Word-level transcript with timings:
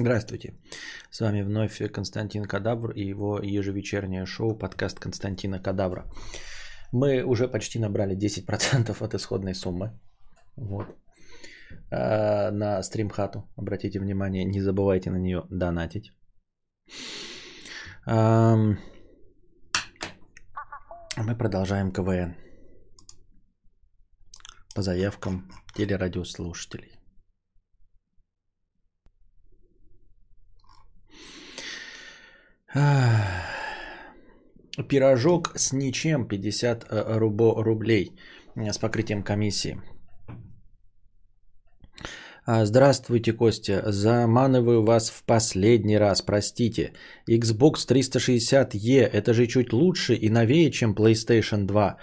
Здравствуйте. 0.00 0.54
С 1.10 1.20
вами 1.20 1.42
вновь 1.42 1.82
Константин 1.92 2.44
Кадавр 2.44 2.92
и 2.92 3.10
его 3.10 3.40
ежевечернее 3.42 4.26
шоу 4.26 4.56
подкаст 4.56 5.00
Константина 5.00 5.58
Кадавра. 5.58 6.04
Мы 6.92 7.24
уже 7.24 7.48
почти 7.48 7.80
набрали 7.80 8.16
10% 8.16 9.04
от 9.04 9.14
исходной 9.14 9.54
суммы. 9.54 9.98
Вот. 10.56 10.86
А, 11.90 12.52
на 12.52 12.80
стримхату. 12.82 13.48
Обратите 13.56 13.98
внимание, 13.98 14.44
не 14.44 14.60
забывайте 14.60 15.10
на 15.10 15.18
нее 15.18 15.42
донатить. 15.50 16.12
Мы 18.06 18.76
продолжаем 21.38 21.90
КВН. 21.90 22.36
По 24.76 24.82
заявкам 24.82 25.50
телерадиослушателей. 25.74 26.97
Пирожок 34.88 35.52
с 35.56 35.72
ничем 35.72 36.28
50 36.28 36.84
э, 36.90 37.18
рубо, 37.18 37.62
рублей 37.62 38.12
э, 38.56 38.72
с 38.72 38.78
покрытием 38.78 39.22
комиссии. 39.22 39.80
А, 42.44 42.64
здравствуйте, 42.66 43.32
Костя. 43.32 43.82
Заманываю 43.90 44.84
вас 44.84 45.10
в 45.10 45.24
последний 45.24 45.98
раз, 45.98 46.22
простите. 46.22 46.92
Xbox 47.30 47.86
360E 47.88 49.00
это 49.00 49.32
же 49.32 49.46
чуть 49.46 49.72
лучше 49.72 50.14
и 50.14 50.28
новее, 50.28 50.70
чем 50.70 50.94
PlayStation 50.94 51.66
2. 51.66 51.96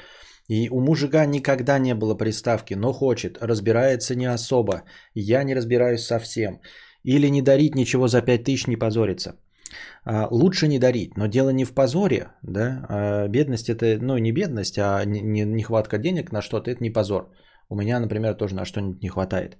И 0.47 0.69
у 0.69 0.81
мужика 0.81 1.25
никогда 1.25 1.79
не 1.79 1.93
было 1.93 2.15
приставки, 2.15 2.73
но 2.75 2.91
хочет, 2.91 3.37
разбирается 3.39 4.15
не 4.15 4.25
особо. 4.25 4.83
Я 5.13 5.43
не 5.43 5.55
разбираюсь 5.55 6.05
совсем. 6.05 6.59
Или 7.03 7.29
не 7.29 7.41
дарить 7.41 7.75
ничего 7.75 8.07
за 8.07 8.21
5000 8.21 8.67
не 8.67 8.77
позориться. 8.77 9.35
А, 10.03 10.27
лучше 10.31 10.67
не 10.67 10.79
дарить, 10.79 11.17
но 11.17 11.27
дело 11.27 11.49
не 11.49 11.65
в 11.65 11.73
позоре, 11.73 12.27
да, 12.43 12.85
а 12.89 13.27
бедность 13.27 13.69
это, 13.69 13.97
ну 14.01 14.17
не 14.17 14.31
бедность, 14.31 14.77
а 14.77 15.03
не, 15.05 15.45
нехватка 15.45 15.97
денег 15.97 16.31
на 16.31 16.41
что-то, 16.41 16.71
это 16.71 16.83
не 16.83 16.89
позор. 16.89 17.31
У 17.69 17.75
меня, 17.75 17.99
например, 17.99 18.35
тоже 18.35 18.55
на 18.55 18.65
что-нибудь 18.65 19.01
не 19.01 19.09
хватает. 19.09 19.57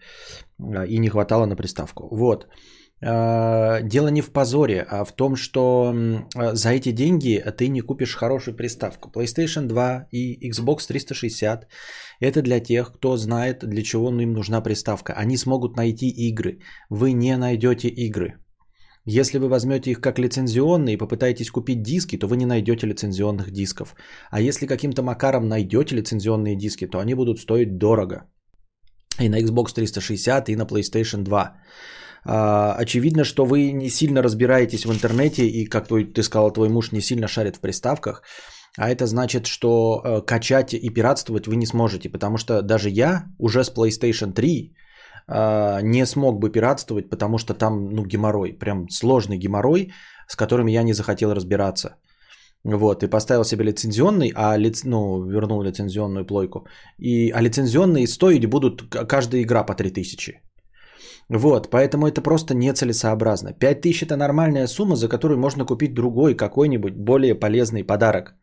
А, 0.60 0.86
и 0.86 1.00
не 1.00 1.10
хватало 1.10 1.46
на 1.46 1.56
приставку. 1.56 2.08
Вот. 2.12 2.48
Дело 3.02 4.08
не 4.08 4.22
в 4.22 4.32
позоре, 4.32 4.86
а 4.90 5.04
в 5.04 5.12
том, 5.12 5.36
что 5.36 5.94
за 6.54 6.70
эти 6.70 6.92
деньги 6.94 7.44
ты 7.58 7.68
не 7.68 7.82
купишь 7.82 8.16
хорошую 8.16 8.56
приставку. 8.56 9.10
PlayStation 9.10 9.68
2 9.68 10.08
и 10.12 10.50
Xbox 10.50 10.88
360 10.88 11.68
это 12.22 12.42
для 12.42 12.62
тех, 12.62 12.94
кто 12.94 13.18
знает, 13.18 13.66
для 13.66 13.84
чего 13.84 14.10
им 14.10 14.34
нужна 14.34 14.62
приставка. 14.62 15.14
Они 15.14 15.38
смогут 15.38 15.76
найти 15.76 16.08
игры. 16.08 16.60
Вы 16.90 17.12
не 17.12 17.36
найдете 17.38 17.90
игры. 17.90 18.40
Если 19.08 19.38
вы 19.38 19.50
возьмете 19.50 19.92
их 19.92 20.02
как 20.02 20.18
лицензионные 20.18 20.96
и 20.96 20.98
попытаетесь 20.98 21.52
купить 21.52 21.84
диски, 21.84 22.18
то 22.18 22.28
вы 22.28 22.38
не 22.38 22.46
найдете 22.46 22.88
лицензионных 22.88 23.52
дисков. 23.52 23.96
А 24.32 24.42
если 24.42 24.66
каким-то 24.66 25.04
макаром 25.04 25.48
найдете 25.48 25.96
лицензионные 25.96 26.56
диски, 26.56 26.88
то 26.88 27.00
они 27.00 27.14
будут 27.14 27.40
стоить 27.40 27.78
дорого. 27.78 28.24
И 29.20 29.30
на 29.30 29.40
Xbox 29.40 29.74
360, 29.74 30.50
и 30.50 30.56
на 30.56 30.66
PlayStation 30.66 31.24
2. 31.24 31.56
А, 32.28 32.74
очевидно, 32.74 33.24
что 33.24 33.46
вы 33.46 33.72
не 33.72 33.90
сильно 33.90 34.24
разбираетесь 34.24 34.86
в 34.86 34.92
интернете, 34.92 35.48
и, 35.48 35.70
как 35.70 35.88
ты 35.88 36.24
сказал, 36.24 36.52
твой 36.52 36.70
муж 36.70 36.92
не 36.92 37.02
сильно 37.02 37.28
шарит 37.28 37.58
в 37.58 37.60
приставках. 37.60 38.24
А 38.78 38.90
это 38.90 39.06
значит, 39.06 39.46
что 39.46 40.02
э, 40.04 40.22
качать 40.26 40.74
и 40.74 40.90
пиратствовать 40.90 41.48
вы 41.48 41.56
не 41.56 41.68
сможете, 41.68 42.10
потому 42.10 42.38
что 42.38 42.62
даже 42.62 42.90
я 42.90 43.26
уже 43.38 43.64
с 43.64 43.72
PlayStation 43.72 44.34
3 44.34 44.74
а, 44.74 44.75
не 45.28 46.06
смог 46.06 46.40
бы 46.40 46.52
пиратствовать, 46.52 47.10
потому 47.10 47.38
что 47.38 47.54
там, 47.54 47.90
ну, 47.90 48.06
геморрой, 48.06 48.54
прям 48.54 48.90
сложный 48.90 49.38
геморрой, 49.38 49.92
с 50.28 50.36
которым 50.36 50.68
я 50.68 50.84
не 50.84 50.94
захотел 50.94 51.34
разбираться. 51.34 51.96
Вот, 52.66 53.04
и 53.04 53.08
поставил 53.08 53.44
себе 53.44 53.64
лицензионный, 53.64 54.32
а 54.36 54.58
лиц, 54.58 54.84
ну, 54.84 55.24
вернул 55.24 55.62
лицензионную 55.62 56.26
плойку. 56.26 56.68
И, 56.98 57.32
а 57.32 57.42
лицензионные 57.42 58.08
стоить 58.08 58.46
будут 58.50 58.82
каждая 59.08 59.44
игра 59.44 59.64
по 59.64 59.76
3000. 59.76 60.42
Вот, 61.30 61.70
поэтому 61.70 62.08
это 62.08 62.22
просто 62.22 62.56
нецелесообразно. 62.56 63.54
5000 63.54 64.04
это 64.04 64.16
нормальная 64.16 64.68
сумма, 64.68 64.96
за 64.96 65.08
которую 65.08 65.40
можно 65.40 65.66
купить 65.66 65.94
другой 65.94 66.36
какой-нибудь 66.36 66.96
более 66.96 67.36
полезный 67.36 67.84
подарок. 67.84 68.36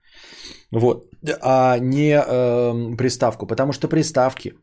Вот, 0.71 1.11
а 1.43 1.79
не 1.79 2.15
э, 2.15 2.97
приставку, 2.97 3.47
потому 3.47 3.73
что 3.73 3.89
приставки 3.89 4.55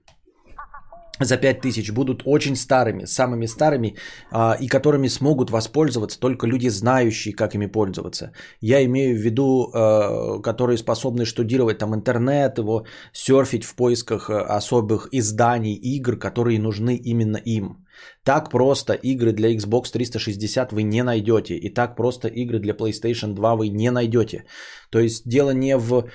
за 1.19 1.38
5000 1.38 1.91
будут 1.91 2.22
очень 2.25 2.56
старыми, 2.56 3.06
самыми 3.06 3.47
старыми, 3.47 3.96
а, 4.31 4.57
и 4.59 4.68
которыми 4.68 5.09
смогут 5.09 5.50
воспользоваться 5.50 6.19
только 6.19 6.47
люди, 6.47 6.69
знающие, 6.69 7.35
как 7.35 7.56
ими 7.56 7.68
пользоваться. 7.68 8.31
Я 8.62 8.84
имею 8.85 9.16
в 9.16 9.22
виду, 9.22 9.72
а, 9.74 10.40
которые 10.41 10.78
способны 10.78 11.25
штудировать 11.25 11.78
там 11.78 11.94
интернет, 11.94 12.58
его 12.58 12.85
серфить 13.13 13.66
в 13.66 13.75
поисках 13.75 14.29
а, 14.29 14.58
особых 14.58 15.08
изданий, 15.12 15.75
игр, 15.75 16.18
которые 16.18 16.59
нужны 16.59 16.96
именно 16.96 17.38
им. 17.38 17.85
Так 18.24 18.50
просто 18.50 18.94
игры 18.94 19.34
для 19.34 19.56
Xbox 19.56 19.91
360 19.91 20.72
вы 20.72 20.84
не 20.84 21.03
найдете, 21.03 21.56
и 21.56 21.74
так 21.74 21.96
просто 21.96 22.28
игры 22.28 22.59
для 22.59 22.74
PlayStation 22.74 23.34
2 23.34 23.56
вы 23.56 23.69
не 23.69 23.91
найдете. 23.91 24.46
То 24.90 25.00
есть 25.00 25.28
дело 25.28 25.52
не 25.52 25.78
в 25.78 26.06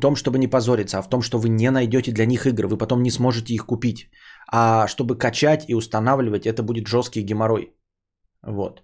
том, 0.00 0.16
чтобы 0.16 0.38
не 0.38 0.48
позориться, 0.48 0.98
а 0.98 1.02
в 1.02 1.08
том, 1.08 1.22
что 1.22 1.38
вы 1.38 1.48
не 1.48 1.70
найдете 1.70 2.12
для 2.12 2.26
них 2.26 2.46
игры, 2.46 2.68
вы 2.68 2.76
потом 2.76 3.02
не 3.02 3.10
сможете 3.10 3.54
их 3.54 3.66
купить. 3.66 4.08
А 4.48 4.86
чтобы 4.86 5.16
качать 5.18 5.64
и 5.68 5.74
устанавливать, 5.74 6.46
это 6.46 6.62
будет 6.62 6.86
жесткий 6.86 7.22
геморрой. 7.22 7.74
Вот. 8.42 8.82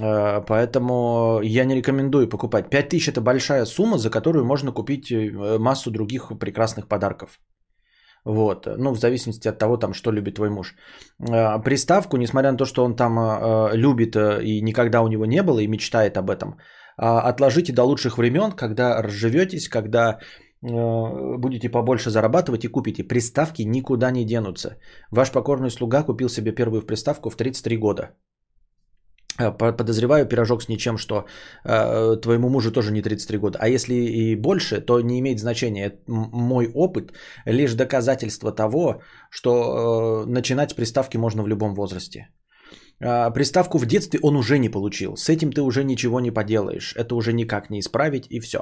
Э, 0.00 0.42
поэтому 0.46 1.40
я 1.42 1.64
не 1.64 1.76
рекомендую 1.76 2.28
покупать. 2.28 2.70
5000 2.70 3.08
это 3.08 3.20
большая 3.20 3.66
сумма, 3.66 3.98
за 3.98 4.10
которую 4.10 4.44
можно 4.44 4.72
купить 4.72 5.10
э, 5.10 5.58
массу 5.58 5.90
других 5.90 6.32
прекрасных 6.38 6.88
подарков. 6.88 7.40
Вот. 8.24 8.66
Ну, 8.66 8.92
в 8.92 8.98
зависимости 8.98 9.48
от 9.48 9.58
того, 9.58 9.76
там, 9.76 9.94
что 9.94 10.12
любит 10.12 10.36
твой 10.36 10.50
муж. 10.50 10.74
Э, 11.20 11.62
приставку, 11.62 12.16
несмотря 12.16 12.52
на 12.52 12.58
то, 12.58 12.64
что 12.64 12.84
он 12.84 12.96
там 12.96 13.18
любит 13.72 14.16
и 14.16 14.60
никогда 14.62 15.02
у 15.02 15.08
него 15.08 15.26
не 15.26 15.42
было 15.42 15.60
и 15.60 15.68
мечтает 15.68 16.16
об 16.16 16.30
этом, 16.30 16.58
отложите 16.96 17.72
до 17.72 17.84
лучших 17.84 18.18
времен, 18.18 18.52
когда 18.52 19.00
разживетесь, 19.02 19.68
когда 19.68 20.18
будете 20.62 21.68
побольше 21.68 22.10
зарабатывать 22.10 22.64
и 22.64 22.68
купите. 22.68 23.04
Приставки 23.04 23.62
никуда 23.62 24.10
не 24.10 24.24
денутся. 24.24 24.76
Ваш 25.10 25.30
покорный 25.30 25.70
слуга 25.70 26.02
купил 26.02 26.28
себе 26.28 26.52
первую 26.52 26.82
приставку 26.82 27.30
в 27.30 27.36
33 27.36 27.76
года. 27.76 28.10
Э, 29.38 29.52
подозреваю 29.52 30.26
пирожок 30.26 30.62
с 30.62 30.68
ничем, 30.68 30.98
что 30.98 31.24
э, 31.64 32.16
твоему 32.22 32.48
мужу 32.48 32.72
тоже 32.72 32.92
не 32.92 33.02
33 33.02 33.38
года. 33.38 33.58
А 33.60 33.68
если 33.68 33.94
и 33.94 34.36
больше, 34.36 34.80
то 34.80 35.00
не 35.00 35.18
имеет 35.20 35.38
значения. 35.38 35.92
Мой 36.06 36.70
опыт 36.74 37.12
лишь 37.46 37.74
доказательство 37.74 38.52
того, 38.52 39.00
что 39.30 39.50
э, 39.50 40.26
начинать 40.26 40.70
с 40.70 40.74
приставки 40.74 41.18
можно 41.18 41.42
в 41.42 41.48
любом 41.48 41.74
возрасте. 41.74 42.28
Э, 43.00 43.32
приставку 43.32 43.78
в 43.78 43.86
детстве 43.86 44.20
он 44.22 44.36
уже 44.36 44.58
не 44.58 44.68
получил. 44.68 45.16
С 45.16 45.28
этим 45.28 45.52
ты 45.52 45.62
уже 45.62 45.84
ничего 45.84 46.20
не 46.20 46.30
поделаешь. 46.30 46.94
Это 46.96 47.14
уже 47.14 47.32
никак 47.32 47.70
не 47.70 47.78
исправить 47.78 48.26
и 48.30 48.40
все. 48.40 48.58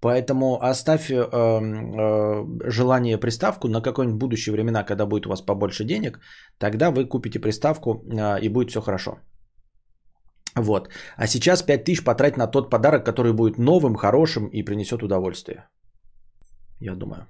Поэтому 0.00 0.58
оставь 0.62 1.10
э, 1.10 1.14
э, 1.14 2.70
желание 2.70 3.18
приставку 3.18 3.68
на 3.68 3.80
какое-нибудь 3.80 4.18
будущее 4.18 4.52
времена, 4.52 4.84
когда 4.84 5.06
будет 5.06 5.26
у 5.26 5.30
вас 5.30 5.40
побольше 5.40 5.84
денег, 5.84 6.20
тогда 6.58 6.90
вы 6.90 7.06
купите 7.08 7.38
приставку 7.40 7.90
э, 7.90 8.40
и 8.40 8.48
будет 8.48 8.70
все 8.70 8.80
хорошо. 8.80 9.18
Вот. 10.56 10.88
А 11.16 11.26
сейчас 11.26 11.62
5000 11.62 12.04
потратить 12.04 12.38
на 12.38 12.46
тот 12.46 12.70
подарок, 12.70 13.04
который 13.04 13.32
будет 13.32 13.58
новым, 13.58 13.94
хорошим 13.94 14.48
и 14.48 14.62
принесет 14.62 15.02
удовольствие. 15.02 15.68
Я 16.80 16.94
думаю. 16.94 17.26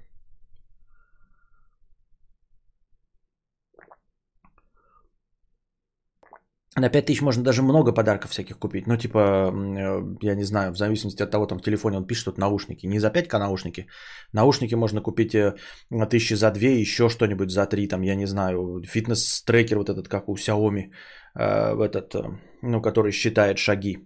На 6.79 6.89
5000 6.89 7.21
можно 7.21 7.43
даже 7.43 7.61
много 7.61 7.91
подарков 7.91 8.31
всяких 8.31 8.59
купить. 8.59 8.87
Ну, 8.87 8.97
типа, 8.97 9.19
э, 9.19 10.17
я 10.21 10.35
не 10.35 10.43
знаю, 10.43 10.71
в 10.71 10.77
зависимости 10.77 11.23
от 11.23 11.31
того, 11.31 11.47
там 11.47 11.57
в 11.57 11.63
телефоне 11.63 11.97
он 11.97 12.05
пишет, 12.05 12.25
тут 12.25 12.37
наушники. 12.37 12.87
Не 12.87 12.99
за 12.99 13.09
5к 13.09 13.39
наушники. 13.39 13.87
Наушники 14.33 14.75
можно 14.75 15.01
купить 15.01 15.33
э, 15.33 15.55
на 15.89 16.05
тысячи 16.05 16.35
за 16.35 16.51
2, 16.51 16.61
еще 16.81 17.09
что-нибудь 17.09 17.49
за 17.49 17.65
3, 17.65 17.87
там, 17.87 18.03
я 18.03 18.15
не 18.15 18.27
знаю, 18.27 18.83
фитнес-трекер 18.85 19.77
вот 19.77 19.89
этот, 19.89 20.07
как 20.07 20.29
у 20.29 20.35
Xiaomi, 20.35 20.91
э, 21.35 21.83
этот, 21.83 22.15
ну, 22.61 22.81
который 22.81 23.11
считает 23.11 23.57
шаги. 23.57 23.97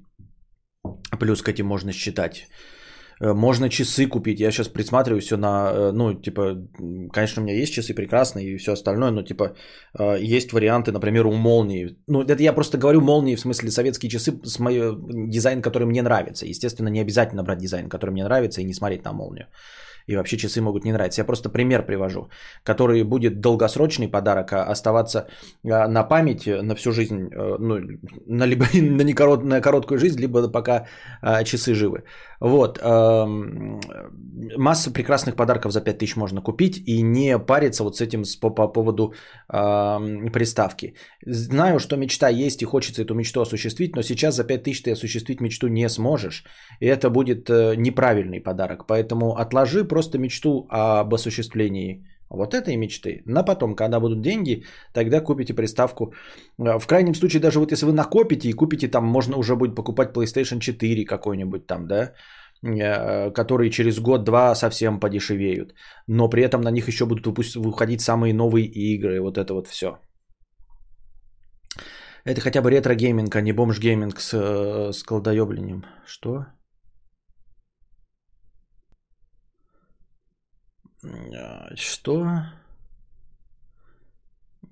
Плюс 1.19 1.41
к 1.41 1.49
этим 1.49 1.65
можно 1.65 1.91
считать 1.91 2.47
можно 3.33 3.69
часы 3.69 4.07
купить. 4.07 4.39
Я 4.39 4.51
сейчас 4.51 4.67
присматриваю 4.67 5.21
все 5.21 5.37
на, 5.37 5.71
э, 5.73 5.91
ну, 5.91 6.13
типа, 6.13 6.57
конечно, 7.13 7.41
у 7.41 7.45
меня 7.45 7.55
есть 7.55 7.73
часы 7.73 7.93
прекрасные 7.93 8.53
и 8.53 8.57
все 8.57 8.71
остальное, 8.71 9.11
но, 9.11 9.23
типа, 9.23 9.55
э, 9.99 10.37
есть 10.37 10.53
варианты, 10.53 10.91
например, 10.91 11.27
у 11.27 11.33
молнии. 11.33 11.97
Ну, 12.07 12.21
это 12.21 12.43
я 12.43 12.53
просто 12.53 12.77
говорю 12.77 13.01
молнии, 13.01 13.35
в 13.35 13.39
смысле 13.39 13.69
советские 13.69 14.09
часы 14.09 14.39
с 14.43 14.59
моей 14.59 14.95
дизайн, 15.29 15.61
который 15.61 15.87
мне 15.87 16.01
нравится. 16.01 16.45
Естественно, 16.45 16.89
не 16.89 17.01
обязательно 17.01 17.43
брать 17.43 17.59
дизайн, 17.59 17.89
который 17.89 18.11
мне 18.11 18.23
нравится 18.23 18.61
и 18.61 18.65
не 18.65 18.73
смотреть 18.73 19.05
на 19.05 19.13
молнию. 19.13 19.47
И 20.07 20.15
вообще 20.15 20.37
часы 20.37 20.61
могут 20.61 20.85
не 20.85 20.91
нравиться. 20.93 21.21
Я 21.21 21.25
просто 21.25 21.49
пример 21.49 21.85
привожу, 21.85 22.29
который 22.63 23.03
будет 23.03 23.39
долгосрочный 23.41 24.07
подарок, 24.07 24.53
а 24.53 24.63
оставаться 24.71 25.27
а, 25.63 25.87
на 25.87 26.03
память 26.03 26.47
на 26.47 26.75
всю 26.75 26.91
жизнь, 26.91 27.29
э, 27.31 27.57
ну, 27.59 27.79
на, 28.27 28.45
либо 28.47 28.65
на, 28.73 29.03
не 29.03 29.13
на 29.43 29.61
короткую 29.61 29.99
жизнь, 29.99 30.19
либо 30.19 30.51
пока 30.51 30.87
а, 31.21 31.43
часы 31.43 31.73
живы. 31.73 32.03
Вот. 32.39 32.79
Масса 34.57 34.91
прекрасных 34.91 35.35
подарков 35.35 35.71
за 35.71 35.81
5000 35.81 36.15
можно 36.15 36.41
купить 36.41 36.81
и 36.87 37.03
не 37.03 37.37
париться 37.37 37.83
вот 37.83 37.97
с 37.97 38.01
этим 38.01 38.23
по, 38.41 38.49
по 38.49 38.67
поводу 38.67 39.13
приставки. 39.47 40.95
Знаю, 41.25 41.79
что 41.79 41.97
мечта 41.97 42.29
есть 42.29 42.61
и 42.61 42.65
хочется 42.65 43.03
эту 43.03 43.13
мечту 43.13 43.41
осуществить, 43.41 43.95
но 43.95 44.01
сейчас 44.01 44.35
за 44.35 44.43
5000 44.43 44.83
ты 44.83 44.91
осуществить 44.91 45.41
мечту 45.41 45.67
не 45.67 45.89
сможешь. 45.89 46.43
И 46.79 46.87
это 46.87 47.09
будет 47.09 47.49
э, 47.49 47.75
неправильный 47.75 48.39
подарок. 48.39 48.85
Поэтому 48.87 49.35
отложи 49.35 49.83
просто 49.91 50.17
мечту 50.17 50.65
об 50.69 51.13
осуществлении 51.13 52.05
вот 52.29 52.53
этой 52.53 52.77
мечты. 52.77 53.21
На 53.25 53.43
потом, 53.43 53.75
когда 53.75 53.99
будут 53.99 54.21
деньги, 54.21 54.63
тогда 54.93 55.21
купите 55.21 55.53
приставку. 55.53 56.13
Э, 56.59 56.79
в 56.79 56.87
крайнем 56.87 57.15
случае, 57.15 57.41
даже 57.41 57.59
вот 57.59 57.71
если 57.71 57.85
вы 57.85 57.93
накопите 57.93 58.49
и 58.49 58.53
купите, 58.53 58.87
там 58.87 59.05
можно 59.05 59.37
уже 59.37 59.55
будет 59.55 59.75
покупать 59.75 60.13
PlayStation 60.13 60.59
4 60.59 61.05
какой-нибудь 61.05 61.67
там, 61.67 61.87
да, 61.87 62.13
э, 62.63 63.31
которые 63.31 63.69
через 63.69 63.99
год-два 63.99 64.55
совсем 64.55 64.99
подешевеют. 64.99 65.73
Но 66.07 66.29
при 66.29 66.43
этом 66.43 66.61
на 66.61 66.71
них 66.71 66.87
еще 66.87 67.05
будут 67.05 67.27
выходить 67.55 68.01
самые 68.01 68.33
новые 68.33 68.65
игры, 68.65 69.19
вот 69.21 69.37
это 69.37 69.53
вот 69.53 69.67
все. 69.67 69.97
Это 72.23 72.39
хотя 72.39 72.61
бы 72.61 72.69
ретро-гейминг, 72.69 73.35
а 73.35 73.41
не 73.41 73.51
бомж-гейминг 73.51 74.19
с, 74.19 74.33
э, 74.33 74.91
с 74.93 75.03
колдоеблением. 75.03 75.83
Что? 76.05 76.45
Что? 81.75 82.25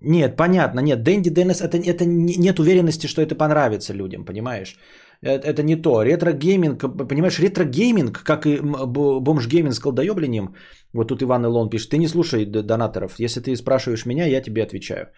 Нет, 0.01 0.37
понятно, 0.37 0.79
нет, 0.79 1.03
Дэнди 1.03 1.29
Деннис, 1.29 1.61
это, 1.61 1.77
это 1.77 2.05
нет 2.05 2.59
уверенности, 2.59 3.07
что 3.07 3.21
это 3.21 3.35
понравится 3.35 3.93
людям, 3.93 4.25
понимаешь? 4.25 4.77
Это, 5.21 5.47
это 5.47 5.63
не 5.63 5.75
то. 5.75 6.03
Ретро-гейминг, 6.03 7.07
понимаешь, 7.07 7.39
ретро-гейминг, 7.39 8.23
как 8.23 8.45
и 8.45 8.59
бомж-гейминг 8.61 9.73
с 9.73 9.79
колдоеблением, 9.79 10.55
вот 10.93 11.07
тут 11.07 11.21
Иван 11.21 11.45
Илон 11.45 11.69
пишет, 11.69 11.89
ты 11.89 11.97
не 11.97 12.07
слушай 12.07 12.45
донаторов, 12.45 13.19
если 13.19 13.41
ты 13.41 13.55
спрашиваешь 13.55 14.05
меня, 14.05 14.25
я 14.25 14.41
тебе 14.41 14.63
отвечаю. 14.63 15.09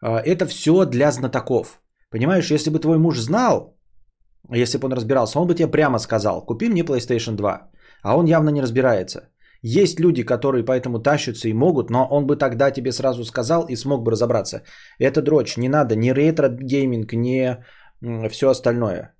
А, 0.00 0.18
это 0.18 0.46
все 0.46 0.84
для 0.86 1.12
знатоков. 1.12 1.80
Понимаешь, 2.10 2.50
если 2.50 2.70
бы 2.70 2.78
твой 2.78 2.98
муж 2.98 3.18
знал, 3.18 3.76
если 4.50 4.78
бы 4.78 4.86
он 4.86 4.92
разбирался, 4.92 5.38
он 5.38 5.46
бы 5.46 5.54
тебе 5.54 5.70
прямо 5.70 5.98
сказал, 5.98 6.46
купи 6.46 6.68
мне 6.68 6.82
PlayStation 6.82 7.36
2. 7.36 7.70
А 8.02 8.16
он 8.16 8.26
явно 8.26 8.50
не 8.50 8.62
разбирается. 8.62 9.31
Есть 9.62 10.00
люди, 10.00 10.24
которые 10.24 10.64
поэтому 10.64 10.98
тащатся 10.98 11.48
и 11.48 11.54
могут, 11.54 11.90
но 11.90 12.06
он 12.10 12.26
бы 12.26 12.36
тогда 12.36 12.70
тебе 12.70 12.92
сразу 12.92 13.24
сказал 13.24 13.66
и 13.68 13.76
смог 13.76 14.02
бы 14.02 14.10
разобраться. 14.10 14.62
Это 14.98 15.22
дрочь, 15.22 15.56
не 15.56 15.68
надо 15.68 15.96
ни 15.96 16.10
ретро-гейминг, 16.10 17.12
ни 17.14 17.56
все 18.28 18.50
остальное. 18.50 19.14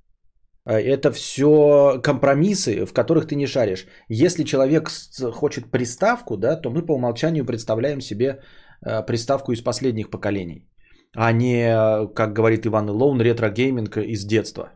А, 0.64 0.80
это 0.80 1.12
все 1.12 2.00
компромиссы, 2.02 2.84
в 2.84 2.92
которых 2.92 3.26
ты 3.26 3.36
не 3.36 3.46
шаришь. 3.46 3.86
Если 4.08 4.44
человек 4.44 4.90
хочет 5.32 5.70
приставку, 5.70 6.36
да, 6.36 6.56
то 6.56 6.70
мы 6.70 6.86
по 6.86 6.94
умолчанию 6.94 7.44
представляем 7.44 8.00
себе 8.00 8.40
а, 8.80 9.02
приставку 9.02 9.52
из 9.52 9.60
последних 9.60 10.10
поколений 10.10 10.66
а 11.14 11.32
не, 11.32 12.08
как 12.14 12.32
говорит 12.32 12.66
Иван 12.66 12.88
Илоун, 12.88 13.20
ретро-гейминг 13.20 13.96
из 13.98 14.24
детства. 14.24 14.70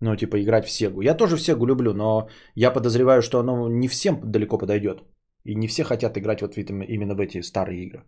Ну, 0.00 0.16
типа 0.16 0.36
играть 0.42 0.66
в 0.66 0.70
Сегу. 0.70 1.00
Я 1.00 1.14
тоже 1.14 1.36
в 1.36 1.40
Сегу 1.40 1.66
люблю, 1.66 1.94
но 1.94 2.28
я 2.54 2.70
подозреваю, 2.70 3.22
что 3.22 3.38
оно 3.38 3.68
не 3.68 3.88
всем 3.88 4.20
далеко 4.24 4.58
подойдет. 4.58 5.02
И 5.44 5.54
не 5.54 5.68
все 5.68 5.84
хотят 5.84 6.18
играть 6.18 6.42
вот 6.42 6.56
именно 6.56 7.14
в 7.14 7.20
эти 7.20 7.42
старые 7.42 7.82
игры. 7.84 8.02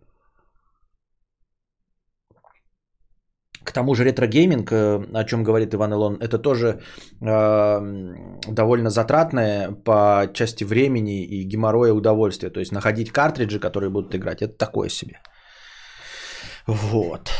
К 3.65 3.73
тому 3.73 3.95
же 3.95 4.05
ретро-гейминг, 4.05 4.73
э, 4.73 5.21
о 5.21 5.25
чем 5.25 5.45
говорит 5.45 5.75
Иван 5.75 5.93
Илон, 5.93 6.17
это 6.21 6.39
тоже 6.39 6.81
э, 7.21 7.81
довольно 8.49 8.91
затратное 8.91 9.73
по 9.85 10.31
части 10.33 10.65
времени 10.65 11.25
и 11.25 11.45
геморроя 11.45 11.93
удовольствие. 11.93 12.51
То 12.51 12.61
есть 12.61 12.73
находить 12.73 13.13
картриджи, 13.13 13.61
которые 13.61 13.91
будут 13.91 14.15
играть, 14.15 14.43
это 14.43 14.57
такое 14.57 14.89
себе. 14.89 15.21
Вот. 16.67 17.31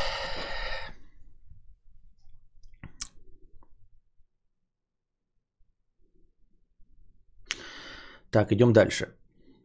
Так, 8.31 8.53
идем 8.53 8.73
дальше. 8.73 9.07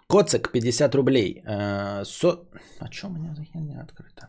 Коцик, 0.07 0.51
50 0.51 0.95
рублей. 0.95 1.42
Э, 1.45 2.04
со... 2.06 2.39
А 2.80 2.92
что 2.92 3.07
у 3.07 3.12
меня 3.12 3.33
за 3.36 3.44
херня 3.44 3.81
открыта? 3.81 4.27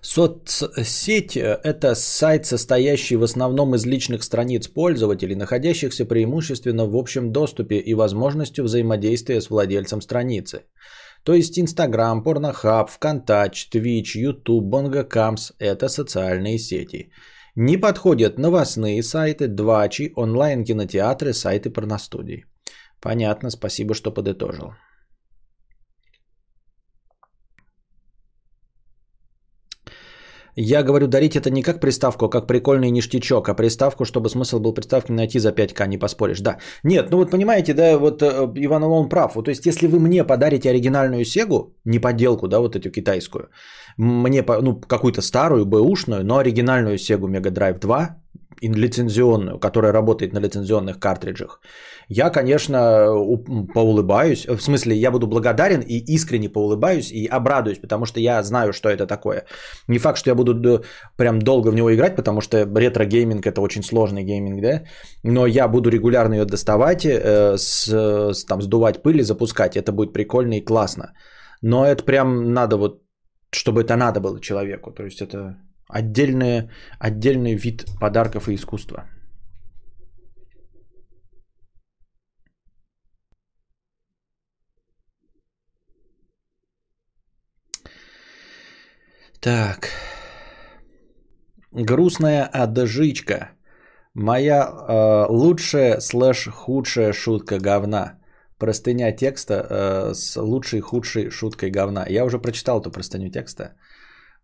Соцсеть– 0.00 1.36
это 1.64 1.94
сайт, 1.96 2.46
состоящий 2.46 3.16
в 3.16 3.24
основном 3.24 3.74
из 3.74 3.84
личных 3.84 4.22
страниц 4.22 4.68
пользователей, 4.68 5.34
находящихся 5.34 6.04
преимущественно 6.04 6.86
в 6.86 6.96
общем 6.96 7.32
доступе 7.32 7.76
и 7.78 7.94
возможностью 7.94 8.64
взаимодействия 8.64 9.40
с 9.40 9.50
владельцем 9.50 10.00
страницы. 10.00 10.60
То 11.24 11.34
есть 11.34 11.58
Инстаграм, 11.58 12.22
Порнохаб, 12.22 12.88
ВКонтач, 12.90 13.68
Твич, 13.68 14.14
Ютуб, 14.14 14.64
Бонгокамс– 14.64 15.52
это 15.58 15.88
социальные 15.88 16.58
сети. 16.58 17.10
Не 17.58 17.78
подходят 17.78 18.38
новостные 18.38 19.02
сайты, 19.02 19.48
двачи, 19.48 20.12
онлайн-кинотеатры, 20.14 21.32
сайты 21.32 21.70
порностудий. 21.70 22.44
Понятно, 23.00 23.50
спасибо, 23.50 23.94
что 23.94 24.10
подытожил. 24.10 24.74
Я 30.58 30.82
говорю, 30.82 31.06
дарить 31.06 31.36
это 31.36 31.50
не 31.50 31.62
как 31.62 31.80
приставку, 31.80 32.26
а 32.26 32.30
как 32.30 32.46
прикольный 32.46 32.90
ништячок, 32.90 33.48
а 33.48 33.54
приставку, 33.54 34.04
чтобы 34.04 34.28
смысл 34.28 34.58
был 34.58 34.74
приставки 34.74 35.12
найти 35.12 35.38
за 35.38 35.52
5к, 35.52 35.86
не 35.86 35.98
поспоришь. 35.98 36.40
Да. 36.40 36.58
Нет, 36.82 37.10
ну 37.10 37.18
вот 37.18 37.30
понимаете, 37.30 37.74
да, 37.74 37.98
вот 37.98 38.22
э, 38.22 38.52
Иван 38.56 38.82
Илон 38.82 39.08
прав. 39.08 39.34
Вот, 39.34 39.44
то 39.44 39.50
есть, 39.50 39.66
если 39.66 39.86
вы 39.86 39.98
мне 39.98 40.24
подарите 40.24 40.70
оригинальную 40.70 41.24
Сегу, 41.24 41.74
не 41.84 41.98
подделку, 41.98 42.48
да, 42.48 42.58
вот 42.60 42.74
эту 42.74 42.90
китайскую, 42.90 43.50
мне, 43.96 44.44
ну, 44.62 44.80
какую-то 44.80 45.22
старую, 45.22 45.64
бэушную, 45.66 46.24
но 46.24 46.38
оригинальную 46.38 46.98
Сегу 46.98 47.28
Mega 47.28 47.50
Drive 47.50 47.78
2, 47.80 48.16
лицензионную, 48.60 49.58
которая 49.58 49.92
работает 49.92 50.32
на 50.32 50.38
лицензионных 50.40 50.98
картриджах, 50.98 51.60
я, 52.08 52.30
конечно, 52.30 53.06
поулыбаюсь. 53.74 54.46
В 54.46 54.60
смысле, 54.60 54.96
я 54.96 55.10
буду 55.10 55.26
благодарен 55.26 55.80
и 55.80 55.98
искренне 56.14 56.48
поулыбаюсь 56.48 57.10
и 57.10 57.26
обрадуюсь, 57.26 57.78
потому 57.78 58.06
что 58.06 58.20
я 58.20 58.42
знаю, 58.42 58.72
что 58.72 58.88
это 58.88 59.06
такое. 59.06 59.44
Не 59.88 59.98
факт, 59.98 60.18
что 60.18 60.30
я 60.30 60.34
буду 60.34 60.84
прям 61.16 61.40
долго 61.40 61.70
в 61.70 61.74
него 61.74 61.94
играть, 61.94 62.16
потому 62.16 62.40
что 62.40 62.64
ретро-гейминг 62.64 63.46
это 63.46 63.60
очень 63.60 63.82
сложный 63.82 64.24
гейминг, 64.24 64.62
да? 64.62 64.82
Но 65.24 65.46
я 65.46 65.68
буду 65.68 65.90
регулярно 65.90 66.34
ее 66.34 66.44
доставать, 66.44 67.04
э, 67.04 67.56
с, 67.58 68.46
там, 68.46 68.62
сдувать 68.62 69.02
пыль 69.02 69.18
и 69.18 69.24
запускать. 69.24 69.76
Это 69.76 69.92
будет 69.92 70.12
прикольно 70.12 70.54
и 70.54 70.64
классно. 70.64 71.12
Но 71.62 71.84
это 71.84 72.04
прям 72.04 72.52
надо 72.52 72.76
вот, 72.76 73.00
чтобы 73.56 73.82
это 73.82 73.96
надо 73.96 74.20
было 74.20 74.40
человеку. 74.40 74.92
То 74.92 75.04
есть 75.04 75.20
это 75.20 75.56
отдельный, 75.88 76.70
отдельный 76.98 77.54
вид 77.54 77.86
подарков 78.00 78.48
и 78.48 78.54
искусства. 78.54 79.08
Так. 89.40 89.90
Грустная 91.72 92.44
одыжичка. 92.44 93.50
Моя 94.14 94.64
э, 94.64 95.26
лучшая 95.28 96.00
слэш 96.00 96.48
худшая 96.48 97.12
шутка 97.12 97.58
говна. 97.58 98.18
Простыня 98.58 99.12
текста 99.12 99.54
э, 99.54 100.14
с 100.14 100.36
лучшей 100.36 100.80
худшей 100.80 101.30
шуткой 101.30 101.70
говна. 101.70 102.06
Я 102.08 102.24
уже 102.24 102.38
прочитал 102.38 102.80
эту 102.80 102.90
простыню 102.90 103.30
текста. 103.30 103.74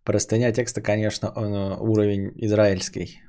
Простыня 0.04 0.52
текста, 0.52 0.83
конечно, 0.83 1.26
э, 1.26 1.76
уровень 1.81 2.33
израильский. 2.37 3.23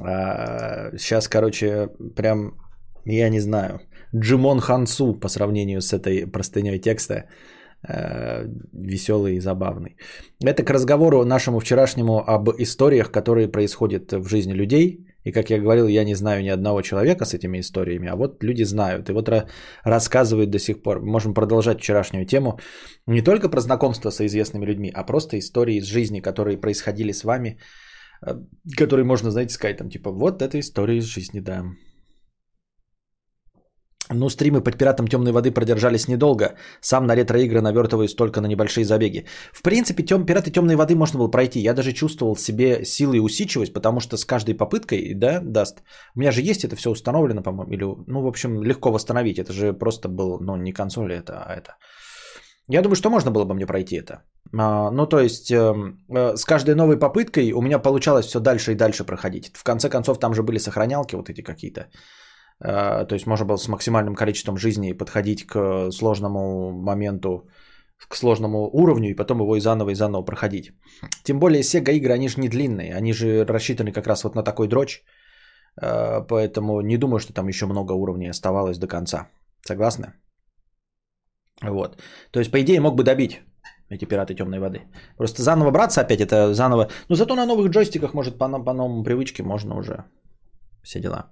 А, 0.00 0.90
сейчас, 0.96 1.28
короче, 1.28 1.88
прям, 2.16 2.52
я 3.04 3.28
не 3.30 3.40
знаю, 3.40 3.80
Джимон 4.14 4.60
Хансу 4.60 5.14
по 5.14 5.28
сравнению 5.28 5.80
с 5.80 5.92
этой 5.92 6.26
простыней 6.26 6.78
текста 6.78 7.24
Э, 7.86 8.44
веселый 8.72 9.36
и 9.36 9.40
забавный. 9.40 9.96
Это 10.44 10.64
к 10.64 10.70
разговору 10.70 11.24
нашему 11.24 11.60
вчерашнему 11.60 12.18
об 12.18 12.50
историях, 12.58 13.12
которые 13.12 13.46
происходят 13.46 14.12
в 14.12 14.28
жизни 14.28 14.52
людей. 14.52 15.06
И 15.28 15.32
как 15.32 15.50
я 15.50 15.58
говорил, 15.60 15.88
я 15.88 16.04
не 16.04 16.14
знаю 16.14 16.42
ни 16.42 16.48
одного 16.48 16.82
человека 16.82 17.24
с 17.24 17.34
этими 17.34 17.58
историями, 17.58 18.08
а 18.08 18.16
вот 18.16 18.42
люди 18.44 18.64
знают. 18.64 19.08
И 19.08 19.12
вот 19.12 19.28
рассказывают 19.84 20.50
до 20.50 20.58
сих 20.58 20.82
пор. 20.82 21.02
Можем 21.02 21.34
продолжать 21.34 21.78
вчерашнюю 21.80 22.26
тему. 22.26 22.58
Не 23.06 23.22
только 23.22 23.50
про 23.50 23.60
знакомство 23.60 24.10
со 24.10 24.24
известными 24.24 24.64
людьми, 24.64 24.90
а 24.94 25.04
просто 25.04 25.38
истории 25.38 25.76
из 25.76 25.84
жизни, 25.84 26.20
которые 26.20 26.56
происходили 26.56 27.12
с 27.12 27.24
вами, 27.24 27.58
э, 28.26 28.40
которые 28.78 29.04
можно, 29.04 29.30
знаете, 29.30 29.52
сказать, 29.52 29.76
там, 29.76 29.90
типа, 29.90 30.10
вот 30.10 30.40
эта 30.40 30.58
история 30.58 30.96
из 30.96 31.04
жизни, 31.04 31.40
да. 31.40 31.64
Ну, 34.10 34.30
стримы 34.30 34.62
под 34.62 34.78
пиратом 34.78 35.06
темной 35.06 35.32
воды 35.32 35.50
продержались 35.50 36.08
недолго. 36.08 36.54
Сам 36.80 37.06
на 37.06 37.14
ретро-игры 37.14 37.60
навертываюсь 37.60 38.14
только 38.14 38.40
на 38.40 38.46
небольшие 38.46 38.84
забеги. 38.84 39.26
В 39.52 39.62
принципе, 39.62 40.02
тем, 40.02 40.24
пираты 40.24 40.50
темной 40.50 40.76
воды 40.76 40.94
можно 40.94 41.18
было 41.18 41.30
пройти. 41.30 41.60
Я 41.60 41.74
даже 41.74 41.92
чувствовал 41.92 42.34
в 42.34 42.40
себе 42.40 42.84
силы 42.84 43.16
и 43.16 43.20
усидчивость, 43.20 43.74
потому 43.74 44.00
что 44.00 44.16
с 44.16 44.24
каждой 44.24 44.54
попыткой, 44.54 45.14
да, 45.14 45.40
даст. 45.40 45.82
У 46.14 46.20
меня 46.20 46.32
же 46.32 46.40
есть 46.40 46.64
это 46.64 46.76
все 46.76 46.90
установлено, 46.90 47.42
по-моему. 47.42 47.72
Или, 47.72 47.84
ну, 48.06 48.22
в 48.22 48.26
общем, 48.26 48.62
легко 48.62 48.90
восстановить. 48.90 49.38
Это 49.38 49.52
же 49.52 49.72
просто 49.72 50.08
был, 50.08 50.38
ну, 50.40 50.56
не 50.56 50.72
консоль 50.72 51.12
это, 51.12 51.42
а 51.46 51.52
это. 51.54 51.76
Я 52.70 52.82
думаю, 52.82 52.96
что 52.96 53.10
можно 53.10 53.30
было 53.30 53.44
бы 53.44 53.54
мне 53.54 53.66
пройти 53.66 53.96
это. 53.96 54.22
А, 54.58 54.90
ну, 54.90 55.06
то 55.06 55.20
есть, 55.20 55.50
э, 55.50 55.74
э, 56.08 56.36
с 56.36 56.44
каждой 56.44 56.74
новой 56.74 56.98
попыткой 56.98 57.52
у 57.52 57.62
меня 57.62 57.78
получалось 57.78 58.26
все 58.26 58.40
дальше 58.40 58.72
и 58.72 58.76
дальше 58.76 59.04
проходить. 59.04 59.50
В 59.54 59.64
конце 59.64 59.88
концов, 59.88 60.18
там 60.18 60.34
же 60.34 60.42
были 60.42 60.58
сохранялки 60.58 61.16
вот 61.16 61.30
эти 61.30 61.42
какие-то. 61.42 61.88
Э, 62.64 63.06
то 63.06 63.14
есть 63.14 63.26
можно 63.26 63.46
было 63.46 63.56
с 63.56 63.68
максимальным 63.68 64.14
количеством 64.14 64.56
жизней 64.56 64.94
подходить 64.94 65.46
к 65.46 65.90
сложному 65.90 66.72
моменту, 66.72 67.48
к 68.08 68.16
сложному 68.16 68.68
уровню 68.72 69.10
и 69.10 69.14
потом 69.14 69.40
его 69.40 69.56
и 69.56 69.60
заново 69.60 69.90
и 69.90 69.94
заново 69.94 70.24
проходить. 70.24 70.72
Тем 71.24 71.38
более 71.38 71.62
Sega 71.62 71.92
игры, 71.92 72.14
они 72.14 72.28
же 72.28 72.40
не 72.40 72.48
длинные, 72.48 72.94
они 72.94 73.12
же 73.12 73.44
рассчитаны 73.44 73.92
как 73.92 74.06
раз 74.06 74.24
вот 74.24 74.34
на 74.34 74.42
такой 74.42 74.68
дрочь, 74.68 75.02
э, 75.80 76.20
поэтому 76.28 76.80
не 76.80 76.96
думаю, 76.96 77.18
что 77.18 77.32
там 77.32 77.48
еще 77.48 77.66
много 77.66 77.92
уровней 77.92 78.30
оставалось 78.30 78.78
до 78.78 78.86
конца. 78.86 79.28
Согласны? 79.66 80.12
Вот. 81.62 82.00
То 82.30 82.40
есть, 82.40 82.52
по 82.52 82.60
идее, 82.60 82.80
мог 82.80 82.94
бы 82.94 83.02
добить 83.02 83.40
эти 83.90 84.04
пираты 84.04 84.34
темной 84.34 84.58
воды. 84.58 84.82
Просто 85.16 85.42
заново 85.42 85.70
браться 85.70 86.00
опять, 86.00 86.20
это 86.20 86.54
заново. 86.54 86.88
Но 87.08 87.16
зато 87.16 87.34
на 87.34 87.46
новых 87.46 87.70
джойстиках, 87.70 88.14
может, 88.14 88.38
по, 88.38 88.48
по 88.48 88.72
новым 88.72 89.04
привычке 89.04 89.42
можно 89.42 89.76
уже 89.76 90.04
все 90.82 91.00
дела. 91.00 91.30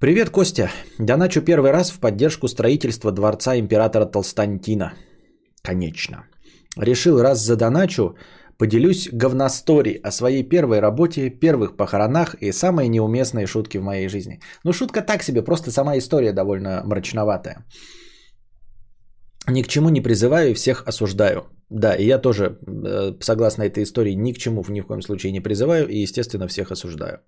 Привет, 0.00 0.30
Костя. 0.30 0.70
Доначу 0.98 1.42
первый 1.42 1.72
раз 1.72 1.90
в 1.90 2.00
поддержку 2.00 2.48
строительства 2.48 3.12
дворца 3.12 3.58
императора 3.58 4.06
Толстантина. 4.06 4.94
Конечно. 5.62 6.24
Решил 6.78 7.20
раз 7.20 7.44
за 7.44 7.56
доначу, 7.56 8.16
поделюсь 8.58 9.10
говностори 9.12 10.00
о 10.02 10.10
своей 10.10 10.48
первой 10.48 10.80
работе, 10.80 11.28
первых 11.28 11.76
похоронах 11.76 12.34
и 12.40 12.50
самые 12.50 12.88
неуместные 12.88 13.46
шутки 13.46 13.76
в 13.76 13.82
моей 13.82 14.08
жизни. 14.08 14.40
Ну, 14.64 14.72
шутка 14.72 15.02
так 15.02 15.22
себе, 15.22 15.42
просто 15.42 15.70
сама 15.70 15.98
история 15.98 16.32
довольно 16.32 16.82
мрачноватая. 16.82 17.66
Ни 19.48 19.62
к 19.62 19.68
чему 19.68 19.90
не 19.90 20.00
призываю 20.00 20.50
и 20.50 20.54
всех 20.54 20.82
осуждаю. 20.86 21.42
Да, 21.68 21.94
и 21.94 22.06
я 22.06 22.18
тоже, 22.18 22.58
э, 22.66 23.12
согласно 23.20 23.64
этой 23.64 23.82
истории, 23.82 24.14
ни 24.14 24.32
к 24.32 24.38
чему 24.38 24.62
в 24.62 24.70
ни 24.70 24.80
в 24.80 24.86
коем 24.86 25.02
случае 25.02 25.32
не 25.32 25.40
призываю 25.40 25.88
и, 25.88 26.02
естественно, 26.02 26.48
всех 26.48 26.72
осуждаю. 26.72 27.18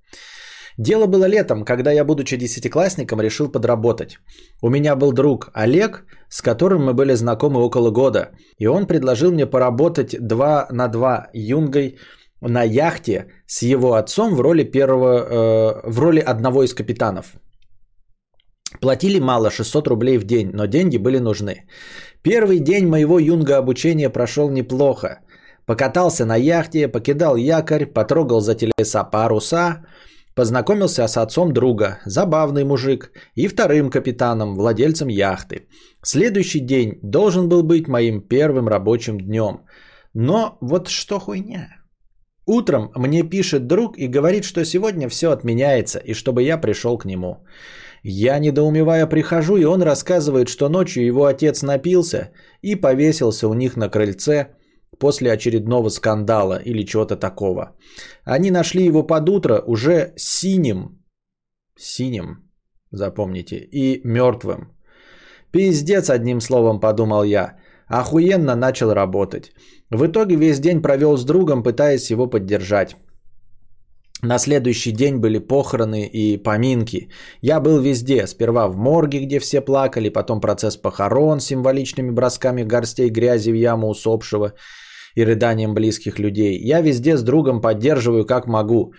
Дело 0.79 1.07
было 1.07 1.27
летом, 1.29 1.65
когда 1.65 1.93
я, 1.93 2.05
будучи 2.05 2.37
десятиклассником, 2.37 3.21
решил 3.21 3.53
подработать. 3.53 4.19
У 4.63 4.71
меня 4.71 4.97
был 4.97 5.13
друг 5.13 5.51
Олег, 5.55 6.05
с 6.29 6.43
которым 6.43 6.85
мы 6.85 6.95
были 6.95 7.15
знакомы 7.15 7.61
около 7.61 7.91
года, 7.91 8.31
и 8.59 8.67
он 8.67 8.87
предложил 8.87 9.33
мне 9.33 9.47
поработать 9.47 10.17
два 10.21 10.67
на 10.71 10.89
два 10.89 11.29
юнгой 11.35 11.99
на 12.41 12.65
яхте 12.65 13.27
с 13.47 13.63
его 13.63 13.95
отцом 13.95 14.35
в 14.35 14.41
роли 14.41 14.65
первого, 14.65 15.07
э, 15.07 15.91
в 15.91 16.01
роли 16.01 16.21
одного 16.21 16.65
из 16.65 16.75
капитанов. 16.75 17.35
Платили 18.81 19.21
мало, 19.21 19.51
600 19.51 19.89
рублей 19.89 20.19
в 20.19 20.25
день, 20.25 20.51
но 20.53 20.67
деньги 20.67 20.97
были 20.97 21.19
нужны. 21.19 21.67
Первый 22.23 22.59
день 22.59 22.87
моего 22.87 23.19
юнга 23.19 23.59
обучения 23.59 24.11
прошел 24.11 24.51
неплохо. 24.51 25.21
Покатался 25.67 26.25
на 26.25 26.37
яхте, 26.37 26.89
покидал 26.89 27.37
якорь, 27.37 27.87
потрогал 27.87 28.41
за 28.41 28.55
телеса 28.55 29.05
паруса, 29.05 29.85
Познакомился 30.35 31.07
с 31.09 31.17
отцом 31.17 31.53
друга, 31.53 31.99
забавный 32.07 32.65
мужик, 32.65 33.11
и 33.35 33.49
вторым 33.49 33.91
капитаном, 33.91 34.55
владельцем 34.57 35.09
яхты. 35.09 35.67
Следующий 36.03 36.61
день 36.61 36.99
должен 37.03 37.49
был 37.49 37.63
быть 37.63 37.87
моим 37.89 38.21
первым 38.29 38.69
рабочим 38.69 39.19
днем. 39.19 39.61
Но 40.15 40.57
вот 40.61 40.89
что 40.89 41.19
хуйня. 41.19 41.69
Утром 42.47 42.91
мне 42.97 43.23
пишет 43.23 43.67
друг 43.67 43.99
и 43.99 44.09
говорит, 44.09 44.45
что 44.45 44.65
сегодня 44.65 45.09
все 45.09 45.31
отменяется, 45.31 45.99
и 45.99 46.15
чтобы 46.15 46.43
я 46.43 46.59
пришел 46.59 46.99
к 46.99 47.05
нему. 47.05 47.45
Я, 48.03 48.39
недоумевая, 48.39 49.07
прихожу, 49.07 49.59
и 49.59 49.65
он 49.65 49.83
рассказывает, 49.83 50.49
что 50.49 50.69
ночью 50.69 51.05
его 51.05 51.27
отец 51.27 51.63
напился 51.63 52.31
и 52.63 52.75
повесился 52.75 53.49
у 53.49 53.55
них 53.55 53.77
на 53.77 53.91
крыльце– 53.91 54.49
после 54.99 55.33
очередного 55.33 55.91
скандала 55.91 56.61
или 56.65 56.85
чего-то 56.85 57.17
такого. 57.17 57.77
Они 58.25 58.51
нашли 58.51 58.85
его 58.85 59.03
под 59.03 59.29
утро 59.29 59.63
уже 59.67 60.13
синим, 60.17 61.03
синим, 61.77 62.51
запомните, 62.91 63.57
и 63.57 64.01
мертвым. 64.05 64.73
Пиздец, 65.51 66.11
одним 66.11 66.41
словом, 66.41 66.81
подумал 66.81 67.25
я. 67.25 67.57
Охуенно 67.89 68.57
начал 68.57 68.95
работать. 68.95 69.53
В 69.91 70.07
итоге 70.07 70.37
весь 70.37 70.61
день 70.61 70.81
провел 70.81 71.17
с 71.17 71.25
другом, 71.25 71.63
пытаясь 71.63 72.11
его 72.11 72.27
поддержать. 72.27 72.97
На 74.23 74.39
следующий 74.39 74.93
день 74.93 75.17
были 75.17 75.39
похороны 75.39 76.07
и 76.07 76.43
поминки. 76.43 77.09
Я 77.41 77.61
был 77.61 77.81
везде. 77.81 78.27
Сперва 78.27 78.69
в 78.69 78.77
морге, 78.77 79.19
где 79.27 79.41
все 79.41 79.61
плакали, 79.61 80.11
потом 80.11 80.41
процесс 80.41 80.77
похорон 80.77 81.41
с 81.41 81.47
символичными 81.47 82.11
бросками 82.11 82.63
горстей 82.63 83.11
грязи 83.11 83.51
в 83.51 83.57
яму 83.57 83.89
усопшего 83.89 84.53
и 85.15 85.25
рыданием 85.25 85.75
близких 85.75 86.19
людей. 86.19 86.59
Я 86.59 86.81
везде 86.81 87.17
с 87.17 87.23
другом 87.23 87.61
поддерживаю 87.61 88.27
как 88.27 88.47
могу. 88.47 88.93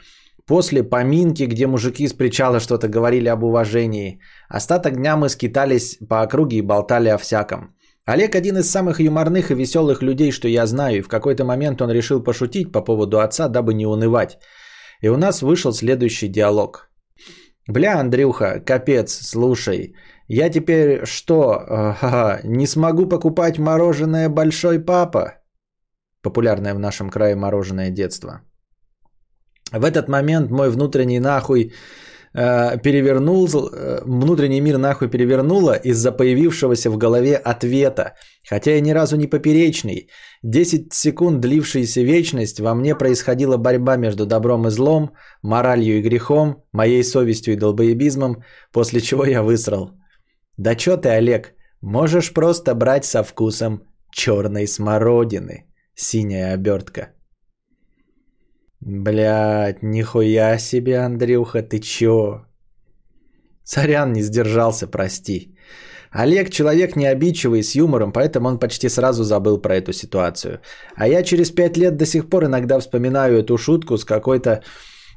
После 0.46 0.84
поминки, 0.84 1.44
где 1.44 1.68
мужики 1.68 2.08
с 2.08 2.14
причала 2.14 2.60
что-то 2.60 2.88
говорили 2.88 3.30
об 3.30 3.44
уважении. 3.44 4.20
Остаток 4.50 4.96
дня 4.96 5.16
мы 5.16 5.30
скитались 5.30 5.98
по 6.10 6.22
округе 6.22 6.58
и 6.58 6.62
болтали 6.62 7.10
о 7.10 7.18
всяком. 7.18 7.76
Олег 8.06 8.36
один 8.36 8.58
из 8.58 8.70
самых 8.70 9.00
юморных 9.00 9.52
и 9.52 9.56
веселых 9.56 10.02
людей, 10.02 10.32
что 10.32 10.48
я 10.48 10.66
знаю, 10.66 10.98
и 10.98 11.02
в 11.02 11.08
какой-то 11.08 11.46
момент 11.46 11.82
он 11.82 11.90
решил 11.90 12.22
пошутить 12.22 12.72
по 12.72 12.82
поводу 12.82 13.20
отца, 13.20 13.48
дабы 13.48 13.74
не 13.74 13.86
унывать. 13.86 14.38
И 15.02 15.08
у 15.08 15.18
нас 15.18 15.42
вышел 15.42 15.72
следующий 15.72 16.28
диалог. 16.28 16.90
«Бля, 17.68 18.00
Андрюха, 18.00 18.60
капец, 18.60 19.14
слушай, 19.22 19.96
я 20.28 20.50
теперь 20.50 21.06
что, 21.06 21.64
ага, 21.70 22.42
не 22.44 22.68
смогу 22.68 23.08
покупать 23.08 23.58
мороженое 23.58 24.28
«Большой 24.28 24.80
папа»?» 24.80 25.43
Популярное 26.24 26.74
в 26.74 26.80
нашем 26.80 27.10
крае 27.10 27.36
мороженое 27.36 27.92
детство. 27.92 28.42
В 29.72 29.84
этот 29.86 30.08
момент 30.08 30.52
мой 30.52 30.70
внутренний 30.70 31.20
нахуй 31.20 31.74
э, 32.36 32.78
перевернул, 32.84 33.48
э, 33.48 34.02
внутренний 34.06 34.62
мир 34.62 34.78
нахуй 34.78 35.10
перевернуло 35.10 35.74
из-за 35.74 36.12
появившегося 36.12 36.90
в 36.90 36.98
голове 36.98 37.36
ответа, 37.36 38.14
хотя 38.50 38.76
и 38.76 38.82
ни 38.82 38.94
разу 38.94 39.18
не 39.18 39.28
поперечный. 39.28 40.10
10 40.44 40.94
секунд 40.94 41.40
длившаяся 41.42 42.02
вечность, 42.02 42.60
во 42.60 42.76
мне 42.76 42.96
происходила 42.96 43.58
борьба 43.58 43.98
между 43.98 44.26
добром 44.26 44.68
и 44.68 44.70
злом, 44.70 45.10
моралью 45.42 45.98
и 45.98 46.02
грехом, 46.02 46.64
моей 46.72 47.04
совестью 47.04 47.54
и 47.54 47.58
долбоебизмом, 47.58 48.44
после 48.72 49.02
чего 49.02 49.26
я 49.26 49.42
высрал. 49.42 49.92
Да 50.58 50.76
чё 50.76 50.98
ты, 50.98 51.10
Олег, 51.10 51.54
можешь 51.82 52.32
просто 52.34 52.76
брать 52.76 53.06
со 53.06 53.24
вкусом 53.24 53.82
черной 54.12 54.68
смородины 54.68 55.66
синяя 55.96 56.54
обертка. 56.54 57.10
Блять, 58.82 59.82
нихуя 59.82 60.60
себе, 60.60 61.00
Андрюха, 61.00 61.62
ты 61.62 61.80
чё? 61.80 62.42
Сорян, 63.64 64.14
не 64.14 64.24
сдержался, 64.24 64.88
прости. 64.88 65.56
Олег 66.12 66.50
человек 66.50 66.96
не 66.96 67.08
обидчивый, 67.08 67.64
с 67.64 67.76
юмором, 67.76 68.12
поэтому 68.12 68.48
он 68.48 68.60
почти 68.60 68.90
сразу 68.90 69.24
забыл 69.24 69.62
про 69.62 69.76
эту 69.76 69.94
ситуацию. 69.94 70.60
А 70.96 71.08
я 71.08 71.24
через 71.24 71.50
пять 71.52 71.78
лет 71.78 71.98
до 71.98 72.06
сих 72.06 72.30
пор 72.30 72.46
иногда 72.46 72.80
вспоминаю 72.80 73.40
эту 73.40 73.58
шутку 73.58 73.98
с 73.98 74.06
какой-то 74.06 74.64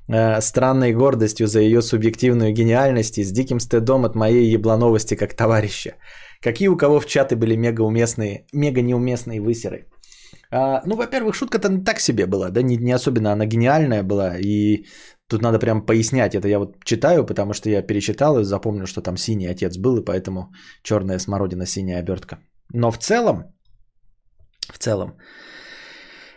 э, 0.08 0.40
странной 0.40 0.94
гордостью 0.94 1.48
за 1.48 1.60
ее 1.60 1.82
субъективную 1.82 2.52
гениальность 2.52 3.18
и 3.18 3.24
с 3.24 3.32
диким 3.32 3.60
стыдом 3.60 4.04
от 4.04 4.14
моей 4.14 4.54
еблановости 4.54 5.16
как 5.16 5.34
товарища. 5.34 5.96
Какие 6.40 6.68
у 6.68 6.76
кого 6.76 7.00
в 7.00 7.06
чаты 7.06 7.36
были 7.36 7.56
мега 7.56 7.82
уместные, 7.82 8.46
мега 8.52 8.80
неуместные 8.80 9.40
высеры. 9.40 9.86
А, 10.56 10.82
ну, 10.86 10.96
во-первых, 10.96 11.34
шутка-то 11.34 11.68
так 11.84 12.00
себе 12.00 12.26
была, 12.26 12.50
да, 12.50 12.62
не, 12.62 12.76
не 12.76 12.94
особенно 12.94 13.32
она 13.32 13.46
гениальная 13.46 14.02
была, 14.02 14.38
и 14.38 14.86
тут 15.28 15.42
надо 15.42 15.58
прям 15.58 15.86
пояснять, 15.86 16.34
это 16.34 16.48
я 16.48 16.58
вот 16.58 16.84
читаю, 16.84 17.26
потому 17.26 17.52
что 17.52 17.68
я 17.68 17.82
перечитал 17.82 18.38
и 18.38 18.44
запомнил, 18.44 18.86
что 18.86 19.02
там 19.02 19.16
синий 19.16 19.50
отец 19.50 19.76
был, 19.76 19.98
и 19.98 20.04
поэтому 20.04 20.52
черная 20.82 21.18
смородина, 21.18 21.66
синяя 21.66 22.00
обертка. 22.00 22.38
Но 22.72 22.90
в 22.90 22.98
целом, 22.98 23.44
в 24.72 24.78
целом, 24.78 25.18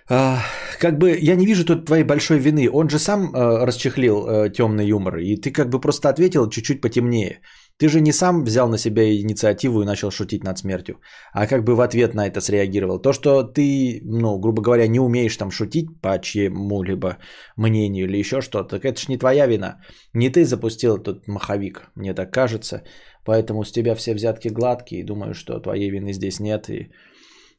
а, 0.10 0.40
как 0.80 0.98
бы 0.98 1.18
я 1.22 1.36
не 1.36 1.46
вижу 1.46 1.64
тут 1.64 1.86
твоей 1.86 2.04
большой 2.04 2.40
вины. 2.40 2.70
Он 2.74 2.90
же 2.90 3.00
сам 3.00 3.32
а, 3.34 3.66
расчехлил 3.66 4.26
а, 4.28 4.50
темный 4.50 4.88
юмор, 4.88 5.18
и 5.20 5.38
ты 5.38 5.52
как 5.52 5.70
бы 5.70 5.80
просто 5.80 6.10
ответил 6.10 6.50
чуть-чуть 6.50 6.82
потемнее. 6.82 7.40
Ты 7.80 7.88
же 7.88 8.02
не 8.02 8.12
сам 8.12 8.44
взял 8.44 8.68
на 8.68 8.78
себя 8.78 9.04
инициативу 9.04 9.82
и 9.82 9.86
начал 9.86 10.12
шутить 10.12 10.44
над 10.44 10.58
смертью, 10.58 10.96
а 11.34 11.48
как 11.48 11.64
бы 11.64 11.76
в 11.76 11.80
ответ 11.82 12.14
на 12.14 12.28
это 12.28 12.42
среагировал. 12.42 13.02
То, 13.02 13.14
что 13.14 13.44
ты, 13.44 14.02
ну, 14.04 14.38
грубо 14.38 14.62
говоря, 14.62 14.88
не 14.88 15.00
умеешь 15.00 15.38
там 15.38 15.50
шутить 15.50 15.88
по 16.02 16.20
чьему-либо 16.20 17.18
мнению 17.56 18.06
или 18.06 18.20
еще 18.20 18.42
что-то, 18.42 18.78
так 18.78 18.86
это 18.86 19.00
ж 19.00 19.08
не 19.08 19.18
твоя 19.18 19.48
вина. 19.48 19.80
Не 20.14 20.30
ты 20.30 20.44
запустил 20.44 20.98
этот 20.98 21.28
маховик, 21.28 21.90
мне 21.96 22.14
так 22.14 22.34
кажется. 22.34 22.84
Поэтому 23.24 23.64
с 23.64 23.72
тебя 23.72 23.96
все 23.96 24.14
взятки 24.14 24.50
гладкие, 24.50 25.02
и 25.02 25.06
думаю, 25.06 25.34
что 25.34 25.60
твоей 25.62 25.90
вины 25.90 26.14
здесь 26.14 26.40
нет. 26.40 26.70
И... 26.70 26.92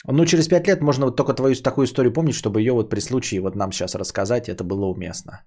Ну, 0.07 0.27
через 0.27 0.49
пять 0.49 0.69
лет 0.69 0.83
можно 0.83 1.07
вот 1.07 1.17
только 1.17 1.33
твою 1.33 1.55
такую 1.55 1.87
историю 1.87 2.13
помнить, 2.13 2.35
чтобы 2.35 2.61
ее 2.61 2.73
вот 2.73 2.91
при 2.91 3.01
случае 3.01 3.41
вот 3.41 3.57
нам 3.57 3.73
сейчас 3.73 3.95
рассказать, 3.95 4.49
это 4.51 4.65
было 4.65 4.85
уместно. 4.85 5.41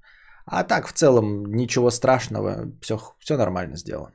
А 0.46 0.64
так, 0.64 0.88
в 0.88 0.94
целом, 0.94 1.46
ничего 1.46 1.92
страшного, 1.92 2.72
все, 2.82 3.00
все 3.20 3.38
нормально 3.38 3.78
сделано. 3.78 4.14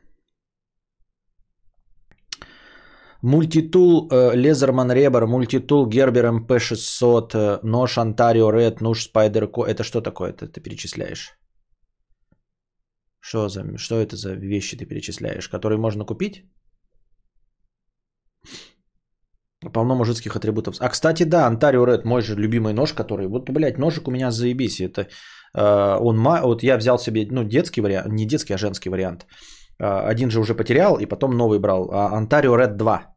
Мультитул 3.22 4.08
Leatherman 4.12 4.92
Rebar, 4.92 5.26
мультитул 5.26 5.88
Gerber 5.88 6.26
MP600, 6.26 7.34
э, 7.34 7.58
нож 7.64 7.98
Ontario 7.98 8.50
Rat, 8.52 8.80
нож 8.80 9.02
Spyderco. 9.02 9.62
Это 9.62 9.82
что 9.82 10.00
такое 10.00 10.30
это 10.30 10.46
ты 10.46 10.60
перечисляешь? 10.60 11.36
Что, 13.20 13.48
за, 13.48 13.76
что 13.76 13.96
это 13.96 14.16
за 14.16 14.34
вещи 14.34 14.76
ты 14.76 14.86
перечисляешь, 14.86 15.48
которые 15.48 15.78
можно 15.78 16.04
купить? 16.04 16.44
Полно 19.72 19.96
мужицких 19.96 20.36
атрибутов. 20.36 20.76
А, 20.78 20.88
кстати, 20.88 21.24
да, 21.24 21.46
Ontario 21.46 21.84
Rat, 21.86 22.04
мой 22.04 22.22
же 22.22 22.36
любимый 22.36 22.72
нож, 22.72 22.92
который... 22.92 23.26
Вот, 23.26 23.50
блядь, 23.50 23.78
ножик 23.78 24.06
у 24.06 24.12
меня 24.12 24.30
заебись. 24.30 24.80
Это 24.80 25.08
э, 25.54 25.98
он... 26.00 26.22
Вот 26.22 26.62
я 26.62 26.76
взял 26.76 26.98
себе, 26.98 27.26
ну, 27.30 27.42
детский 27.42 27.80
вариант, 27.80 28.12
не 28.12 28.26
детский, 28.26 28.54
а 28.54 28.58
женский 28.58 28.90
вариант. 28.90 29.26
А, 29.80 30.08
один 30.08 30.30
же 30.30 30.40
уже 30.40 30.54
потерял, 30.54 30.98
и 30.98 31.06
потом 31.06 31.36
новый 31.36 31.58
брал. 31.58 31.88
Ontario 31.88 32.56
Red 32.56 32.76
2. 32.76 33.14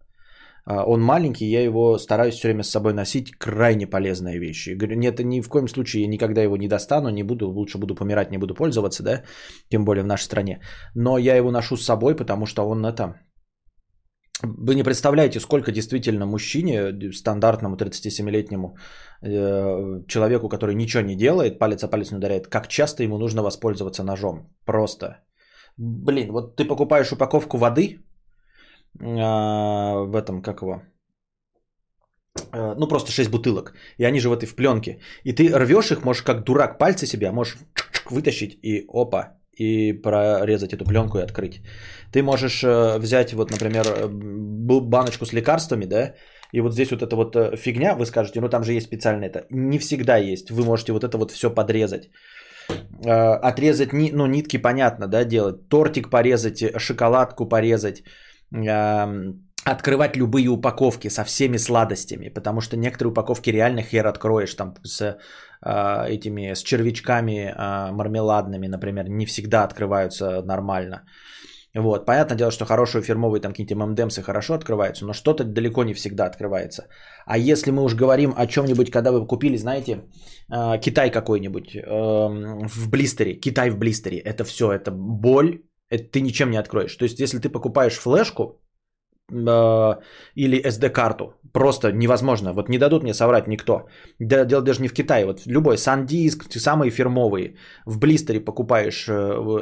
Он 0.65 1.01
маленький, 1.01 1.49
я 1.49 1.63
его 1.63 1.97
стараюсь 1.97 2.35
все 2.35 2.47
время 2.47 2.63
с 2.63 2.69
собой 2.69 2.93
носить. 2.93 3.31
Крайне 3.31 3.87
полезная 3.87 4.37
вещь. 4.37 4.67
говорю, 4.67 4.95
нет, 4.95 5.19
ни 5.19 5.41
в 5.41 5.49
коем 5.49 5.67
случае 5.67 6.03
я 6.03 6.07
никогда 6.07 6.43
его 6.43 6.55
не 6.55 6.67
достану, 6.67 7.09
не 7.09 7.23
буду, 7.23 7.49
лучше 7.49 7.79
буду 7.79 7.95
помирать, 7.95 8.31
не 8.31 8.37
буду 8.37 8.53
пользоваться, 8.53 9.03
да, 9.03 9.23
тем 9.69 9.85
более 9.85 10.03
в 10.03 10.07
нашей 10.07 10.25
стране. 10.25 10.61
Но 10.95 11.17
я 11.17 11.35
его 11.35 11.51
ношу 11.51 11.77
с 11.77 11.85
собой, 11.85 12.15
потому 12.15 12.45
что 12.45 12.69
он 12.69 12.85
это... 12.85 13.15
Вы 14.43 14.75
не 14.75 14.83
представляете, 14.83 15.39
сколько 15.39 15.71
действительно 15.71 16.25
мужчине, 16.25 17.11
стандартному 17.11 17.75
37-летнему 17.75 18.75
э, 19.21 20.07
человеку, 20.07 20.49
который 20.49 20.75
ничего 20.75 21.03
не 21.03 21.15
делает, 21.15 21.59
палец 21.59 21.83
о 21.83 21.87
палец 21.87 22.11
не 22.11 22.17
ударяет, 22.17 22.47
как 22.47 22.67
часто 22.67 23.03
ему 23.03 23.17
нужно 23.17 23.43
воспользоваться 23.43 24.03
ножом. 24.03 24.49
Просто. 24.65 25.23
Блин, 25.81 26.31
вот 26.31 26.55
ты 26.55 26.67
покупаешь 26.67 27.11
упаковку 27.11 27.57
воды 27.57 27.99
а, 28.99 30.03
в 30.05 30.15
этом, 30.15 30.41
как 30.43 30.61
его, 30.61 30.83
а, 32.51 32.75
ну 32.75 32.87
просто 32.87 33.11
6 33.11 33.31
бутылок, 33.31 33.73
и 33.97 34.05
они 34.05 34.19
же 34.19 34.29
в 34.29 34.33
этой 34.33 34.45
в 34.45 34.55
пленке. 34.55 34.99
И 35.23 35.33
ты 35.33 35.51
рвешь 35.51 35.91
их, 35.91 36.03
можешь 36.03 36.21
как 36.21 36.43
дурак 36.43 36.77
пальцы 36.77 37.07
себя, 37.07 37.31
можешь 37.31 37.57
вытащить 38.11 38.59
и 38.61 38.85
опа, 38.93 39.39
и 39.57 39.93
прорезать 39.93 40.73
эту 40.73 40.85
пленку 40.85 41.17
и 41.17 41.23
открыть. 41.23 41.61
Ты 42.11 42.21
можешь 42.21 42.63
э, 42.63 42.99
взять 42.99 43.33
вот, 43.33 43.49
например, 43.49 43.87
э, 43.87 44.07
баночку 44.07 45.25
с 45.25 45.33
лекарствами, 45.33 45.85
да, 45.85 46.13
и 46.51 46.61
вот 46.61 46.73
здесь 46.73 46.91
вот 46.91 47.01
эта 47.01 47.15
вот 47.15 47.35
э, 47.35 47.57
фигня, 47.57 47.95
вы 47.95 48.05
скажете, 48.05 48.39
ну 48.39 48.49
там 48.49 48.63
же 48.63 48.73
есть 48.73 48.85
специально 48.85 49.25
это. 49.25 49.47
Не 49.49 49.79
всегда 49.79 50.17
есть. 50.17 50.51
Вы 50.51 50.63
можете 50.63 50.93
вот 50.93 51.03
это 51.03 51.17
вот 51.17 51.31
все 51.31 51.49
подрезать. 51.49 52.11
Э, 53.05 53.33
отрезать, 53.33 53.93
ну, 53.93 54.25
нитки, 54.27 54.57
понятно, 54.57 55.07
да, 55.07 55.23
делать. 55.23 55.69
Тортик 55.69 56.09
порезать, 56.09 56.63
шоколадку 56.77 57.47
порезать. 57.47 58.03
Открывать 59.63 60.17
любые 60.17 60.49
упаковки 60.49 61.09
со 61.09 61.23
всеми 61.23 61.57
сладостями, 61.57 62.29
потому 62.29 62.61
что 62.61 62.77
некоторые 62.77 63.11
упаковки 63.11 63.51
реально 63.51 63.83
хер 63.83 64.07
откроешь 64.07 64.55
там 64.55 64.73
с 64.83 65.01
э, 65.01 66.05
этими, 66.09 66.55
с 66.55 66.63
червячками 66.63 67.53
э, 67.55 67.91
мармеладными, 67.91 68.67
например, 68.67 69.09
не 69.09 69.27
всегда 69.27 69.63
открываются 69.63 70.41
нормально. 70.41 71.03
Вот, 71.73 72.05
понятное 72.05 72.37
дело, 72.37 72.51
что 72.51 72.65
хорошие 72.65 73.01
фирмовые 73.01 73.41
там 73.41 73.53
какие-нибудь 73.53 73.87
ММДМсы 73.87 74.21
хорошо 74.21 74.53
открываются, 74.53 75.05
но 75.05 75.13
что-то 75.13 75.43
далеко 75.45 75.83
не 75.83 75.93
всегда 75.93 76.25
открывается. 76.25 76.87
А 77.25 77.37
если 77.37 77.71
мы 77.71 77.83
уж 77.83 77.95
говорим 77.95 78.33
о 78.35 78.45
чем-нибудь, 78.45 78.91
когда 78.91 79.11
вы 79.11 79.25
купили, 79.25 79.57
знаете, 79.57 80.03
а, 80.49 80.77
Китай 80.77 81.09
какой-нибудь 81.11 81.75
эм, 81.75 82.67
в 82.67 82.89
блистере, 82.89 83.39
Китай 83.39 83.69
в 83.69 83.77
блистере, 83.77 84.17
это 84.17 84.43
все, 84.43 84.71
это 84.71 84.91
боль, 84.91 85.61
это 85.89 86.03
ты 86.11 86.21
ничем 86.21 86.51
не 86.51 86.57
откроешь. 86.57 86.95
То 86.95 87.05
есть, 87.05 87.19
если 87.19 87.39
ты 87.39 87.49
покупаешь 87.49 87.97
флешку, 87.97 88.61
э, 89.31 89.95
или 90.35 90.61
SD-карту. 90.65 91.33
Просто 91.53 91.91
невозможно. 91.91 92.53
Вот 92.53 92.69
не 92.69 92.77
дадут 92.77 93.03
мне 93.03 93.13
соврать 93.13 93.47
никто. 93.47 93.87
Дело 94.19 94.61
даже 94.61 94.81
не 94.81 94.87
в 94.87 94.93
Китае. 94.93 95.25
Вот 95.25 95.45
любой 95.45 95.75
SanDisk, 95.75 96.57
самые 96.59 96.91
фирмовые. 96.91 97.55
В 97.85 97.97
блистере 97.97 98.39
покупаешь 98.39 99.07
э, 99.07 99.13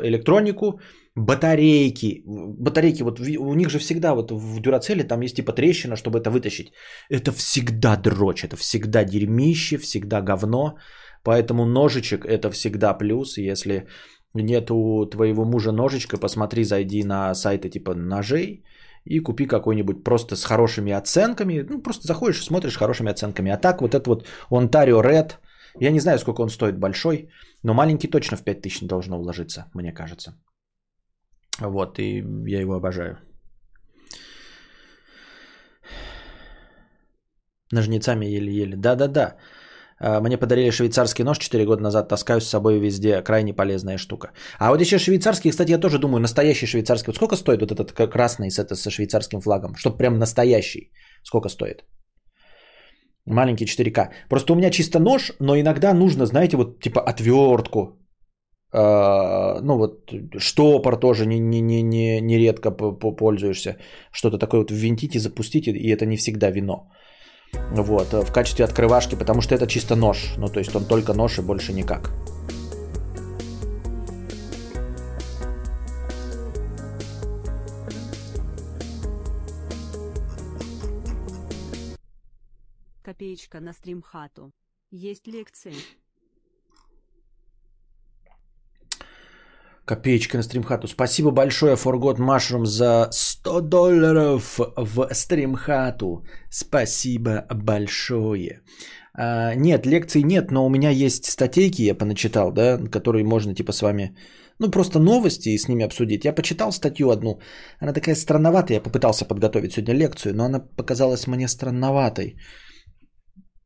электронику, 0.03 0.79
батарейки. 1.25 2.23
Батарейки, 2.25 3.03
вот 3.03 3.19
у 3.19 3.53
них 3.53 3.69
же 3.69 3.79
всегда 3.79 4.13
вот 4.15 4.31
в 4.31 4.61
дюрацеле 4.61 5.03
там 5.03 5.21
есть 5.21 5.35
типа 5.35 5.53
трещина, 5.53 5.95
чтобы 5.95 6.19
это 6.19 6.29
вытащить. 6.29 6.71
Это 7.09 7.31
всегда 7.31 7.95
дрочь, 7.95 8.43
это 8.43 8.55
всегда 8.55 9.03
дерьмище, 9.03 9.77
всегда 9.77 10.21
говно. 10.21 10.77
Поэтому 11.23 11.65
ножичек 11.65 12.25
это 12.25 12.49
всегда 12.51 12.93
плюс. 12.93 13.37
Если 13.37 13.87
нет 14.33 14.71
у 14.71 15.05
твоего 15.05 15.45
мужа 15.45 15.71
ножичка, 15.71 16.17
посмотри, 16.17 16.63
зайди 16.63 17.03
на 17.03 17.35
сайты 17.35 17.69
типа 17.69 17.93
ножей 17.93 18.63
и 19.05 19.19
купи 19.19 19.45
какой-нибудь 19.45 20.03
просто 20.03 20.35
с 20.35 20.45
хорошими 20.45 20.91
оценками. 20.91 21.65
Ну, 21.69 21.81
просто 21.81 22.07
заходишь 22.07 22.43
смотришь 22.43 22.77
хорошими 22.77 23.11
оценками. 23.11 23.51
А 23.51 23.57
так 23.57 23.81
вот 23.81 23.93
этот 23.93 24.07
вот 24.07 24.25
Ontario 24.49 25.01
Red, 25.01 25.31
я 25.79 25.91
не 25.91 25.99
знаю, 25.99 26.19
сколько 26.19 26.41
он 26.41 26.49
стоит 26.49 26.77
большой, 26.77 27.29
но 27.63 27.73
маленький 27.73 28.07
точно 28.07 28.37
в 28.37 28.43
5000 28.43 28.87
должно 28.87 29.17
вложиться, 29.19 29.65
мне 29.73 29.91
кажется. 29.91 30.33
Вот, 31.61 31.99
и 31.99 32.23
я 32.47 32.61
его 32.61 32.75
обожаю. 32.75 33.17
Ножницами 37.71 38.25
еле-еле. 38.25 38.75
Да-да-да. 38.77 39.35
А, 39.99 40.21
мне 40.21 40.37
подарили 40.37 40.71
швейцарский 40.71 41.23
нож 41.23 41.37
4 41.37 41.65
года 41.65 41.81
назад, 41.81 42.09
таскаю 42.09 42.41
с 42.41 42.47
собой 42.47 42.79
везде, 42.79 43.21
крайне 43.21 43.53
полезная 43.53 43.97
штука. 43.97 44.31
А 44.59 44.69
вот 44.69 44.81
еще 44.81 44.97
швейцарский, 44.97 45.51
кстати, 45.51 45.71
я 45.71 45.77
тоже 45.77 45.99
думаю, 45.99 46.21
настоящий 46.21 46.67
швейцарский. 46.67 47.07
Вот 47.07 47.15
сколько 47.15 47.35
стоит 47.35 47.61
вот 47.61 47.71
этот 47.71 47.91
красный 47.91 48.49
с, 48.49 48.59
это, 48.59 48.75
со 48.75 48.89
швейцарским 48.89 49.41
флагом? 49.41 49.75
Чтобы 49.75 49.97
прям 49.97 50.17
настоящий. 50.17 50.91
Сколько 51.23 51.49
стоит? 51.49 51.83
Маленький 53.25 53.65
4К. 53.65 54.09
Просто 54.29 54.53
у 54.53 54.55
меня 54.55 54.71
чисто 54.71 54.99
нож, 54.99 55.33
но 55.39 55.55
иногда 55.55 55.93
нужно, 55.93 56.25
знаете, 56.25 56.57
вот 56.57 56.79
типа 56.79 57.01
отвертку, 57.01 57.99
ну 58.71 59.77
вот 59.77 60.13
штопор 60.37 60.97
тоже 60.97 61.25
не, 61.25 61.39
не, 61.39 61.61
не, 61.61 61.81
не, 61.81 62.21
не 62.21 62.37
редко 62.37 62.71
пользуешься. 62.71 63.77
Что-то 64.11 64.37
такое 64.37 64.61
вот 64.61 64.71
ввинтить 64.71 65.15
и 65.15 65.19
запустить, 65.19 65.67
и 65.67 65.89
это 65.89 66.05
не 66.05 66.17
всегда 66.17 66.51
вино. 66.51 66.91
Вот, 67.71 68.13
в 68.13 68.31
качестве 68.31 68.65
открывашки, 68.65 69.15
потому 69.15 69.41
что 69.41 69.55
это 69.55 69.65
чисто 69.67 69.95
нож. 69.95 70.35
Ну, 70.37 70.47
то 70.47 70.59
есть 70.59 70.75
он 70.75 70.85
только 70.85 71.13
нож 71.13 71.39
и 71.39 71.41
больше 71.41 71.73
никак. 71.73 72.11
Копеечка 83.03 83.59
на 83.59 83.73
стримхату. 83.73 84.51
Есть 84.91 85.27
лекции. 85.27 85.73
Копеечка 89.89 90.37
на 90.37 90.43
стримхату. 90.43 90.87
Спасибо 90.87 91.31
большое, 91.31 91.75
Forgot 91.75 92.19
Mushroom, 92.19 92.65
за 92.65 93.07
100 93.11 93.61
долларов 93.61 94.59
в 94.77 95.07
стримхату. 95.13 96.23
Спасибо 96.51 97.47
большое. 97.49 98.61
А, 99.15 99.55
нет, 99.55 99.87
лекций 99.87 100.21
нет, 100.21 100.51
но 100.51 100.65
у 100.65 100.69
меня 100.69 100.91
есть 100.91 101.25
статейки, 101.25 101.81
я 101.81 101.95
поначитал, 101.95 102.51
да, 102.51 102.77
которые 102.91 103.23
можно 103.23 103.55
типа 103.55 103.71
с 103.71 103.81
вами, 103.81 104.15
ну 104.59 104.69
просто 104.69 104.99
новости 104.99 105.49
и 105.49 105.57
с 105.57 105.67
ними 105.67 105.85
обсудить. 105.85 106.23
Я 106.23 106.33
почитал 106.33 106.71
статью 106.71 107.09
одну, 107.09 107.39
она 107.79 107.91
такая 107.91 108.15
странноватая, 108.15 108.77
я 108.77 108.83
попытался 108.83 109.25
подготовить 109.25 109.73
сегодня 109.73 109.95
лекцию, 109.95 110.35
но 110.35 110.45
она 110.45 110.59
показалась 110.59 111.25
мне 111.25 111.47
странноватой. 111.47 112.35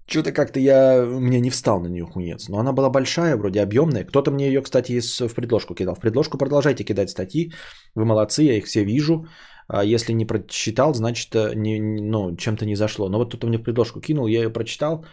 Что-то 0.06 0.32
как-то 0.34 0.60
я, 0.60 1.06
мне 1.06 1.40
не 1.40 1.50
встал 1.50 1.80
на 1.82 1.88
нее 1.88 2.06
хунец. 2.06 2.50
Но 2.50 2.58
она 2.58 2.74
была 2.74 2.90
большая, 2.90 3.38
вроде 3.38 3.62
объемная. 3.62 4.04
Кто-то 4.04 4.32
мне 4.32 4.48
ее, 4.48 4.62
кстати, 4.62 5.00
в 5.00 5.34
предложку 5.34 5.76
кидал. 5.76 5.96
В 5.96 6.00
предложку 6.00 6.38
продолжайте 6.38 6.84
кидать 6.84 7.10
статьи. 7.10 7.54
Вы 7.96 8.06
молодцы, 8.06 8.44
я 8.44 8.58
их 8.58 8.66
все 8.66 8.84
вижу. 8.84 9.26
А 9.68 9.84
если 9.84 10.14
не 10.14 10.26
прочитал, 10.26 10.94
значит, 10.94 11.34
э, 11.36 11.54
не, 11.56 11.80
ну, 11.80 12.36
чем-то 12.36 12.66
не 12.66 12.76
зашло. 12.76 13.10
Но 13.10 13.18
вот 13.18 13.30
кто-то 13.30 13.48
мне 13.48 13.58
в 13.58 13.64
предложку 13.64 14.02
кинул, 14.02 14.28
я 14.28 14.42
ее 14.42 14.50
прочитал. 14.50 15.06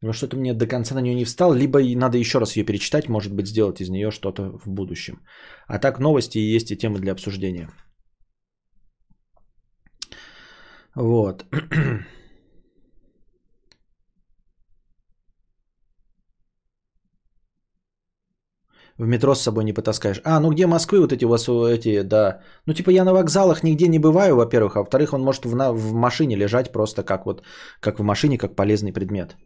Но 0.00 0.12
что-то 0.12 0.36
мне 0.36 0.54
до 0.54 0.66
конца 0.66 0.94
на 0.94 1.00
нее 1.00 1.14
не 1.14 1.24
встал. 1.24 1.54
Либо 1.54 1.78
надо 1.96 2.18
еще 2.18 2.38
раз 2.38 2.56
ее 2.56 2.64
перечитать, 2.64 3.08
может 3.08 3.32
быть, 3.32 3.46
сделать 3.46 3.80
из 3.80 3.90
нее 3.90 4.10
что-то 4.10 4.58
в 4.58 4.66
будущем. 4.66 5.20
А 5.68 5.78
так 5.78 6.00
новости 6.00 6.38
и 6.38 6.56
есть 6.56 6.72
и 6.72 6.76
темы 6.76 6.98
для 6.98 7.12
обсуждения. 7.12 7.68
Вот. 10.94 11.46
В 18.98 19.06
метро 19.06 19.34
с 19.34 19.42
собой 19.42 19.64
не 19.64 19.72
потаскаешь. 19.72 20.20
А, 20.24 20.40
ну 20.40 20.50
где 20.50 20.66
Москвы 20.66 21.00
вот 21.00 21.12
эти 21.12 21.24
у 21.24 21.28
вас 21.28 21.48
эти, 21.48 22.02
да. 22.02 22.40
Ну 22.66 22.74
типа 22.74 22.90
я 22.90 23.04
на 23.04 23.12
вокзалах 23.12 23.62
нигде 23.62 23.88
не 23.88 23.98
бываю, 23.98 24.36
во-первых, 24.36 24.76
а 24.76 24.80
во-вторых, 24.80 25.12
он 25.12 25.22
может 25.22 25.44
в, 25.44 25.56
на, 25.56 25.72
в 25.72 25.92
машине 25.92 26.36
лежать 26.36 26.72
просто 26.72 27.02
как 27.02 27.26
вот, 27.26 27.42
как 27.80 27.98
в 27.98 28.02
машине, 28.02 28.38
как 28.38 28.56
полезный 28.56 28.92
предмет. 28.92 29.36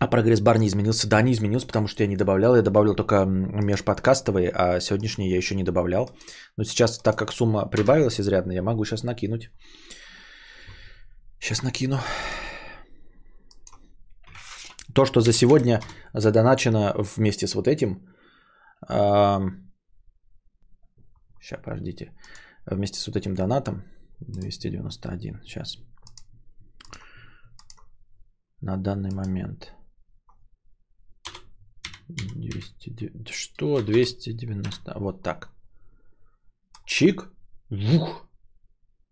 А 0.00 0.06
прогресс 0.06 0.40
бар 0.40 0.58
не 0.58 0.68
изменился? 0.68 1.08
Да, 1.08 1.22
не 1.22 1.32
изменился, 1.32 1.66
потому 1.66 1.88
что 1.88 2.02
я 2.02 2.08
не 2.08 2.16
добавлял. 2.16 2.54
Я 2.54 2.62
добавлял 2.62 2.94
только 2.94 3.24
межподкастовые, 3.26 4.50
а 4.54 4.80
сегодняшние 4.80 5.30
я 5.30 5.36
еще 5.36 5.54
не 5.56 5.64
добавлял. 5.64 6.10
Но 6.56 6.64
сейчас, 6.64 6.98
так 6.98 7.16
как 7.16 7.32
сумма 7.32 7.66
прибавилась 7.66 8.20
изрядно, 8.20 8.52
я 8.52 8.62
могу 8.62 8.84
сейчас 8.84 9.02
накинуть. 9.02 9.50
Сейчас 11.40 11.62
накину. 11.62 11.98
То, 14.98 15.06
что 15.06 15.20
за 15.20 15.32
сегодня 15.32 15.80
задоначено 16.12 16.92
вместе 17.16 17.46
с 17.46 17.54
вот 17.54 17.68
этим. 17.68 18.00
Сейчас, 21.40 21.62
подождите. 21.62 22.12
Вместе 22.66 22.98
с 22.98 23.06
вот 23.06 23.16
этим 23.16 23.34
донатом. 23.34 23.84
291. 24.20 25.40
Сейчас. 25.44 25.78
На 28.60 28.76
данный 28.76 29.14
момент. 29.14 29.72
200, 32.08 33.30
что? 33.30 33.80
290. 33.80 34.98
Вот 34.98 35.22
так. 35.22 35.48
Чик. 36.86 37.30
Вух. 37.70 38.28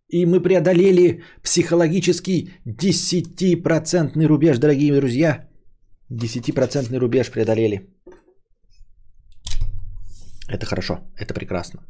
И 0.08 0.26
мы 0.26 0.42
преодолели 0.42 1.22
психологический 1.44 2.50
10% 2.66 4.26
рубеж, 4.26 4.58
дорогие 4.58 4.92
друзья. 4.92 5.48
10% 6.10 6.98
рубеж 6.98 7.30
преодолели. 7.30 7.88
Это 10.48 10.66
хорошо, 10.66 11.00
это 11.16 11.34
прекрасно. 11.34 11.80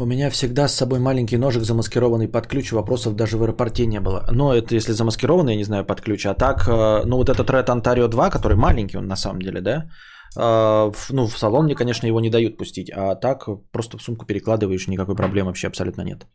У 0.00 0.06
меня 0.06 0.30
всегда 0.30 0.68
с 0.68 0.76
собой 0.76 1.00
маленький 1.00 1.38
ножик, 1.38 1.64
замаскированный 1.64 2.28
под 2.28 2.46
ключ, 2.46 2.70
вопросов 2.72 3.16
даже 3.16 3.36
в 3.36 3.42
аэропорте 3.42 3.86
не 3.86 4.00
было. 4.00 4.24
Но 4.30 4.54
это 4.54 4.76
если 4.76 4.92
замаскированный, 4.92 5.52
я 5.52 5.58
не 5.58 5.64
знаю, 5.64 5.84
под 5.84 6.00
ключ. 6.00 6.24
А 6.26 6.34
так, 6.34 6.68
э, 6.68 7.02
ну 7.04 7.16
вот 7.16 7.28
этот 7.28 7.50
Red 7.50 7.66
Ontario 7.66 8.08
2, 8.08 8.30
который 8.30 8.56
маленький 8.56 8.96
он 8.96 9.08
на 9.08 9.16
самом 9.16 9.42
деле, 9.42 9.60
да, 9.60 9.90
ну 10.38 11.26
в 11.26 11.36
салон 11.36 11.64
мне, 11.64 11.74
конечно, 11.74 12.06
его 12.06 12.20
не 12.20 12.30
дают 12.30 12.56
пустить. 12.56 12.90
А 12.90 13.16
так 13.16 13.48
просто 13.72 13.98
в 13.98 14.02
сумку 14.02 14.24
перекладываешь, 14.24 14.88
никакой 14.88 15.16
проблемы 15.16 15.48
вообще 15.48 15.66
абсолютно 15.66 16.02
нет. 16.02 16.26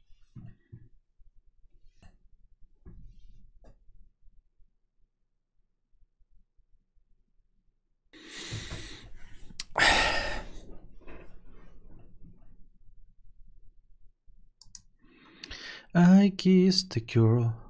I 15.96 16.32
kissed 16.36 16.90
the 16.90 17.02
girl. 17.02 17.63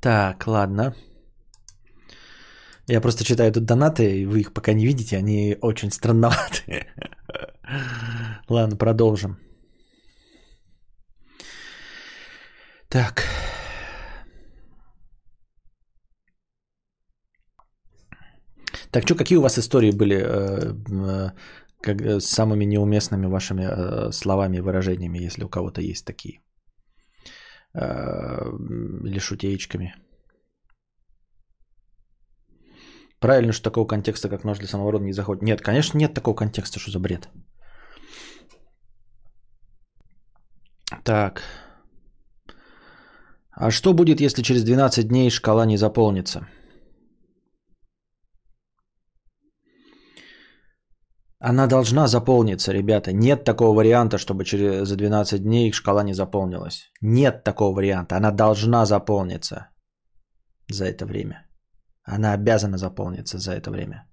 Так, 0.00 0.46
ладно. 0.46 0.94
Я 2.88 3.00
просто 3.00 3.24
читаю 3.24 3.52
тут 3.52 3.64
донаты, 3.64 4.02
и 4.02 4.26
вы 4.26 4.40
их 4.40 4.52
пока 4.52 4.72
не 4.72 4.86
видите, 4.86 5.16
они 5.18 5.56
очень 5.62 5.90
странноваты. 5.92 6.86
Ладно, 8.48 8.76
продолжим. 8.76 9.38
Так. 12.88 13.22
Так, 18.90 19.04
что, 19.04 19.14
какие 19.14 19.38
у 19.38 19.42
вас 19.42 19.58
истории 19.58 19.92
были 19.92 20.16
э, 20.16 20.72
э, 20.90 21.30
как, 21.80 22.00
э, 22.00 22.20
с 22.20 22.26
самыми 22.26 22.64
неуместными 22.64 23.26
вашими 23.26 24.10
словами 24.10 24.56
и 24.56 24.60
выражениями, 24.60 25.26
если 25.26 25.44
у 25.44 25.48
кого-то 25.48 25.80
есть 25.80 26.04
такие. 26.04 26.40
Э, 27.74 28.50
или 29.04 29.18
шутеечками. 29.18 29.94
Правильно, 33.20 33.52
что 33.52 33.64
такого 33.64 33.86
контекста, 33.86 34.28
как 34.28 34.44
нож 34.44 34.58
для 34.58 34.66
самообороны, 34.66 35.04
не 35.04 35.12
заходит. 35.12 35.42
Нет, 35.42 35.60
конечно, 35.60 35.98
нет 35.98 36.14
такого 36.14 36.34
контекста, 36.34 36.80
что 36.80 36.90
за 36.90 36.98
бред. 36.98 37.28
Так. 41.04 41.42
А 43.52 43.70
что 43.70 43.92
будет, 43.92 44.20
если 44.20 44.42
через 44.42 44.64
12 44.64 45.08
дней 45.08 45.30
шкала 45.30 45.66
не 45.66 45.76
заполнится? 45.76 46.48
Она 51.42 51.66
должна 51.66 52.06
заполниться, 52.06 52.72
ребята. 52.72 53.12
Нет 53.12 53.44
такого 53.44 53.74
варианта, 53.74 54.18
чтобы 54.18 54.44
через, 54.44 54.86
за 54.86 54.96
12 54.96 55.42
дней 55.42 55.72
шкала 55.72 56.02
не 56.02 56.12
заполнилась. 56.12 56.90
Нет 57.00 57.44
такого 57.44 57.74
варианта. 57.74 58.16
Она 58.16 58.30
должна 58.30 58.84
заполниться 58.84 59.68
за 60.70 60.84
это 60.84 61.06
время. 61.06 61.46
Она 62.04 62.34
обязана 62.34 62.76
заполниться 62.76 63.38
за 63.38 63.52
это 63.52 63.70
время. 63.70 64.06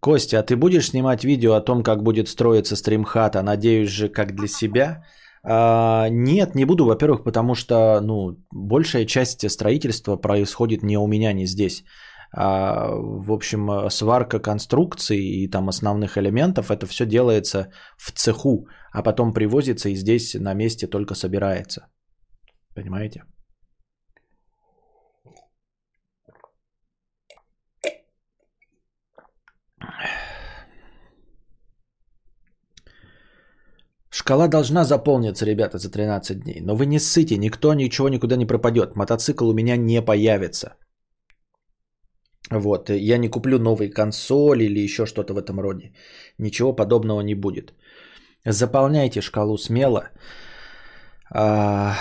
Костя, 0.00 0.38
а 0.38 0.42
ты 0.42 0.56
будешь 0.56 0.88
снимать 0.88 1.24
видео 1.24 1.54
о 1.54 1.64
том, 1.64 1.82
как 1.82 2.02
будет 2.02 2.28
строиться 2.28 2.76
стримхата? 2.76 3.42
Надеюсь 3.42 3.90
же, 3.90 4.08
как 4.08 4.34
для 4.34 4.48
себя? 4.48 5.04
А, 5.42 6.08
нет, 6.08 6.54
не 6.54 6.64
буду, 6.64 6.86
во-первых, 6.86 7.22
потому 7.24 7.54
что 7.54 8.00
ну, 8.00 8.38
большая 8.50 9.04
часть 9.04 9.50
строительства 9.50 10.16
происходит 10.16 10.82
не 10.82 10.96
у 10.96 11.06
меня, 11.06 11.34
не 11.34 11.46
здесь. 11.46 11.84
А, 12.36 12.90
в 12.90 13.32
общем, 13.32 13.70
э, 13.70 13.90
сварка 13.90 14.40
конструкций 14.40 15.18
и 15.18 15.50
там 15.50 15.68
основных 15.68 16.18
элементов, 16.18 16.70
это 16.70 16.86
все 16.86 17.06
делается 17.06 17.70
в 17.96 18.12
цеху, 18.12 18.66
а 18.92 19.02
потом 19.02 19.32
привозится 19.32 19.88
и 19.88 19.94
здесь 19.94 20.34
на 20.34 20.54
месте 20.54 20.86
только 20.88 21.14
собирается. 21.14 21.86
Понимаете? 22.74 23.22
Шкала 34.10 34.48
должна 34.48 34.84
заполниться, 34.84 35.44
ребята, 35.44 35.78
за 35.78 35.90
13 35.90 36.40
дней. 36.40 36.60
Но 36.60 36.74
вы 36.74 36.86
не 36.86 36.98
ссыте, 36.98 37.36
никто 37.36 37.74
ничего 37.74 38.08
никуда 38.08 38.36
не 38.36 38.46
пропадет. 38.46 38.96
Мотоцикл 38.96 39.48
у 39.48 39.54
меня 39.54 39.76
не 39.76 40.02
появится. 40.02 40.76
Вот, 42.50 42.90
я 42.90 43.18
не 43.18 43.28
куплю 43.28 43.58
новый 43.58 43.90
консоль 43.90 44.62
или 44.62 44.84
еще 44.84 45.06
что-то 45.06 45.34
в 45.34 45.38
этом 45.38 45.60
роде. 45.60 45.92
Ничего 46.38 46.76
подобного 46.76 47.20
не 47.22 47.34
будет. 47.34 47.72
Заполняйте 48.44 49.22
шкалу 49.22 49.56
смело. 49.56 50.10
А, 51.30 51.96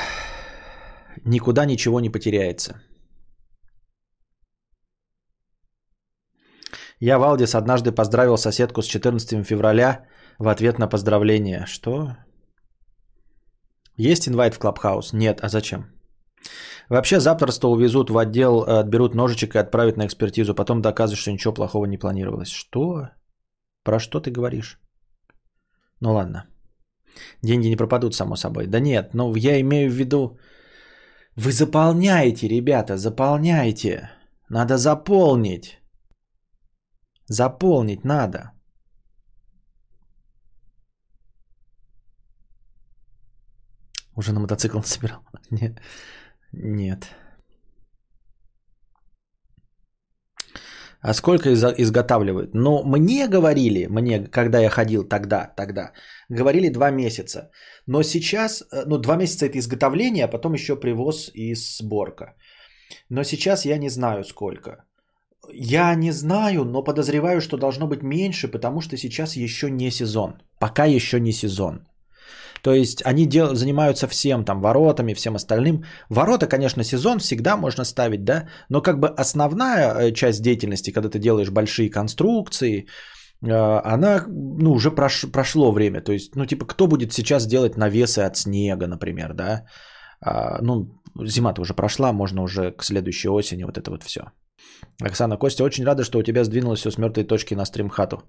никуда 1.26 1.66
ничего 1.66 2.00
не 2.00 2.10
потеряется. 2.10 2.82
Я, 7.00 7.18
Валдис, 7.18 7.56
однажды 7.56 7.92
поздравил 7.92 8.38
соседку 8.38 8.82
с 8.82 8.86
14 8.86 9.46
февраля 9.46 10.06
в 10.40 10.48
ответ 10.48 10.80
на 10.80 10.88
поздравление. 10.88 11.66
Что? 11.66 12.18
Есть 13.98 14.28
инвайт 14.28 14.56
в 14.56 14.60
Клабхаус? 14.60 15.14
Нет. 15.14 15.40
А 15.42 15.50
зачем? 15.50 15.93
Вообще 16.90 17.20
запросто 17.20 17.68
увезут 17.68 18.10
в 18.10 18.18
отдел, 18.18 18.64
э, 18.64 18.80
отберут 18.80 19.16
ножичек 19.16 19.56
и 19.56 19.60
отправят 19.60 19.98
на 19.98 20.06
экспертизу. 20.06 20.56
Потом 20.56 20.82
доказывают, 20.82 21.20
что 21.20 21.32
ничего 21.32 21.54
плохого 21.54 21.86
не 21.86 21.98
планировалось. 21.98 22.50
Что? 22.52 23.10
Про 23.84 24.00
что 24.00 24.20
ты 24.20 24.32
говоришь? 24.32 24.80
Ну 26.00 26.14
ладно. 26.14 26.46
Деньги 27.42 27.68
не 27.68 27.78
пропадут, 27.78 28.16
само 28.16 28.36
собой. 28.36 28.68
Да 28.68 28.80
нет, 28.80 29.14
ну 29.14 29.36
я 29.36 29.60
имею 29.60 29.90
в 29.90 29.94
виду... 29.94 30.38
Вы 31.36 31.52
заполняете, 31.52 32.48
ребята, 32.48 32.98
заполняйте. 32.98 34.12
Надо 34.50 34.78
заполнить. 34.78 35.80
Заполнить 37.28 38.04
надо. 38.04 38.52
Уже 44.16 44.32
на 44.32 44.40
мотоцикл 44.40 44.82
собирал? 44.84 45.26
Нет. 45.50 45.82
Нет. 46.54 47.10
А 51.02 51.14
сколько 51.14 51.50
изготавливают? 51.54 52.54
Ну, 52.54 52.84
мне 52.86 53.28
говорили, 53.28 53.88
мне, 53.88 54.24
когда 54.32 54.60
я 54.60 54.70
ходил 54.70 55.04
тогда, 55.04 55.54
тогда, 55.58 55.92
говорили 56.30 56.70
два 56.70 56.92
месяца. 56.92 57.52
Но 57.88 58.04
сейчас, 58.04 58.62
э, 58.62 58.86
ну, 58.86 58.98
два 58.98 59.18
месяца 59.18 59.46
это 59.46 59.58
изготовление, 59.58 60.26
а 60.26 60.30
потом 60.30 60.54
еще 60.54 60.80
привоз 60.80 61.30
и 61.34 61.56
сборка. 61.56 62.36
Но 63.10 63.24
сейчас 63.24 63.66
я 63.66 63.78
не 63.78 63.90
знаю 63.90 64.24
сколько. 64.24 64.86
Я 65.52 65.96
не 65.96 66.12
знаю, 66.12 66.64
но 66.64 66.84
подозреваю, 66.84 67.42
что 67.42 67.58
должно 67.58 67.88
быть 67.88 68.02
меньше, 68.02 68.48
потому 68.48 68.82
что 68.82 68.98
сейчас 68.98 69.36
еще 69.36 69.70
не 69.70 69.92
сезон. 69.92 70.36
Пока 70.60 70.86
еще 70.86 71.20
не 71.20 71.34
сезон. 71.34 71.86
То 72.64 72.74
есть 72.74 73.06
они 73.06 73.26
дел, 73.26 73.56
занимаются 73.56 74.08
всем, 74.08 74.46
там, 74.46 74.62
воротами, 74.62 75.14
всем 75.14 75.36
остальным. 75.36 75.84
Ворота, 76.10 76.48
конечно, 76.48 76.84
сезон 76.84 77.20
всегда 77.20 77.58
можно 77.58 77.84
ставить, 77.84 78.24
да, 78.24 78.48
но 78.70 78.82
как 78.82 79.00
бы 79.00 79.08
основная 79.08 79.94
э, 79.94 80.14
часть 80.14 80.42
деятельности, 80.42 80.92
когда 80.92 81.10
ты 81.10 81.20
делаешь 81.20 81.50
большие 81.50 81.90
конструкции, 81.90 82.88
э, 83.46 83.82
она, 83.94 84.26
ну, 84.28 84.72
уже 84.72 84.92
прош, 84.92 85.26
прошло 85.32 85.74
время. 85.74 86.02
То 86.02 86.14
есть, 86.14 86.36
ну, 86.36 86.46
типа, 86.46 86.66
кто 86.66 86.88
будет 86.88 87.12
сейчас 87.12 87.48
делать 87.48 87.78
навесы 87.78 88.20
от 88.20 88.38
снега, 88.38 88.88
например, 88.88 89.34
да? 89.34 89.66
А, 90.22 90.62
ну, 90.62 91.02
зима-то 91.22 91.62
уже 91.62 91.74
прошла, 91.74 92.14
можно 92.14 92.44
уже 92.44 92.72
к 92.72 92.84
следующей 92.84 93.30
осени 93.30 93.66
вот 93.66 93.78
это 93.78 93.92
вот 93.92 94.04
все. 94.04 94.22
Оксана 95.02 95.38
Костя, 95.38 95.66
очень 95.66 95.86
рада, 95.86 96.04
что 96.04 96.20
у 96.20 96.24
тебя 96.24 96.44
сдвинулось 96.44 96.80
все 96.80 96.92
с 96.92 96.98
мертвой 96.98 97.26
точки 97.26 97.56
на 97.56 97.66
стримхату. 97.66 98.24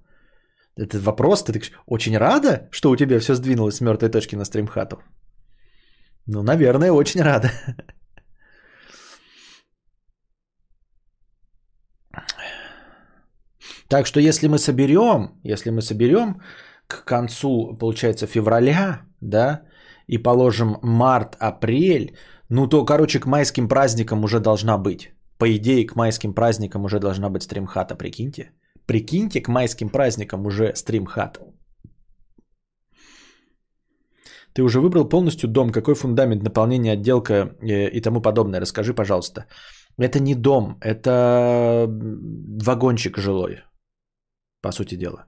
Этот 0.77 1.03
вопрос, 1.03 1.45
ты 1.45 1.53
так, 1.53 1.63
очень 1.87 2.19
рада, 2.19 2.69
что 2.71 2.91
у 2.91 2.97
тебя 2.97 3.21
все 3.21 3.35
сдвинулось 3.35 3.77
с 3.77 3.81
мертвой 3.81 4.11
точки 4.11 4.37
на 4.37 4.45
стримхату? 4.45 4.97
Ну, 6.27 6.43
наверное, 6.43 6.93
очень 6.93 7.23
рада. 7.23 7.51
Так 13.89 14.07
что 14.07 14.21
если 14.21 14.49
мы 14.49 14.59
соберем, 14.59 15.41
если 15.45 15.71
мы 15.71 15.83
соберем 15.83 16.41
к 16.87 17.05
концу, 17.05 17.77
получается, 17.79 18.27
февраля, 18.27 19.03
да, 19.21 19.63
и 20.09 20.19
положим 20.19 20.79
март-апрель, 20.83 22.17
ну 22.49 22.67
то, 22.67 22.85
короче, 22.85 23.21
к 23.21 23.27
майским 23.27 23.69
праздникам 23.69 24.25
уже 24.25 24.41
должна 24.41 24.79
быть. 24.79 25.13
По 25.39 25.47
идее, 25.57 25.87
к 25.87 25.97
майским 25.97 26.35
праздникам 26.35 26.85
уже 26.85 26.99
должна 26.99 27.29
быть 27.29 27.43
стримхата, 27.43 27.95
прикиньте. 27.95 28.51
Прикиньте, 28.87 29.41
к 29.41 29.49
майским 29.49 29.89
праздникам 29.89 30.47
уже 30.47 30.75
стримхат. 30.75 31.39
Ты 34.55 34.63
уже 34.63 34.81
выбрал 34.81 35.09
полностью 35.09 35.49
дом, 35.49 35.73
какой 35.73 35.95
фундамент, 35.95 36.43
наполнение, 36.43 36.93
отделка 36.93 37.33
э, 37.61 37.91
и 37.91 38.01
тому 38.01 38.21
подобное. 38.23 38.61
Расскажи, 38.61 38.95
пожалуйста. 38.95 39.47
Это 39.99 40.21
не 40.21 40.35
дом, 40.35 40.79
это 40.81 41.87
вагончик 42.67 43.19
жилой, 43.19 43.63
по 44.61 44.73
сути 44.73 44.97
дела. 44.97 45.27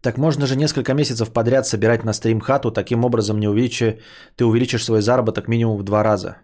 Так 0.00 0.18
можно 0.18 0.46
же 0.46 0.56
несколько 0.56 0.94
месяцев 0.94 1.32
подряд 1.32 1.66
собирать 1.66 2.04
на 2.04 2.12
стрим 2.12 2.40
хату, 2.40 2.70
таким 2.70 3.04
образом 3.04 3.38
не 3.38 3.48
увеличи, 3.48 4.00
ты 4.36 4.44
увеличишь 4.44 4.84
свой 4.84 5.00
заработок 5.00 5.48
минимум 5.48 5.78
в 5.78 5.82
два 5.82 6.04
раза. 6.04 6.36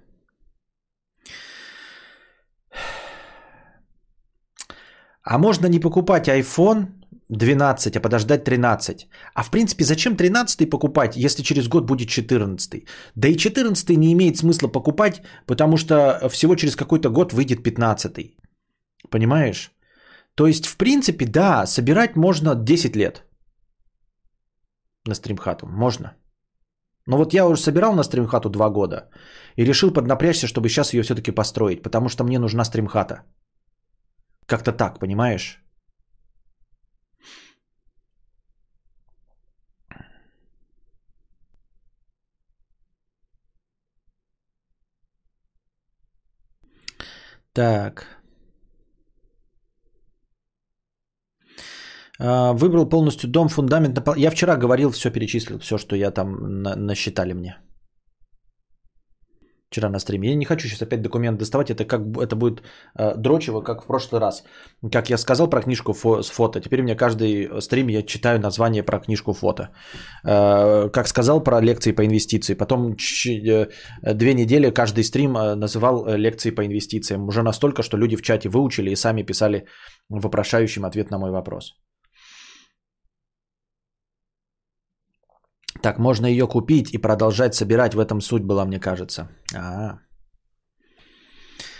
А 5.31 5.39
можно 5.39 5.69
не 5.69 5.81
покупать 5.81 6.29
iPhone 6.29 6.87
12, 7.29 7.97
а 7.97 8.01
подождать 8.01 8.45
13. 8.45 9.09
А 9.35 9.43
в 9.45 9.51
принципе, 9.51 9.85
зачем 9.85 10.17
13 10.17 10.71
покупать, 10.71 11.17
если 11.17 11.45
через 11.45 11.69
год 11.69 11.87
будет 11.87 12.09
14? 12.09 12.85
Да 13.15 13.29
и 13.29 13.37
14 13.37 13.97
не 13.97 14.13
имеет 14.13 14.37
смысла 14.37 14.67
покупать, 14.69 15.23
потому 15.47 15.77
что 15.77 16.29
всего 16.31 16.57
через 16.57 16.75
какой-то 16.75 17.11
год 17.11 17.33
выйдет 17.33 17.63
15. 17.63 18.35
Понимаешь? 19.11 19.73
То 20.35 20.47
есть, 20.47 20.67
в 20.67 20.77
принципе, 20.77 21.27
да, 21.27 21.67
собирать 21.67 22.17
можно 22.17 22.57
10 22.57 22.97
лет 22.97 23.23
на 25.07 25.15
стримхату. 25.15 25.67
Можно. 25.67 26.17
Но 27.07 27.17
вот 27.17 27.35
я 27.35 27.47
уже 27.47 27.63
собирал 27.63 27.95
на 27.95 28.03
стримхату 28.03 28.51
2 28.51 28.71
года 28.71 29.11
и 29.55 29.65
решил 29.65 29.93
поднапрячься, 29.93 30.49
чтобы 30.49 30.69
сейчас 30.69 30.93
ее 30.93 31.03
все-таки 31.03 31.31
построить, 31.31 31.83
потому 31.83 32.09
что 32.09 32.25
мне 32.25 32.39
нужна 32.39 32.65
стримхата. 32.65 33.23
Как-то 34.51 34.73
так, 34.73 34.99
понимаешь? 34.99 35.61
Так. 47.53 48.07
А, 52.19 52.53
выбрал 52.53 52.89
полностью 52.89 53.31
дом, 53.31 53.49
фундамент. 53.49 53.99
Я 54.17 54.31
вчера 54.31 54.57
говорил, 54.57 54.91
все 54.91 55.11
перечислил, 55.11 55.59
все, 55.59 55.79
что 55.79 55.97
я 55.97 56.11
там 56.11 56.63
на- 56.63 56.77
насчитали 56.77 57.33
мне 57.35 57.57
вчера 59.71 59.89
на 59.89 59.99
стриме. 59.99 60.29
Я 60.29 60.35
не 60.35 60.45
хочу 60.45 60.69
сейчас 60.69 60.83
опять 60.83 61.03
документ 61.03 61.39
доставать, 61.39 61.71
это 61.71 61.85
как 61.85 62.01
это 62.17 62.37
будет 62.37 62.63
э, 62.99 63.15
дрочево, 63.17 63.63
как 63.63 63.83
в 63.83 63.87
прошлый 63.87 64.21
раз. 64.21 64.45
Как 64.93 65.11
я 65.11 65.19
сказал 65.19 65.51
про 65.51 65.63
книжку 65.63 65.93
фо- 65.93 66.23
с 66.23 66.31
фото, 66.31 66.61
теперь 66.61 66.81
у 66.81 66.83
меня 66.83 66.97
каждый 66.97 67.49
стрим 67.61 67.89
я 67.89 68.03
читаю 68.03 68.41
название 68.41 68.83
про 68.83 68.99
книжку 68.99 69.33
фото. 69.33 69.69
Э, 70.25 70.89
как 70.93 71.09
сказал 71.09 71.43
про 71.45 71.61
лекции 71.61 71.93
по 71.93 72.05
инвестиции, 72.05 72.55
потом 72.55 72.97
ч- 72.97 73.41
э, 73.49 73.69
две 74.15 74.35
недели 74.35 74.71
каждый 74.71 75.05
стрим 75.05 75.37
э, 75.37 75.55
называл 75.55 76.07
э, 76.07 76.17
лекции 76.17 76.51
по 76.51 76.67
инвестициям. 76.67 77.29
Уже 77.29 77.43
настолько, 77.43 77.83
что 77.83 77.97
люди 77.97 78.17
в 78.17 78.23
чате 78.23 78.49
выучили 78.49 78.91
и 78.91 78.97
сами 78.97 79.23
писали 79.23 79.67
вопрошающим 80.09 80.85
ответ 80.85 81.11
на 81.11 81.19
мой 81.19 81.31
вопрос. 81.31 81.75
Так, 85.83 85.99
можно 85.99 86.27
ее 86.27 86.47
купить 86.47 86.95
и 86.95 86.99
продолжать 86.99 87.55
собирать. 87.55 87.95
В 87.95 87.99
этом 87.99 88.21
суть 88.21 88.43
была, 88.43 88.65
мне 88.65 88.79
кажется. 88.79 89.29
А-а. 89.55 90.01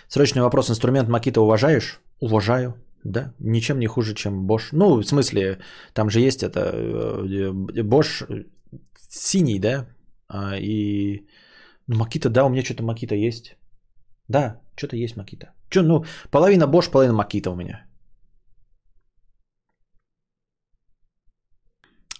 Срочный 0.09 0.43
вопрос. 0.43 0.71
Инструмент 0.71 1.09
Макита 1.09 1.41
уважаешь? 1.41 2.01
Уважаю. 2.21 2.75
Да, 3.05 3.33
ничем 3.39 3.79
не 3.79 3.87
хуже, 3.87 4.15
чем 4.15 4.47
Bosch. 4.47 4.69
Ну, 4.73 5.01
в 5.01 5.05
смысле, 5.05 5.59
там 5.95 6.11
же 6.11 6.21
есть 6.21 6.43
это 6.43 6.61
э, 6.61 7.83
Bosch 7.83 8.47
синий, 9.09 9.59
да? 9.59 9.87
А, 10.29 10.57
и 10.59 11.27
ну, 11.87 11.97
Макита, 11.97 12.29
да, 12.29 12.45
у 12.45 12.49
меня 12.49 12.63
что-то 12.63 12.83
Макита 12.83 13.15
есть. 13.15 13.57
Да, 14.29 14.61
что-то 14.77 14.97
есть 14.97 15.17
Макита. 15.17 15.47
Что, 15.71 15.83
ну, 15.83 16.05
половина 16.31 16.65
Bosch, 16.65 16.91
половина 16.91 17.15
Макита 17.15 17.51
у 17.51 17.57
меня. 17.57 17.87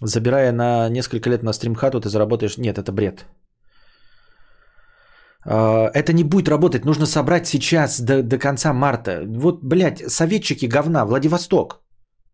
Забирая 0.01 0.51
на 0.51 0.89
несколько 0.89 1.29
лет 1.29 1.43
на 1.43 1.53
стримхату, 1.53 1.99
ты 1.99 2.09
заработаешь... 2.09 2.57
Нет, 2.57 2.77
это 2.77 2.91
бред. 2.91 3.25
А, 5.45 5.89
это 5.93 6.13
не 6.13 6.23
будет 6.23 6.49
работать. 6.49 6.85
Нужно 6.85 7.05
собрать 7.05 7.47
сейчас 7.47 8.01
до, 8.01 8.23
до 8.23 8.37
конца 8.37 8.73
марта. 8.73 9.23
Вот, 9.27 9.63
блядь, 9.63 10.03
советчики 10.07 10.65
говна, 10.65 11.05
Владивосток. 11.05 11.81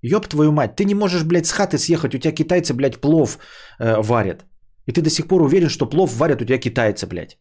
Ёб 0.02 0.28
твою 0.28 0.52
мать, 0.52 0.76
ты 0.76 0.86
не 0.86 0.96
можешь, 0.96 1.24
блядь, 1.24 1.48
с 1.48 1.52
хаты 1.52 1.78
съехать, 1.78 2.14
у 2.16 2.20
тебя 2.20 2.32
китайцы, 2.32 2.74
блядь, 2.74 3.02
плов 3.02 3.40
э, 3.80 4.00
варят. 4.00 4.46
И 4.86 4.92
ты 4.92 5.02
до 5.02 5.10
сих 5.10 5.28
пор 5.28 5.42
уверен, 5.42 5.70
что 5.70 5.90
плов 5.90 6.16
варят 6.18 6.42
у 6.42 6.46
тебя 6.46 6.60
китайцы, 6.60 7.08
блядь. 7.08 7.38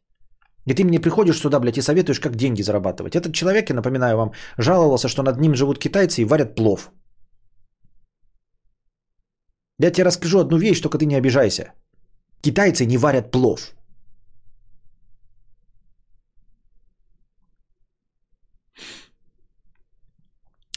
И 0.65 0.75
ты 0.75 0.85
мне 0.85 0.99
приходишь 0.99 1.39
сюда, 1.39 1.61
блядь, 1.61 1.79
и 1.79 1.83
советуешь, 1.83 2.21
как 2.21 2.35
деньги 2.35 2.63
зарабатывать. 2.63 3.15
Этот 3.15 3.35
человек, 3.35 3.69
я 3.71 3.77
напоминаю 3.77 4.17
вам, 4.17 4.33
жаловался, 4.59 5.09
что 5.09 5.23
над 5.23 5.39
ним 5.39 5.55
живут 5.55 5.79
китайцы 5.79 6.23
и 6.23 6.25
варят 6.25 6.55
плов. 6.55 6.91
Я 9.79 9.91
тебе 9.91 10.05
расскажу 10.07 10.39
одну 10.39 10.59
вещь, 10.59 10.81
только 10.81 10.99
ты 10.99 11.07
не 11.07 11.17
обижайся. 11.17 11.73
Китайцы 12.41 12.87
не 12.87 12.99
варят 12.99 13.31
плов. 13.31 13.73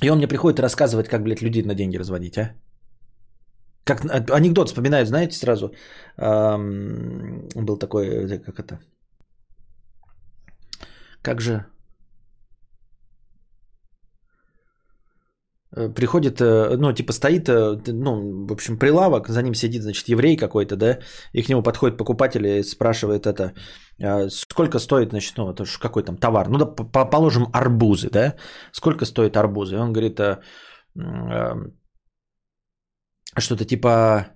И 0.01 0.09
он 0.09 0.17
мне 0.17 0.27
приходит 0.27 0.59
рассказывать, 0.59 1.07
как, 1.07 1.23
блядь, 1.23 1.41
людей 1.41 1.63
на 1.63 1.75
деньги 1.75 1.97
разводить, 1.97 2.37
а? 2.37 2.55
Как 3.83 4.05
анекдот 4.31 4.69
вспоминают, 4.69 5.07
знаете, 5.07 5.35
сразу. 5.35 5.73
Эм, 6.17 7.49
был 7.55 7.77
такой, 7.77 8.39
как 8.39 8.59
это? 8.59 8.79
Как 11.21 11.41
же 11.41 11.65
приходит, 15.71 16.41
э, 16.41 16.77
ну, 16.77 16.93
типа 16.93 17.13
стоит, 17.13 17.47
э, 17.47 17.77
ну, 17.87 18.45
в 18.47 18.51
общем, 18.51 18.79
прилавок, 18.79 19.27
за 19.27 19.41
ним 19.41 19.53
сидит, 19.53 19.83
значит, 19.83 20.09
еврей 20.09 20.37
какой-то, 20.37 20.75
да, 20.75 20.99
и 21.33 21.43
к 21.43 21.49
нему 21.49 21.63
подходит 21.63 21.97
покупатель 21.97 22.45
и 22.45 22.63
спрашивает 22.63 23.27
это, 23.27 23.53
сколько 24.29 24.79
стоит, 24.79 25.09
значит, 25.09 25.37
ну, 25.37 25.51
это 25.51 25.65
какой 25.79 26.03
там 26.03 26.17
товар, 26.17 26.49
ну, 26.49 26.57
да, 26.57 26.65
положим, 27.05 27.47
арбузы, 27.53 28.09
да, 28.09 28.35
сколько 28.71 29.05
стоит 29.05 29.37
арбузы, 29.37 29.75
и 29.75 29.79
он 29.79 29.93
говорит, 29.93 30.19
что-то 33.37 33.65
типа, 33.65 34.27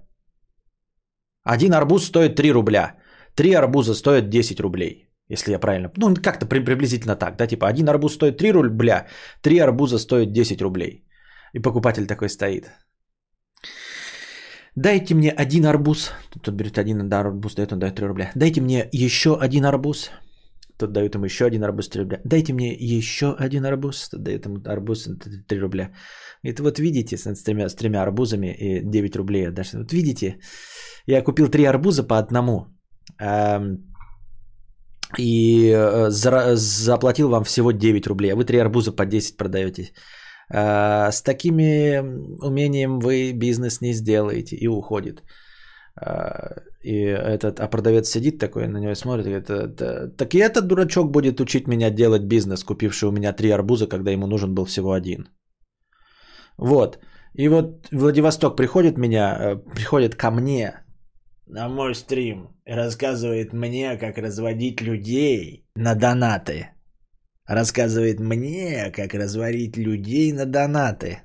один 1.44 1.74
арбуз 1.74 2.06
стоит 2.06 2.36
3 2.36 2.52
рубля, 2.52 2.96
три 3.36 3.54
арбуза 3.54 3.96
стоят 3.96 4.30
10 4.30 4.60
рублей. 4.60 5.10
Если 5.30 5.52
я 5.52 5.60
правильно... 5.60 5.92
Ну, 5.98 6.14
как-то 6.16 6.46
при- 6.46 6.64
приблизительно 6.64 7.16
так, 7.16 7.38
да? 7.38 7.48
Типа, 7.48 7.68
один 7.68 7.90
арбуз 7.90 8.14
стоит 8.14 8.38
3 8.38 8.52
рубля, 8.52 9.08
три 9.42 9.58
арбуза 9.58 9.98
стоят 9.98 10.32
10 10.32 10.62
рублей. 10.62 11.04
И 11.54 11.60
покупатель 11.60 12.08
такой 12.08 12.30
стоит. 12.30 12.72
Дайте 14.76 15.16
мне 15.16 15.32
один 15.32 15.66
арбуз. 15.66 16.12
Тут 16.42 16.56
берет 16.56 16.78
один 16.78 17.10
да, 17.10 17.20
арбуз, 17.20 17.56
дает, 17.56 17.72
он 17.72 17.80
дает 17.80 17.96
3 17.96 18.08
рубля. 18.08 18.32
Дайте 18.36 18.62
мне 18.62 18.90
еще 18.92 19.38
один 19.40 19.66
арбуз. 19.66 20.12
Тут 20.78 20.92
дают 20.92 21.16
ему 21.16 21.26
еще 21.26 21.46
один 21.46 21.64
арбуз 21.64 21.90
3 21.90 22.02
рубля. 22.02 22.22
Дайте 22.26 22.54
мне 22.54 22.74
еще 22.74 23.36
один 23.40 23.66
арбуз. 23.66 24.10
Тут 24.10 24.24
дают 24.24 24.46
ему 24.46 24.60
арбуз 24.66 25.08
3 25.48 25.60
рубля. 25.60 25.92
Это 26.42 26.64
вот 26.64 26.80
видите, 26.80 27.18
с 27.18 27.44
тремя, 27.44 27.70
с 27.70 27.76
тремя 27.76 28.02
арбузами 28.02 28.48
и 28.48 28.82
9 28.84 29.16
рублей 29.16 29.48
отдашь. 29.48 29.74
Вот 29.74 29.94
видите, 29.94 30.40
я 31.08 31.22
купил 31.24 31.50
3 31.50 31.66
арбуза 31.66 32.04
по 32.04 32.18
одному. 32.18 32.66
Эм, 33.22 33.94
и 35.20 35.70
э, 35.70 36.10
за, 36.10 36.56
заплатил 36.56 37.30
вам 37.30 37.44
всего 37.44 37.72
9 37.72 38.08
рублей, 38.08 38.34
а 38.34 38.36
вы 38.36 38.44
3 38.44 38.58
арбуза 38.58 38.92
по 38.92 39.06
10 39.06 39.38
продаете. 39.38 39.92
Э, 40.50 41.12
с 41.12 41.22
такими 41.22 42.00
умением 42.48 43.00
вы 43.00 43.34
бизнес 43.34 43.82
не 43.82 43.94
сделаете 43.94 44.56
и 44.56 44.68
уходит. 44.68 45.24
Э, 46.02 46.62
и 46.82 46.96
этот, 47.06 47.60
а 47.60 47.68
продавец 47.68 48.10
сидит 48.10 48.40
такой, 48.40 48.68
на 48.68 48.78
него 48.80 48.96
смотрит, 48.96 49.26
и 49.26 49.30
говорит, 49.30 49.50
«Это- 49.50 50.08
так 50.18 50.34
и 50.34 50.40
этот 50.40 50.68
дурачок 50.68 51.12
будет 51.12 51.40
учить 51.40 51.68
меня 51.68 51.90
делать 51.90 52.24
бизнес, 52.24 52.64
купивший 52.64 53.10
у 53.10 53.12
меня 53.12 53.34
три 53.34 53.52
арбуза, 53.52 53.88
когда 53.88 54.12
ему 54.12 54.28
нужен 54.28 54.54
был 54.54 54.66
всего 54.66 54.92
один. 54.92 55.30
Вот. 56.58 57.00
И 57.34 57.48
вот 57.48 57.88
Владивосток 57.92 58.56
приходит 58.58 58.98
меня, 58.98 59.38
э, 59.40 59.56
приходит 59.76 60.16
ко 60.16 60.32
мне 60.32 60.84
на 61.48 61.70
мой 61.70 61.94
стрим 61.96 62.48
и 62.66 62.74
рассказывает 62.74 63.54
мне, 63.54 63.98
как 63.98 64.18
разводить 64.18 64.82
людей 64.82 65.66
на 65.76 65.96
донаты. 65.96 66.73
Рассказывает 67.48 68.20
мне, 68.20 68.92
как 68.92 69.14
разводить 69.14 69.78
людей 69.78 70.32
на 70.32 70.46
донаты. 70.46 71.22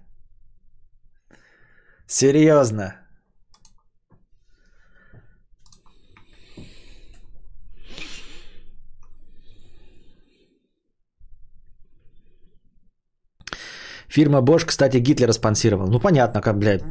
Серьезно. 2.07 2.95
Фирма 14.09 14.39
Bosch, 14.41 14.65
кстати, 14.67 14.97
Гитлера 15.01 15.33
спонсировал. 15.33 15.87
Ну, 15.87 16.01
понятно, 16.01 16.41
как, 16.41 16.59
блядь, 16.59 16.83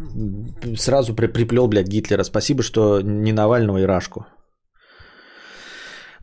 сразу 0.78 1.16
при- 1.16 1.28
приплел, 1.28 1.68
блядь, 1.68 1.88
Гитлера. 1.88 2.24
Спасибо, 2.24 2.64
что 2.64 3.02
не 3.02 3.34
Навального 3.34 3.80
и 3.80 3.86
Рашку. 3.86 4.26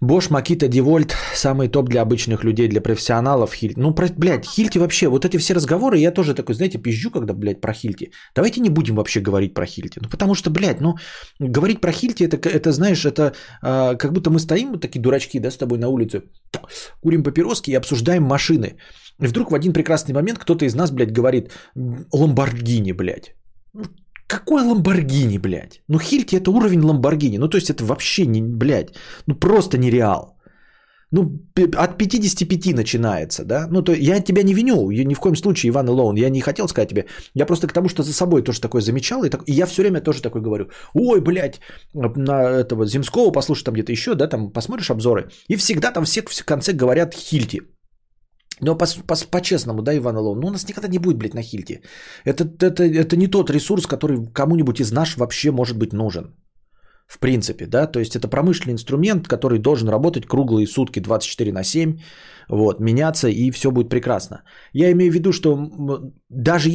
Bosch, 0.04 0.30
Makita, 0.30 0.68
DeWalt, 0.68 1.12
самый 1.34 1.68
топ 1.68 1.88
для 1.88 2.02
обычных 2.02 2.44
людей, 2.44 2.68
для 2.68 2.80
профессионалов. 2.80 3.54
Хиль... 3.54 3.72
Ну, 3.76 3.94
про, 3.94 4.08
блядь, 4.16 4.46
Хильти 4.46 4.78
вообще, 4.78 5.08
вот 5.08 5.24
эти 5.24 5.38
все 5.38 5.54
разговоры, 5.54 5.98
я 5.98 6.10
тоже 6.10 6.34
такой, 6.34 6.54
знаете, 6.54 6.78
пизжу, 6.78 7.10
когда, 7.10 7.34
блядь, 7.34 7.60
про 7.60 7.72
Хильти. 7.72 8.12
Давайте 8.34 8.60
не 8.60 8.70
будем 8.70 8.96
вообще 8.96 9.20
говорить 9.20 9.54
про 9.54 9.66
Хильти. 9.66 10.00
Ну, 10.02 10.08
потому 10.08 10.34
что, 10.34 10.50
блядь, 10.50 10.80
ну, 10.80 10.94
говорить 11.40 11.80
про 11.80 11.92
Хильти, 11.92 12.24
это, 12.24 12.36
это 12.48 12.72
знаешь, 12.72 13.04
это 13.04 13.34
а, 13.62 13.94
как 13.94 14.12
будто 14.12 14.30
мы 14.30 14.38
стоим, 14.38 14.72
вот 14.72 14.80
такие 14.80 15.00
дурачки, 15.00 15.40
да, 15.40 15.50
с 15.50 15.56
тобой 15.56 15.78
на 15.78 15.88
улице, 15.88 16.22
курим 17.00 17.22
папироски 17.22 17.70
и 17.70 17.76
обсуждаем 17.76 18.22
машины. 18.22 18.76
И 19.22 19.26
вдруг 19.26 19.50
в 19.50 19.54
один 19.54 19.72
прекрасный 19.72 20.14
момент 20.14 20.38
кто-то 20.38 20.64
из 20.64 20.74
нас, 20.74 20.90
блядь, 20.90 21.12
говорит, 21.12 21.52
Ламборгини, 22.12 22.92
блядь. 22.92 23.34
Какой 24.26 24.62
Ламборгини, 24.62 25.38
блядь? 25.38 25.82
Ну, 25.88 25.98
Хильти 25.98 26.36
это 26.36 26.50
уровень 26.50 26.80
Ламборгини. 26.80 27.38
Ну, 27.38 27.48
то 27.48 27.56
есть 27.56 27.70
это 27.70 27.84
вообще 27.84 28.26
не, 28.26 28.42
блядь, 28.42 28.94
ну 29.26 29.34
просто 29.34 29.78
нереал. 29.78 30.34
Ну, 31.10 31.40
от 31.76 31.98
55 31.98 32.74
начинается, 32.74 33.44
да? 33.44 33.68
Ну, 33.70 33.82
то 33.82 33.92
я 33.92 34.20
тебя 34.20 34.42
не 34.42 34.54
виню, 34.54 34.90
ни 34.90 35.14
в 35.14 35.20
коем 35.20 35.36
случае, 35.36 35.70
Иван 35.70 35.86
Илоун, 35.86 36.16
я 36.16 36.30
не 36.30 36.40
хотел 36.40 36.66
сказать 36.66 36.88
тебе. 36.88 37.04
Я 37.34 37.46
просто 37.46 37.68
к 37.68 37.72
тому, 37.72 37.88
что 37.88 38.02
за 38.02 38.12
собой 38.12 38.42
тоже 38.42 38.60
такое 38.60 38.82
замечал, 38.82 39.24
и, 39.24 39.30
так, 39.30 39.42
и 39.46 39.52
я 39.52 39.66
все 39.66 39.82
время 39.82 40.00
тоже 40.00 40.22
такой 40.22 40.40
говорю. 40.40 40.70
Ой, 40.94 41.20
блядь, 41.20 41.60
на 41.92 42.60
этого 42.60 42.86
Земского 42.86 43.30
послушай 43.30 43.64
там 43.64 43.74
где-то 43.74 43.92
еще, 43.92 44.14
да, 44.14 44.26
там 44.26 44.50
посмотришь 44.50 44.90
обзоры, 44.90 45.30
и 45.46 45.56
всегда 45.56 45.92
там 45.92 46.04
все 46.04 46.22
в 46.22 46.44
конце 46.44 46.72
говорят 46.72 47.14
Хильти. 47.14 47.62
Но 48.60 48.76
по- 48.78 48.86
по- 49.06 49.30
по-честному, 49.30 49.82
да, 49.82 49.96
Иван 49.96 50.16
Илон, 50.16 50.40
ну 50.40 50.46
у 50.46 50.50
нас 50.50 50.68
никогда 50.68 50.88
не 50.88 50.98
будет, 50.98 51.18
блядь, 51.18 51.34
на 51.34 51.42
Хильте. 51.42 51.82
Это, 52.24 52.44
это, 52.44 52.84
это 52.84 53.16
не 53.16 53.28
тот 53.28 53.50
ресурс, 53.50 53.86
который 53.86 54.26
кому-нибудь 54.32 54.80
из 54.80 54.92
нас 54.92 55.16
вообще 55.16 55.50
может 55.50 55.78
быть 55.78 55.92
нужен. 55.92 56.34
В 57.06 57.18
принципе, 57.18 57.66
да, 57.66 57.86
то 57.86 58.00
есть 58.00 58.16
это 58.16 58.28
промышленный 58.28 58.72
инструмент, 58.72 59.28
который 59.28 59.58
должен 59.58 59.88
работать 59.88 60.26
круглые 60.26 60.66
сутки 60.66 61.00
24 61.00 61.52
на 61.52 61.62
7, 61.62 61.98
вот, 62.48 62.80
меняться 62.80 63.28
и 63.28 63.50
все 63.50 63.70
будет 63.70 63.90
прекрасно. 63.90 64.42
Я 64.72 64.90
имею 64.90 65.12
в 65.12 65.14
виду, 65.14 65.32
что 65.32 65.70
даже 66.30 66.70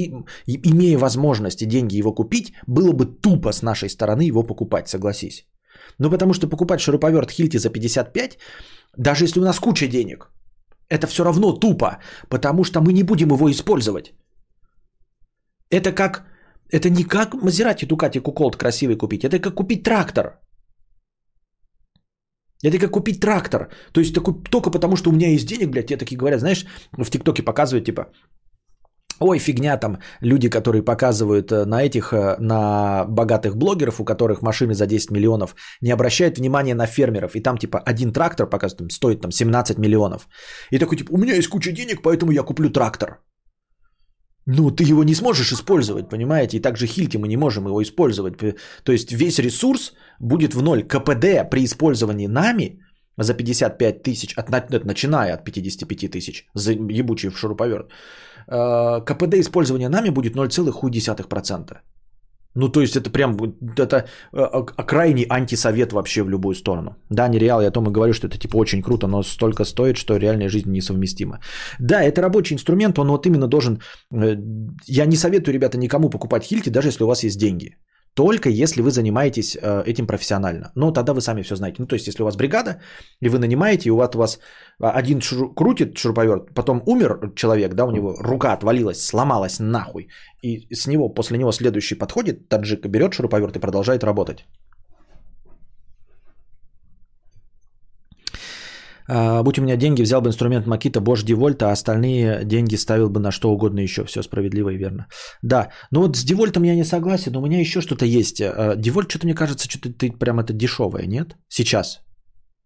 имея 0.45 0.97
возможность 0.99 1.61
и 1.61 1.65
деньги 1.65 1.97
его 1.97 2.13
купить, 2.13 2.53
было 2.67 2.91
бы 2.91 3.05
тупо 3.05 3.51
с 3.51 3.63
нашей 3.63 3.89
стороны 3.89 4.21
его 4.21 4.43
покупать, 4.43 4.87
согласись. 4.87 5.47
Ну 5.97 6.11
потому 6.11 6.33
что 6.33 6.47
покупать 6.47 6.79
шуруповерт 6.79 7.31
Хильти 7.31 7.57
за 7.57 7.69
55, 7.69 8.37
даже 8.97 9.25
если 9.25 9.39
у 9.39 9.43
нас 9.43 9.59
куча 9.59 9.87
денег, 9.87 10.31
это 10.89 11.07
все 11.07 11.23
равно 11.23 11.53
тупо, 11.53 11.99
потому 12.29 12.63
что 12.63 12.81
мы 12.81 12.93
не 12.93 13.03
будем 13.03 13.29
его 13.29 13.49
использовать. 13.49 14.13
Это 15.71 15.91
как, 15.91 16.25
это 16.71 16.89
не 16.89 17.03
как 17.03 17.33
Мазерати, 17.33 17.85
Дукати, 17.85 18.19
Куколт 18.19 18.57
красивый 18.57 18.97
купить, 18.97 19.23
это 19.23 19.39
как 19.39 19.55
купить 19.55 19.83
трактор. 19.83 20.39
Это 22.63 22.77
как 22.77 22.91
купить 22.91 23.21
трактор. 23.21 23.69
То 23.93 24.01
есть 24.01 24.13
только 24.49 24.71
потому, 24.71 24.97
что 24.97 25.09
у 25.09 25.13
меня 25.13 25.29
есть 25.29 25.47
денег, 25.47 25.69
блядь, 25.69 25.87
те 25.87 25.97
такие 25.97 26.17
говорят, 26.17 26.39
знаешь, 26.39 26.65
в 26.91 27.09
ТикТоке 27.09 27.43
показывают, 27.43 27.85
типа, 27.85 28.11
Ой, 29.19 29.39
фигня 29.39 29.77
там, 29.77 29.97
люди, 30.21 30.49
которые 30.49 30.81
показывают 30.81 31.51
э, 31.51 31.65
на 31.65 31.83
этих, 31.83 32.13
э, 32.13 32.37
на 32.39 33.05
богатых 33.05 33.55
блогеров, 33.57 33.99
у 33.99 34.05
которых 34.05 34.41
машины 34.41 34.73
за 34.73 34.85
10 34.87 35.11
миллионов, 35.11 35.55
не 35.81 35.91
обращают 35.91 36.37
внимания 36.37 36.75
на 36.75 36.87
фермеров. 36.87 37.35
И 37.35 37.41
там 37.41 37.57
типа 37.57 37.79
один 37.79 38.13
трактор 38.13 38.49
показывает, 38.49 38.91
стоит 38.91 39.21
там 39.21 39.31
17 39.31 39.77
миллионов. 39.77 40.27
И 40.71 40.79
такой 40.79 40.97
типа, 40.97 41.11
у 41.11 41.17
меня 41.17 41.35
есть 41.35 41.49
куча 41.49 41.71
денег, 41.71 42.01
поэтому 42.01 42.31
я 42.31 42.43
куплю 42.43 42.69
трактор. 42.69 43.19
Ну, 44.45 44.71
ты 44.71 44.83
его 44.83 45.03
не 45.03 45.15
сможешь 45.15 45.51
использовать, 45.51 46.09
понимаете? 46.09 46.57
И 46.57 46.61
также 46.61 46.87
Хильти 46.87 47.17
мы 47.17 47.27
не 47.27 47.37
можем 47.37 47.67
его 47.67 47.81
использовать. 47.83 48.37
То 48.83 48.91
есть 48.91 49.11
весь 49.11 49.39
ресурс 49.39 49.93
будет 50.19 50.53
в 50.53 50.61
ноль. 50.61 50.83
КПД 50.83 51.49
при 51.51 51.65
использовании 51.65 52.27
нами 52.27 52.79
за 53.17 53.33
55 53.33 54.03
тысяч, 54.03 54.33
от, 54.37 54.49
начиная 54.85 55.33
от 55.33 55.43
55 55.43 56.11
тысяч, 56.11 56.47
за 56.55 56.71
ебучий 56.71 57.29
шуруповерт, 57.29 57.91
КПД 58.49 59.35
использования 59.35 59.89
нами 59.89 60.09
будет 60.09 60.35
0,1%. 60.35 61.77
Ну, 62.55 62.69
то 62.69 62.81
есть 62.81 62.95
это 62.95 63.11
прям, 63.11 63.37
это 63.77 64.07
э, 64.33 64.39
э, 64.41 64.83
крайний 64.85 65.25
антисовет 65.29 65.93
вообще 65.93 66.23
в 66.23 66.29
любую 66.29 66.55
сторону. 66.55 66.95
Да, 67.09 67.27
нереал, 67.27 67.61
я 67.61 67.67
о 67.67 67.71
том 67.71 67.87
и 67.87 67.91
говорю, 67.91 68.13
что 68.13 68.27
это 68.27 68.37
типа 68.37 68.57
очень 68.57 68.81
круто, 68.81 69.07
но 69.07 69.23
столько 69.23 69.65
стоит, 69.65 69.97
что 69.97 70.17
реальная 70.17 70.49
жизнь 70.49 70.71
несовместима. 70.71 71.39
Да, 71.79 72.01
это 72.01 72.21
рабочий 72.21 72.55
инструмент, 72.55 72.97
он 72.97 73.07
вот 73.07 73.25
именно 73.25 73.47
должен... 73.47 73.81
э, 74.11 74.35
Я 74.87 75.05
не 75.05 75.15
советую, 75.15 75.53
ребята, 75.53 75.77
никому 75.77 76.09
покупать 76.09 76.43
хильти, 76.43 76.71
даже 76.71 76.87
если 76.87 77.03
у 77.03 77.07
вас 77.07 77.23
есть 77.23 77.39
деньги. 77.39 77.77
Только 78.19 78.49
если 78.49 78.81
вы 78.81 78.91
занимаетесь 78.91 79.55
э, 79.55 79.83
этим 79.85 80.05
профессионально. 80.05 80.71
Ну, 80.75 80.91
тогда 80.91 81.13
вы 81.13 81.21
сами 81.21 81.41
все 81.41 81.55
знаете. 81.55 81.77
Ну, 81.79 81.87
то 81.87 81.95
есть, 81.95 82.07
если 82.07 82.21
у 82.21 82.25
вас 82.25 82.35
бригада, 82.35 82.81
и 83.21 83.29
вы 83.29 83.39
нанимаете, 83.39 83.87
и 83.87 83.91
у 83.91 83.95
вас, 83.95 84.15
у 84.15 84.19
вас 84.19 84.39
один 84.77 85.19
шур- 85.19 85.53
крутит 85.55 85.97
шуруповерт, 85.97 86.53
потом 86.53 86.83
умер 86.85 87.31
человек, 87.35 87.73
да, 87.75 87.85
у 87.85 87.91
него 87.91 88.17
рука 88.19 88.51
отвалилась, 88.51 89.05
сломалась 89.05 89.59
нахуй, 89.59 90.09
и 90.43 90.67
с 90.75 90.87
него, 90.87 91.13
после 91.13 91.37
него 91.37 91.53
следующий 91.53 91.95
подходит, 91.95 92.49
таджик 92.49 92.85
берет 92.87 93.13
шуруповерт 93.13 93.55
и 93.55 93.59
продолжает 93.59 94.03
работать. 94.03 94.45
А, 99.09 99.43
будь 99.43 99.57
у 99.57 99.61
меня 99.61 99.77
деньги, 99.77 100.03
взял 100.03 100.21
бы 100.21 100.27
инструмент 100.27 100.67
Макита 100.67 100.99
Bosch 100.99 101.25
Девольта, 101.25 101.69
а 101.69 101.71
остальные 101.71 102.45
деньги 102.45 102.75
ставил 102.75 103.09
бы 103.09 103.19
на 103.19 103.31
что 103.31 103.49
угодно 103.49 103.79
еще. 103.79 104.03
Все 104.05 104.23
справедливо 104.23 104.69
и 104.69 104.77
верно. 104.77 105.07
Да, 105.41 105.69
ну 105.91 106.01
вот 106.01 106.15
с 106.15 106.23
Девольтом 106.23 106.63
я 106.63 106.75
не 106.75 106.85
согласен, 106.85 107.31
но 107.33 107.41
у 107.41 107.45
меня 107.45 107.59
еще 107.59 107.81
что-то 107.81 108.05
есть. 108.05 108.41
А, 108.41 108.75
Девольт, 108.75 109.09
что-то 109.09 109.25
мне 109.25 109.35
кажется, 109.35 109.67
что-то 109.69 109.89
ты 109.89 110.11
прям 110.11 110.39
это 110.39 110.53
дешевое, 110.53 111.07
нет? 111.07 111.35
Сейчас. 111.49 112.01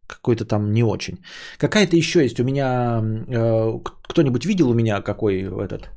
Какой-то 0.07 0.45
там 0.45 0.71
не 0.71 0.83
очень. 0.83 1.17
Какая-то 1.57 1.95
еще 1.95 2.21
есть. 2.21 2.39
У 2.39 2.43
меня... 2.43 3.01
э, 3.27 3.79
кто-нибудь 4.09 4.45
видел 4.45 4.69
у 4.69 4.73
меня 4.73 5.01
какой 5.01 5.43
этот... 5.43 5.89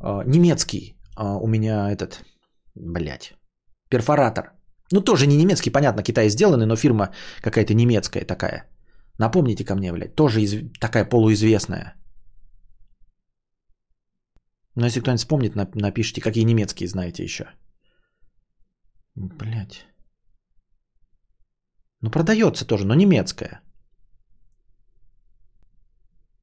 э, 0.00 0.22
немецкий. 0.26 0.96
а, 1.16 1.36
у 1.36 1.46
меня 1.46 1.92
этот... 1.92 2.24
Блять. 2.74 3.34
Перфоратор. 3.90 4.52
Ну, 4.92 5.00
тоже 5.00 5.26
не 5.26 5.36
немецкий, 5.36 5.70
понятно, 5.70 6.02
Китай 6.02 6.28
сделанный, 6.28 6.66
но 6.66 6.76
фирма 6.76 7.10
какая-то 7.42 7.74
немецкая 7.74 8.24
такая. 8.24 8.64
Напомните 9.18 9.64
ко 9.64 9.74
мне, 9.74 9.92
блядь, 9.92 10.14
тоже 10.16 10.40
из- 10.42 10.70
такая 10.80 11.04
полуизвестная. 11.04 11.94
Но 14.76 14.86
если 14.86 15.00
кто-нибудь 15.00 15.20
вспомнит, 15.20 15.56
нап- 15.56 15.76
напишите, 15.80 16.20
какие 16.20 16.44
немецкие 16.44 16.88
знаете 16.88 17.22
еще. 17.22 17.44
Блять. 19.16 19.86
Ну, 22.02 22.10
продается 22.10 22.66
тоже, 22.66 22.86
но 22.86 22.94
немецкая. 22.94 23.60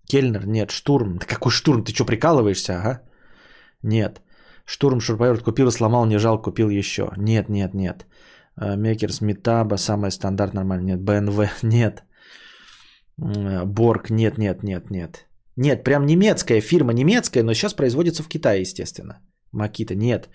Кельнер, 0.08 0.46
нет. 0.48 0.72
Штурм. 0.72 1.18
Да 1.18 1.26
какой 1.26 1.52
штурм? 1.52 1.84
Ты 1.84 1.94
что, 1.94 2.06
прикалываешься, 2.06 2.74
ага? 2.80 3.02
Нет. 3.84 4.22
Штурм 4.66 5.00
шурповерт 5.02 5.44
купил, 5.44 5.72
сломал, 5.72 6.06
не 6.06 6.18
жал, 6.20 6.42
купил 6.42 6.70
еще. 6.70 7.12
Нет, 7.18 7.50
нет, 7.50 7.74
нет. 7.74 8.06
Э, 8.62 8.76
Мекерс, 8.78 9.22
Метаба, 9.22 9.78
самый 9.78 10.12
стандарт, 10.12 10.54
нормально. 10.54 10.86
Нет. 10.86 11.02
БНВ, 11.02 11.64
нет. 11.64 12.04
Э, 13.22 13.66
Борг, 13.66 14.10
нет, 14.10 14.38
нет, 14.38 14.64
нет, 14.64 14.92
нет. 14.92 15.28
Нет, 15.58 15.84
прям 15.84 16.06
немецкая 16.06 16.62
фирма, 16.62 16.94
немецкая, 16.94 17.44
но 17.44 17.54
сейчас 17.54 17.74
производится 17.74 18.24
в 18.24 18.28
Китае, 18.28 18.62
естественно. 18.62 19.20
Макита, 19.52 19.96
нет. 19.96 20.30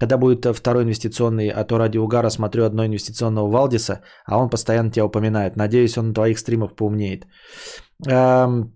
Когда 0.00 0.16
будет 0.18 0.46
второй 0.56 0.82
инвестиционный, 0.82 1.48
а 1.48 1.64
то 1.64 1.78
ради 1.78 1.98
угара 1.98 2.30
смотрю 2.30 2.64
одно 2.64 2.84
инвестиционного 2.84 3.50
Валдиса, 3.50 4.02
а 4.26 4.38
он 4.38 4.50
постоянно 4.50 4.90
тебя 4.90 5.04
упоминает. 5.04 5.56
Надеюсь, 5.56 5.98
он 5.98 6.08
на 6.08 6.14
твоих 6.14 6.38
стримах 6.38 6.74
поумнеет. 6.74 7.26
Эм, 8.08 8.72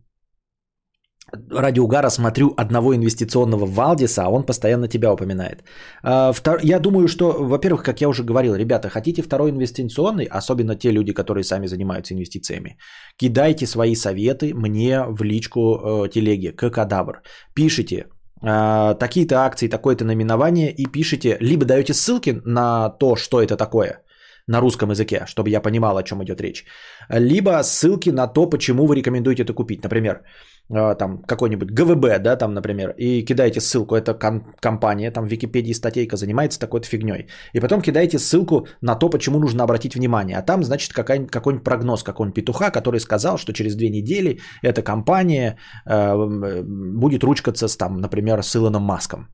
ради 1.50 1.80
угара 1.80 2.10
смотрю 2.10 2.54
одного 2.56 2.94
инвестиционного 2.94 3.66
Валдиса, 3.66 4.24
а 4.24 4.28
он 4.28 4.42
постоянно 4.42 4.88
тебя 4.88 5.12
упоминает. 5.12 5.62
Э, 6.04 6.32
я 6.62 6.80
думаю, 6.80 7.08
что, 7.08 7.32
во-первых, 7.38 7.82
как 7.82 8.00
я 8.00 8.08
уже 8.08 8.22
говорил, 8.22 8.54
ребята, 8.54 8.88
хотите 8.88 9.22
второй 9.22 9.50
инвестиционный, 9.50 10.24
особенно 10.24 10.74
те 10.74 10.92
люди, 10.92 11.12
которые 11.12 11.44
сами 11.44 11.66
занимаются 11.66 12.14
инвестициями, 12.14 12.78
кидайте 13.16 13.66
свои 13.66 13.94
советы 13.94 14.54
мне 14.54 15.04
в 15.08 15.22
личку 15.22 15.60
э, 15.60 16.08
телеги, 16.08 16.50
кадавр. 16.50 17.22
Пишите, 17.54 18.06
э, 18.42 18.94
такие-то 18.98 19.44
акции, 19.44 19.68
такое-то 19.68 20.04
наименование 20.04 20.72
и 20.72 20.86
пишите, 20.86 21.36
либо 21.40 21.64
даете 21.64 21.94
ссылки 21.94 22.40
на 22.44 22.90
то, 22.90 23.16
что 23.16 23.42
это 23.42 23.56
такое– 23.56 24.02
на 24.48 24.60
русском 24.60 24.90
языке, 24.90 25.24
чтобы 25.26 25.50
я 25.50 25.60
понимал, 25.60 25.96
о 25.96 26.02
чем 26.02 26.24
идет 26.24 26.40
речь. 26.40 26.64
Либо 27.10 27.62
ссылки 27.62 28.10
на 28.10 28.26
то, 28.26 28.46
почему 28.50 28.86
вы 28.86 28.96
рекомендуете 28.96 29.42
это 29.42 29.52
купить. 29.52 29.84
Например, 29.84 30.22
там 30.68 31.22
какой-нибудь 31.22 31.70
ГВБ, 31.70 32.22
да, 32.22 32.36
там, 32.36 32.54
например, 32.54 32.94
и 32.98 33.24
кидаете 33.24 33.60
ссылку, 33.60 33.94
это 33.94 34.12
ком- 34.14 34.54
компания, 34.60 35.10
там 35.10 35.24
в 35.24 35.28
Википедии 35.28 35.72
статейка 35.72 36.16
занимается 36.16 36.58
такой-то 36.58 36.86
фигней. 36.86 37.28
И 37.54 37.60
потом 37.60 37.80
кидаете 37.80 38.18
ссылку 38.18 38.66
на 38.82 38.94
то, 38.94 39.08
почему 39.08 39.38
нужно 39.38 39.64
обратить 39.64 39.94
внимание. 39.94 40.36
А 40.38 40.42
там, 40.42 40.62
значит, 40.62 40.92
какой-нибудь 40.92 41.64
прогноз 41.64 42.02
какой-нибудь 42.02 42.34
петуха, 42.34 42.70
который 42.70 43.00
сказал, 43.00 43.38
что 43.38 43.52
через 43.52 43.76
две 43.76 43.90
недели 43.90 44.40
эта 44.62 44.82
компания 44.82 45.58
э, 45.86 46.62
будет 46.64 47.24
ручкаться 47.24 47.68
с, 47.68 47.76
там, 47.76 48.00
например, 48.00 48.42
с 48.42 48.54
Илоном 48.54 48.82
Маском. 48.82 49.28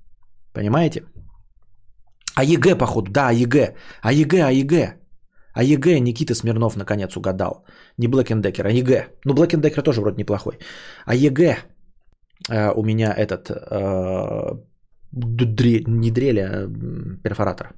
Понимаете? 0.53 1.03
AEG, 2.36 2.76
походу, 2.76 3.11
да, 3.11 3.28
а 3.28 3.32
ЕГЭ. 3.32 3.74
А 4.03 4.12
ЕГЭ, 4.12 4.43
а 4.43 4.51
ЕГЭ. 4.51 5.03
А 5.55 5.62
ЕГЭ 5.62 6.00
Никита 6.00 6.34
Смирнов 6.34 6.76
наконец 6.76 7.16
угадал. 7.16 7.64
Не 7.98 8.09
Decker, 8.42 8.66
AEG. 8.66 9.07
Ну, 9.24 9.34
Decker 9.61 9.82
тоже 9.82 10.00
вроде 10.00 10.16
неплохой. 10.16 10.59
AEG 11.07 11.59
э, 12.50 12.72
у 12.72 12.82
меня 12.82 13.14
этот 13.16 13.50
э, 13.50 14.59
дре, 15.12 15.84
не 15.86 16.11
дрель, 16.11 16.40
а 16.40 16.68
перфоратор. 17.22 17.72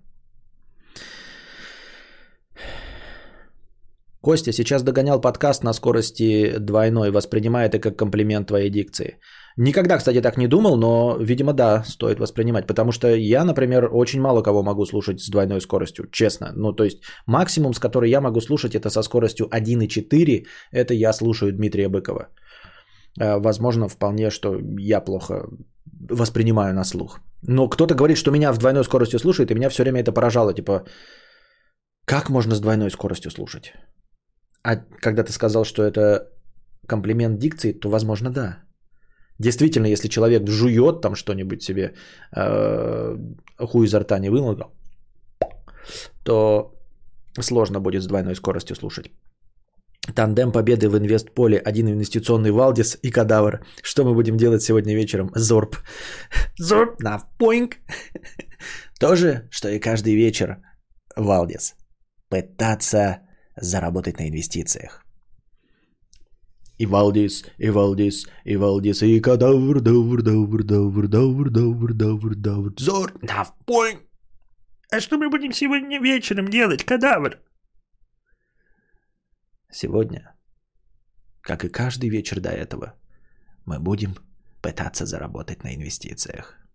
Костя 4.27 4.53
сейчас 4.53 4.83
догонял 4.83 5.21
подкаст 5.21 5.65
на 5.65 5.73
скорости 5.73 6.59
двойной, 6.59 7.11
воспринимая 7.11 7.69
это 7.69 7.79
как 7.79 7.97
комплимент 7.97 8.49
твоей 8.49 8.71
дикции. 8.71 9.21
Никогда, 9.57 9.99
кстати, 9.99 10.21
так 10.21 10.37
не 10.37 10.49
думал, 10.49 10.77
но, 10.77 11.17
видимо, 11.21 11.53
да, 11.53 11.85
стоит 11.85 12.19
воспринимать. 12.19 12.67
Потому 12.67 12.93
что 12.93 13.07
я, 13.07 13.45
например, 13.45 13.89
очень 13.93 14.21
мало 14.21 14.43
кого 14.43 14.65
могу 14.65 14.85
слушать 14.85 15.21
с 15.21 15.31
двойной 15.31 15.61
скоростью, 15.61 16.09
честно. 16.11 16.53
Ну, 16.57 16.73
то 16.73 16.85
есть 16.85 17.05
максимум, 17.27 17.73
с 17.73 17.79
которой 17.79 18.11
я 18.11 18.21
могу 18.21 18.41
слушать, 18.41 18.75
это 18.75 18.91
со 18.91 19.03
скоростью 19.03 19.47
1,4. 19.47 20.47
Это 20.73 20.95
я 20.95 21.13
слушаю 21.13 21.53
Дмитрия 21.53 21.89
Быкова. 21.89 22.27
Э, 23.21 23.39
возможно, 23.39 23.89
вполне, 23.89 24.31
что 24.31 24.59
я 24.81 25.05
плохо 25.05 25.47
воспринимаю 26.11 26.75
на 26.75 26.85
слух. 26.85 27.21
Но 27.43 27.69
кто-то 27.69 27.95
говорит, 27.95 28.19
что 28.19 28.33
меня 28.33 28.53
в 28.53 28.59
двойной 28.59 28.83
скоростью 28.83 29.21
слушает, 29.21 29.51
и 29.51 29.55
меня 29.55 29.71
все 29.71 29.85
время 29.85 30.01
это 30.01 30.11
поражало. 30.11 30.53
Типа, 30.53 30.83
как 32.05 32.29
можно 32.29 32.57
с 32.57 32.61
двойной 32.61 32.91
скоростью 32.91 33.31
слушать? 33.31 33.73
А 34.67 34.77
когда 35.01 35.23
ты 35.23 35.33
сказал, 35.33 35.65
что 35.65 35.83
это 35.83 36.29
комплимент 36.89 37.39
дикции, 37.39 37.73
то, 37.73 37.89
возможно, 37.89 38.31
да. 38.31 38.59
Действительно, 39.39 39.87
если 39.87 40.09
человек 40.09 40.49
жует 40.49 41.01
там 41.01 41.15
что-нибудь 41.15 41.63
себе, 41.63 41.93
э, 42.37 43.17
хуй 43.59 43.87
изо 43.87 44.01
рта 44.01 44.19
не 44.19 44.31
вынул, 44.31 44.57
то 46.25 46.75
сложно 47.41 47.81
будет 47.81 48.03
с 48.03 48.07
двойной 48.07 48.35
скоростью 48.35 48.77
слушать. 48.77 49.07
Тандем 50.15 50.53
победы 50.53 50.89
в 50.89 50.99
инвестполе, 50.99 51.59
один 51.59 51.87
инвестиционный 51.89 52.51
Валдис 52.51 52.99
и 53.03 53.11
Кадавр. 53.11 53.65
Что 53.83 54.05
мы 54.05 54.15
будем 54.15 54.37
делать 54.37 54.63
сегодня 54.63 54.97
вечером? 54.97 55.31
Зорб. 55.37 55.77
Зорб 56.59 57.01
на 57.03 57.21
поинг. 57.39 57.77
То 59.01 59.15
же, 59.15 59.49
что 59.51 59.69
и 59.69 59.79
каждый 59.79 60.17
вечер 60.17 60.57
Валдис. 61.17 61.75
Пытаться 62.29 63.26
заработать 63.57 64.19
на 64.19 64.29
инвестициях. 64.29 65.05
И 66.79 66.87
Валдис, 66.87 67.45
и 67.59 67.71
Валдис, 67.71 68.27
и 68.45 68.57
Валдис, 68.57 69.03
и 69.03 69.21
кадавр, 69.21 69.81
давр, 69.81 70.23
давр, 70.23 70.63
давр, 70.63 71.09
давр, 71.09 71.51
давр, 71.51 71.95
давр, 71.95 72.35
давр, 72.35 72.75
зор, 72.79 73.13
на 73.23 73.45
пой. 73.67 73.99
А 74.93 75.01
что 75.01 75.17
мы 75.17 75.31
будем 75.31 75.53
сегодня 75.53 76.01
вечером 76.01 76.49
делать, 76.49 76.85
кадавр? 76.85 77.39
Сегодня, 79.73 80.35
как 81.41 81.65
и 81.65 81.69
каждый 81.69 82.11
вечер 82.11 82.41
до 82.41 82.51
этого, 82.51 82.95
мы 83.65 83.81
будем 83.81 84.15
пытаться 84.63 85.07
заработать 85.07 85.65
на 85.65 85.75
инвестициях. 85.75 86.66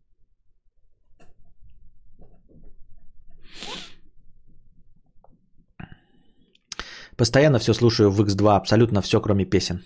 Постоянно 7.21 7.59
все 7.59 7.73
слушаю 7.73 8.09
в 8.09 8.19
X2, 8.21 8.55
абсолютно 8.55 9.01
все, 9.01 9.21
кроме 9.21 9.45
песен. 9.45 9.83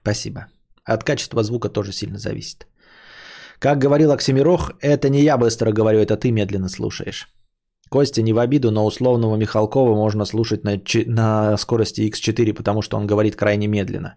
Спасибо. 0.00 0.46
От 0.84 1.02
качества 1.02 1.42
звука 1.42 1.68
тоже 1.68 1.92
сильно 1.92 2.18
зависит. 2.18 2.68
Как 3.58 3.78
говорил 3.78 4.12
Оксимирох, 4.12 4.70
это 4.80 5.08
не 5.08 5.22
я 5.22 5.36
быстро 5.36 5.72
говорю, 5.72 5.98
это 5.98 6.16
ты 6.16 6.30
медленно 6.30 6.68
слушаешь. 6.68 7.26
Костя, 7.90 8.22
не 8.22 8.32
в 8.32 8.38
обиду, 8.38 8.70
но 8.70 8.86
условного 8.86 9.36
Михалкова 9.36 9.96
можно 9.96 10.24
слушать 10.24 10.62
на, 10.62 10.80
на 11.06 11.56
скорости 11.56 12.08
X4, 12.08 12.54
потому 12.54 12.82
что 12.82 12.96
он 12.96 13.08
говорит 13.08 13.34
крайне 13.34 13.66
медленно. 13.66 14.14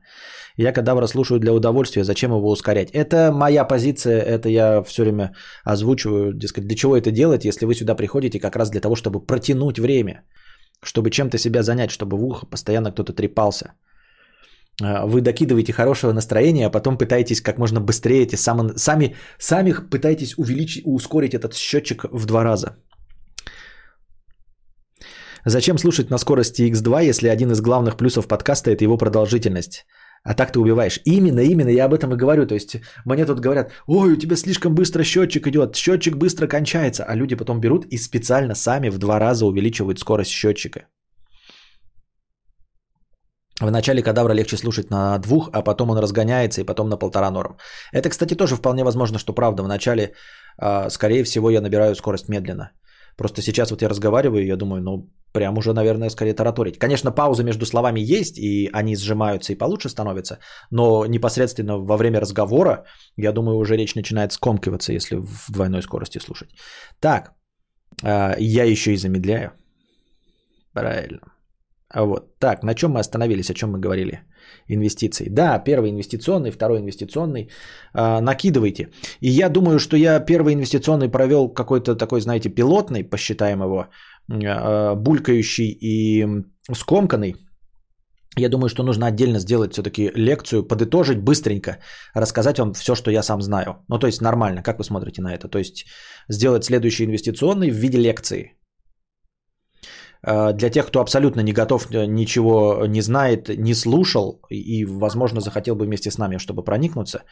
Я 0.56 0.74
кадавра 0.74 1.08
слушаю 1.08 1.40
для 1.40 1.52
удовольствия, 1.52 2.04
зачем 2.04 2.32
его 2.32 2.52
ускорять? 2.52 2.92
Это 2.92 3.32
моя 3.32 3.66
позиция, 3.66 4.22
это 4.22 4.50
я 4.50 4.84
все 4.84 5.02
время 5.02 5.34
озвучиваю, 5.64 6.34
дескать, 6.34 6.68
для 6.68 6.76
чего 6.76 6.96
это 6.96 7.10
делать, 7.10 7.44
если 7.44 7.66
вы 7.66 7.74
сюда 7.74 7.96
приходите 7.96 8.40
как 8.40 8.56
раз 8.56 8.70
для 8.70 8.82
того, 8.82 8.96
чтобы 8.96 9.26
протянуть 9.26 9.80
время 9.80 10.24
чтобы 10.88 11.10
чем-то 11.10 11.38
себя 11.38 11.64
занять, 11.64 11.92
чтобы 11.92 12.18
в 12.18 12.24
ухо 12.24 12.46
постоянно 12.46 12.92
кто-то 12.92 13.14
трепался. 13.14 13.74
А, 14.82 15.06
вы 15.06 15.22
докидываете 15.22 15.74
хорошего 15.74 16.14
настроения, 16.14 16.68
а 16.68 16.72
потом 16.72 16.98
пытаетесь 16.98 17.42
как 17.42 17.58
можно 17.58 17.82
быстрее 17.82 18.24
эти 18.24 18.36
сами, 18.36 18.78
сами, 18.78 19.16
сами 19.40 19.74
пытаетесь 19.90 20.38
увеличить, 20.38 20.84
ускорить 20.86 21.34
этот 21.34 21.54
счетчик 21.54 22.06
в 22.12 22.26
два 22.26 22.44
раза. 22.44 22.78
Зачем 25.46 25.78
слушать 25.78 26.10
на 26.10 26.18
скорости 26.18 26.64
X2, 26.72 27.10
если 27.10 27.30
один 27.30 27.52
из 27.52 27.62
главных 27.62 27.98
плюсов 27.98 28.28
подкаста– 28.28 28.72
это 28.72 28.84
его 28.84 28.98
продолжительность? 28.98 29.86
А 30.24 30.34
так 30.34 30.52
ты 30.52 30.60
убиваешь. 30.60 31.00
Именно, 31.06 31.40
именно, 31.40 31.70
я 31.70 31.86
об 31.86 31.94
этом 31.94 32.14
и 32.14 32.18
говорю. 32.18 32.46
То 32.46 32.56
есть 32.56 32.78
мне 33.06 33.26
тут 33.26 33.40
говорят, 33.40 33.72
ой, 33.88 34.14
у 34.14 34.16
тебя 34.18 34.36
слишком 34.36 34.76
быстро 34.76 35.04
счетчик 35.04 35.48
идет, 35.48 35.76
счетчик 35.76 36.16
быстро 36.18 36.48
кончается. 36.48 37.04
А 37.04 37.16
люди 37.16 37.36
потом 37.36 37.60
берут 37.60 37.86
и 37.86 37.98
специально 37.98 38.56
сами 38.56 38.90
в 38.90 38.98
два 38.98 39.20
раза 39.20 39.46
увеличивают 39.46 40.00
скорость 40.00 40.32
счетчика. 40.32 40.88
В 43.62 43.72
начале 43.72 44.04
кадавра 44.04 44.34
легче 44.34 44.58
слушать 44.58 44.92
на 44.92 45.18
двух, 45.18 45.50
а 45.52 45.64
потом 45.64 45.90
он 45.90 45.98
разгоняется 45.98 46.62
и 46.62 46.64
потом 46.64 46.90
на 46.90 46.98
полтора 46.98 47.32
норм. 47.32 47.58
Это, 47.92 48.10
кстати, 48.10 48.36
тоже 48.36 48.56
вполне 48.56 48.84
возможно, 48.84 49.18
что 49.18 49.34
правда. 49.34 49.64
В 49.64 49.68
начале, 49.68 50.14
а, 50.60 50.90
скорее 50.90 51.24
всего, 51.24 51.50
я 51.50 51.62
набираю 51.62 51.96
скорость 51.96 52.30
медленно. 52.30 52.72
Просто 53.18 53.42
сейчас 53.42 53.72
вот 53.72 53.82
я 53.82 53.90
разговариваю, 53.90 54.46
я 54.46 54.56
думаю, 54.56 54.82
ну, 54.82 55.10
прям 55.34 55.58
уже, 55.58 55.74
наверное, 55.74 56.10
скорее 56.10 56.34
тараторить. 56.34 56.78
Конечно, 56.78 57.12
паузы 57.12 57.44
между 57.44 57.66
словами 57.66 58.00
есть, 58.00 58.38
и 58.38 58.70
они 58.74 58.96
сжимаются 58.96 59.54
и 59.54 59.58
получше 59.58 59.90
становятся, 59.90 60.40
но 60.72 61.06
непосредственно 61.06 61.78
во 61.78 61.98
время 61.98 62.20
разговора, 62.20 62.86
я 63.18 63.32
думаю, 63.32 63.58
уже 63.58 63.76
речь 63.76 63.96
начинает 63.96 64.34
скомкиваться, 64.34 64.94
если 64.94 65.16
в 65.16 65.52
двойной 65.52 65.82
скорости 65.82 66.20
слушать. 66.20 66.50
Так, 67.00 67.34
а, 68.04 68.36
я 68.40 68.64
еще 68.64 68.94
и 68.94 68.98
замедляю. 68.98 69.52
Правильно. 70.74 71.37
А 71.90 72.04
вот. 72.04 72.40
Так, 72.40 72.64
на 72.64 72.74
чем 72.74 72.92
мы 72.92 73.00
остановились, 73.00 73.50
о 73.50 73.54
чем 73.54 73.72
мы 73.72 73.80
говорили? 73.80 74.20
Инвестиции. 74.68 75.30
Да, 75.30 75.60
первый 75.60 75.90
инвестиционный, 75.90 76.52
второй 76.52 76.80
инвестиционный. 76.80 77.50
А, 77.94 78.22
накидывайте. 78.22 78.90
И 79.22 79.30
я 79.30 79.50
думаю, 79.50 79.80
что 79.80 79.98
я 79.98 80.20
первый 80.20 80.54
инвестиционный 80.54 81.10
провел 81.10 81.54
какой-то 81.54 81.96
такой, 81.96 82.22
знаете, 82.22 82.50
пилотный, 82.50 83.04
посчитаем 83.04 83.62
его, 83.62 83.88
а, 84.30 84.96
булькающий 84.96 85.78
и 85.82 86.28
скомканный. 86.74 87.36
Я 88.38 88.50
думаю, 88.50 88.70
что 88.70 88.84
нужно 88.84 89.08
отдельно 89.08 89.40
сделать 89.40 89.74
все-таки 89.74 90.12
лекцию, 90.16 90.68
подытожить 90.68 91.20
быстренько, 91.20 91.78
рассказать 92.14 92.60
вам 92.60 92.74
все, 92.74 92.96
что 92.96 93.12
я 93.12 93.24
сам 93.24 93.42
знаю. 93.42 93.78
Ну, 93.88 93.98
то 93.98 94.08
есть 94.08 94.22
нормально, 94.22 94.62
как 94.62 94.78
вы 94.78 94.84
смотрите 94.84 95.22
на 95.22 95.34
это? 95.34 95.48
То 95.48 95.58
есть 95.58 95.86
сделать 96.30 96.64
следующий 96.64 97.06
инвестиционный 97.06 97.72
в 97.72 97.76
виде 97.76 97.98
лекции. 97.98 98.57
Э, 100.28 100.54
для 100.54 100.70
тех, 100.70 100.88
кто 100.88 101.00
абсолютно 101.00 101.42
не 101.42 101.54
готов, 101.54 101.88
э, 101.92 102.06
ничего 102.06 102.86
не 102.88 103.02
знает, 103.02 103.50
не 103.58 103.74
слушал 103.74 104.42
и, 104.50 104.86
возможно, 104.86 105.42
захотел 105.42 105.76
бы 105.76 105.86
вместе 105.86 106.12
с 106.12 106.18
нами, 106.18 106.38
чтобы 106.38 106.64
проникнуться. 106.64 107.24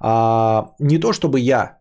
А, 0.00 0.74
не 0.80 0.98
то, 0.98 1.12
чтобы 1.12 1.40
я 1.40 1.78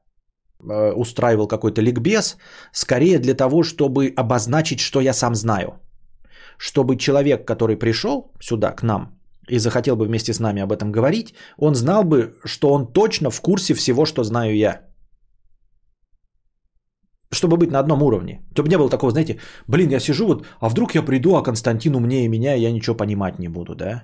э, 0.64 0.94
устраивал 0.96 1.48
какой-то 1.48 1.82
ликбез, 1.82 2.38
скорее 2.74 3.20
для 3.20 3.34
того, 3.34 3.64
чтобы 3.64 4.14
обозначить, 4.18 4.80
что 4.80 5.02
я 5.02 5.14
сам 5.14 5.36
знаю. 5.36 5.74
Чтобы 6.58 6.96
человек, 6.96 7.46
который 7.48 7.76
пришел 7.76 8.32
сюда, 8.40 8.72
к 8.72 8.84
нам, 8.84 9.20
и 9.50 9.60
захотел 9.60 9.96
бы 9.96 10.06
вместе 10.06 10.34
с 10.34 10.40
нами 10.40 10.62
об 10.62 10.72
этом 10.72 10.92
говорить, 10.92 11.34
он 11.58 11.76
знал 11.76 12.04
бы, 12.04 12.36
что 12.46 12.72
он 12.72 12.94
точно 12.94 13.30
в 13.30 13.42
курсе 13.42 13.74
всего, 13.74 14.06
что 14.06 14.24
знаю 14.24 14.56
я 14.56 14.91
чтобы 17.32 17.58
быть 17.58 17.72
на 17.72 17.80
одном 17.80 18.04
уровне. 18.04 18.42
Чтобы 18.54 18.70
не 18.70 18.78
было 18.78 18.90
такого, 18.90 19.12
знаете, 19.12 19.40
блин, 19.68 19.90
я 19.90 20.00
сижу 20.00 20.28
вот, 20.28 20.46
а 20.60 20.70
вдруг 20.70 20.96
я 20.96 21.02
приду, 21.02 21.36
а 21.36 21.44
Константин 21.44 21.96
умнее 21.96 22.28
меня, 22.28 22.56
и 22.56 22.62
я 22.62 22.72
ничего 22.72 22.98
понимать 22.98 23.40
не 23.40 23.50
буду, 23.50 23.76
да? 23.76 24.04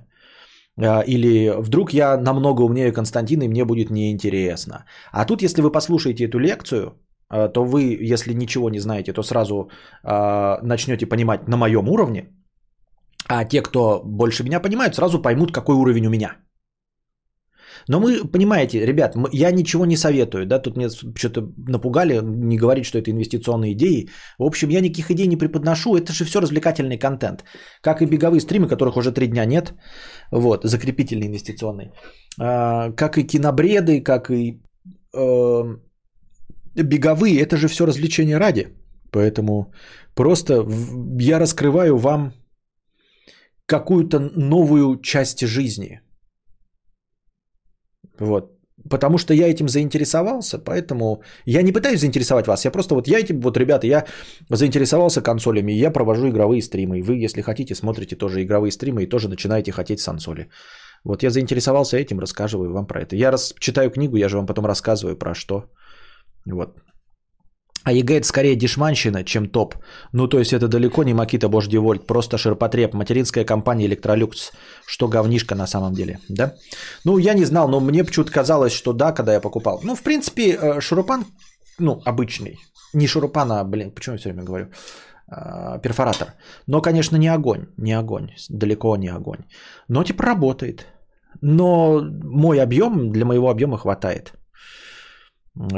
А, 0.79 1.01
или 1.01 1.53
вдруг 1.61 1.93
я 1.93 2.17
намного 2.17 2.61
умнее 2.61 2.91
Константина, 2.91 3.43
и 3.43 3.47
мне 3.47 3.65
будет 3.65 3.89
неинтересно. 3.89 4.85
А 5.11 5.25
тут, 5.25 5.41
если 5.41 5.61
вы 5.61 5.71
послушаете 5.71 6.25
эту 6.25 6.39
лекцию, 6.39 6.93
а, 7.29 7.49
то 7.49 7.65
вы, 7.65 7.97
если 8.13 8.33
ничего 8.33 8.69
не 8.69 8.79
знаете, 8.79 9.13
то 9.13 9.23
сразу 9.23 9.69
а, 10.03 10.59
начнете 10.63 11.05
понимать 11.05 11.47
на 11.47 11.57
моем 11.57 11.89
уровне, 11.89 12.29
а 13.27 13.43
те, 13.43 13.61
кто 13.61 14.01
больше 14.05 14.43
меня 14.43 14.61
понимают, 14.61 14.95
сразу 14.95 15.21
поймут, 15.21 15.51
какой 15.51 15.75
уровень 15.75 16.07
у 16.07 16.09
меня. 16.09 16.37
Но 17.87 17.99
мы, 17.99 18.31
понимаете, 18.31 18.85
ребят, 18.85 19.15
я 19.31 19.51
ничего 19.51 19.85
не 19.85 19.97
советую, 19.97 20.45
да, 20.45 20.59
тут 20.59 20.77
мне 20.77 20.89
что-то 20.89 21.41
напугали, 21.67 22.21
не 22.23 22.57
говорить, 22.57 22.85
что 22.85 22.97
это 22.97 23.11
инвестиционные 23.11 23.73
идеи. 23.73 24.09
В 24.39 24.43
общем, 24.43 24.69
я 24.69 24.81
никаких 24.81 25.11
идей 25.11 25.27
не 25.27 25.37
преподношу, 25.37 25.95
это 25.95 26.13
же 26.13 26.25
все 26.25 26.41
развлекательный 26.41 26.97
контент. 26.97 27.43
Как 27.81 28.01
и 28.01 28.05
беговые 28.05 28.41
стримы, 28.41 28.67
которых 28.67 28.97
уже 28.97 29.11
три 29.11 29.27
дня 29.27 29.45
нет, 29.45 29.73
вот, 30.31 30.63
закрепительный 30.63 31.27
инвестиционный. 31.27 31.91
А, 32.39 32.91
как 32.91 33.17
и 33.17 33.27
кинобреды, 33.27 34.01
как 34.01 34.29
и 34.31 34.61
э, 35.13 35.77
беговые, 36.75 37.41
это 37.41 37.57
же 37.57 37.67
все 37.67 37.85
развлечение 37.85 38.37
ради. 38.37 38.67
Поэтому 39.11 39.73
просто 40.15 40.65
я 41.19 41.39
раскрываю 41.39 41.97
вам 41.97 42.33
какую-то 43.65 44.19
новую 44.19 45.01
часть 45.01 45.45
жизни– 45.45 46.01
вот. 48.19 48.53
Потому 48.89 49.17
что 49.17 49.33
я 49.33 49.47
этим 49.47 49.67
заинтересовался, 49.67 50.59
поэтому 50.59 51.21
я 51.45 51.63
не 51.63 51.71
пытаюсь 51.71 51.99
заинтересовать 51.99 52.47
вас. 52.47 52.63
Я 52.65 52.71
просто 52.71 52.95
вот 52.95 53.07
я 53.07 53.19
этим, 53.19 53.41
вот, 53.41 53.57
ребята, 53.57 53.87
я 53.87 54.05
заинтересовался 54.49 55.21
консолями, 55.21 55.71
и 55.71 55.79
я 55.79 55.91
провожу 55.91 56.29
игровые 56.29 56.61
стримы. 56.61 56.99
И 56.99 57.01
вы, 57.01 57.25
если 57.25 57.41
хотите, 57.41 57.75
смотрите 57.75 58.15
тоже 58.15 58.43
игровые 58.43 58.71
стримы 58.71 59.03
и 59.03 59.09
тоже 59.09 59.29
начинаете 59.29 59.71
хотеть 59.71 59.99
сансоли. 59.99 60.49
Вот 61.03 61.23
я 61.23 61.29
заинтересовался 61.29 61.97
этим, 61.97 62.19
рассказываю 62.19 62.71
вам 62.71 62.85
про 62.85 63.01
это. 63.01 63.15
Я 63.15 63.35
читаю 63.59 63.89
книгу, 63.89 64.15
я 64.15 64.29
же 64.29 64.37
вам 64.37 64.45
потом 64.45 64.65
рассказываю 64.65 65.17
про 65.17 65.33
что. 65.33 65.63
Вот. 66.45 66.77
AEG 67.87 68.17
это 68.17 68.27
скорее 68.27 68.57
дешманщина, 68.57 69.23
чем 69.23 69.47
топ. 69.47 69.75
Ну, 70.11 70.27
то 70.27 70.39
есть 70.39 70.51
это 70.51 70.67
далеко 70.67 71.05
не 71.05 71.13
Makita, 71.13 71.47
Bosch, 71.47 71.77
DeWalt, 71.77 72.05
просто 72.05 72.37
ширпотреб, 72.37 72.93
материнская 72.93 73.45
компания 73.45 73.85
Electrolux, 73.85 74.51
что 74.85 75.07
говнишка 75.07 75.55
на 75.55 75.67
самом 75.67 75.93
деле, 75.93 76.19
да? 76.27 76.55
Ну, 77.05 77.17
я 77.17 77.33
не 77.33 77.45
знал, 77.45 77.69
но 77.69 77.79
мне 77.79 78.03
почему-то 78.03 78.33
казалось, 78.33 78.73
что 78.73 78.91
да, 78.91 79.13
когда 79.13 79.33
я 79.33 79.39
покупал. 79.39 79.79
Ну, 79.83 79.95
в 79.95 80.01
принципе, 80.01 80.57
э, 80.61 80.81
шурупан, 80.81 81.25
ну, 81.79 82.01
обычный. 82.05 82.57
Не 82.93 83.07
шурупан, 83.07 83.51
а, 83.51 83.63
блин, 83.63 83.91
почему 83.91 84.15
я 84.15 84.19
все 84.19 84.29
время 84.31 84.43
говорю? 84.43 84.65
А, 85.29 85.77
перфоратор. 85.77 86.33
Но, 86.67 86.81
конечно, 86.81 87.15
не 87.15 87.33
огонь, 87.33 87.67
не 87.77 87.93
огонь, 87.93 88.31
далеко 88.49 88.97
не 88.97 89.07
огонь. 89.07 89.45
Но 89.87 90.03
типа 90.03 90.23
работает. 90.23 90.87
Но 91.39 92.01
мой 92.01 92.59
объем, 92.59 93.13
для 93.13 93.23
моего 93.23 93.49
объема 93.49 93.77
хватает 93.77 94.33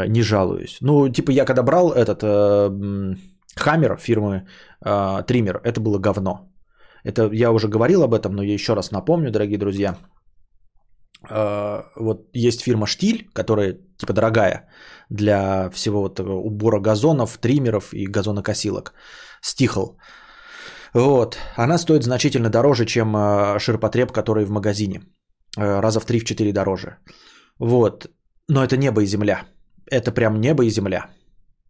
не 0.07 0.21
жалуюсь. 0.21 0.77
Ну, 0.82 1.09
типа 1.09 1.32
я 1.32 1.45
когда 1.45 1.63
брал 1.63 1.91
этот 1.91 2.23
э, 2.23 3.15
фирмы 3.97 4.47
э, 4.86 5.23
Триммер, 5.27 5.61
это 5.63 5.82
было 5.82 5.99
говно. 5.99 6.51
Это 7.03 7.30
я 7.32 7.51
уже 7.51 7.67
говорил 7.67 8.03
об 8.03 8.13
этом, 8.13 8.36
но 8.36 8.43
я 8.43 8.53
еще 8.53 8.75
раз 8.75 8.91
напомню, 8.91 9.32
дорогие 9.32 9.57
друзья. 9.57 9.97
Э, 11.30 11.84
вот 11.95 12.30
есть 12.34 12.61
фирма 12.61 12.88
Штиль, 12.88 13.30
которая 13.34 13.77
типа 13.97 14.13
дорогая 14.13 14.69
для 15.09 15.69
всего 15.69 16.01
вот 16.01 16.19
убора 16.19 16.80
газонов, 16.80 17.38
триммеров 17.38 17.93
и 17.93 18.07
газонокосилок. 18.07 18.93
Стихл. 19.41 19.97
Вот. 20.93 21.38
Она 21.55 21.77
стоит 21.77 22.03
значительно 22.03 22.49
дороже, 22.49 22.86
чем 22.86 23.15
э, 23.15 23.59
ширпотреб, 23.59 24.11
который 24.11 24.45
в 24.45 24.51
магазине. 24.51 25.01
Э, 25.57 25.82
раза 25.82 25.99
в 25.99 26.05
3-4 26.05 26.51
дороже. 26.51 26.97
Вот. 27.59 28.07
Но 28.47 28.63
это 28.63 28.77
небо 28.77 29.01
и 29.01 29.05
земля 29.05 29.43
это 29.91 30.11
прям 30.11 30.41
небо 30.41 30.63
и 30.63 30.69
земля. 30.69 31.05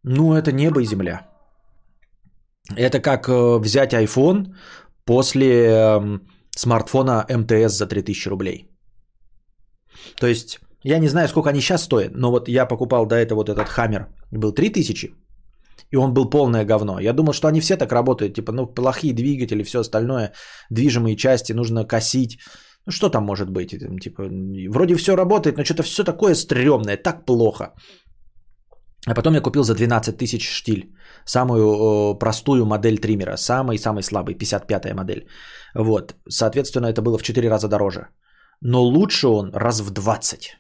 Ну, 0.03 0.33
это 0.33 0.51
небо 0.51 0.81
и 0.81 0.85
земля. 0.85 1.27
Это 2.77 2.99
как 2.99 3.27
э, 3.27 3.59
взять 3.59 3.93
iPhone 3.93 4.55
после 5.05 5.69
эм, 5.69 6.21
смартфона 6.55 7.25
МТС 7.29 7.77
за 7.77 7.87
3000 7.87 8.29
рублей. 8.29 8.69
То 10.19 10.27
есть, 10.27 10.59
я 10.83 10.99
не 10.99 11.07
знаю, 11.07 11.27
сколько 11.27 11.49
они 11.49 11.61
сейчас 11.61 11.83
стоят, 11.83 12.11
но 12.15 12.31
вот 12.31 12.47
я 12.47 12.65
покупал 12.65 13.05
до 13.05 13.15
этого 13.15 13.39
вот 13.39 13.49
этот 13.49 13.67
Хаммер, 13.69 14.07
был 14.31 14.53
3000, 14.53 15.13
и 15.91 15.97
он 15.97 16.13
был 16.13 16.29
полное 16.29 16.65
говно. 16.65 16.99
Я 16.99 17.13
думал, 17.13 17.33
что 17.33 17.47
они 17.47 17.61
все 17.61 17.77
так 17.77 17.91
работают, 17.91 18.35
типа, 18.35 18.51
ну, 18.51 18.67
плохие 18.67 19.13
двигатели, 19.13 19.63
все 19.63 19.79
остальное, 19.79 20.33
движимые 20.69 21.15
части, 21.15 21.53
нужно 21.53 21.85
косить. 21.85 22.39
Ну, 22.85 22.91
что 22.91 23.09
там 23.09 23.23
может 23.23 23.49
быть? 23.49 23.69
Типа, 24.01 24.23
вроде 24.69 24.95
все 24.95 25.15
работает, 25.15 25.57
но 25.57 25.63
что-то 25.63 25.83
все 25.83 26.03
такое 26.03 26.35
стрёмное, 26.35 26.97
так 26.97 27.25
плохо. 27.25 27.73
А 29.07 29.13
потом 29.13 29.33
я 29.33 29.41
купил 29.41 29.63
за 29.63 29.75
12 29.75 30.17
тысяч 30.17 30.49
штиль. 30.49 30.93
Самую 31.25 32.15
простую 32.19 32.65
модель 32.65 32.97
триммера. 32.97 33.37
Самый-самый 33.37 34.03
слабый, 34.03 34.35
55-я 34.35 34.93
модель. 34.93 35.27
Вот. 35.75 36.15
Соответственно, 36.27 36.87
это 36.87 37.01
было 37.01 37.17
в 37.17 37.23
4 37.23 37.49
раза 37.49 37.67
дороже. 37.67 38.07
Но 38.61 38.83
лучше 38.83 39.27
он 39.27 39.51
раз 39.53 39.79
в 39.79 39.91
20. 39.91 40.57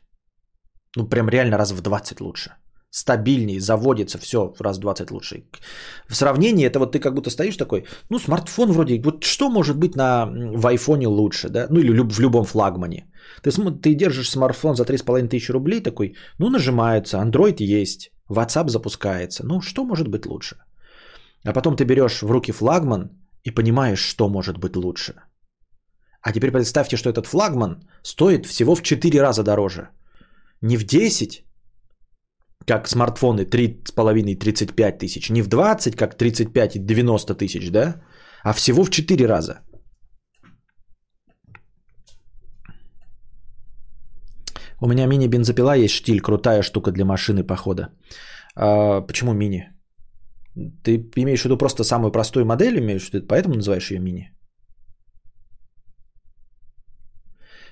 Ну, 0.97 1.09
прям 1.09 1.29
реально 1.29 1.57
раз 1.57 1.71
в 1.71 1.81
20 1.81 2.21
лучше. 2.21 2.51
Стабильнее, 2.91 3.59
заводится, 3.59 4.17
все 4.17 4.53
раз 4.59 4.77
в 4.77 4.79
20 4.79 5.11
лучше. 5.11 5.43
В 6.07 6.15
сравнении, 6.15 6.65
это 6.65 6.79
вот 6.79 6.93
ты 6.93 6.99
как 6.99 7.13
будто 7.13 7.29
стоишь 7.29 7.57
такой, 7.57 7.85
ну, 8.09 8.19
смартфон 8.19 8.71
вроде, 8.71 9.01
вот 9.01 9.23
что 9.23 9.49
может 9.49 9.77
быть 9.77 9.95
на, 9.95 10.25
в 10.55 10.65
айфоне 10.65 11.07
лучше, 11.07 11.49
да? 11.49 11.67
Ну, 11.69 11.79
или 11.79 11.99
в 11.99 12.19
любом 12.19 12.45
флагмане. 12.45 13.11
Ты, 13.43 13.51
ты 13.51 13.93
держишь 13.93 14.29
смартфон 14.29 14.75
за 14.75 14.85
3,5 14.85 15.27
тысячи 15.27 15.51
рублей 15.51 15.83
такой, 15.83 16.15
ну, 16.39 16.49
нажимается, 16.49 17.17
Android 17.17 17.81
есть, 17.81 18.11
WhatsApp 18.29 18.69
запускается. 18.69 19.45
Ну, 19.45 19.61
что 19.61 19.85
может 19.85 20.07
быть 20.07 20.25
лучше? 20.25 20.55
А 21.45 21.53
потом 21.53 21.75
ты 21.75 21.85
берешь 21.85 22.21
в 22.21 22.31
руки 22.31 22.51
флагман 22.51 23.09
и 23.43 23.51
понимаешь, 23.51 23.99
что 23.99 24.29
может 24.29 24.57
быть 24.57 24.75
лучше. 24.75 25.13
А 26.21 26.31
теперь 26.33 26.51
представьте, 26.51 26.97
что 26.97 27.09
этот 27.09 27.25
флагман 27.25 27.83
стоит 28.03 28.45
всего 28.45 28.75
в 28.75 28.81
4 28.81 29.21
раза 29.21 29.43
дороже. 29.43 29.89
Не 30.61 30.77
в 30.77 30.83
10, 30.83 31.45
как 32.65 32.87
смартфоны 32.87 33.45
3,5-35 33.45 34.97
тысяч, 34.97 35.29
не 35.29 35.41
в 35.41 35.47
20, 35.47 35.95
как 35.95 36.17
35 36.17 36.75
и 36.75 36.79
90 36.79 37.35
тысяч, 37.35 37.71
да? 37.71 38.01
А 38.43 38.53
всего 38.53 38.83
в 38.83 38.89
4 38.89 39.25
раза. 39.25 39.61
У 44.81 44.87
меня 44.87 45.07
мини-бензопила 45.07 45.75
есть 45.75 45.93
штиль, 45.93 46.21
крутая 46.21 46.61
штука 46.61 46.91
для 46.91 47.05
машины 47.05 47.43
похода. 47.43 47.89
А, 48.55 49.01
почему 49.01 49.33
мини? 49.33 49.69
Ты 50.83 51.09
имеешь 51.15 51.41
в 51.41 51.45
виду 51.45 51.57
просто 51.57 51.83
самую 51.83 52.11
простую 52.11 52.45
модель, 52.45 52.77
имеешь 52.79 53.09
в 53.09 53.13
виду, 53.13 53.27
поэтому 53.27 53.55
называешь 53.55 53.91
ее 53.91 53.99
мини? 53.99 54.31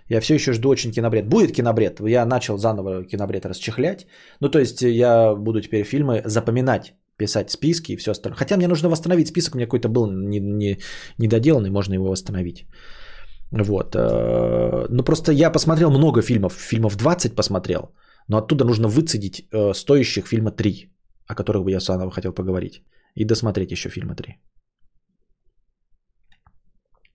Я 0.09 0.21
все 0.21 0.35
еще 0.35 0.53
жду 0.53 0.69
очень 0.69 0.91
кинобред. 0.91 1.27
Будет 1.27 1.51
кинобред. 1.51 1.99
Я 1.99 2.25
начал 2.25 2.57
заново 2.57 3.03
кинобред 3.03 3.45
расчехлять. 3.45 4.07
Ну, 4.39 4.49
то 4.49 4.59
есть 4.59 4.81
я 4.81 5.35
буду 5.35 5.61
теперь 5.61 5.83
фильмы 5.83 6.21
запоминать, 6.25 6.93
писать 7.17 7.51
списки 7.51 7.91
и 7.91 7.97
все 7.97 8.11
остальное. 8.11 8.37
Хотя 8.37 8.57
мне 8.57 8.67
нужно 8.67 8.89
восстановить 8.89 9.27
список, 9.27 9.55
у 9.55 9.57
меня 9.57 9.65
какой-то 9.65 9.89
был 9.89 10.07
не, 10.11 10.39
не, 10.39 10.77
недоделанный, 11.17 11.69
можно 11.69 11.93
его 11.95 12.09
восстановить. 12.09 12.65
Вот. 13.51 13.95
Э, 13.95 14.87
ну, 14.89 15.03
просто 15.03 15.31
я 15.31 15.51
посмотрел 15.51 15.89
много 15.91 16.21
фильмов, 16.21 16.53
фильмов 16.53 16.95
20 16.95 17.35
посмотрел, 17.35 17.95
но 18.27 18.37
оттуда 18.37 18.65
нужно 18.65 18.87
выцедить 18.87 19.47
э, 19.51 19.73
стоящих 19.73 20.27
фильма 20.27 20.51
3, 20.51 20.89
о 21.27 21.35
которых 21.35 21.63
бы 21.63 21.71
я 21.71 21.79
заново 21.79 22.11
хотел 22.11 22.33
поговорить. 22.33 22.83
И 23.15 23.25
досмотреть 23.25 23.71
еще 23.71 23.89
фильма 23.89 24.15
3. 24.15 24.37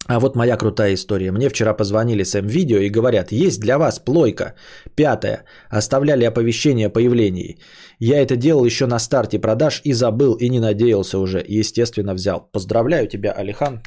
А 0.09 0.19
вот 0.19 0.37
моя 0.37 0.57
крутая 0.57 0.95
история. 0.95 1.31
Мне 1.33 1.49
вчера 1.49 1.75
позвонили 1.75 2.25
с 2.25 2.35
М-видео 2.35 2.79
и 2.79 2.91
говорят, 2.91 3.33
есть 3.33 3.61
для 3.61 3.79
вас 3.79 4.01
плойка. 4.01 4.55
Пятая. 4.97 5.45
Оставляли 5.71 6.25
оповещение 6.25 6.87
о 6.87 6.91
появлении. 6.91 7.59
Я 8.01 8.21
это 8.21 8.37
делал 8.37 8.65
еще 8.65 8.87
на 8.87 8.99
старте 8.99 9.39
продаж 9.39 9.81
и 9.85 9.93
забыл, 9.93 10.35
и 10.35 10.49
не 10.49 10.61
надеялся 10.61 11.19
уже. 11.19 11.45
Естественно, 11.49 12.15
взял. 12.15 12.49
Поздравляю 12.53 13.07
тебя, 13.07 13.33
Алихан. 13.33 13.81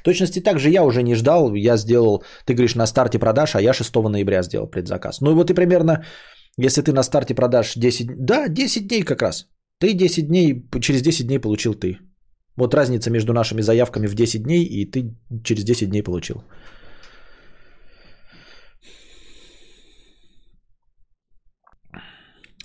В 0.00 0.02
точности 0.02 0.40
так 0.40 0.58
же 0.58 0.70
я 0.70 0.84
уже 0.84 1.02
не 1.02 1.14
ждал. 1.14 1.54
Я 1.54 1.76
сделал, 1.76 2.24
ты 2.46 2.54
говоришь, 2.54 2.74
на 2.74 2.86
старте 2.86 3.18
продаж, 3.18 3.54
а 3.54 3.60
я 3.60 3.72
6 3.72 3.94
ноября 3.94 4.42
сделал 4.42 4.66
предзаказ. 4.70 5.20
Ну 5.20 5.34
вот 5.34 5.50
и 5.50 5.54
примерно, 5.54 6.04
если 6.56 6.82
ты 6.82 6.92
на 6.92 7.02
старте 7.02 7.34
продаж 7.34 7.74
10... 7.76 8.06
Да, 8.18 8.48
10 8.48 8.88
дней 8.88 9.02
как 9.02 9.22
раз. 9.22 9.46
Ты 9.78 9.94
10 9.94 10.28
дней, 10.28 10.68
через 10.80 11.02
10 11.02 11.26
дней 11.26 11.38
получил 11.38 11.74
ты. 11.74 11.98
Вот 12.56 12.74
разница 12.74 13.10
между 13.10 13.32
нашими 13.32 13.62
заявками 13.62 14.06
в 14.06 14.14
10 14.14 14.42
дней, 14.42 14.64
и 14.64 14.90
ты 14.90 15.14
через 15.44 15.64
10 15.64 15.90
дней 15.90 16.02
получил. 16.02 16.44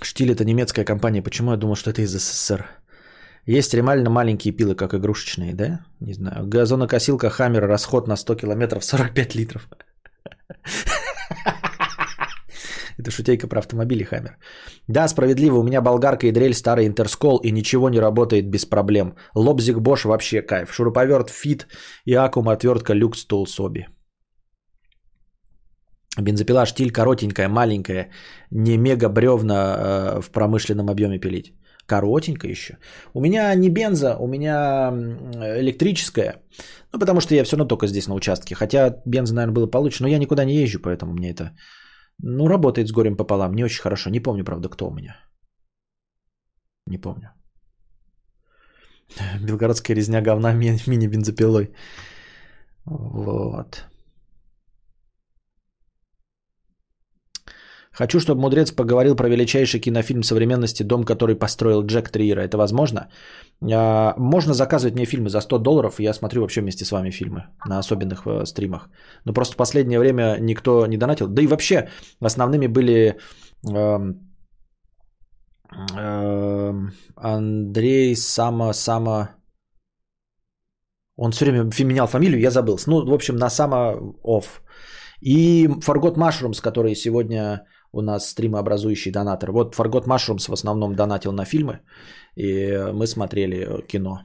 Штиль 0.01 0.31
это 0.31 0.45
немецкая 0.45 0.85
компания. 0.85 1.23
Почему 1.23 1.51
я 1.51 1.57
думал, 1.57 1.75
что 1.75 1.89
это 1.89 2.01
из 2.01 2.11
СССР? 2.11 2.65
Есть 3.47 3.73
реально 3.73 4.09
маленькие 4.09 4.53
пилы, 4.53 4.75
как 4.75 4.93
игрушечные, 4.93 5.53
да? 5.53 5.85
Не 5.99 6.13
знаю. 6.13 6.47
Газонокосилка 6.47 7.29
Хаммер, 7.29 7.67
расход 7.67 8.07
на 8.07 8.15
100 8.15 8.35
километров 8.35 8.83
45 8.83 9.35
литров. 9.35 9.69
Это 12.97 13.11
шутейка 13.11 13.47
про 13.47 13.59
автомобили 13.59 14.03
Хаммер. 14.03 14.37
Да, 14.87 15.07
справедливо, 15.07 15.59
у 15.59 15.63
меня 15.63 15.81
болгарка 15.81 16.27
и 16.27 16.31
дрель 16.31 16.53
старый 16.53 16.87
интерскол, 16.87 17.37
и 17.43 17.51
ничего 17.51 17.89
не 17.89 17.99
работает 17.99 18.49
без 18.49 18.65
проблем. 18.65 19.15
Лобзик 19.35 19.77
Bosch 19.77 20.07
вообще 20.07 20.41
кайф. 20.41 20.73
Шуруповерт 20.73 21.29
Fit 21.29 21.65
и 22.05 22.15
аккум 22.15 22.49
отвертка 22.49 22.93
Tools 22.93 23.59
обе. 23.59 23.87
Бензопила 26.17 26.65
штиль 26.65 26.91
коротенькая, 26.91 27.49
маленькая, 27.49 28.09
не 28.49 28.77
мега 28.77 29.09
бревна 29.09 29.77
э, 29.77 30.21
в 30.21 30.31
промышленном 30.31 30.89
объеме 30.89 31.19
пилить. 31.19 31.53
Коротенькая 31.85 32.51
еще. 32.51 32.77
У 33.13 33.21
меня 33.21 33.55
не 33.55 33.69
бенза, 33.69 34.17
у 34.17 34.27
меня 34.27 34.91
электрическая. 35.59 36.41
Ну, 36.93 36.99
потому 36.99 37.21
что 37.21 37.35
я 37.35 37.43
все 37.43 37.57
равно 37.57 37.67
только 37.67 37.87
здесь 37.87 38.07
на 38.07 38.15
участке. 38.15 38.55
Хотя 38.55 39.01
бенза, 39.05 39.35
наверное, 39.35 39.55
было 39.55 39.67
получше, 39.67 40.03
но 40.03 40.09
я 40.09 40.17
никуда 40.17 40.45
не 40.45 40.55
езжу, 40.55 40.79
поэтому 40.79 41.13
мне 41.13 41.31
это 41.31 41.51
ну, 42.23 42.47
работает 42.47 42.87
с 42.87 42.91
горем 42.91 43.17
пополам, 43.17 43.53
не 43.53 43.63
очень 43.63 43.81
хорошо. 43.81 44.09
Не 44.09 44.19
помню, 44.19 44.43
правда, 44.43 44.69
кто 44.69 44.87
у 44.87 44.93
меня. 44.93 45.15
Не 46.87 46.97
помню. 46.97 47.29
Белгородская 49.41 49.95
резня 49.95 50.21
говна 50.21 50.53
ми- 50.53 50.79
мини-бензопилой. 50.87 51.73
Вот. 52.85 53.85
Хочу, 57.97 58.19
чтобы 58.19 58.41
Мудрец 58.41 58.71
поговорил 58.71 59.15
про 59.15 59.29
величайший 59.29 59.79
кинофильм 59.79 60.23
современности 60.23 60.83
«Дом, 60.83 61.05
который 61.05 61.35
построил 61.35 61.85
Джек 61.85 62.09
Триера». 62.09 62.41
Это 62.41 62.57
возможно? 62.57 63.07
А, 63.61 64.13
можно 64.17 64.53
заказывать 64.53 64.95
мне 64.95 65.05
фильмы 65.05 65.29
за 65.29 65.41
100 65.41 65.59
долларов, 65.59 65.99
я 65.99 66.13
смотрю 66.13 66.41
вообще 66.41 66.61
вместе 66.61 66.83
с 66.85 66.91
вами 66.91 67.11
фильмы 67.11 67.45
на 67.65 67.79
особенных 67.79 68.27
э, 68.27 68.45
стримах. 68.45 68.89
Но 69.25 69.33
просто 69.33 69.53
в 69.53 69.57
последнее 69.57 69.99
время 69.99 70.37
никто 70.41 70.85
не 70.87 70.97
донатил. 70.97 71.27
Да 71.27 71.41
и 71.41 71.47
вообще 71.47 71.87
основными 72.19 72.67
были 72.67 73.17
э, 73.73 73.99
э, 75.97 76.73
Андрей 77.15 78.15
Сама 78.15 78.73
Сама... 78.73 79.29
Он 81.17 81.31
все 81.31 81.45
время 81.45 81.63
менял 81.63 82.07
фамилию, 82.07 82.41
я 82.41 82.51
забыл. 82.51 82.77
Ну, 82.87 83.05
в 83.05 83.13
общем, 83.13 83.37
на 83.37 83.49
Сама 83.49 83.95
Офф. 84.21 84.61
И 85.21 85.67
Forgot 85.67 86.17
Mushrooms, 86.17 86.61
который 86.61 86.93
сегодня 86.93 87.65
у 87.95 88.01
нас 88.01 88.29
стримообразующий 88.29 89.11
донатор. 89.11 89.51
Вот 89.51 89.75
Forgot 89.75 90.05
Mushrooms 90.07 90.49
в 90.49 90.53
основном 90.53 90.95
донатил 90.95 91.31
на 91.31 91.45
фильмы, 91.45 91.79
и 92.35 92.91
мы 92.93 93.07
смотрели 93.07 93.81
кино. 93.87 94.19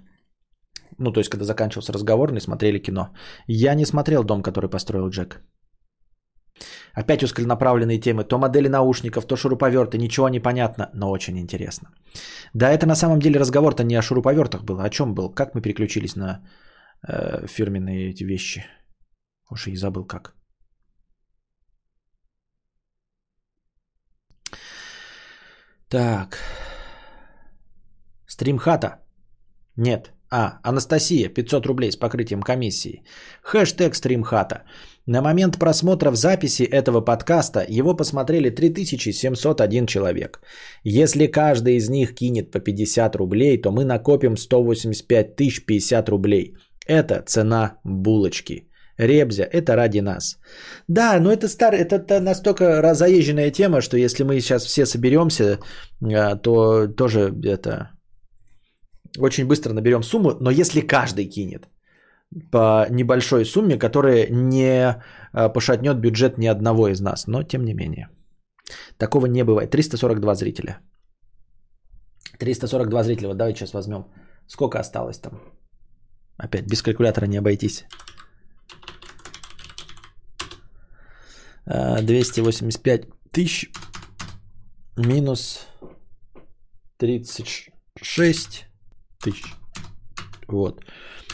Ну, 0.99 1.12
то 1.12 1.21
есть, 1.21 1.31
когда 1.31 1.45
заканчивался 1.45 1.93
разговор, 1.93 2.33
мы 2.33 2.41
смотрели 2.41 2.79
кино. 2.79 3.09
Я 3.47 3.75
не 3.75 3.87
смотрел 3.87 4.25
«Дом, 4.25 4.43
который 4.43 4.71
построил 4.71 5.09
Джек». 5.09 5.41
Опять 6.93 7.23
узконаправленные 7.23 8.01
темы. 8.01 8.25
То 8.25 8.39
модели 8.39 8.68
наушников, 8.68 9.27
то 9.27 9.37
шуруповерты. 9.37 9.99
Ничего 9.99 10.29
не 10.29 10.41
понятно, 10.41 10.91
но 10.95 11.11
очень 11.11 11.39
интересно. 11.39 11.89
Да, 12.55 12.71
это 12.71 12.87
на 12.87 12.97
самом 12.97 13.18
деле 13.18 13.41
разговор-то 13.41 13.85
не 13.85 13.99
о 13.99 14.03
шуруповертах 14.03 14.64
был. 14.64 14.81
О 14.81 14.91
чем 14.91 15.14
был? 15.14 15.35
Как 15.35 15.55
мы 15.55 15.62
переключились 15.62 16.16
на 16.16 16.41
э, 17.09 17.47
фирменные 17.47 18.11
эти 18.11 18.25
вещи? 18.25 18.66
Уж 19.51 19.68
и 19.68 19.77
забыл 19.77 20.05
как. 20.05 20.39
Так. 25.91 26.38
Стримхата. 28.26 29.01
Нет. 29.76 30.12
А, 30.30 30.61
Анастасия, 30.62 31.28
500 31.28 31.66
рублей 31.66 31.91
с 31.91 31.97
покрытием 31.97 32.43
комиссии. 32.43 33.03
Хэштег 33.43 33.95
стримхата. 33.97 34.62
На 35.07 35.20
момент 35.20 35.59
просмотра 35.59 36.12
в 36.12 36.16
записи 36.16 36.62
этого 36.62 37.01
подкаста 37.01 37.66
его 37.68 37.97
посмотрели 37.97 38.51
3701 38.51 39.86
человек. 39.86 40.41
Если 40.84 41.26
каждый 41.26 41.74
из 41.74 41.88
них 41.88 42.14
кинет 42.14 42.53
по 42.53 42.61
50 42.61 43.16
рублей, 43.16 43.61
то 43.61 43.72
мы 43.72 43.84
накопим 43.84 44.36
185 44.36 45.34
тысяч 45.34 45.66
50 45.66 46.09
рублей. 46.09 46.55
Это 46.86 47.24
цена 47.26 47.80
булочки. 47.84 48.70
Ребзя, 49.01 49.45
это 49.45 49.77
ради 49.77 50.01
нас. 50.01 50.39
Да, 50.89 51.19
но 51.21 51.33
это 51.33 51.49
стар, 51.49 51.75
это, 51.75 51.97
это 51.97 52.21
настолько 52.21 52.95
заезженная 52.95 53.51
тема, 53.51 53.81
что 53.81 53.97
если 53.97 54.25
мы 54.25 54.41
сейчас 54.41 54.67
все 54.67 54.87
соберемся, 54.87 55.59
а, 56.03 56.37
то 56.37 56.87
тоже 56.89 57.33
это 57.45 57.91
очень 59.19 59.47
быстро 59.47 59.73
наберем 59.73 60.03
сумму. 60.03 60.37
Но 60.41 60.51
если 60.51 60.81
каждый 60.81 61.25
кинет 61.31 61.69
по 62.53 62.87
небольшой 62.91 63.45
сумме, 63.45 63.79
которая 63.79 64.29
не 64.31 65.03
а, 65.33 65.49
пошатнет 65.49 66.01
бюджет 66.01 66.39
ни 66.39 66.47
одного 66.47 66.89
из 66.89 67.01
нас, 67.01 67.27
но 67.27 67.43
тем 67.43 67.65
не 67.65 67.75
менее. 67.75 68.09
Такого 68.99 69.27
не 69.27 69.45
бывает. 69.45 69.71
342 69.71 70.35
зрителя. 70.35 70.79
342 72.39 73.03
зрителя. 73.05 73.29
Вот 73.29 73.37
давайте 73.37 73.61
сейчас 73.61 73.75
возьмем. 73.75 74.05
Сколько 74.47 74.79
осталось 74.79 75.19
там? 75.19 75.41
Опять 76.37 76.67
без 76.67 76.83
калькулятора 76.83 77.27
не 77.27 77.39
обойтись. 77.39 77.87
285 81.67 83.07
тысяч 83.33 83.71
минус 84.97 85.67
36 86.99 88.67
тысяч. 89.23 89.55
Вот. 90.49 90.85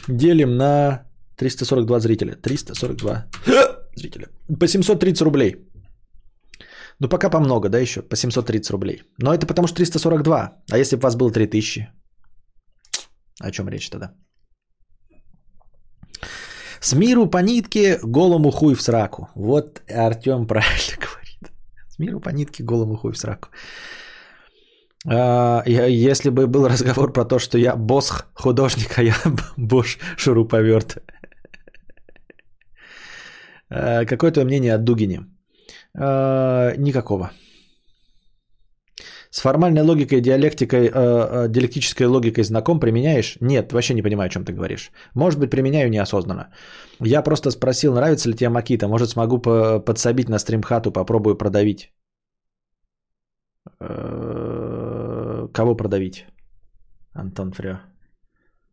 Делим 0.08 0.56
на 0.56 1.06
342 1.36 2.00
зрителя. 2.00 2.36
342 2.36 3.26
зрителя. 3.96 4.28
По 4.60 4.66
730 4.66 5.22
рублей. 5.22 5.56
Ну, 7.00 7.08
пока 7.08 7.30
по 7.30 7.40
много, 7.40 7.68
да, 7.68 7.78
еще? 7.78 8.02
По 8.02 8.16
730 8.16 8.70
рублей. 8.70 9.02
Но 9.18 9.34
это 9.34 9.46
потому 9.46 9.68
что 9.68 9.76
342. 9.76 10.62
А 10.70 10.78
если 10.78 10.96
бы 10.96 11.00
у 11.00 11.04
вас 11.04 11.16
было 11.16 11.30
3000? 11.30 11.88
О 13.40 13.50
чем 13.50 13.68
речь 13.68 13.90
тогда? 13.90 14.14
С 16.80 16.92
миру 16.92 17.26
по 17.26 17.38
нитке, 17.38 17.98
голому 18.02 18.50
хуй 18.50 18.74
в 18.74 18.82
сраку. 18.82 19.28
Вот 19.34 19.82
Артем 19.88 20.46
правильно 20.46 20.96
говорит. 20.96 21.52
С 21.88 21.98
миру 21.98 22.20
по 22.20 22.30
нитке, 22.30 22.64
голому 22.64 22.96
хуй 22.96 23.12
в 23.12 23.18
сраку. 23.18 23.48
А, 25.08 25.62
если 25.66 26.30
бы 26.30 26.46
был 26.46 26.68
разговор 26.68 27.12
про 27.12 27.24
то, 27.24 27.38
что 27.38 27.58
я 27.58 27.76
босс 27.76 28.24
художник, 28.34 28.98
а 28.98 29.02
я 29.02 29.14
бош 29.56 29.98
шуруповерт. 30.16 31.02
А, 33.70 34.04
какое 34.04 34.30
твое 34.30 34.46
мнение 34.46 34.74
о 34.74 34.78
Дугине? 34.78 35.26
А, 35.94 36.74
никакого. 36.76 37.30
С 39.36 39.42
формальной 39.42 39.82
логикой, 39.82 40.22
диалектикой, 40.22 40.86
э, 40.86 40.92
э, 40.94 41.48
диалектической 41.48 42.06
логикой 42.06 42.44
знаком, 42.44 42.80
применяешь? 42.80 43.36
Нет, 43.40 43.72
вообще 43.72 43.94
не 43.94 44.02
понимаю, 44.02 44.28
о 44.28 44.30
чем 44.30 44.44
ты 44.44 44.54
говоришь. 44.54 44.90
Может 45.14 45.40
быть, 45.40 45.50
применяю 45.50 45.90
неосознанно. 45.90 46.48
Я 47.04 47.22
просто 47.22 47.50
спросил, 47.50 47.92
нравится 47.92 48.30
ли 48.30 48.34
тебе 48.34 48.48
Макита. 48.48 48.88
Может, 48.88 49.10
смогу 49.10 49.38
подсобить 49.38 50.30
на 50.30 50.38
стримхату, 50.38 50.90
попробую 50.90 51.36
продавить. 51.36 51.92
Э, 53.78 55.48
кого 55.52 55.76
продавить? 55.76 56.24
Антон 57.12 57.52
Фрё. 57.52 57.80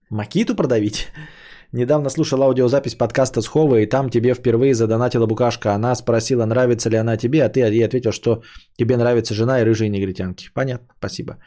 Макиту 0.09 0.55
продавить? 0.55 1.11
Недавно 1.73 2.09
слушал 2.09 2.43
аудиозапись 2.43 2.95
подкаста 2.95 3.41
с 3.41 3.47
Хова, 3.47 3.79
и 3.79 3.87
там 3.87 4.09
тебе 4.09 4.35
впервые 4.35 4.73
задонатила 4.75 5.25
букашка. 5.25 5.73
Она 5.73 5.95
спросила, 5.95 6.45
нравится 6.45 6.89
ли 6.89 6.97
она 6.97 7.17
тебе, 7.17 7.43
а 7.43 7.49
ты 7.49 7.61
ей 7.61 7.85
ответил, 7.85 8.11
что 8.11 8.43
тебе 8.77 8.95
нравится 8.95 9.33
жена 9.33 9.59
и 9.59 9.63
рыжие 9.63 9.89
негритянки. 9.89 10.51
Понятно, 10.53 10.93
спасибо. 10.99 11.37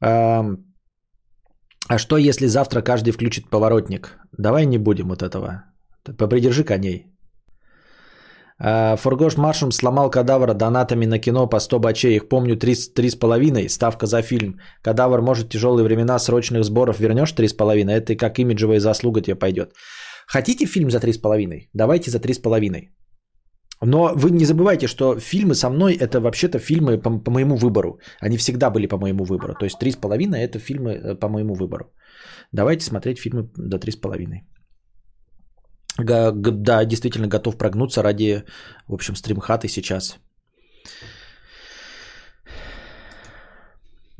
А 0.00 1.98
что, 1.98 2.18
если 2.18 2.46
завтра 2.46 2.82
каждый 2.82 3.12
включит 3.12 3.48
поворотник? 3.48 4.18
Давай 4.38 4.66
не 4.66 4.78
будем 4.78 5.08
вот 5.08 5.22
этого. 5.22 5.64
Попридержи 6.18 6.62
коней. 6.64 7.06
А, 8.58 8.96
Фургош 8.96 9.36
Маршум 9.36 9.72
сломал 9.72 10.10
кадавра 10.10 10.54
донатами 10.54 11.06
на 11.06 11.18
кино 11.18 11.48
по 11.48 11.60
100 11.60 11.78
бачей. 11.78 12.16
Их 12.16 12.28
помню 12.28 12.56
3,5. 12.56 13.68
Ставка 13.68 14.06
за 14.06 14.22
фильм. 14.22 14.60
Кадавр, 14.82 15.20
может, 15.20 15.50
тяжелые 15.50 15.84
времена 15.84 16.18
срочных 16.18 16.64
сборов 16.64 17.00
вернешь 17.00 17.34
3,5. 17.34 17.90
Это 17.90 18.16
как 18.16 18.38
имиджевая 18.38 18.80
заслуга 18.80 19.20
тебе 19.20 19.34
пойдет. 19.34 19.72
Хотите 20.26 20.66
фильм 20.66 20.90
за 20.90 20.98
3,5? 20.98 21.68
Давайте 21.72 22.10
за 22.10 22.18
3,5. 22.18 22.88
Но 23.82 24.12
вы 24.16 24.30
не 24.30 24.44
забывайте, 24.44 24.86
что 24.86 25.18
фильмы 25.20 25.54
со 25.54 25.68
мной 25.68 25.94
это 25.94 26.20
вообще-то 26.20 26.58
фильмы 26.58 26.98
по, 26.98 27.10
по 27.18 27.30
моему 27.30 27.56
выбору. 27.56 27.98
Они 28.20 28.36
всегда 28.36 28.70
были 28.70 28.86
по 28.86 28.96
моему 28.96 29.24
выбору. 29.24 29.54
То 29.54 29.64
есть 29.64 29.76
3,5 29.82 30.36
это 30.36 30.58
фильмы 30.58 30.92
э, 30.92 31.14
по 31.16 31.28
моему 31.28 31.54
выбору. 31.54 31.92
Давайте 32.52 32.84
смотреть 32.84 33.18
фильмы 33.18 33.50
до 33.56 33.78
3,5. 33.78 34.44
Да, 35.98 36.84
действительно 36.84 37.28
готов 37.28 37.56
прогнуться 37.56 38.02
ради, 38.02 38.44
в 38.88 38.94
общем, 38.94 39.16
стримхаты 39.16 39.68
сейчас. 39.68 40.18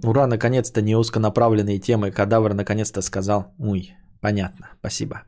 Ура, 0.02 0.26
наконец-то 0.26 0.82
не 0.82 0.96
узконаправленные 0.96 1.80
темы. 1.80 2.10
Кадавр 2.10 2.54
наконец-то 2.54 3.02
сказал. 3.02 3.54
Уй, 3.58 3.94
понятно, 4.20 4.70
спасибо. 4.78 5.22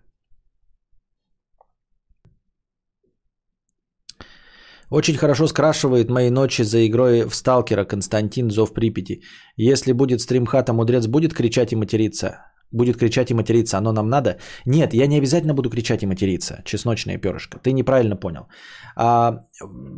Очень 4.90 5.16
хорошо 5.16 5.48
скрашивает 5.48 6.10
мои 6.10 6.30
ночи 6.30 6.62
за 6.62 6.86
игрой 6.86 7.24
в 7.24 7.34
Сталкера 7.34 7.84
Константин 7.84 8.50
Зов 8.50 8.72
Припяти. 8.72 9.22
Если 9.56 9.92
будет 9.92 10.20
стримхата, 10.20 10.72
мудрец 10.72 11.06
будет 11.06 11.34
кричать 11.34 11.72
и 11.72 11.76
материться? 11.76 12.38
Будет 12.72 12.96
кричать 12.96 13.30
и 13.30 13.34
материться, 13.34 13.78
оно 13.78 13.92
нам 13.92 14.08
надо? 14.08 14.38
Нет, 14.66 14.94
я 14.94 15.06
не 15.06 15.18
обязательно 15.18 15.54
буду 15.54 15.70
кричать 15.70 16.02
и 16.02 16.06
материться, 16.06 16.62
чесночное 16.64 17.18
перышко. 17.18 17.58
Ты 17.58 17.72
неправильно 17.72 18.16
понял. 18.16 18.48
А, 18.96 19.44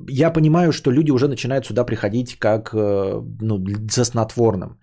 я 0.09 0.31
понимаю, 0.31 0.73
что 0.73 0.91
люди 0.91 1.11
уже 1.11 1.29
начинают 1.29 1.67
сюда 1.67 1.85
приходить 1.85 2.39
как 2.39 2.75
э, 2.75 3.23
ну, 3.41 3.65
за 3.91 4.05
снотворным. 4.05 4.79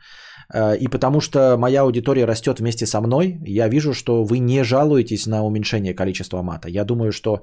Э, 0.54 0.78
и 0.78 0.88
потому 0.88 1.22
что 1.22 1.58
моя 1.58 1.82
аудитория 1.82 2.26
растет 2.26 2.60
вместе 2.60 2.86
со 2.86 3.02
мной, 3.02 3.40
я 3.46 3.70
вижу, 3.70 3.94
что 3.94 4.24
вы 4.24 4.40
не 4.40 4.64
жалуетесь 4.64 5.28
на 5.28 5.44
уменьшение 5.44 5.94
количества 5.94 6.42
мата. 6.42 6.70
Я 6.70 6.86
думаю, 6.86 7.12
что 7.12 7.42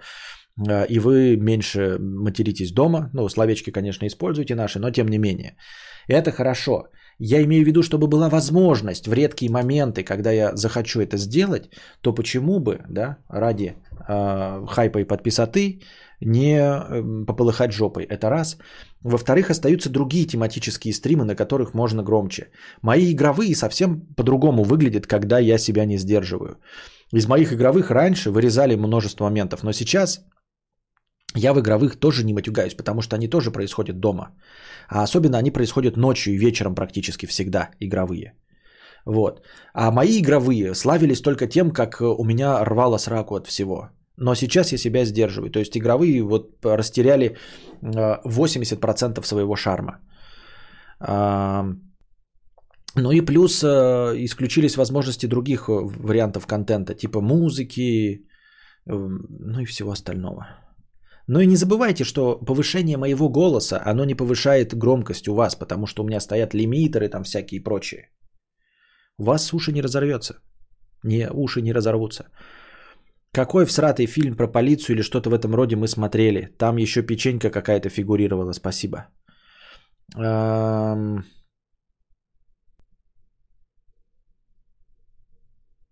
э, 0.68 0.86
и 0.88 0.99
вы 0.99 1.36
меньше 1.36 1.99
материтесь 2.01 2.72
дома. 2.72 3.11
Ну, 3.14 3.28
словечки, 3.28 3.70
конечно, 3.70 4.07
используйте 4.07 4.55
наши, 4.55 4.78
но 4.78 4.90
тем 4.90 5.09
не 5.09 5.18
менее. 5.18 5.57
Это 6.09 6.32
хорошо. 6.32 6.88
Я 7.25 7.41
имею 7.45 7.64
в 7.64 7.66
виду, 7.66 7.83
чтобы 7.83 8.09
была 8.09 8.29
возможность 8.29 9.07
в 9.07 9.12
редкие 9.12 9.51
моменты, 9.51 10.03
когда 10.03 10.33
я 10.33 10.57
захочу 10.57 11.01
это 11.01 11.16
сделать, 11.16 11.70
то 12.01 12.12
почему 12.12 12.59
бы, 12.59 12.81
да, 12.89 13.16
ради 13.29 13.77
э, 14.09 14.66
хайпа 14.68 14.99
и 14.99 15.05
подписоты 15.05 15.83
не 16.20 16.59
э, 16.59 17.25
пополыхать 17.25 17.73
жопой. 17.73 18.03
Это 18.11 18.29
раз. 18.29 18.59
Во-вторых, 19.03 19.51
остаются 19.51 19.89
другие 19.89 20.27
тематические 20.27 20.93
стримы, 20.93 21.25
на 21.25 21.37
которых 21.37 21.75
можно 21.75 22.03
громче. 22.03 22.49
Мои 22.83 23.12
игровые 23.12 23.55
совсем 23.55 24.01
по-другому 24.16 24.64
выглядят, 24.64 25.07
когда 25.07 25.39
я 25.39 25.59
себя 25.59 25.85
не 25.85 25.99
сдерживаю. 25.99 26.57
Из 27.12 27.29
моих 27.29 27.53
игровых 27.53 27.93
раньше 27.93 28.31
вырезали 28.31 28.75
множество 28.75 29.27
моментов, 29.27 29.62
но 29.62 29.73
сейчас 29.73 30.25
я 31.35 31.53
в 31.55 31.61
игровых 31.61 31.97
тоже 31.97 32.24
не 32.24 32.35
матюгаюсь, 32.35 32.74
потому 32.74 33.03
что 33.03 33.16
они 33.16 33.28
тоже 33.28 33.51
происходят 33.51 34.01
дома. 34.01 34.30
А 34.89 35.03
особенно 35.03 35.39
они 35.39 35.51
происходят 35.51 35.97
ночью 35.97 36.35
и 36.35 36.39
вечером 36.39 36.74
практически 36.74 37.26
всегда, 37.26 37.70
игровые. 37.80 38.35
Вот. 39.07 39.43
А 39.74 39.91
мои 39.91 40.20
игровые 40.20 40.74
славились 40.74 41.22
только 41.22 41.47
тем, 41.49 41.70
как 41.70 42.01
у 42.01 42.24
меня 42.24 42.64
рвало 42.64 42.99
сраку 42.99 43.35
от 43.35 43.47
всего. 43.47 43.91
Но 44.16 44.35
сейчас 44.35 44.72
я 44.72 44.78
себя 44.78 45.05
сдерживаю. 45.05 45.51
То 45.51 45.59
есть 45.59 45.76
игровые 45.76 46.22
вот 46.22 46.64
растеряли 46.64 47.37
80% 47.83 49.18
э, 49.18 49.22
своего 49.24 49.57
шарма. 49.57 49.99
Ну 52.95 53.11
и 53.11 53.22
плюс 53.22 53.64
э, 53.64 53.66
исключились 54.24 54.76
возможности 54.76 55.26
других 55.26 55.68
э, 55.68 55.72
вариантов 55.72 56.47
контента, 56.47 56.95
типа 56.95 57.20
музыки, 57.20 58.26
ну 58.85 59.61
и 59.61 59.64
всего 59.64 59.93
остального. 59.93 60.47
Но 61.29 61.41
и 61.41 61.47
не 61.47 61.57
забывайте, 61.57 62.05
что 62.05 62.39
повышение 62.47 62.97
моего 62.97 63.29
голоса, 63.29 63.81
оно 63.85 64.05
не 64.05 64.14
повышает 64.14 64.75
громкость 64.75 65.29
у 65.29 65.35
вас, 65.35 65.55
потому 65.55 65.87
что 65.87 66.03
у 66.03 66.07
меня 66.07 66.20
стоят 66.20 66.55
лимитеры 66.55 67.09
там 67.09 67.23
всякие 67.23 67.62
прочие. 67.62 68.11
У 69.18 69.25
вас 69.25 69.53
уши 69.55 69.73
не 69.73 69.83
разорвется. 69.83 70.35
Не, 71.05 71.29
уши 71.33 71.62
не 71.62 71.73
разорвутся. 71.73 72.25
Какой 73.33 73.64
всратый 73.66 74.07
фильм 74.07 74.37
про 74.37 74.47
полицию 74.49 74.97
или 74.97 75.03
что-то 75.03 75.31
в 75.31 75.35
этом 75.35 75.55
роде 75.55 75.77
мы 75.77 75.89
смотрели? 75.89 76.49
Там 76.59 76.77
еще 76.77 77.03
печенька 77.03 77.51
какая-то 77.51 77.89
фигурировала, 77.89 78.53
спасибо. 78.53 79.07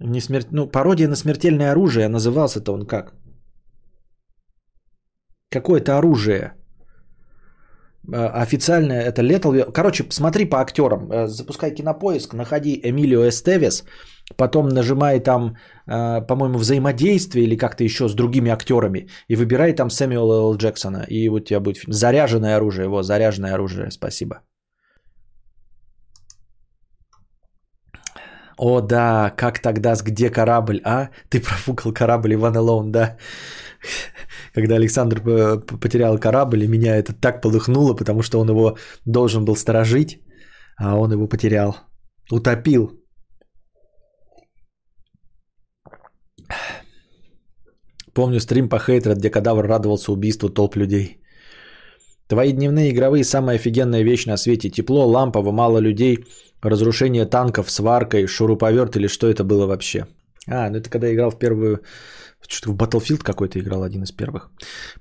Не 0.02 0.20
смер... 0.20 0.44
Ну, 0.50 0.66
пародия 0.66 1.08
на 1.08 1.16
смертельное 1.16 1.72
оружие. 1.72 2.08
Назывался-то 2.08 2.72
он 2.72 2.86
как? 2.86 3.14
Какое-то 5.50 5.98
оружие. 5.98 6.52
А, 8.12 8.42
официальное 8.42 9.02
это 9.02 9.22
Lethal. 9.22 9.72
Короче, 9.72 10.04
смотри 10.10 10.44
по 10.46 10.60
актерам. 10.60 11.10
Э, 11.10 11.26
запускай 11.26 11.74
кинопоиск, 11.74 12.34
находи 12.34 12.80
Эмилио 12.82 13.28
Эстевес, 13.28 13.84
потом 14.36 14.68
нажимай 14.68 15.20
там, 15.20 15.56
э, 15.86 16.26
по-моему, 16.26 16.58
взаимодействие 16.58 17.44
или 17.44 17.56
как-то 17.56 17.84
еще 17.84 18.08
с 18.08 18.14
другими 18.14 18.50
актерами 18.50 19.08
и 19.28 19.36
выбирай 19.36 19.74
там 19.74 19.90
Сэмюэла 19.90 20.52
Л. 20.52 20.56
Джексона. 20.56 21.04
И 21.08 21.28
вот 21.28 21.42
у 21.42 21.44
тебя 21.44 21.60
будет 21.60 21.78
фильм. 21.78 21.92
Заряженное 21.92 22.56
оружие. 22.56 22.84
Его, 22.84 23.02
заряженное 23.02 23.54
оружие. 23.54 23.90
Спасибо. 23.90 24.42
О, 28.56 28.80
да, 28.80 29.30
как 29.36 29.58
тогда, 29.58 29.96
с 29.96 30.02
где 30.02 30.30
корабль, 30.30 30.80
а? 30.84 31.08
Ты 31.28 31.40
профукал 31.42 31.92
корабль 31.92 32.34
Иван 32.34 32.56
Алоун, 32.56 32.92
да? 32.92 33.16
Когда 34.54 34.76
Александр 34.76 35.20
э, 35.26 35.60
потерял 35.80 36.18
корабль, 36.18 36.64
и 36.64 36.68
меня 36.68 36.96
это 36.96 37.12
так 37.12 37.40
полыхнуло, 37.40 37.94
потому 37.94 38.22
что 38.22 38.40
он 38.40 38.48
его 38.48 38.76
должен 39.06 39.44
был 39.44 39.56
сторожить, 39.56 40.20
а 40.76 40.96
он 40.96 41.12
его 41.12 41.28
потерял. 41.28 41.76
Утопил. 42.30 42.90
Помню 48.14 48.40
стрим 48.40 48.68
по 48.68 48.78
хейтеру, 48.78 49.14
где 49.14 49.30
кадавр 49.30 49.66
радовался 49.66 50.12
убийству 50.12 50.48
толп 50.48 50.76
людей. 50.76 51.20
Твои 52.28 52.52
дневные 52.52 52.90
игровые 52.90 53.24
самая 53.24 53.56
офигенная 53.56 54.04
вещь 54.04 54.26
на 54.26 54.36
свете. 54.36 54.70
Тепло, 54.70 55.06
лампово, 55.06 55.52
мало 55.52 55.78
людей, 55.80 56.18
разрушение 56.62 57.24
танков, 57.24 57.70
сваркой, 57.70 58.26
шуруповерт 58.26 58.96
или 58.96 59.08
что 59.08 59.26
это 59.26 59.44
было 59.44 59.66
вообще. 59.66 60.06
А, 60.46 60.70
ну 60.70 60.78
это 60.78 60.90
когда 60.90 61.06
я 61.08 61.14
играл 61.14 61.30
в 61.30 61.38
первую 61.38 61.80
что-то 62.48 62.72
в 62.72 62.76
Battlefield 62.76 63.22
какой-то 63.22 63.58
играл, 63.58 63.82
один 63.82 64.02
из 64.02 64.12
первых. 64.12 64.50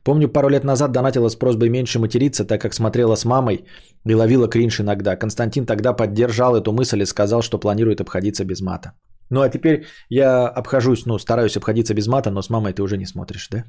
Помню, 0.04 0.28
пару 0.28 0.50
лет 0.50 0.64
назад 0.64 0.92
донатила 0.92 1.30
с 1.30 1.36
просьбой 1.36 1.70
меньше 1.70 2.00
материться, 2.00 2.46
так 2.46 2.62
как 2.62 2.74
смотрела 2.74 3.16
с 3.16 3.26
мамой 3.26 3.66
и 4.06 4.16
ловила 4.16 4.48
кринж 4.48 4.80
иногда. 4.80 5.16
Константин 5.16 5.66
тогда 5.66 5.94
поддержал 5.94 6.56
эту 6.56 6.72
мысль 6.72 7.02
и 7.02 7.06
сказал, 7.06 7.42
что 7.42 7.60
планирует 7.60 8.02
обходиться 8.02 8.46
без 8.46 8.62
мата. 8.62 8.94
Ну 9.30 9.42
а 9.42 9.50
теперь 9.50 9.86
я 10.10 10.48
обхожусь, 10.48 11.06
ну 11.06 11.20
стараюсь 11.20 11.58
обходиться 11.58 11.94
без 11.94 12.08
мата, 12.08 12.32
но 12.32 12.42
с 12.42 12.50
мамой 12.50 12.74
ты 12.74 12.82
уже 12.82 12.98
не 12.98 13.06
смотришь, 13.06 13.48
да? 13.50 13.64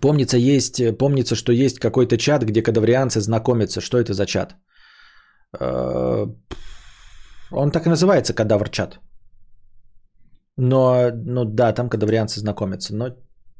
Помнится, 0.00 0.36
есть, 0.36 0.98
помнится, 0.98 1.34
что 1.34 1.52
есть 1.52 1.78
какой-то 1.78 2.16
чат, 2.18 2.42
где 2.42 2.62
кадаврианцы 2.62 3.20
знакомятся. 3.20 3.80
Что 3.80 3.98
это 3.98 4.12
за 4.12 4.26
чат? 4.26 4.56
Э, 5.60 6.26
он 7.50 7.70
так 7.70 7.86
и 7.86 7.88
называется, 7.88 8.34
кадавр 8.34 8.68
чат. 8.68 9.00
Но, 10.58 11.10
ну 11.24 11.44
да, 11.44 11.72
там 11.72 11.88
кадаврианцы 11.88 12.40
знакомятся, 12.40 12.94
но 12.94 13.10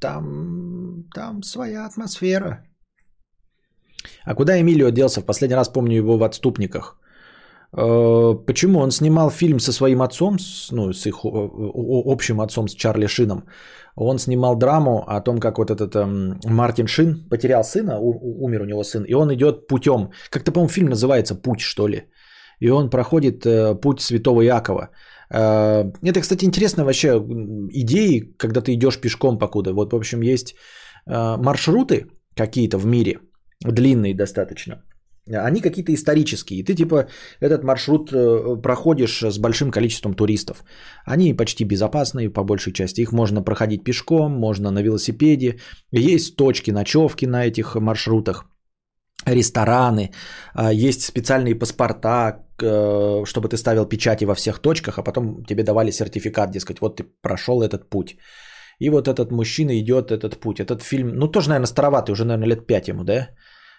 там, 0.00 1.04
там 1.14 1.42
своя 1.42 1.86
атмосфера. 1.86 2.64
А 4.24 4.34
куда 4.34 4.60
Эмилио 4.60 4.90
делся? 4.90 5.20
В 5.20 5.26
последний 5.26 5.56
раз 5.56 5.68
помню 5.68 5.96
его 5.96 6.18
в 6.18 6.24
«Отступниках». 6.24 6.98
Э, 7.76 8.34
почему? 8.46 8.80
Он 8.80 8.90
снимал 8.90 9.30
фильм 9.30 9.60
со 9.60 9.72
своим 9.72 10.02
отцом, 10.02 10.38
ну, 10.72 10.92
с 10.92 11.06
их 11.06 11.24
общим 11.24 12.40
отцом, 12.40 12.68
с 12.68 12.74
Чарли 12.74 13.06
Шином. 13.06 13.44
Он 13.94 14.18
снимал 14.18 14.56
драму 14.56 15.04
о 15.06 15.20
том, 15.20 15.38
как 15.38 15.58
вот 15.58 15.70
этот 15.70 15.94
эм, 15.94 16.40
Мартин 16.44 16.86
Шин 16.86 17.28
потерял 17.30 17.62
сына, 17.62 17.98
у, 18.00 18.44
умер 18.44 18.62
у 18.62 18.66
него 18.66 18.84
сын, 18.84 19.04
и 19.04 19.14
он 19.14 19.32
идет 19.34 19.68
путем. 19.68 20.10
Как-то, 20.30 20.52
по-моему, 20.52 20.68
фильм 20.68 20.88
называется 20.88 21.34
«Путь», 21.34 21.60
что 21.60 21.88
ли. 21.88 22.08
И 22.60 22.70
он 22.70 22.90
проходит 22.90 23.46
э, 23.46 23.74
путь 23.74 24.00
святого 24.00 24.42
Якова. 24.42 24.90
Э, 25.34 25.84
это, 26.02 26.20
кстати, 26.20 26.44
интересная 26.44 26.84
вообще 26.84 27.08
идея, 27.72 28.22
когда 28.38 28.60
ты 28.60 28.74
идешь 28.74 29.00
пешком 29.00 29.38
покуда. 29.38 29.72
Вот, 29.72 29.92
в 29.92 29.96
общем, 29.96 30.22
есть 30.22 30.54
э, 31.06 31.36
маршруты 31.36 32.06
какие-то 32.34 32.78
в 32.78 32.86
мире, 32.86 33.18
длинные 33.60 34.14
достаточно. 34.14 34.82
Они 35.30 35.60
какие-то 35.60 35.92
исторические. 35.92 36.60
И 36.60 36.64
ты 36.64 36.74
типа 36.74 37.08
этот 37.40 37.64
маршрут 37.64 38.10
э, 38.12 38.62
проходишь 38.62 39.22
с 39.22 39.38
большим 39.38 39.70
количеством 39.70 40.14
туристов. 40.14 40.64
Они 41.04 41.34
почти 41.34 41.64
безопасные 41.64 42.30
по 42.30 42.44
большей 42.44 42.72
части. 42.72 43.02
Их 43.02 43.12
можно 43.12 43.42
проходить 43.42 43.84
пешком, 43.84 44.32
можно 44.32 44.70
на 44.70 44.82
велосипеде. 44.82 45.58
Есть 45.92 46.36
точки 46.36 46.70
ночевки 46.70 47.26
на 47.26 47.46
этих 47.46 47.74
маршрутах 47.74 48.46
рестораны, 49.34 50.10
а, 50.54 50.72
есть 50.72 51.02
специальные 51.02 51.58
паспорта, 51.58 52.44
э, 52.62 53.24
чтобы 53.24 53.48
ты 53.48 53.56
ставил 53.56 53.86
печати 53.86 54.24
во 54.24 54.34
всех 54.34 54.58
точках, 54.58 54.98
а 54.98 55.02
потом 55.02 55.44
тебе 55.44 55.62
давали 55.62 55.90
сертификат, 55.90 56.50
дескать, 56.50 56.80
вот 56.80 56.96
ты 56.96 57.04
прошел 57.22 57.62
этот 57.62 57.88
путь. 57.90 58.16
И 58.80 58.90
вот 58.90 59.08
этот 59.08 59.32
мужчина 59.32 59.78
идет 59.78 60.10
этот 60.10 60.40
путь. 60.40 60.60
Этот 60.60 60.82
фильм, 60.82 61.08
ну 61.14 61.28
тоже, 61.28 61.48
наверное, 61.48 61.66
староватый, 61.66 62.12
уже, 62.12 62.24
наверное, 62.24 62.48
лет 62.48 62.66
пять 62.66 62.88
ему, 62.88 63.04
да? 63.04 63.28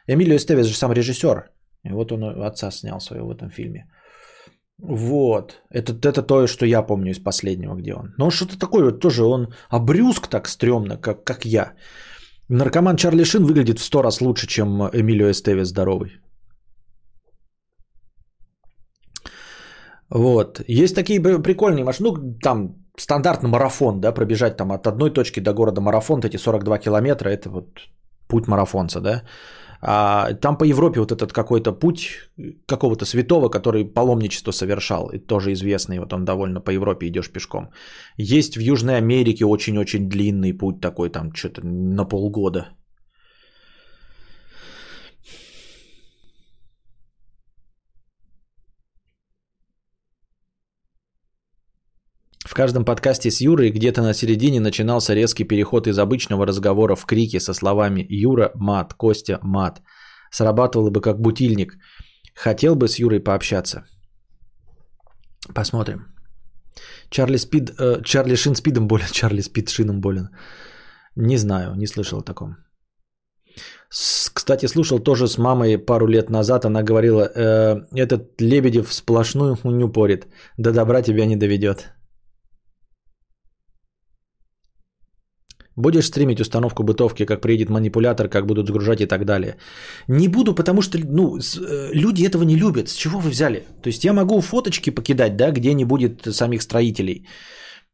Эмилио 0.08 0.36
Эстевес 0.36 0.68
же 0.68 0.76
сам 0.76 0.92
режиссер. 0.92 1.52
И 1.86 1.92
вот 1.92 2.12
он 2.12 2.44
отца 2.44 2.72
снял 2.72 3.00
своего 3.00 3.28
в 3.28 3.32
этом 3.32 3.50
фильме. 3.50 3.86
Вот. 4.82 5.62
Это, 5.70 5.94
это 6.10 6.22
то, 6.22 6.48
что 6.48 6.66
я 6.66 6.82
помню 6.82 7.12
из 7.12 7.20
последнего, 7.20 7.76
где 7.76 7.94
он. 7.94 8.14
Но 8.18 8.32
что-то 8.32 8.58
такое 8.58 8.84
вот 8.86 9.00
тоже, 9.00 9.24
он 9.24 9.54
обрюзг 9.70 10.28
так 10.28 10.48
стрёмно, 10.48 10.98
как, 10.98 11.24
как 11.24 11.46
я. 11.46 11.74
Наркоман 12.50 12.98
Чарли 12.98 13.24
Шин 13.24 13.46
выглядит 13.46 13.80
в 13.80 13.84
сто 13.84 14.02
раз 14.02 14.22
лучше, 14.22 14.48
чем 14.48 14.90
Эмилио 14.94 15.30
Эстевес 15.30 15.68
здоровый. 15.68 16.20
Вот. 20.10 20.62
Есть 20.68 20.96
такие 20.96 21.22
прикольные 21.22 21.84
машины. 21.84 22.10
Ну, 22.10 22.40
там 22.44 22.76
стандартный 22.98 23.50
марафон, 23.50 24.02
да, 24.02 24.12
пробежать 24.12 24.58
там 24.58 24.72
от 24.72 24.88
одной 24.88 25.14
точки 25.14 25.40
до 25.40 25.54
города 25.54 25.82
марафон, 25.82 26.22
эти 26.24 26.38
42 26.38 26.80
километра, 26.80 27.30
это 27.30 27.50
вот 27.50 27.80
путь 28.28 28.48
марафонца, 28.48 29.00
да. 29.00 29.24
А 29.82 30.34
там 30.34 30.58
по 30.58 30.66
Европе 30.66 31.00
вот 31.00 31.12
этот 31.12 31.32
какой-то 31.32 31.72
путь 31.72 32.30
какого-то 32.66 33.06
святого, 33.06 33.50
который 33.50 33.86
паломничество 33.86 34.52
совершал, 34.52 35.10
и 35.10 35.20
тоже 35.20 35.54
известный, 35.54 36.00
вот 36.00 36.14
он 36.14 36.26
довольно 36.26 36.62
по 36.62 36.72
Европе 36.72 37.08
идешь 37.08 37.32
пешком. 37.32 37.70
Есть 38.18 38.58
в 38.58 38.60
Южной 38.60 38.98
Америке 38.98 39.46
очень-очень 39.46 40.10
длинный 40.10 40.54
путь 40.54 40.82
такой, 40.82 41.10
там 41.10 41.34
что-то 41.34 41.62
на 41.66 42.06
полгода. 42.06 42.68
Каждом 52.60 52.84
подкасте 52.84 53.32
с 53.32 53.40
Юрой 53.40 53.72
где-то 53.72 54.02
на 54.02 54.14
середине 54.14 54.60
начинался 54.60 55.16
резкий 55.16 55.48
переход 55.48 55.88
из 55.88 55.98
обычного 55.98 56.46
разговора 56.46 56.96
в 56.96 57.06
крики 57.06 57.40
со 57.40 57.54
словами 57.54 58.06
«Юра, 58.10 58.52
мат, 58.56 58.94
Костя, 58.94 59.40
мат». 59.44 59.82
Срабатывало 60.32 60.90
бы 60.90 61.00
как 61.00 61.22
бутильник. 61.22 61.78
Хотел 62.36 62.76
бы 62.76 62.90
с 62.90 63.00
Юрой 63.00 63.24
пообщаться. 63.24 63.86
Посмотрим. 65.56 66.00
Чарли, 67.10 67.38
Спид, 67.38 67.70
э, 67.80 68.02
Чарли 68.04 68.36
Шин 68.36 68.56
спидом 68.56 68.88
болен, 68.88 69.08
Чарли 69.12 69.42
Спид 69.42 69.70
шином 69.70 70.02
болен. 70.02 70.28
Не 71.16 71.38
знаю, 71.38 71.76
не 71.76 71.88
слышал 71.88 72.20
о 72.20 72.24
таком. 72.24 72.58
С, 73.90 74.30
кстати, 74.34 74.68
слушал 74.68 75.00
тоже 75.00 75.28
с 75.28 75.38
мамой 75.38 75.78
пару 75.78 76.08
лет 76.08 76.30
назад. 76.30 76.66
Она 76.66 76.84
говорила, 76.84 77.22
э, 77.24 77.86
этот 77.96 78.42
Лебедев 78.42 78.94
сплошную 78.94 79.56
хуйню 79.56 79.88
порит. 79.94 80.28
До 80.58 80.74
добра 80.74 81.02
тебя 81.02 81.26
не 81.26 81.38
доведет. 81.38 81.94
Будешь 85.80 86.08
стримить 86.08 86.42
установку 86.42 86.84
бытовки, 86.84 87.26
как 87.26 87.42
приедет 87.42 87.70
манипулятор, 87.70 88.28
как 88.28 88.46
будут 88.46 88.68
загружать 88.68 89.02
и 89.02 89.08
так 89.08 89.26
далее. 89.26 89.56
Не 90.08 90.28
буду, 90.28 90.54
потому 90.56 90.82
что 90.82 90.98
ну, 90.98 91.38
э, 91.38 91.94
люди 91.94 92.28
этого 92.28 92.44
не 92.44 92.58
любят. 92.58 92.90
С 92.90 92.96
чего 92.96 93.20
вы 93.20 93.30
взяли? 93.30 93.64
То 93.82 93.88
есть 93.88 94.04
я 94.04 94.14
могу 94.14 94.42
фоточки 94.42 94.90
покидать, 94.90 95.38
да, 95.38 95.52
где 95.52 95.74
не 95.74 95.86
будет 95.86 96.36
самих 96.36 96.62
строителей. 96.62 97.26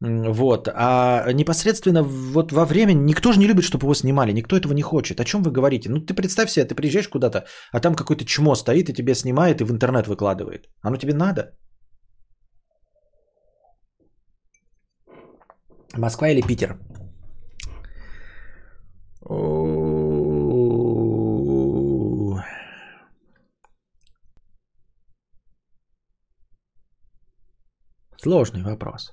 Вот. 0.00 0.68
А 0.74 1.32
непосредственно 1.32 2.02
вот 2.02 2.52
во 2.52 2.64
время 2.64 2.92
никто 2.92 3.32
же 3.32 3.38
не 3.38 3.46
любит, 3.46 3.64
чтобы 3.64 3.84
его 3.84 3.94
снимали, 3.94 4.32
никто 4.32 4.56
этого 4.56 4.74
не 4.74 4.82
хочет. 4.82 5.20
О 5.20 5.24
чем 5.24 5.42
вы 5.42 5.52
говорите? 5.52 5.88
Ну 5.88 6.00
ты 6.00 6.14
представь 6.14 6.50
себе, 6.50 6.64
ты 6.64 6.74
приезжаешь 6.74 7.08
куда-то, 7.08 7.44
а 7.72 7.80
там 7.80 7.94
какой-то 7.94 8.24
чмо 8.24 8.56
стоит 8.56 8.88
и 8.88 8.94
тебе 8.94 9.14
снимает 9.14 9.60
и 9.60 9.64
в 9.64 9.70
интернет 9.70 10.08
выкладывает. 10.08 10.66
Оно 10.82 10.96
тебе 10.96 11.14
надо? 11.14 11.52
Москва 15.96 16.28
или 16.28 16.42
Питер? 16.42 16.76
Сложный 28.18 28.62
вопрос. 28.62 29.12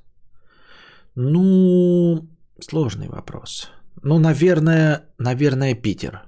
Ну, 1.15 2.27
сложный 2.59 3.07
вопрос. 3.07 3.71
Ну, 4.03 4.19
наверное, 4.19 5.05
наверное, 5.17 5.75
Питер. 5.75 6.23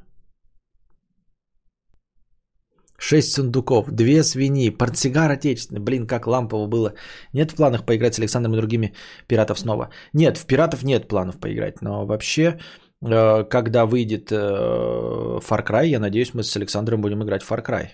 Шесть 2.97 3.33
сундуков, 3.33 3.91
две 3.91 4.23
свиньи, 4.23 4.69
портсигар 4.69 5.29
отечественный. 5.29 5.81
Блин, 5.81 6.07
как 6.07 6.27
лампово 6.27 6.67
было. 6.67 6.93
Нет 7.33 7.51
в 7.51 7.55
планах 7.55 7.86
поиграть 7.86 8.15
с 8.15 8.19
Александром 8.19 8.53
и 8.53 8.57
другими 8.57 8.93
пиратов 9.27 9.59
снова? 9.59 9.89
Нет, 10.13 10.38
в 10.38 10.45
пиратов 10.47 10.83
нет 10.83 11.07
планов 11.07 11.39
поиграть. 11.39 11.81
Но 11.81 12.05
вообще, 12.05 12.59
когда 13.01 13.85
выйдет 13.85 14.31
э, 14.31 14.35
Far 14.35 15.63
Cry, 15.65 15.87
я 15.87 15.99
надеюсь, 15.99 16.33
мы 16.33 16.43
с 16.43 16.55
Александром 16.55 17.01
будем 17.01 17.23
играть 17.23 17.43
в 17.43 17.51
Far 17.51 17.63
Cry. 17.63 17.87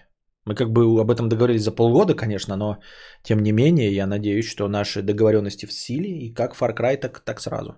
Мы 0.45 0.55
как 0.55 0.71
бы 0.71 0.99
об 0.99 1.11
этом 1.11 1.29
договорились 1.29 1.63
за 1.63 1.71
полгода, 1.71 2.15
конечно, 2.15 2.55
но 2.55 2.79
тем 3.23 3.43
не 3.43 3.51
менее, 3.51 3.93
я 3.95 4.07
надеюсь, 4.07 4.49
что 4.49 4.67
наши 4.67 5.01
договоренности 5.01 5.65
в 5.65 5.71
силе, 5.71 6.09
и 6.09 6.33
как 6.33 6.55
Far 6.55 6.75
Cry, 6.75 6.97
так, 6.97 7.19
так 7.19 7.39
сразу. 7.39 7.75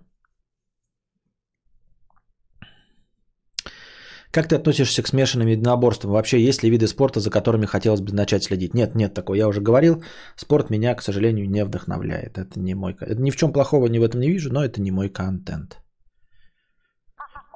Как 4.33 4.47
ты 4.47 4.55
относишься 4.55 5.03
к 5.03 5.07
смешанным 5.07 5.47
единоборствам? 5.47 6.13
Вообще, 6.13 6.39
есть 6.39 6.63
ли 6.63 6.71
виды 6.71 6.87
спорта, 6.87 7.19
за 7.19 7.29
которыми 7.29 7.67
хотелось 7.67 8.01
бы 8.01 8.13
начать 8.13 8.43
следить? 8.43 8.73
Нет, 8.73 8.95
нет 8.95 9.13
такого. 9.13 9.35
Я 9.35 9.47
уже 9.47 9.61
говорил, 9.61 10.03
спорт 10.35 10.71
меня, 10.71 10.95
к 10.95 11.03
сожалению, 11.03 11.47
не 11.47 11.63
вдохновляет. 11.63 12.39
Это 12.39 12.59
не 12.59 12.73
мой... 12.73 12.95
Это 12.99 13.21
ни 13.21 13.29
в 13.29 13.35
чем 13.35 13.53
плохого 13.53 13.85
ни 13.85 13.99
в 13.99 14.03
этом 14.03 14.21
не 14.21 14.31
вижу, 14.31 14.51
но 14.51 14.65
это 14.65 14.81
не 14.81 14.89
мой 14.89 15.09
контент. 15.09 15.82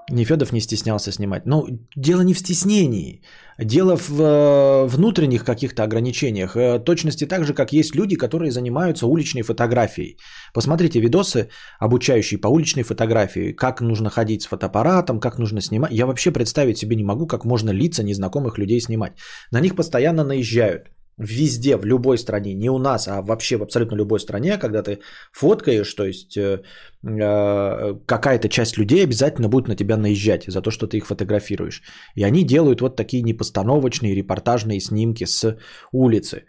Нефедов 0.10 0.54
не 0.54 0.62
стеснялся 0.62 1.12
снимать. 1.12 1.46
Ну, 1.46 1.68
дело 1.98 2.22
не 2.22 2.34
в 2.34 2.40
стеснении. 2.40 3.22
Дело 3.60 3.98
в 3.98 4.22
э, 4.22 4.88
внутренних 4.88 5.44
каких-то 5.44 5.84
ограничениях. 5.84 6.56
Э, 6.56 6.80
точности 6.80 7.26
так 7.26 7.44
же, 7.44 7.54
как 7.54 7.74
есть 7.74 7.96
люди, 7.96 8.16
которые 8.16 8.52
занимаются 8.52 9.06
уличной 9.06 9.42
фотографией. 9.42 10.18
Посмотрите 10.54 11.02
видосы, 11.02 11.50
обучающие 11.80 12.40
по 12.40 12.48
уличной 12.48 12.84
фотографии. 12.84 13.52
Как 13.52 13.82
нужно 13.82 14.10
ходить 14.10 14.44
с 14.44 14.48
фотоаппаратом, 14.48 15.20
как 15.20 15.40
нужно 15.40 15.62
снимать. 15.62 15.92
Я 15.92 16.06
вообще 16.06 16.32
представить 16.32 16.78
себе 16.78 16.96
не 16.96 17.04
могу, 17.04 17.28
как 17.28 17.44
можно 17.44 17.72
лица 17.72 18.04
незнакомых 18.04 18.58
людей 18.58 18.80
снимать. 18.80 19.14
На 19.52 19.60
них 19.60 19.76
постоянно 19.76 20.24
наезжают 20.24 20.88
везде, 21.18 21.78
в 21.78 21.86
любой 21.86 22.18
стране, 22.18 22.54
не 22.54 22.70
у 22.70 22.78
нас, 22.78 23.08
а 23.08 23.22
вообще 23.22 23.58
в 23.58 23.64
абсолютно 23.64 23.96
любой 23.96 24.20
стране, 24.20 24.58
когда 24.58 24.84
ты 24.84 25.00
фоткаешь, 25.32 25.94
то 25.94 26.06
есть 26.06 26.38
э, 26.38 26.62
э, 27.04 27.96
какая-то 28.06 28.50
часть 28.50 28.78
людей 28.78 29.04
обязательно 29.04 29.50
будет 29.50 29.68
на 29.68 29.76
тебя 29.76 29.98
наезжать 29.98 30.46
за 30.48 30.62
то, 30.62 30.72
что 30.72 30.88
ты 30.88 30.98
их 30.98 31.08
фотографируешь. 31.08 31.82
И 32.16 32.24
они 32.24 32.44
делают 32.44 32.82
вот 32.82 32.96
такие 32.96 33.24
непостановочные 33.24 34.16
репортажные 34.16 34.80
снимки 34.80 35.26
с 35.26 35.58
улицы. 35.92 36.44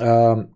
Э, 0.00 0.46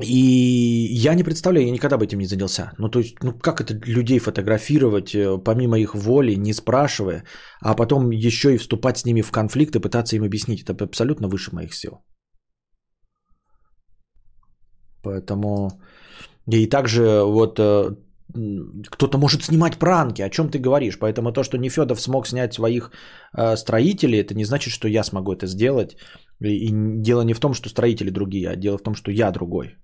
и 0.00 0.88
я 0.92 1.14
не 1.14 1.24
представляю, 1.24 1.66
я 1.66 1.72
никогда 1.72 1.98
бы 1.98 2.04
этим 2.04 2.18
не 2.18 2.26
занялся. 2.26 2.72
Ну, 2.78 2.88
то 2.88 3.00
есть, 3.00 3.16
ну, 3.22 3.32
как 3.32 3.60
это 3.60 3.74
людей 3.86 4.18
фотографировать, 4.20 5.14
э, 5.14 5.38
помимо 5.44 5.78
их 5.78 5.94
воли, 5.94 6.36
не 6.36 6.52
спрашивая, 6.52 7.24
а 7.60 7.74
потом 7.74 8.10
еще 8.10 8.54
и 8.54 8.58
вступать 8.58 8.98
с 8.98 9.04
ними 9.04 9.22
в 9.22 9.32
конфликт 9.32 9.74
и 9.74 9.80
пытаться 9.80 10.16
им 10.16 10.24
объяснить. 10.24 10.62
Это 10.62 10.84
абсолютно 10.84 11.28
выше 11.28 11.54
моих 11.54 11.74
сил. 11.74 12.04
Поэтому... 15.02 15.70
И 16.46 16.66
также 16.66 17.22
вот 17.24 17.58
э, 17.58 17.96
кто-то 18.88 19.18
может 19.18 19.42
снимать 19.42 19.78
пранки, 19.78 20.22
о 20.22 20.30
чем 20.30 20.48
ты 20.48 20.58
говоришь. 20.58 20.98
Поэтому 20.98 21.32
то, 21.32 21.42
что 21.42 21.58
Нефедов 21.58 22.00
смог 22.00 22.26
снять 22.26 22.54
своих 22.54 22.92
э, 23.36 23.56
строителей, 23.56 24.20
это 24.20 24.34
не 24.34 24.44
значит, 24.44 24.72
что 24.72 24.88
я 24.88 25.02
смогу 25.02 25.32
это 25.32 25.46
сделать. 25.46 25.96
И 26.40 26.70
дело 26.72 27.22
не 27.22 27.34
в 27.34 27.40
том, 27.40 27.52
что 27.54 27.68
строители 27.68 28.10
другие, 28.10 28.48
а 28.48 28.56
дело 28.56 28.78
в 28.78 28.82
том, 28.82 28.94
что 28.94 29.10
я 29.10 29.32
другой. 29.32 29.76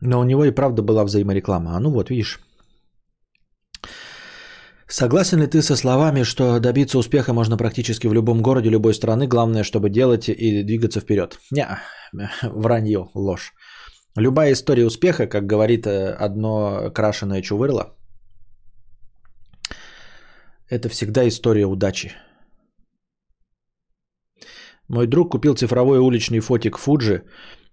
Но 0.00 0.20
у 0.20 0.24
него 0.24 0.44
и 0.44 0.54
правда 0.54 0.82
была 0.82 1.04
взаимореклама. 1.04 1.76
А 1.76 1.80
ну 1.80 1.90
вот, 1.90 2.10
видишь. 2.10 2.40
Согласен 4.90 5.40
ли 5.40 5.46
ты 5.46 5.60
со 5.60 5.76
словами, 5.76 6.24
что 6.24 6.60
добиться 6.60 6.98
успеха 6.98 7.32
можно 7.32 7.56
практически 7.56 8.06
в 8.06 8.14
любом 8.14 8.42
городе, 8.42 8.70
любой 8.70 8.94
страны, 8.94 9.26
главное, 9.26 9.62
чтобы 9.62 9.90
делать 9.90 10.28
и 10.28 10.62
двигаться 10.62 11.00
вперед? 11.00 11.38
Не, 11.50 11.66
вранье, 12.42 13.10
ложь. 13.14 13.52
Любая 14.16 14.52
история 14.52 14.86
успеха, 14.86 15.26
как 15.26 15.46
говорит 15.46 15.86
э, 15.86 16.10
одно 16.10 16.90
крашеное 16.94 17.42
чувырло, 17.42 17.94
это 20.70 20.88
всегда 20.88 21.28
история 21.28 21.66
удачи. 21.66 22.12
Мой 24.88 25.06
друг 25.06 25.32
купил 25.32 25.54
цифровой 25.54 25.98
уличный 25.98 26.40
фотик 26.40 26.78
Fuji, 26.78 27.22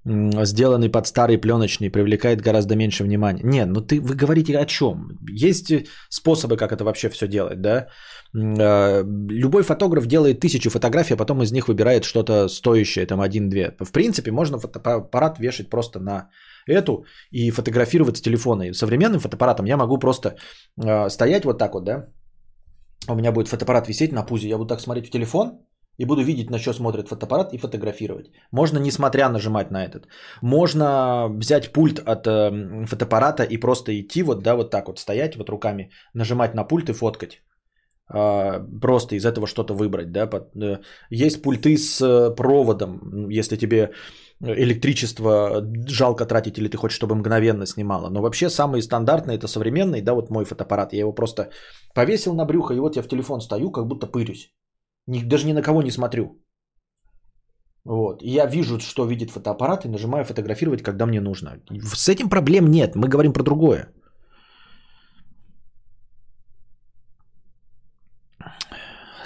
сделанный 0.05 0.89
под 0.89 1.07
старый 1.07 1.37
пленочный, 1.37 1.89
привлекает 1.89 2.41
гораздо 2.41 2.75
меньше 2.75 3.03
внимания. 3.03 3.41
Нет, 3.43 3.67
ну 3.67 3.81
ты, 3.81 3.99
вы 3.99 4.15
говорите 4.15 4.57
о 4.57 4.65
чем? 4.65 5.17
Есть 5.27 5.73
способы, 6.09 6.57
как 6.57 6.71
это 6.71 6.83
вообще 6.83 7.09
все 7.09 7.27
делать, 7.27 7.61
да? 7.61 7.87
А, 8.35 9.03
любой 9.29 9.63
фотограф 9.63 10.05
делает 10.05 10.39
тысячу 10.39 10.69
фотографий, 10.69 11.13
а 11.13 11.17
потом 11.17 11.41
из 11.41 11.51
них 11.51 11.67
выбирает 11.67 12.03
что-то 12.03 12.47
стоящее, 12.47 13.07
там 13.07 13.19
один-две. 13.19 13.71
В 13.79 13.91
принципе, 13.91 14.31
можно 14.31 14.59
фотоаппарат 14.59 15.39
вешать 15.39 15.69
просто 15.69 15.99
на 15.99 16.29
эту 16.67 17.05
и 17.31 17.49
фотографировать 17.51 18.17
с 18.17 18.21
телефона. 18.21 18.63
И 18.63 18.73
современным 18.73 19.19
фотоаппаратом 19.19 19.65
я 19.65 19.77
могу 19.77 19.97
просто 19.97 20.35
э, 20.83 21.09
стоять 21.09 21.45
вот 21.45 21.57
так 21.57 21.73
вот, 21.73 21.83
да? 21.83 22.05
У 23.07 23.15
меня 23.15 23.31
будет 23.31 23.47
фотоаппарат 23.47 23.87
висеть 23.87 24.11
на 24.11 24.23
пузе, 24.23 24.49
я 24.49 24.57
буду 24.57 24.69
так 24.69 24.81
смотреть 24.81 25.07
в 25.07 25.11
телефон, 25.11 25.64
и 25.97 26.05
буду 26.05 26.21
видеть, 26.21 26.49
на 26.49 26.59
что 26.59 26.73
смотрит 26.73 27.07
фотоаппарат 27.07 27.53
и 27.53 27.57
фотографировать. 27.57 28.31
Можно 28.51 28.79
несмотря 28.79 29.29
нажимать 29.29 29.71
на 29.71 29.85
этот. 29.85 30.07
Можно 30.41 31.27
взять 31.29 31.73
пульт 31.73 31.99
от 31.99 32.27
э, 32.27 32.85
фотоаппарата 32.85 33.43
и 33.43 33.57
просто 33.57 33.91
идти 33.91 34.23
вот, 34.23 34.43
да, 34.43 34.55
вот 34.55 34.71
так 34.71 34.87
вот 34.87 34.99
стоять 34.99 35.35
вот 35.35 35.49
руками, 35.49 35.91
нажимать 36.13 36.55
на 36.55 36.63
пульт 36.63 36.89
и 36.89 36.93
фоткать. 36.93 37.41
Э, 38.13 38.59
просто 38.81 39.15
из 39.15 39.25
этого 39.25 39.47
что-то 39.47 39.73
выбрать, 39.73 40.11
да. 40.11 40.27
Под, 40.27 40.55
э, 40.55 40.79
есть 41.09 41.41
пульты 41.41 41.77
с 41.77 42.01
э, 42.01 42.35
проводом, 42.35 43.29
если 43.29 43.57
тебе 43.57 43.91
электричество 44.41 45.61
жалко 45.87 46.25
тратить 46.25 46.57
или 46.57 46.67
ты 46.67 46.77
хочешь, 46.77 46.97
чтобы 46.97 47.15
мгновенно 47.15 47.65
снимало. 47.65 48.09
Но 48.09 48.21
вообще 48.21 48.49
самый 48.49 48.81
стандартный 48.81 49.35
это 49.35 49.47
современный, 49.47 50.01
да, 50.01 50.13
вот 50.13 50.29
мой 50.29 50.45
фотоаппарат. 50.45 50.93
Я 50.93 50.99
его 50.99 51.13
просто 51.13 51.49
повесил 51.93 52.35
на 52.35 52.45
брюхо 52.45 52.73
и 52.73 52.79
вот 52.79 52.95
я 52.95 53.01
в 53.01 53.07
телефон 53.07 53.39
стою, 53.41 53.71
как 53.71 53.87
будто 53.87 54.07
пырюсь. 54.07 54.51
Даже 55.07 55.45
ни 55.45 55.53
на 55.53 55.61
кого 55.61 55.81
не 55.81 55.91
смотрю. 55.91 56.41
Вот. 57.85 58.23
И 58.23 58.29
я 58.29 58.47
вижу, 58.47 58.79
что 58.79 59.05
видит 59.05 59.31
фотоаппарат 59.31 59.85
и 59.85 59.89
нажимаю 59.89 60.25
фотографировать, 60.25 60.81
когда 60.83 61.05
мне 61.05 61.21
нужно. 61.21 61.61
С 61.93 62.09
этим 62.09 62.29
проблем 62.29 62.71
нет. 62.71 62.95
Мы 62.95 63.07
говорим 63.07 63.33
про 63.33 63.43
другое. 63.43 63.93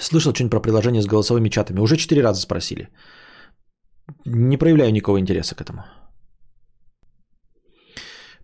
Слышал 0.00 0.32
что-нибудь 0.32 0.50
про 0.50 0.60
приложение 0.60 1.02
с 1.02 1.06
голосовыми 1.06 1.50
чатами? 1.50 1.80
Уже 1.80 1.96
четыре 1.96 2.22
раза 2.22 2.40
спросили. 2.40 2.88
Не 4.26 4.58
проявляю 4.58 4.92
никакого 4.92 5.18
интереса 5.18 5.54
к 5.54 5.60
этому. 5.60 5.84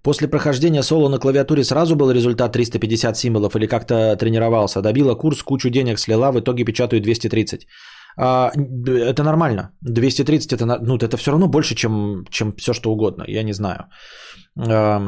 После 0.06 0.28
прохождения 0.28 0.82
соло 0.82 1.08
на 1.08 1.18
клавиатуре 1.18 1.64
сразу 1.64 1.96
был 1.96 2.12
результат 2.12 2.52
350 2.52 3.16
символов 3.16 3.56
или 3.56 3.66
как-то 3.66 4.16
тренировался? 4.16 4.80
Добила 4.80 5.16
курс, 5.16 5.42
кучу 5.42 5.68
денег 5.68 5.98
слила, 5.98 6.30
в 6.30 6.38
итоге 6.38 6.64
печатаю 6.64 7.02
230. 7.02 7.66
А, 8.16 8.52
это 8.86 9.24
нормально. 9.24 9.70
230 9.80 10.52
это, 10.52 10.78
ну, 10.80 10.96
это 10.96 11.16
все 11.16 11.32
равно 11.32 11.48
больше, 11.48 11.74
чем, 11.74 12.24
чем 12.30 12.52
все 12.52 12.72
что 12.72 12.92
угодно. 12.92 13.24
Я 13.26 13.42
не 13.42 13.52
знаю. 13.52 13.86
А, 14.56 15.02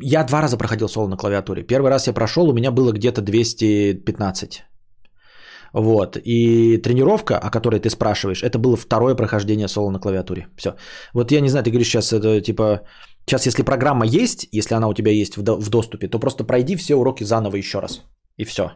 я 0.00 0.24
два 0.24 0.42
раза 0.42 0.56
проходил 0.56 0.88
соло 0.88 1.08
на 1.08 1.16
клавиатуре. 1.16 1.62
Первый 1.62 1.90
раз 1.90 2.08
я 2.08 2.12
прошел, 2.12 2.48
у 2.48 2.52
меня 2.52 2.72
было 2.72 2.90
где-то 2.92 3.22
215. 3.22 4.64
Вот. 5.72 6.16
И 6.16 6.76
тренировка, 6.78 7.38
о 7.38 7.50
которой 7.50 7.80
ты 7.80 7.90
спрашиваешь, 7.90 8.42
это 8.42 8.58
было 8.58 8.76
второе 8.76 9.14
прохождение 9.14 9.68
соло 9.68 9.90
на 9.90 9.98
клавиатуре. 9.98 10.48
Все. 10.56 10.74
Вот 11.14 11.32
я 11.32 11.40
не 11.40 11.48
знаю, 11.48 11.64
ты 11.64 11.70
говоришь 11.70 11.88
сейчас, 11.88 12.12
это 12.12 12.40
типа, 12.40 12.80
сейчас 13.26 13.46
если 13.46 13.62
программа 13.62 14.06
есть, 14.06 14.48
если 14.52 14.74
она 14.74 14.88
у 14.88 14.94
тебя 14.94 15.10
есть 15.10 15.36
в 15.36 15.70
доступе, 15.70 16.08
то 16.08 16.18
просто 16.18 16.44
пройди 16.44 16.76
все 16.76 16.94
уроки 16.94 17.24
заново 17.24 17.56
еще 17.56 17.80
раз. 17.80 18.02
И 18.38 18.44
все. 18.44 18.72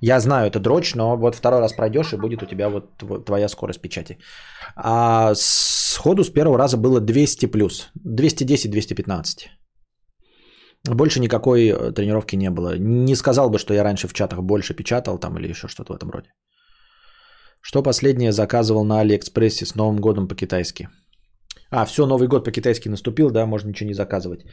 Я 0.00 0.20
знаю, 0.20 0.46
это 0.46 0.60
дрочь, 0.60 0.94
но 0.94 1.16
вот 1.16 1.34
второй 1.34 1.60
раз 1.60 1.72
пройдешь, 1.72 2.12
и 2.12 2.16
будет 2.16 2.42
у 2.42 2.46
тебя 2.46 2.68
вот 2.68 3.24
твоя 3.26 3.48
скорость 3.48 3.80
печати. 3.80 4.18
А 4.76 5.34
сходу 5.34 6.24
с 6.24 6.30
первого 6.30 6.58
раза 6.58 6.76
было 6.76 7.00
200 7.00 7.46
плюс. 7.46 7.88
210-215. 8.06 9.48
Больше 10.88 11.20
никакой 11.20 11.68
э, 11.68 11.92
тренировки 11.92 12.36
не 12.36 12.50
было. 12.50 12.76
Не 12.78 13.14
сказал 13.16 13.50
бы, 13.50 13.58
что 13.58 13.74
я 13.74 13.84
раньше 13.84 14.08
в 14.08 14.12
чатах 14.12 14.42
больше 14.42 14.74
печатал 14.74 15.18
там 15.18 15.38
или 15.38 15.48
еще 15.48 15.68
что-то 15.68 15.92
в 15.92 15.96
этом 15.96 16.10
роде. 16.10 16.28
Что 17.60 17.82
последнее 17.82 18.32
заказывал 18.32 18.84
на 18.84 19.00
Алиэкспрессе 19.00 19.64
с 19.64 19.74
Новым 19.74 19.96
годом 19.96 20.28
по-китайски? 20.28 20.88
А, 21.70 21.86
все, 21.86 22.06
Новый 22.06 22.28
год 22.28 22.44
по-китайски 22.44 22.90
наступил, 22.90 23.30
да, 23.30 23.46
можно 23.46 23.68
ничего 23.68 23.88
не 23.88 23.94
заказывать. 23.94 24.44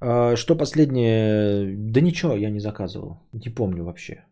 А, 0.00 0.36
что 0.36 0.56
последнее? 0.56 1.74
Да 1.76 2.00
ничего, 2.00 2.36
я 2.36 2.50
не 2.50 2.60
заказывал. 2.60 3.16
Не 3.32 3.50
помню 3.54 3.84
вообще. 3.84 4.24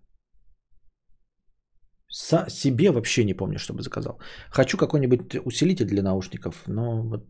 Со 2.09 2.47
себе 2.49 2.91
вообще 2.91 3.25
не 3.25 3.35
помню, 3.35 3.59
чтобы 3.59 3.83
заказал. 3.83 4.21
Хочу 4.51 4.77
какой-нибудь 4.77 5.37
усилитель 5.45 5.87
для 5.87 6.03
наушников, 6.03 6.63
но 6.67 7.03
вот 7.03 7.25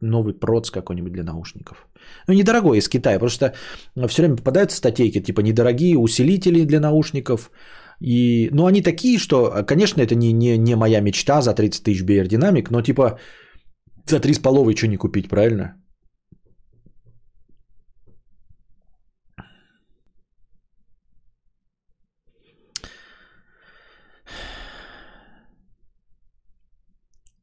новый 0.00 0.34
проц 0.34 0.70
какой-нибудь 0.70 1.12
для 1.12 1.24
наушников. 1.24 1.88
Ну, 2.28 2.34
недорогой 2.34 2.78
из 2.78 2.88
Китая, 2.88 3.18
потому 3.18 3.30
что 3.30 3.54
все 4.08 4.22
время 4.22 4.36
попадаются 4.36 4.76
статейки, 4.76 5.20
типа 5.20 5.40
недорогие 5.40 5.98
усилители 5.98 6.64
для 6.64 6.80
наушников. 6.80 7.50
И, 8.00 8.48
ну, 8.52 8.66
они 8.66 8.82
такие, 8.82 9.18
что, 9.18 9.64
конечно, 9.66 10.00
это 10.00 10.14
не, 10.14 10.32
не, 10.32 10.56
не 10.58 10.76
моя 10.76 11.00
мечта 11.00 11.42
за 11.42 11.54
30 11.54 11.82
тысяч 11.82 12.02
BR 12.02 12.28
динамик, 12.28 12.70
но 12.70 12.82
типа 12.82 13.18
за 14.06 14.16
3,5 14.16 14.76
что 14.76 14.88
не 14.88 14.96
купить, 14.96 15.28
правильно? 15.28 15.74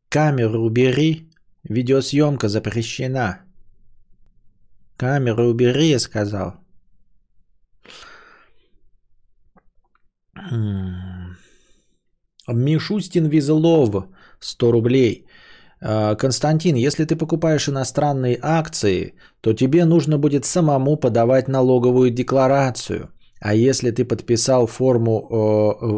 Камеру 0.10 0.64
убери. 0.64 1.27
Видеосъемка 1.70 2.50
запрещена. 2.50 3.38
Камеру 4.98 5.50
убери, 5.50 5.90
я 5.90 6.00
сказал. 6.00 6.54
Мишустин 12.48 13.26
Визелов, 13.30 14.08
100 14.40 14.72
рублей. 14.72 15.28
А, 15.82 16.16
Константин, 16.16 16.76
если 16.76 17.06
ты 17.06 17.16
покупаешь 17.16 17.68
иностранные 17.68 18.40
акции, 18.42 19.14
то 19.42 19.54
тебе 19.54 19.86
нужно 19.86 20.18
будет 20.18 20.46
самому 20.46 20.98
подавать 20.98 21.48
налоговую 21.48 22.12
декларацию. 22.12 23.10
А 23.40 23.54
если 23.54 23.92
ты 23.92 24.06
подписал 24.06 24.68
форму 24.68 25.28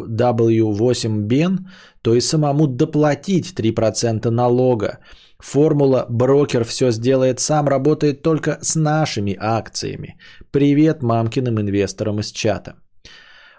W8BEN, 0.10 1.60
то 2.02 2.14
и 2.16 2.22
самому 2.22 2.68
доплатить 2.68 3.54
3% 3.54 4.30
налога. 4.30 5.00
Формула 5.42 6.06
«брокер 6.10 6.66
все 6.66 6.92
сделает 6.92 7.40
сам» 7.40 7.68
работает 7.68 8.22
только 8.22 8.60
с 8.62 8.76
нашими 8.76 9.38
акциями. 9.40 10.18
Привет 10.52 11.02
мамкиным 11.02 11.60
инвесторам 11.60 12.20
из 12.20 12.32
чата. 12.32 12.74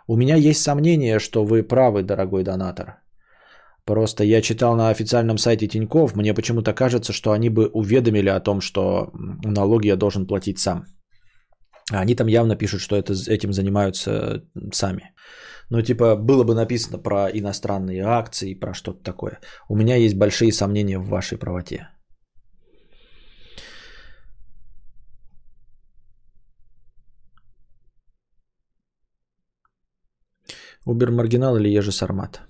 У 0.07 0.17
меня 0.17 0.37
есть 0.37 0.63
сомнение, 0.63 1.19
что 1.19 1.45
вы 1.45 1.63
правы, 1.63 2.03
дорогой 2.03 2.43
донатор. 2.43 3.03
Просто 3.85 4.25
я 4.25 4.43
читал 4.43 4.77
на 4.77 4.91
официальном 4.91 5.39
сайте 5.39 5.69
Тиньков, 5.69 6.15
мне 6.15 6.35
почему-то 6.35 6.75
кажется, 6.75 7.13
что 7.13 7.31
они 7.31 7.49
бы 7.49 7.71
уведомили 7.73 8.29
о 8.29 8.41
том, 8.41 8.61
что 8.61 9.11
налоги 9.45 9.87
я 9.89 9.97
должен 9.97 10.27
платить 10.27 10.59
сам. 10.59 10.85
А 11.93 12.01
они 12.01 12.15
там 12.15 12.29
явно 12.29 12.57
пишут, 12.57 12.81
что 12.81 12.97
это, 12.97 13.15
этим 13.27 13.53
занимаются 13.53 14.45
сами. 14.73 15.15
Но 15.71 15.83
типа 15.83 16.17
было 16.17 16.45
бы 16.45 16.55
написано 16.55 16.99
про 16.99 17.31
иностранные 17.31 18.03
акции, 18.03 18.55
про 18.55 18.75
что-то 18.75 19.03
такое. 19.05 19.41
У 19.69 19.77
меня 19.77 19.97
есть 19.97 20.17
большие 20.17 20.53
сомнения 20.53 20.99
в 20.99 21.09
вашей 21.09 21.39
правоте. 21.39 21.89
Убер 30.85 31.11
Маргинал 31.11 31.57
или 31.57 31.79
Ежи 31.79 31.93
Сармат? 31.93 32.41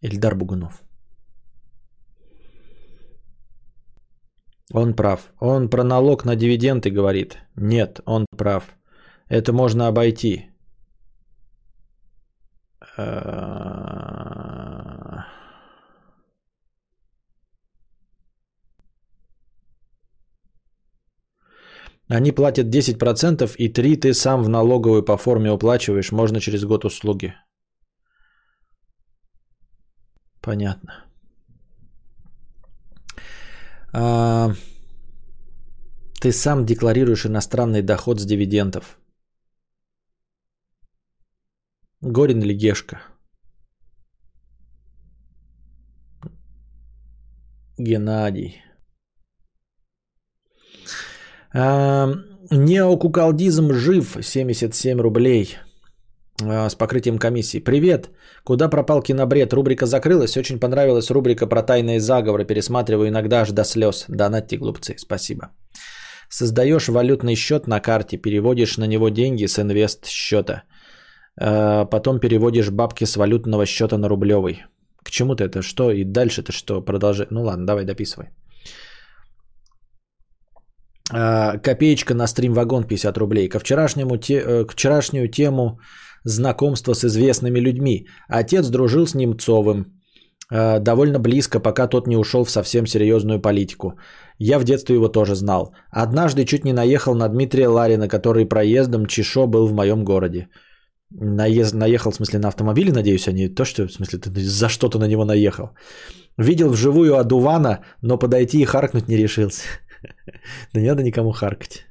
Ильдар 0.00 0.34
Бугунов. 0.34 0.82
Он 4.72 4.96
прав. 4.96 5.32
Он 5.38 5.70
про 5.70 5.84
налог 5.84 6.24
на 6.24 6.34
дивиденды 6.34 6.90
говорит. 6.90 7.38
Нет, 7.56 8.00
он 8.04 8.26
прав. 8.36 8.74
Это 9.28 9.52
можно 9.52 9.88
обойти. 9.88 10.50
Они 22.08 22.32
платят 22.32 22.66
10% 22.66 23.56
и 23.56 23.68
3 23.68 23.96
ты 23.96 24.14
сам 24.14 24.42
в 24.42 24.48
налоговую 24.48 25.02
по 25.02 25.16
форме 25.16 25.50
уплачиваешь, 25.50 26.12
можно 26.12 26.40
через 26.40 26.64
год 26.64 26.84
услуги. 26.84 27.34
Понятно. 30.40 31.04
А, 33.92 34.52
ты 36.20 36.32
сам 36.32 36.66
декларируешь 36.66 37.26
иностранный 37.26 37.82
доход 37.82 38.20
с 38.20 38.26
дивидендов. 38.26 38.98
Горин 42.04 42.42
или 42.42 42.52
Гешка? 42.52 43.00
Геннадий. 47.78 48.62
А, 51.54 52.12
неокукалдизм 52.50 53.72
жив 53.72 54.18
77 54.20 55.00
рублей 55.00 55.56
с 56.42 56.74
покрытием 56.74 57.18
комиссии. 57.18 57.60
Привет, 57.60 58.10
куда 58.44 58.68
пропал 58.68 59.02
кинобред? 59.02 59.52
Рубрика 59.52 59.86
закрылась, 59.86 60.36
очень 60.36 60.60
понравилась 60.60 61.10
рубрика 61.10 61.46
про 61.46 61.62
тайные 61.62 62.00
заговоры. 62.00 62.44
Пересматриваю 62.44 63.08
иногда 63.08 63.40
аж 63.40 63.50
до 63.52 63.64
слез. 63.64 64.04
Донатьте, 64.08 64.58
глупцы, 64.58 64.94
спасибо. 64.98 65.52
Создаешь 66.28 66.88
валютный 66.88 67.36
счет 67.36 67.66
на 67.66 67.80
карте, 67.80 68.18
переводишь 68.18 68.76
на 68.76 68.84
него 68.84 69.08
деньги 69.08 69.46
с 69.46 69.58
инвест 69.58 70.06
счета. 70.06 70.64
А, 71.40 71.84
потом 71.84 72.20
переводишь 72.20 72.70
бабки 72.70 73.04
с 73.04 73.16
валютного 73.16 73.66
счета 73.66 73.98
на 73.98 74.08
рублевый. 74.08 74.64
К 75.04 75.10
чему 75.10 75.34
ты 75.34 75.44
это? 75.44 75.62
Что? 75.62 75.90
И 75.90 76.04
дальше 76.04 76.42
ты 76.42 76.52
что? 76.52 76.80
Продолжай. 76.80 77.26
Ну 77.30 77.42
ладно, 77.42 77.66
давай 77.66 77.84
дописывай. 77.84 78.28
А, 81.12 81.58
копеечка 81.58 82.14
на 82.14 82.26
стрим 82.26 82.54
вагон 82.54 82.84
50 82.84 83.18
рублей. 83.18 83.48
Ко 83.48 83.58
вчерашнему 83.58 84.16
те, 84.16 84.34
э, 84.34 84.64
к 84.64 84.72
вчерашнюю 84.72 85.28
тему 85.28 85.78
знакомства 86.24 86.94
с 86.94 87.04
известными 87.04 87.60
людьми. 87.60 88.06
Отец 88.28 88.68
дружил 88.68 89.06
с 89.06 89.14
Немцовым 89.14 89.86
э, 90.50 90.80
довольно 90.80 91.18
близко, 91.18 91.60
пока 91.60 91.86
тот 91.86 92.06
не 92.06 92.16
ушел 92.16 92.44
в 92.44 92.50
совсем 92.50 92.86
серьезную 92.86 93.40
политику. 93.40 93.98
Я 94.38 94.58
в 94.58 94.64
детстве 94.64 94.96
его 94.96 95.08
тоже 95.08 95.34
знал. 95.34 95.74
Однажды 95.90 96.44
чуть 96.44 96.64
не 96.64 96.72
наехал 96.72 97.14
на 97.14 97.28
Дмитрия 97.28 97.68
Ларина, 97.68 98.08
который 98.08 98.48
проездом 98.48 99.06
Чешо 99.06 99.46
был 99.46 99.68
в 99.68 99.74
моем 99.74 100.04
городе. 100.04 100.48
Наезд, 101.10 101.74
наехал, 101.74 102.10
в 102.10 102.16
смысле, 102.16 102.38
на 102.38 102.48
автомобиле, 102.48 102.92
надеюсь, 102.92 103.28
а 103.28 103.32
не 103.32 103.48
то, 103.48 103.64
что, 103.64 103.86
в 103.86 103.92
смысле, 103.92 104.18
ты 104.18 104.30
за 104.40 104.68
что-то 104.68 104.98
на 104.98 105.06
него 105.06 105.24
наехал. 105.24 105.70
Видел 106.36 106.70
вживую 106.70 107.16
Адувана, 107.16 107.84
но 108.02 108.18
подойти 108.18 108.60
и 108.60 108.64
харкнуть 108.64 109.08
не 109.08 109.16
решился. 109.16 109.62
Да 110.74 110.80
не 110.80 110.88
надо 110.88 111.02
никому 111.02 111.32
харкать. 111.32 111.86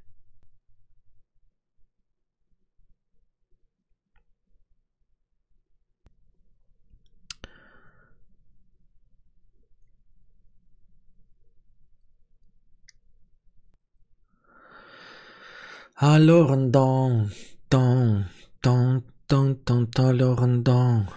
Alors, 15.95 16.57
dans, 16.57 17.29
dans, 18.63 19.03
dans, 19.27 19.55
dans, 19.65 19.87
dans, 19.91 20.63
dans. 20.63 21.07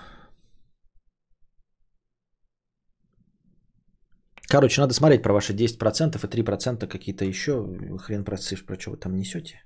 Короче, 4.48 4.80
надо 4.80 4.94
смотреть 4.94 5.22
про 5.22 5.32
ваши 5.32 5.52
10% 5.52 6.16
и 6.16 6.42
3% 6.42 6.86
какие-то 6.86 7.24
еще. 7.24 7.66
Хрен 7.98 8.24
про 8.24 8.36
цифр, 8.36 8.64
про 8.64 8.78
что 8.78 8.90
вы 8.90 8.96
там 8.96 9.16
несете. 9.16 9.62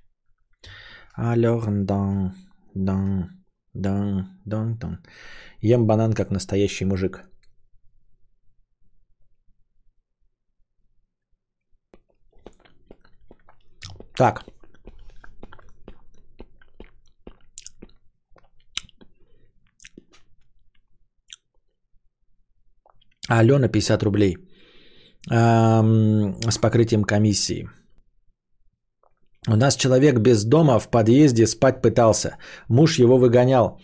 Alors, 1.15 1.65
dans, 1.85 2.33
dans, 2.73 3.29
dans, 3.73 4.25
dans, 4.45 4.77
dans. 4.79 4.97
Ем 5.61 5.85
банан 5.85 6.13
как 6.13 6.31
настоящий 6.31 6.85
мужик. 6.85 7.23
Так. 14.15 14.45
Алена 23.39 23.67
50 23.67 24.03
рублей 24.03 24.37
с 25.29 26.57
покрытием 26.61 27.03
комиссии. 27.03 27.69
У 29.47 29.55
нас 29.55 29.75
человек 29.75 30.19
без 30.19 30.43
дома 30.45 30.79
в 30.79 30.89
подъезде 30.89 31.47
спать 31.47 31.81
пытался. 31.81 32.37
Муж 32.69 32.99
его 32.99 33.17
выгонял. 33.17 33.79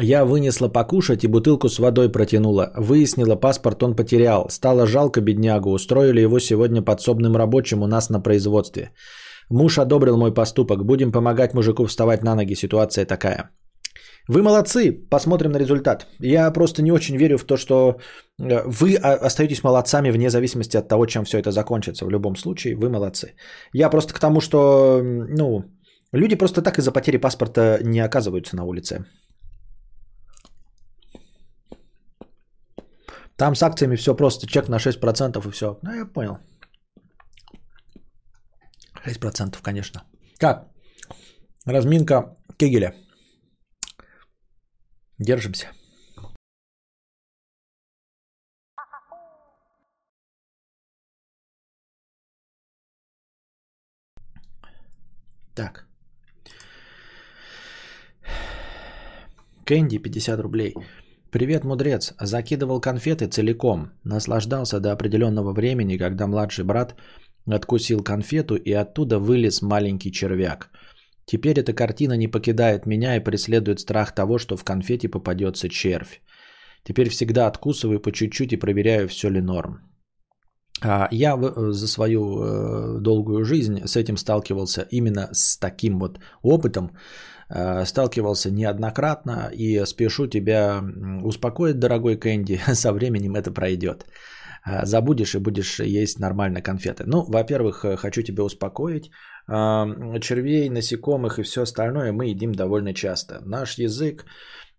Я 0.00 0.24
вынесла 0.24 0.68
покушать 0.68 1.24
и 1.24 1.28
бутылку 1.28 1.68
с 1.68 1.78
водой 1.78 2.12
протянула. 2.12 2.72
Выяснила, 2.76 3.36
паспорт 3.36 3.82
он 3.82 3.96
потерял. 3.96 4.48
Стало 4.50 4.86
жалко 4.86 5.20
беднягу. 5.20 5.70
Устроили 5.70 6.20
его 6.20 6.38
сегодня 6.40 6.82
подсобным 6.82 7.36
рабочим 7.36 7.82
у 7.82 7.86
нас 7.86 8.10
на 8.10 8.20
производстве. 8.20 8.90
Муж 9.50 9.78
одобрил 9.78 10.16
мой 10.16 10.34
поступок. 10.34 10.84
Будем 10.84 11.12
помогать 11.12 11.54
мужику 11.54 11.86
вставать 11.86 12.22
на 12.22 12.34
ноги. 12.34 12.54
Ситуация 12.54 13.06
такая. 13.06 13.50
Вы 14.28 14.42
молодцы, 14.42 14.92
посмотрим 15.10 15.52
на 15.52 15.58
результат. 15.58 16.06
Я 16.20 16.50
просто 16.52 16.82
не 16.82 16.92
очень 16.92 17.16
верю 17.16 17.38
в 17.38 17.44
то, 17.44 17.56
что 17.56 17.98
э, 18.40 18.62
вы 18.66 18.96
остаетесь 18.96 19.64
молодцами 19.64 20.10
вне 20.10 20.30
зависимости 20.30 20.76
от 20.76 20.88
того, 20.88 21.06
чем 21.06 21.24
все 21.24 21.38
это 21.38 21.50
закончится. 21.50 22.06
В 22.06 22.10
любом 22.10 22.36
случае, 22.36 22.76
вы 22.76 22.88
молодцы. 22.88 23.34
Я 23.72 23.90
просто 23.90 24.14
к 24.14 24.20
тому, 24.20 24.40
что 24.40 25.00
ну, 25.02 25.64
люди 26.12 26.36
просто 26.36 26.62
так 26.62 26.78
из-за 26.78 26.92
потери 26.92 27.16
паспорта 27.16 27.78
не 27.82 28.00
оказываются 28.00 28.56
на 28.56 28.64
улице. 28.64 29.04
Там 33.36 33.56
с 33.56 33.62
акциями 33.62 33.96
все 33.96 34.14
просто, 34.14 34.46
чек 34.46 34.68
на 34.68 34.78
6% 34.78 35.48
и 35.48 35.50
все. 35.50 35.78
Ну, 35.82 35.94
я 35.94 36.06
понял. 36.06 36.38
6%, 39.04 39.56
конечно. 39.62 40.02
Как? 40.38 40.68
Разминка 41.66 42.36
Кегеля. 42.56 42.94
Держимся. 45.22 45.68
Так. 55.54 55.86
Кэнди 59.64 59.98
50 59.98 60.40
рублей. 60.40 60.74
Привет, 61.30 61.64
мудрец. 61.64 62.14
Закидывал 62.20 62.80
конфеты 62.80 63.28
целиком. 63.28 63.92
Наслаждался 64.02 64.80
до 64.80 64.90
определенного 64.90 65.52
времени, 65.52 65.98
когда 65.98 66.26
младший 66.26 66.64
брат 66.64 66.96
откусил 67.46 68.02
конфету 68.02 68.56
и 68.56 68.72
оттуда 68.72 69.20
вылез 69.20 69.62
маленький 69.62 70.10
червяк. 70.10 70.70
Теперь 71.26 71.60
эта 71.60 71.72
картина 71.72 72.16
не 72.16 72.28
покидает 72.28 72.86
меня 72.86 73.16
и 73.16 73.24
преследует 73.24 73.80
страх 73.80 74.14
того, 74.14 74.38
что 74.38 74.56
в 74.56 74.64
конфете 74.64 75.08
попадется 75.08 75.68
червь. 75.68 76.20
Теперь 76.84 77.08
всегда 77.08 77.46
откусываю 77.46 78.00
по 78.00 78.10
чуть-чуть 78.10 78.52
и 78.52 78.56
проверяю, 78.56 79.08
все 79.08 79.30
ли 79.30 79.40
норм. 79.40 79.92
А, 80.84 81.08
я 81.12 81.36
за 81.72 81.86
свою 81.86 82.20
э, 82.20 83.00
долгую 83.00 83.44
жизнь 83.44 83.86
с 83.86 83.96
этим 83.96 84.16
сталкивался 84.16 84.86
именно 84.90 85.28
с 85.32 85.58
таким 85.58 85.98
вот 85.98 86.18
опытом. 86.42 86.90
Э, 87.48 87.84
сталкивался 87.84 88.50
неоднократно 88.50 89.50
и 89.52 89.86
спешу 89.86 90.26
тебя 90.26 90.82
успокоить, 91.22 91.78
дорогой 91.78 92.16
Кэнди, 92.16 92.60
со 92.74 92.92
временем 92.92 93.36
это 93.36 93.52
пройдет. 93.52 94.06
Э, 94.66 94.84
забудешь 94.84 95.34
и 95.34 95.38
будешь 95.38 95.80
есть 95.80 96.18
нормально 96.18 96.62
конфеты. 96.62 97.04
Ну, 97.06 97.24
во-первых, 97.28 97.84
хочу 98.00 98.22
тебя 98.22 98.42
успокоить 98.42 99.10
червей, 99.46 100.68
насекомых 100.70 101.38
и 101.38 101.42
все 101.42 101.62
остальное 101.62 102.12
мы 102.12 102.26
едим 102.26 102.52
довольно 102.52 102.94
часто. 102.94 103.40
Наш 103.44 103.78
язык 103.78 104.24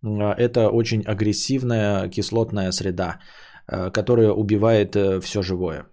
это 0.03 0.69
очень 0.69 1.03
агрессивная 1.03 2.09
кислотная 2.09 2.71
среда, 2.71 3.19
которая 3.67 4.31
убивает 4.31 4.95
э, 4.95 5.21
все 5.21 5.41
живое. 5.41 5.85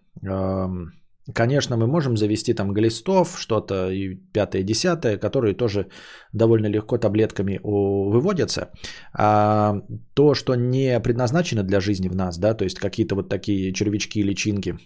Конечно, 1.34 1.76
мы 1.76 1.86
можем 1.86 2.16
завести 2.16 2.54
там 2.54 2.72
глистов, 2.72 3.38
что-то 3.38 3.90
и 3.90 4.16
пятое, 4.32 4.64
десятое, 4.64 5.16
которые 5.16 5.54
тоже 5.54 5.86
довольно 6.32 6.66
легко 6.66 6.98
таблетками 6.98 7.60
выводятся. 7.62 8.70
А 9.12 9.76
то, 10.14 10.34
что 10.34 10.56
не 10.56 10.98
предназначено 10.98 11.62
для 11.62 11.80
жизни 11.80 12.08
в 12.08 12.16
нас, 12.16 12.38
да, 12.38 12.54
то 12.54 12.64
есть 12.64 12.78
какие-то 12.78 13.14
вот 13.14 13.28
такие 13.28 13.72
червячки, 13.72 14.24
личинки, 14.24 14.78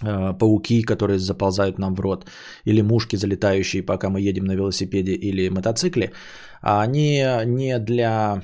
пауки, 0.00 0.82
которые 0.82 1.18
заползают 1.18 1.78
нам 1.78 1.94
в 1.94 2.00
рот, 2.00 2.26
или 2.64 2.82
мушки, 2.82 3.16
залетающие, 3.16 3.82
пока 3.82 4.10
мы 4.10 4.20
едем 4.20 4.44
на 4.44 4.52
велосипеде 4.52 5.12
или 5.12 5.48
мотоцикле, 5.48 6.12
а 6.60 6.82
они 6.82 7.24
не 7.46 7.78
для 7.78 8.42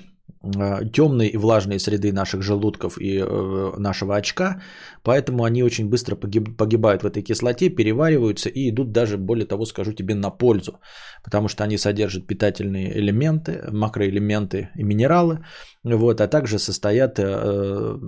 темной 0.92 1.28
и 1.28 1.36
влажной 1.36 1.78
среды 1.78 2.12
наших 2.12 2.42
желудков 2.42 2.98
и 3.00 3.18
э, 3.18 3.72
нашего 3.78 4.16
очка, 4.16 4.60
поэтому 5.02 5.44
они 5.44 5.62
очень 5.62 5.88
быстро 5.88 6.16
погиб, 6.16 6.56
погибают 6.56 7.02
в 7.02 7.06
этой 7.06 7.22
кислоте, 7.22 7.70
перевариваются 7.70 8.48
и 8.48 8.70
идут 8.70 8.92
даже, 8.92 9.18
более 9.18 9.46
того, 9.46 9.66
скажу 9.66 9.92
тебе, 9.92 10.14
на 10.14 10.30
пользу, 10.30 10.80
потому 11.22 11.48
что 11.48 11.62
они 11.62 11.78
содержат 11.78 12.26
питательные 12.26 12.98
элементы, 12.98 13.62
макроэлементы 13.70 14.70
и 14.74 14.82
минералы, 14.82 15.44
вот, 15.84 16.20
а 16.20 16.26
также 16.26 16.58
состоят, 16.58 17.18
э, 17.18 17.98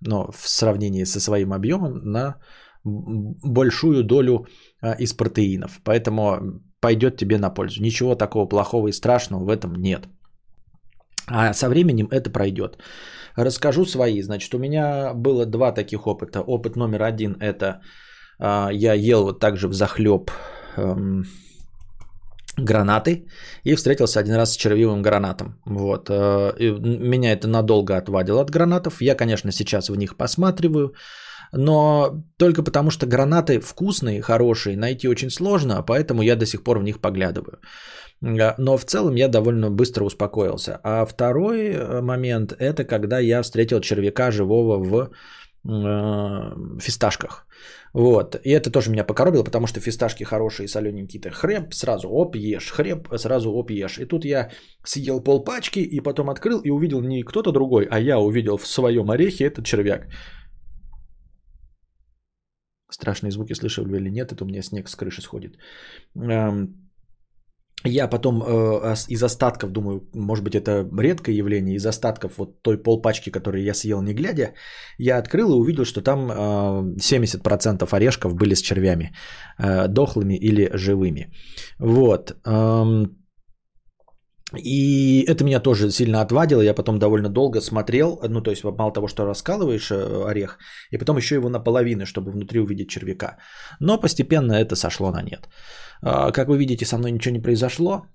ну, 0.00 0.30
в 0.32 0.48
сравнении 0.48 1.04
со 1.04 1.20
своим 1.20 1.52
объемом, 1.52 2.00
на 2.10 2.36
большую 2.86 4.04
долю 4.04 4.46
э, 4.82 4.96
из 4.98 5.12
протеинов, 5.12 5.80
поэтому 5.84 6.60
пойдет 6.80 7.16
тебе 7.16 7.38
на 7.38 7.50
пользу. 7.50 7.82
Ничего 7.82 8.14
такого 8.14 8.48
плохого 8.48 8.88
и 8.88 8.92
страшного 8.92 9.44
в 9.44 9.48
этом 9.48 9.74
нет. 9.74 10.08
А 11.28 11.52
со 11.52 11.68
временем 11.68 12.08
это 12.10 12.30
пройдет. 12.30 12.78
Расскажу 13.36 13.84
свои. 13.86 14.22
Значит, 14.22 14.54
у 14.54 14.58
меня 14.58 15.12
было 15.14 15.46
два 15.46 15.72
таких 15.72 16.06
опыта. 16.06 16.40
Опыт 16.40 16.76
номер 16.76 17.02
один 17.02 17.36
это 17.40 17.80
э, 18.38 18.68
я 18.72 18.94
ел 18.94 19.24
вот 19.24 19.40
так 19.40 19.56
же 19.56 19.68
в 19.68 19.74
захлеб 19.74 20.30
эм, 20.76 21.24
гранаты 22.56 23.26
и 23.64 23.74
встретился 23.74 24.20
один 24.20 24.34
раз 24.34 24.52
с 24.52 24.56
червивым 24.56 25.02
гранатом. 25.02 25.60
Вот. 25.66 26.08
Э, 26.08 26.52
меня 26.60 27.32
это 27.32 27.48
надолго 27.48 27.96
отвадило 27.96 28.40
от 28.40 28.50
гранатов. 28.50 29.02
Я, 29.02 29.16
конечно, 29.16 29.52
сейчас 29.52 29.90
в 29.90 29.96
них 29.96 30.16
посматриваю. 30.16 30.94
Но 31.52 32.22
только 32.38 32.62
потому, 32.62 32.90
что 32.90 33.06
гранаты 33.06 33.60
вкусные, 33.60 34.22
хорошие, 34.22 34.76
найти 34.76 35.08
очень 35.08 35.30
сложно, 35.30 35.82
поэтому 35.82 36.22
я 36.22 36.36
до 36.36 36.46
сих 36.46 36.62
пор 36.62 36.78
в 36.78 36.82
них 36.82 37.00
поглядываю. 37.00 37.58
Но 38.20 38.78
в 38.78 38.84
целом 38.84 39.14
я 39.14 39.28
довольно 39.28 39.70
быстро 39.70 40.04
успокоился. 40.04 40.80
А 40.82 41.04
второй 41.04 41.68
э, 41.68 42.00
момент– 42.00 42.52
это 42.58 42.84
когда 42.84 43.18
я 43.18 43.42
встретил 43.42 43.80
червяка 43.80 44.30
живого 44.30 44.78
в 44.78 45.10
э, 45.68 46.80
фисташках. 46.80 47.46
Вот. 47.92 48.36
И 48.42 48.50
это 48.50 48.70
тоже 48.70 48.90
меня 48.90 49.04
покоробило, 49.04 49.44
потому 49.44 49.66
что 49.66 49.80
фисташки 49.80 50.24
хорошие, 50.24 50.68
солененькие. 50.68 51.20
Ты 51.20 51.30
хлеб 51.30 51.74
сразу 51.74 52.08
оп, 52.08 52.36
ешь. 52.36 52.70
Хлеб 52.70 53.08
сразу 53.16 53.52
оп, 53.52 53.70
ешь. 53.70 53.98
И 53.98 54.06
тут 54.06 54.24
я 54.24 54.50
съел 54.84 55.22
пол 55.22 55.44
пачки 55.44 55.80
и 55.80 56.00
потом 56.00 56.30
открыл 56.30 56.60
и 56.60 56.70
увидел 56.70 57.02
не 57.02 57.22
кто-то 57.22 57.52
другой, 57.52 57.86
а 57.90 58.00
я 58.00 58.18
увидел 58.18 58.56
в 58.56 58.66
своем 58.66 59.10
орехе 59.10 59.44
этот 59.44 59.66
червяк. 59.66 60.08
Страшные 62.90 63.30
звуки 63.30 63.54
слышали 63.54 63.96
или 63.96 64.10
нет, 64.10 64.32
это 64.32 64.44
у 64.44 64.46
меня 64.46 64.62
снег 64.62 64.88
с 64.88 64.94
крыши 64.96 65.22
сходит. 65.22 65.56
Я 67.84 68.08
потом 68.08 68.42
э, 68.42 68.94
из 69.08 69.22
остатков, 69.22 69.70
думаю, 69.70 70.08
может 70.14 70.44
быть, 70.44 70.54
это 70.54 70.88
редкое 70.98 71.36
явление, 71.36 71.76
из 71.76 71.86
остатков 71.86 72.38
вот 72.38 72.62
той 72.62 72.82
полпачки, 72.82 73.30
которую 73.30 73.62
я 73.62 73.74
съел 73.74 74.02
не 74.02 74.14
глядя, 74.14 74.54
я 74.98 75.18
открыл 75.18 75.50
и 75.50 75.58
увидел, 75.58 75.84
что 75.84 76.00
там 76.02 76.30
э, 76.30 76.96
70% 76.98 77.96
орешков 77.96 78.34
были 78.34 78.54
с 78.54 78.62
червями, 78.62 79.14
э, 79.58 79.88
дохлыми 79.88 80.34
или 80.34 80.70
живыми. 80.74 81.32
Вот. 81.78 82.36
И 84.54 85.24
это 85.28 85.44
меня 85.44 85.60
тоже 85.60 85.90
сильно 85.90 86.20
отвадило. 86.20 86.62
Я 86.62 86.74
потом 86.74 86.98
довольно 86.98 87.28
долго 87.28 87.60
смотрел. 87.60 88.20
Ну, 88.28 88.40
то 88.40 88.50
есть, 88.50 88.64
мало 88.64 88.92
того, 88.92 89.08
что 89.08 89.24
раскалываешь 89.24 89.90
э, 89.90 90.24
орех, 90.30 90.58
и 90.92 90.98
потом 90.98 91.16
еще 91.16 91.34
его 91.34 91.48
наполовину, 91.48 92.06
чтобы 92.06 92.30
внутри 92.30 92.60
увидеть 92.60 92.88
червяка. 92.88 93.38
Но 93.80 94.00
постепенно 94.00 94.52
это 94.52 94.76
сошло 94.76 95.10
на 95.10 95.22
нет. 95.22 95.48
А, 96.02 96.30
как 96.30 96.48
вы 96.48 96.58
видите, 96.58 96.84
со 96.84 96.96
мной 96.98 97.10
ничего 97.10 97.34
не 97.34 97.42
произошло. 97.42 98.06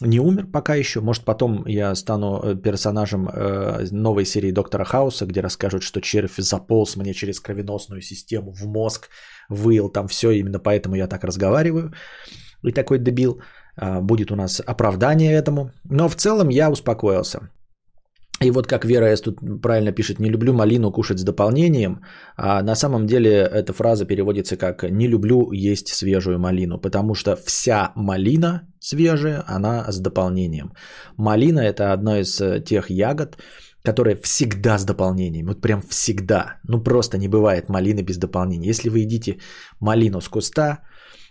Не 0.00 0.20
умер 0.20 0.50
пока 0.52 0.74
еще. 0.74 1.00
Может, 1.00 1.24
потом 1.24 1.64
я 1.66 1.94
стану 1.94 2.40
э, 2.42 2.54
персонажем 2.62 3.28
э, 3.28 3.86
новой 3.92 4.26
серии 4.26 4.52
Доктора 4.52 4.84
Хауса, 4.84 5.24
где 5.24 5.40
расскажут, 5.40 5.82
что 5.82 6.00
червь 6.00 6.36
заполз 6.36 6.96
мне 6.96 7.14
через 7.14 7.40
кровеносную 7.40 8.02
систему 8.02 8.52
в 8.52 8.66
мозг, 8.66 9.08
выил 9.48 9.88
там 9.88 10.06
все, 10.08 10.32
именно 10.32 10.58
поэтому 10.58 10.96
я 10.96 11.06
так 11.06 11.24
разговариваю. 11.24 11.94
И 12.62 12.72
такой 12.72 12.98
дебил. 12.98 13.40
А, 13.76 14.00
будет 14.00 14.30
у 14.30 14.36
нас 14.36 14.60
оправдание 14.66 15.32
этому. 15.32 15.70
Но 15.84 16.08
в 16.08 16.14
целом 16.16 16.48
я 16.50 16.70
успокоился. 16.70 17.50
И 18.44 18.50
вот 18.50 18.66
как 18.66 18.84
Вера 18.84 19.06
С. 19.06 19.22
тут 19.22 19.40
правильно 19.62 19.92
пишет, 19.92 20.20
не 20.20 20.28
люблю 20.28 20.52
малину 20.52 20.92
кушать 20.92 21.18
с 21.18 21.24
дополнением, 21.24 22.02
а 22.36 22.62
на 22.62 22.74
самом 22.74 23.06
деле 23.06 23.30
эта 23.30 23.72
фраза 23.72 24.04
переводится 24.04 24.56
как 24.58 24.82
не 24.90 25.08
люблю 25.08 25.52
есть 25.52 25.88
свежую 25.88 26.38
малину, 26.38 26.78
потому 26.78 27.14
что 27.14 27.36
вся 27.36 27.92
малина 27.96 28.60
свежая, 28.78 29.42
она 29.46 29.90
с 29.90 30.00
дополнением. 30.00 30.72
Малина 31.16 31.60
это 31.60 31.94
одна 31.94 32.20
из 32.20 32.38
э, 32.40 32.60
тех 32.60 32.90
ягод, 32.90 33.38
которая 33.82 34.16
всегда 34.16 34.76
с 34.78 34.84
дополнением, 34.84 35.46
вот 35.46 35.62
прям 35.62 35.80
всегда, 35.80 36.58
ну 36.68 36.82
просто 36.82 37.16
не 37.16 37.28
бывает 37.28 37.70
малины 37.70 38.02
без 38.02 38.18
дополнения. 38.18 38.68
Если 38.68 38.90
вы 38.90 38.98
едите 38.98 39.38
малину 39.80 40.20
с 40.20 40.28
куста, 40.28 40.80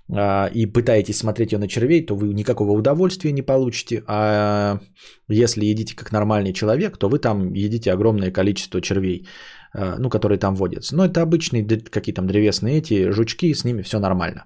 и 0.07 0.67
пытаетесь 0.67 1.17
смотреть 1.17 1.51
ее 1.51 1.59
на 1.59 1.67
червей, 1.67 2.05
то 2.05 2.15
вы 2.15 2.33
никакого 2.33 2.71
удовольствия 2.71 3.31
не 3.31 3.41
получите. 3.41 4.03
А 4.07 4.79
если 5.27 5.65
едите 5.65 5.95
как 5.95 6.11
нормальный 6.11 6.53
человек, 6.53 6.97
то 6.97 7.09
вы 7.09 7.17
там 7.17 7.53
едите 7.53 7.91
огромное 7.91 8.31
количество 8.31 8.81
червей, 8.81 9.27
а, 9.73 9.95
ну, 9.97 10.09
которые 10.09 10.37
там 10.37 10.55
водятся. 10.55 10.95
Но 10.95 11.05
это 11.05 11.21
обычные 11.21 11.65
какие 11.89 12.13
там 12.13 12.27
древесные 12.27 12.77
эти 12.77 13.09
жучки, 13.09 13.53
с 13.53 13.65
ними 13.65 13.81
все 13.81 13.99
нормально. 13.99 14.45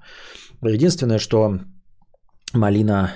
Единственное, 0.64 1.20
что 1.20 1.60
малина 2.54 3.12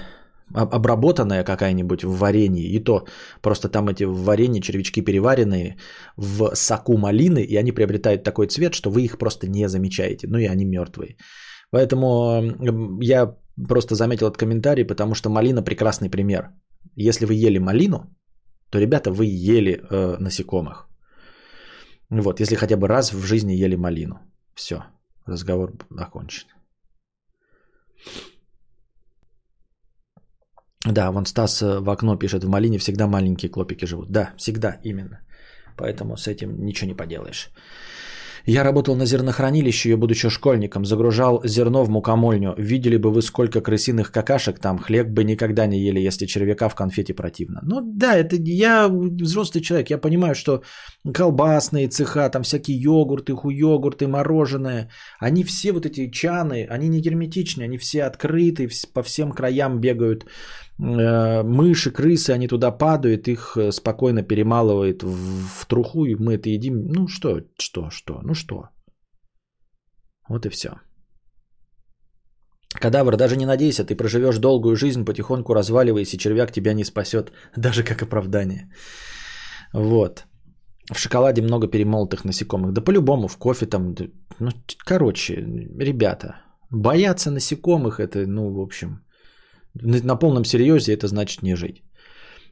обработанная 0.54 1.44
какая-нибудь 1.44 2.04
в 2.04 2.18
варенье, 2.18 2.68
и 2.68 2.84
то 2.84 3.08
просто 3.42 3.70
там 3.70 3.88
эти 3.88 4.04
в 4.04 4.24
варенье 4.24 4.62
червячки 4.62 5.02
переваренные 5.02 5.78
в 6.18 6.56
соку 6.56 6.98
малины, 6.98 7.40
и 7.44 7.56
они 7.56 7.72
приобретают 7.72 8.24
такой 8.24 8.48
цвет, 8.48 8.74
что 8.74 8.90
вы 8.90 9.02
их 9.02 9.18
просто 9.18 9.48
не 9.48 9.70
замечаете, 9.70 10.28
ну 10.28 10.38
и 10.38 10.46
они 10.46 10.66
мертвые. 10.66 11.16
Поэтому 11.74 12.42
я 13.02 13.36
просто 13.70 13.96
заметил 13.96 14.28
этот 14.28 14.38
комментарий, 14.38 14.86
потому 14.86 15.16
что 15.16 15.30
малина 15.30 15.64
прекрасный 15.64 16.10
пример. 16.10 16.52
Если 16.96 17.26
вы 17.26 17.34
ели 17.34 17.60
малину, 17.60 18.16
то, 18.70 18.80
ребята, 18.80 19.10
вы 19.10 19.26
ели 19.26 19.82
э, 19.90 20.18
насекомых. 20.20 20.88
Вот, 22.12 22.40
если 22.40 22.56
хотя 22.56 22.78
бы 22.78 22.88
раз 22.88 23.12
в 23.12 23.26
жизни 23.26 23.64
ели 23.64 23.76
малину. 23.76 24.16
Все, 24.54 24.84
разговор 25.26 25.72
окончен. 25.98 26.48
Да, 30.86 31.12
вон 31.12 31.26
Стас 31.26 31.62
э, 31.64 31.80
в 31.80 31.90
окно 31.90 32.20
пишет, 32.20 32.44
в 32.44 32.50
малине 32.50 32.78
всегда 32.78 33.08
маленькие 33.08 33.50
клопики 33.50 33.86
живут. 33.86 34.12
Да, 34.12 34.34
всегда, 34.38 34.78
именно. 34.84 35.20
Поэтому 35.76 36.18
с 36.18 36.28
этим 36.28 36.66
ничего 36.66 36.88
не 36.88 36.98
поделаешь. 36.98 37.50
Я 38.46 38.64
работал 38.64 38.96
на 38.96 39.06
зернохранилище, 39.06 39.90
я 39.90 39.98
будучи 39.98 40.30
школьником, 40.30 40.86
загружал 40.86 41.42
зерно 41.46 41.84
в 41.84 41.90
мукомольню. 41.90 42.54
Видели 42.58 42.98
бы 42.98 43.10
вы, 43.10 43.22
сколько 43.22 43.62
крысиных 43.62 44.12
какашек 44.12 44.60
там. 44.60 44.78
Хлеб 44.78 45.08
бы 45.08 45.24
никогда 45.24 45.66
не 45.66 45.80
ели, 45.80 46.02
если 46.02 46.26
червяка 46.26 46.68
в 46.68 46.76
конфете 46.76 47.14
противно. 47.14 47.62
Ну 47.64 47.82
да, 47.82 48.18
это 48.18 48.36
я 48.36 48.90
взрослый 48.90 49.64
человек, 49.64 49.90
я 49.90 49.98
понимаю, 49.98 50.36
что 50.36 50.62
колбасные 51.14 51.88
цеха, 51.88 52.30
там 52.30 52.44
всякие 52.44 52.78
йогурты, 52.78 53.34
хуйогурты, 53.34 54.08
мороженое, 54.08 54.90
они 55.20 55.44
все 55.46 55.72
вот 55.72 55.86
эти 55.86 56.10
чаны, 56.10 56.68
они 56.70 56.90
не 56.90 57.00
герметичные, 57.00 57.66
они 57.66 57.78
все 57.78 58.04
открыты, 58.04 58.70
по 58.94 59.04
всем 59.04 59.32
краям 59.32 59.80
бегают 59.80 60.26
мыши, 60.80 61.92
крысы, 61.92 62.32
они 62.32 62.48
туда 62.48 62.72
падают, 62.72 63.28
их 63.28 63.58
э, 63.58 63.72
спокойно 63.72 64.24
перемалывает 64.24 65.04
в 65.04 65.66
труху, 65.68 66.06
и 66.06 66.16
мы 66.16 66.34
это 66.34 66.50
едим. 66.50 66.88
Ну 66.88 67.08
что, 67.08 67.42
что, 67.60 67.90
что, 67.90 68.20
ну 68.24 68.34
что. 68.34 68.70
Вот 70.30 70.46
и 70.46 70.50
все. 70.50 70.70
Кадавр, 72.82 73.18
даже 73.18 73.36
не 73.38 73.46
надейся, 73.46 73.86
ты 73.86 73.96
проживешь 73.96 74.40
долгую 74.40 74.76
жизнь, 74.76 75.06
потихоньку 75.06 75.54
разваливаясь, 75.54 76.14
и 76.14 76.18
червяк 76.18 76.52
тебя 76.52 76.74
не 76.74 76.84
спасет, 76.84 77.32
даже 77.58 77.84
как 77.84 78.02
оправдание. 78.02 78.72
Вот. 79.74 80.26
В 80.92 81.00
шоколаде 81.00 81.42
много 81.42 81.68
перемолотых 81.68 82.26
насекомых. 82.26 82.74
Да 82.74 82.82
по-любому, 82.82 83.28
в 83.28 83.38
кофе 83.38 83.66
там. 83.68 83.96
Ну, 84.40 84.52
короче, 84.86 85.36
ребята, 85.80 86.42
бояться 86.72 87.32
насекомых, 87.32 88.00
это, 88.00 88.28
ну, 88.28 88.52
в 88.54 88.60
общем, 88.60 89.06
на 89.82 90.16
полном 90.16 90.46
серьезе 90.46 90.94
это 90.94 91.08
значит 91.08 91.44
не 91.44 91.56
жить. 91.56 91.84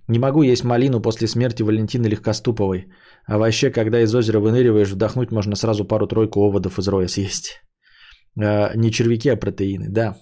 Не 0.08 0.20
могу 0.20 0.44
есть 0.44 0.64
малину 0.64 1.02
после 1.02 1.28
смерти 1.28 1.64
Валентины 1.64 2.08
Легкоступовой. 2.08 2.88
А 3.28 3.38
вообще, 3.38 3.72
когда 3.72 4.02
из 4.02 4.14
озера 4.16 4.40
выныриваешь, 4.40 4.92
вдохнуть 4.92 5.32
можно 5.32 5.56
сразу 5.56 5.86
пару-тройку 5.86 6.40
оводов 6.42 6.80
из 6.80 6.88
роя 6.88 7.08
съесть. 7.08 7.62
А, 8.40 8.76
не 8.76 8.92
червяки, 8.92 9.30
а 9.30 9.38
протеины, 9.38 9.90
да. 9.90 10.18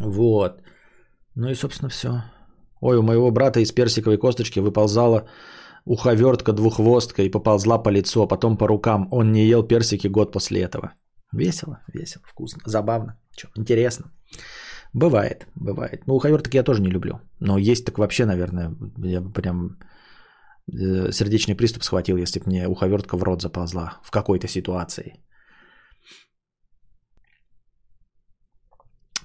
Вот. 0.00 0.62
Ну 1.34 1.50
и, 1.50 1.54
собственно, 1.54 1.90
все. 1.90 2.08
Ой, 2.80 2.96
у 2.96 3.02
моего 3.02 3.30
брата 3.30 3.60
из 3.60 3.72
персиковой 3.72 4.18
косточки 4.18 4.60
выползала 4.60 5.28
уховертка 5.84 6.52
двуххвостка 6.52 7.22
и 7.22 7.30
поползла 7.30 7.78
по 7.78 7.90
лицу, 7.90 8.22
а 8.22 8.26
потом 8.26 8.56
по 8.56 8.66
рукам. 8.66 9.08
Он 9.10 9.32
не 9.32 9.46
ел 9.46 9.62
персики 9.62 10.08
год 10.08 10.32
после 10.32 10.62
этого. 10.62 10.94
Весело, 11.32 11.80
весело, 11.92 12.24
вкусно, 12.26 12.62
забавно, 12.66 13.18
что, 13.36 13.48
интересно. 13.56 14.12
Бывает, 14.94 15.46
бывает. 15.56 16.02
Ну, 16.06 16.14
уховерток 16.14 16.54
я 16.54 16.62
тоже 16.62 16.80
не 16.80 16.90
люблю. 16.90 17.20
Но 17.40 17.58
есть 17.58 17.84
так 17.84 17.98
вообще, 17.98 18.26
наверное, 18.26 18.70
я 19.04 19.20
бы 19.20 19.32
прям 19.32 19.76
э, 20.72 21.10
сердечный 21.10 21.56
приступ 21.56 21.82
схватил, 21.82 22.16
если 22.16 22.38
бы 22.38 22.46
мне 22.46 22.68
уховертка 22.68 23.16
в 23.16 23.24
рот 23.24 23.42
заползла 23.42 23.98
в 24.04 24.10
какой-то 24.10 24.46
ситуации. 24.48 25.14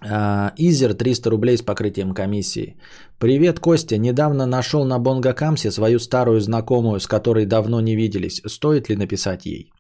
А, 0.02 0.54
Изер 0.58 0.94
300 0.96 1.30
рублей 1.30 1.58
с 1.58 1.62
покрытием 1.62 2.14
комиссии. 2.14 2.78
Привет, 3.20 3.60
Костя. 3.60 3.98
Недавно 3.98 4.48
нашел 4.48 4.86
на 4.86 4.98
Бонгакамсе 4.98 5.72
свою 5.72 6.00
старую 6.00 6.40
знакомую, 6.40 7.00
с 7.00 7.08
которой 7.08 7.46
давно 7.46 7.82
не 7.82 7.96
виделись. 7.96 8.42
Стоит 8.48 8.90
ли 8.90 8.96
написать 8.96 9.46
ей? 9.46 9.72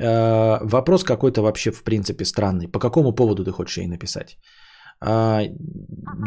А, 0.00 0.60
вопрос 0.62 1.02
какой-то 1.02 1.42
вообще 1.42 1.72
в 1.72 1.82
принципе 1.82 2.24
странный. 2.24 2.68
По 2.68 2.78
какому 2.78 3.12
поводу 3.12 3.44
ты 3.44 3.50
хочешь 3.50 3.78
ей 3.78 3.88
написать? 3.88 4.38
А, 5.00 5.42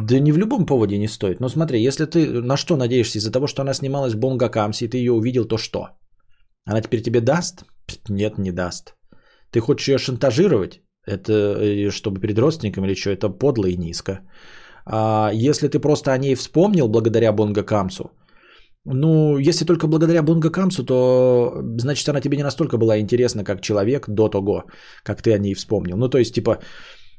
да 0.10 0.20
не 0.20 0.32
в 0.32 0.38
любом 0.38 0.66
поводе 0.66 0.98
не 0.98 1.08
стоит. 1.08 1.40
Но 1.40 1.50
смотри, 1.50 1.82
если 1.82 2.06
ты 2.06 2.42
на 2.42 2.58
что 2.58 2.78
надеешься 2.78 3.20
из-за 3.20 3.32
того, 3.32 3.48
что 3.48 3.62
она 3.62 3.74
снималась 3.74 4.14
в 4.14 4.20
Бонгакамсе, 4.20 4.86
и 4.86 4.88
ты 4.88 4.98
ее 4.98 5.12
увидел, 5.12 5.46
то 5.46 5.58
что? 5.58 5.90
Она 6.66 6.82
теперь 6.82 7.02
тебе 7.02 7.22
даст? 7.22 7.64
Нет, 8.10 8.38
не 8.38 8.52
даст. 8.52 8.96
Ты 9.52 9.60
хочешь 9.60 9.88
ее 9.90 9.98
шантажировать? 9.98 10.82
Это 11.06 11.34
э, 11.34 11.92
чтобы 11.92 12.22
перед 12.22 12.40
родственниками 12.40 12.88
или 12.88 12.96
что? 12.96 13.10
Это 13.10 13.30
подло 13.30 13.66
и 13.66 13.78
низко. 13.78 14.22
А 14.86 15.32
если 15.34 15.68
ты 15.68 15.80
просто 15.80 16.12
о 16.12 16.18
ней 16.18 16.36
вспомнил 16.36 16.88
благодаря 16.88 17.34
Бонга 17.34 17.64
Камсу, 17.64 18.12
ну, 18.86 19.38
если 19.38 19.66
только 19.66 19.88
благодаря 19.88 20.24
Бонга 20.24 20.50
Камсу, 20.50 20.84
то 20.84 21.62
значит 21.78 22.10
она 22.10 22.22
тебе 22.22 22.38
не 22.38 22.44
настолько 22.44 22.78
была 22.78 23.00
интересна 23.00 23.44
как 23.44 23.62
человек 23.62 24.10
до 24.10 24.28
того, 24.28 24.64
как 25.04 25.22
ты 25.22 25.34
о 25.34 25.38
ней 25.38 25.54
вспомнил. 25.54 25.98
Ну, 25.98 26.10
то 26.10 26.18
есть, 26.18 26.34
типа, 26.34 26.60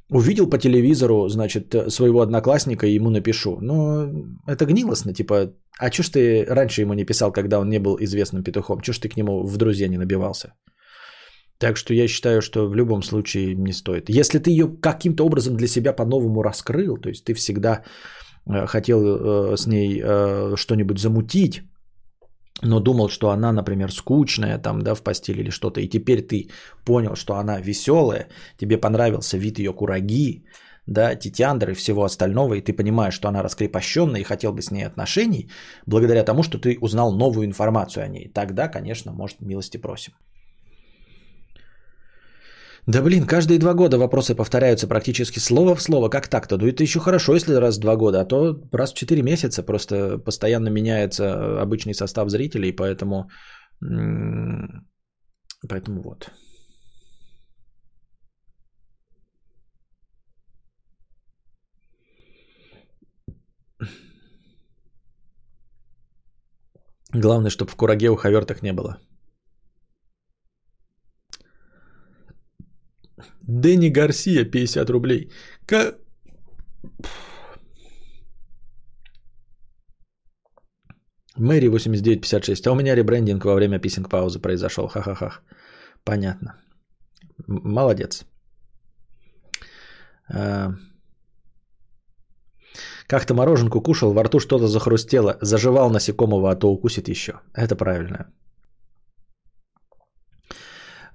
увидел 0.09 0.51
по 0.51 0.59
телевизору, 0.59 1.29
значит, 1.29 1.75
своего 1.89 2.21
одноклассника 2.21 2.87
и 2.87 2.95
ему 2.95 3.11
напишу. 3.11 3.59
Ну, 3.61 4.37
это 4.47 4.67
гнилостно, 4.67 5.15
типа, 5.15 5.53
а 5.79 5.91
чё 5.91 6.03
ж 6.03 6.11
ты 6.11 6.45
раньше 6.49 6.83
ему 6.83 6.95
не 6.95 7.05
писал, 7.05 7.33
когда 7.33 7.59
он 7.59 7.69
не 7.69 7.79
был 7.79 7.97
известным 8.01 8.43
петухом? 8.43 8.81
Чё 8.81 8.93
ж 8.93 8.99
ты 8.99 9.09
к 9.09 9.17
нему 9.17 9.47
в 9.47 9.57
друзья 9.57 9.89
не 9.89 9.99
набивался? 9.99 10.53
Так 11.59 11.77
что 11.77 11.95
я 11.95 12.09
считаю, 12.09 12.43
что 12.43 12.69
в 12.69 12.75
любом 12.75 13.03
случае 13.03 13.55
не 13.55 13.73
стоит. 13.73 14.11
Если 14.11 14.39
ты 14.39 14.51
ее 14.51 14.67
каким-то 14.67 15.25
образом 15.25 15.57
для 15.57 15.69
себя 15.69 15.93
по-новому 15.93 16.43
раскрыл, 16.43 16.97
то 16.97 17.09
есть 17.09 17.25
ты 17.25 17.35
всегда 17.35 17.85
э, 18.47 18.67
хотел 18.67 19.01
э, 19.01 19.57
с 19.57 19.67
ней 19.67 20.01
э, 20.03 20.57
что-нибудь 20.57 20.99
замутить, 20.99 21.63
но 22.61 22.81
думал, 22.81 23.09
что 23.09 23.31
она, 23.31 23.53
например, 23.53 23.93
скучная 23.93 24.59
там, 24.59 24.83
да, 24.83 24.95
в 24.95 25.03
постели 25.03 25.41
или 25.41 25.51
что-то, 25.51 25.81
и 25.81 25.89
теперь 25.89 26.23
ты 26.23 26.51
понял, 26.85 27.17
что 27.17 27.35
она 27.35 27.61
веселая, 27.61 28.29
тебе 28.59 28.79
понравился 28.79 29.39
вид 29.39 29.59
ее 29.59 29.73
кураги, 29.73 30.45
да, 30.87 31.15
титяндр 31.15 31.71
и 31.71 31.75
всего 31.75 32.05
остального, 32.05 32.55
и 32.55 32.61
ты 32.61 32.73
понимаешь, 32.73 33.15
что 33.15 33.29
она 33.29 33.43
раскрепощенная 33.43 34.21
и 34.21 34.25
хотел 34.25 34.53
бы 34.53 34.63
с 34.63 34.71
ней 34.71 34.87
отношений, 34.87 35.51
благодаря 35.87 36.25
тому, 36.25 36.43
что 36.43 36.59
ты 36.59 36.79
узнал 36.81 37.13
новую 37.13 37.47
информацию 37.47 38.05
о 38.05 38.09
ней. 38.09 38.29
Тогда, 38.29 38.69
конечно, 38.69 39.13
может, 39.13 39.41
милости 39.41 39.79
просим. 39.79 40.13
Да 42.87 43.01
блин, 43.01 43.27
каждые 43.27 43.61
два 43.61 43.75
года 43.75 43.97
вопросы 43.97 44.35
повторяются 44.35 44.89
практически 44.89 45.39
слово 45.39 45.77
в 45.77 45.83
слово. 45.83 46.09
Как 46.09 46.29
так-то? 46.29 46.59
Ну 46.59 46.67
это 46.67 46.83
еще 46.83 46.99
хорошо, 46.99 47.35
если 47.35 47.55
раз 47.55 47.77
в 47.77 47.81
два 47.81 47.97
года, 47.97 48.21
а 48.21 48.25
то 48.25 48.61
раз 48.73 48.93
в 48.93 48.97
четыре 48.97 49.23
месяца 49.23 49.63
просто 49.63 50.19
постоянно 50.19 50.69
меняется 50.69 51.63
обычный 51.63 51.95
состав 51.95 52.29
зрителей, 52.29 52.73
поэтому... 52.73 53.31
Поэтому 55.69 56.03
вот. 56.03 56.31
Главное, 67.15 67.51
чтобы 67.51 67.71
в 67.71 67.77
кураге 67.77 68.11
у 68.11 68.17
хавертах 68.17 68.63
не 68.63 68.73
было. 68.73 68.99
Дэнни 73.49 73.89
Гарсия 73.89 74.45
50 74.45 74.91
рублей. 74.91 75.31
К... 75.67 75.99
Мэри 81.37 81.69
8956. 81.69 82.67
А 82.67 82.73
у 82.73 82.75
меня 82.75 82.95
ребрендинг 82.95 83.45
во 83.45 83.55
время 83.55 83.79
писинг 83.79 84.09
паузы 84.09 84.39
произошел. 84.39 84.89
Ха-ха-ха. 84.89 85.41
Понятно. 86.05 86.55
Молодец. 87.47 88.25
А... 90.29 90.75
Как-то 93.07 93.35
мороженку 93.35 93.83
кушал, 93.83 94.13
во 94.13 94.23
рту 94.23 94.41
что-то 94.41 94.67
захрустело, 94.69 95.37
заживал 95.43 95.91
насекомого, 95.91 96.51
а 96.51 96.57
то 96.57 96.73
укусит 96.73 97.09
еще. 97.09 97.33
Это 97.53 97.77
правильно. 97.77 98.33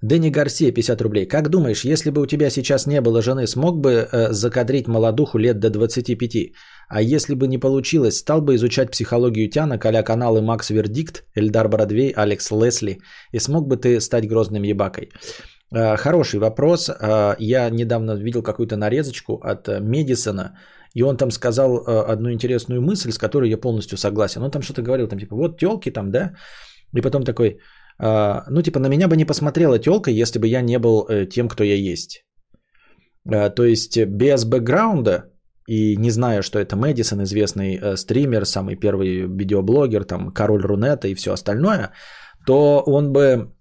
Дэнни 0.01 0.29
Гарсия, 0.29 0.71
50 0.71 1.01
рублей. 1.01 1.25
Как 1.25 1.49
думаешь, 1.49 1.85
если 1.85 2.11
бы 2.11 2.21
у 2.21 2.25
тебя 2.27 2.49
сейчас 2.49 2.85
не 2.85 3.01
было 3.01 3.21
жены, 3.21 3.47
смог 3.47 3.79
бы 3.79 4.07
э, 4.11 4.31
закадрить 4.31 4.87
молодуху 4.87 5.39
лет 5.39 5.59
до 5.59 5.69
25? 5.69 6.53
А 6.89 7.01
если 7.01 7.33
бы 7.33 7.47
не 7.47 7.57
получилось, 7.57 8.17
стал 8.17 8.41
бы 8.41 8.55
изучать 8.55 8.91
психологию 8.91 9.49
Тяна, 9.49 9.79
коля 9.79 10.03
каналы 10.03 10.41
Макс 10.41 10.69
Вердикт, 10.69 11.23
Эльдар 11.35 11.67
Бродвей, 11.67 12.13
Алекс 12.15 12.51
Лесли, 12.51 12.99
и 13.31 13.39
смог 13.39 13.67
бы 13.67 13.77
ты 13.77 13.99
стать 13.99 14.27
грозным 14.27 14.63
ебакой? 14.63 15.09
Э, 15.75 15.97
хороший 15.97 16.39
вопрос. 16.39 16.89
Э, 16.89 17.35
я 17.39 17.69
недавно 17.69 18.11
видел 18.15 18.43
какую-то 18.43 18.77
нарезочку 18.77 19.41
от 19.43 19.67
э, 19.67 19.79
Медисона, 19.79 20.59
и 20.93 21.01
он 21.01 21.17
там 21.17 21.31
сказал 21.31 21.77
э, 21.77 22.13
одну 22.13 22.31
интересную 22.31 22.81
мысль, 22.81 23.11
с 23.11 23.17
которой 23.17 23.49
я 23.49 23.57
полностью 23.57 23.97
согласен. 23.97 24.43
Он 24.43 24.51
там 24.51 24.61
что-то 24.61 24.83
говорил, 24.83 25.07
там 25.07 25.19
типа, 25.19 25.35
вот 25.35 25.59
телки 25.59 25.89
там, 25.89 26.11
да? 26.11 26.33
И 26.93 27.01
потом 27.01 27.23
такой, 27.23 27.49
а, 27.49 27.57
ну, 27.99 28.61
типа, 28.61 28.79
на 28.79 28.89
меня 28.89 29.07
бы 29.07 29.15
не 29.15 29.25
посмотрела 29.25 29.79
телка, 29.79 30.11
если 30.11 30.39
бы 30.39 30.47
я 30.47 30.61
не 30.61 30.79
был 30.79 31.05
э, 31.09 31.25
тем, 31.25 31.47
кто 31.49 31.63
я 31.63 31.75
есть. 31.75 32.23
А, 33.31 33.49
то 33.49 33.65
есть 33.65 33.97
без 33.97 34.45
бэкграунда 34.45 35.31
и 35.67 35.97
не 35.97 36.11
зная, 36.11 36.41
что 36.41 36.59
это 36.59 36.75
Мэдисон, 36.75 37.23
известный 37.23 37.75
э, 37.75 37.97
стример, 37.97 38.45
самый 38.45 38.75
первый 38.75 39.27
видеоблогер, 39.27 40.05
там, 40.05 40.31
король 40.31 40.61
Рунета 40.61 41.07
и 41.07 41.15
все 41.15 41.31
остальное, 41.33 41.91
то 42.45 42.83
он 42.85 43.11
бы, 43.11 43.51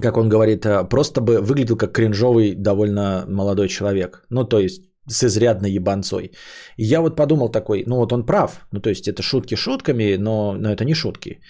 как 0.00 0.16
он 0.16 0.28
говорит, 0.28 0.64
э, 0.64 0.88
просто 0.88 1.20
бы 1.20 1.40
выглядел 1.40 1.76
как 1.76 1.92
кринжовый 1.92 2.54
довольно 2.54 3.24
молодой 3.28 3.68
человек. 3.68 4.24
Ну, 4.30 4.44
то 4.44 4.58
есть 4.58 4.84
с 5.08 5.24
изрядной 5.24 5.72
ебанцой. 5.72 6.32
И 6.76 6.84
я 6.84 7.00
вот 7.00 7.16
подумал 7.16 7.50
такой, 7.50 7.84
ну 7.86 7.96
вот 7.96 8.12
он 8.12 8.24
прав, 8.24 8.66
ну 8.72 8.80
то 8.80 8.88
есть 8.88 9.08
это 9.08 9.20
шутки 9.22 9.56
шутками, 9.56 10.16
но, 10.16 10.54
но 10.58 10.70
это 10.70 10.84
не 10.84 10.94
шутки. 10.94 11.40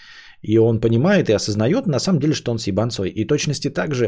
И 0.43 0.59
он 0.59 0.81
понимает 0.81 1.28
и 1.28 1.32
осознает 1.32 1.86
на 1.86 1.98
самом 2.01 2.20
деле, 2.20 2.35
что 2.35 2.52
он 2.52 2.59
с 2.59 2.66
ебанцой. 2.66 3.09
И 3.10 3.27
точности 3.27 3.70
также, 3.70 4.05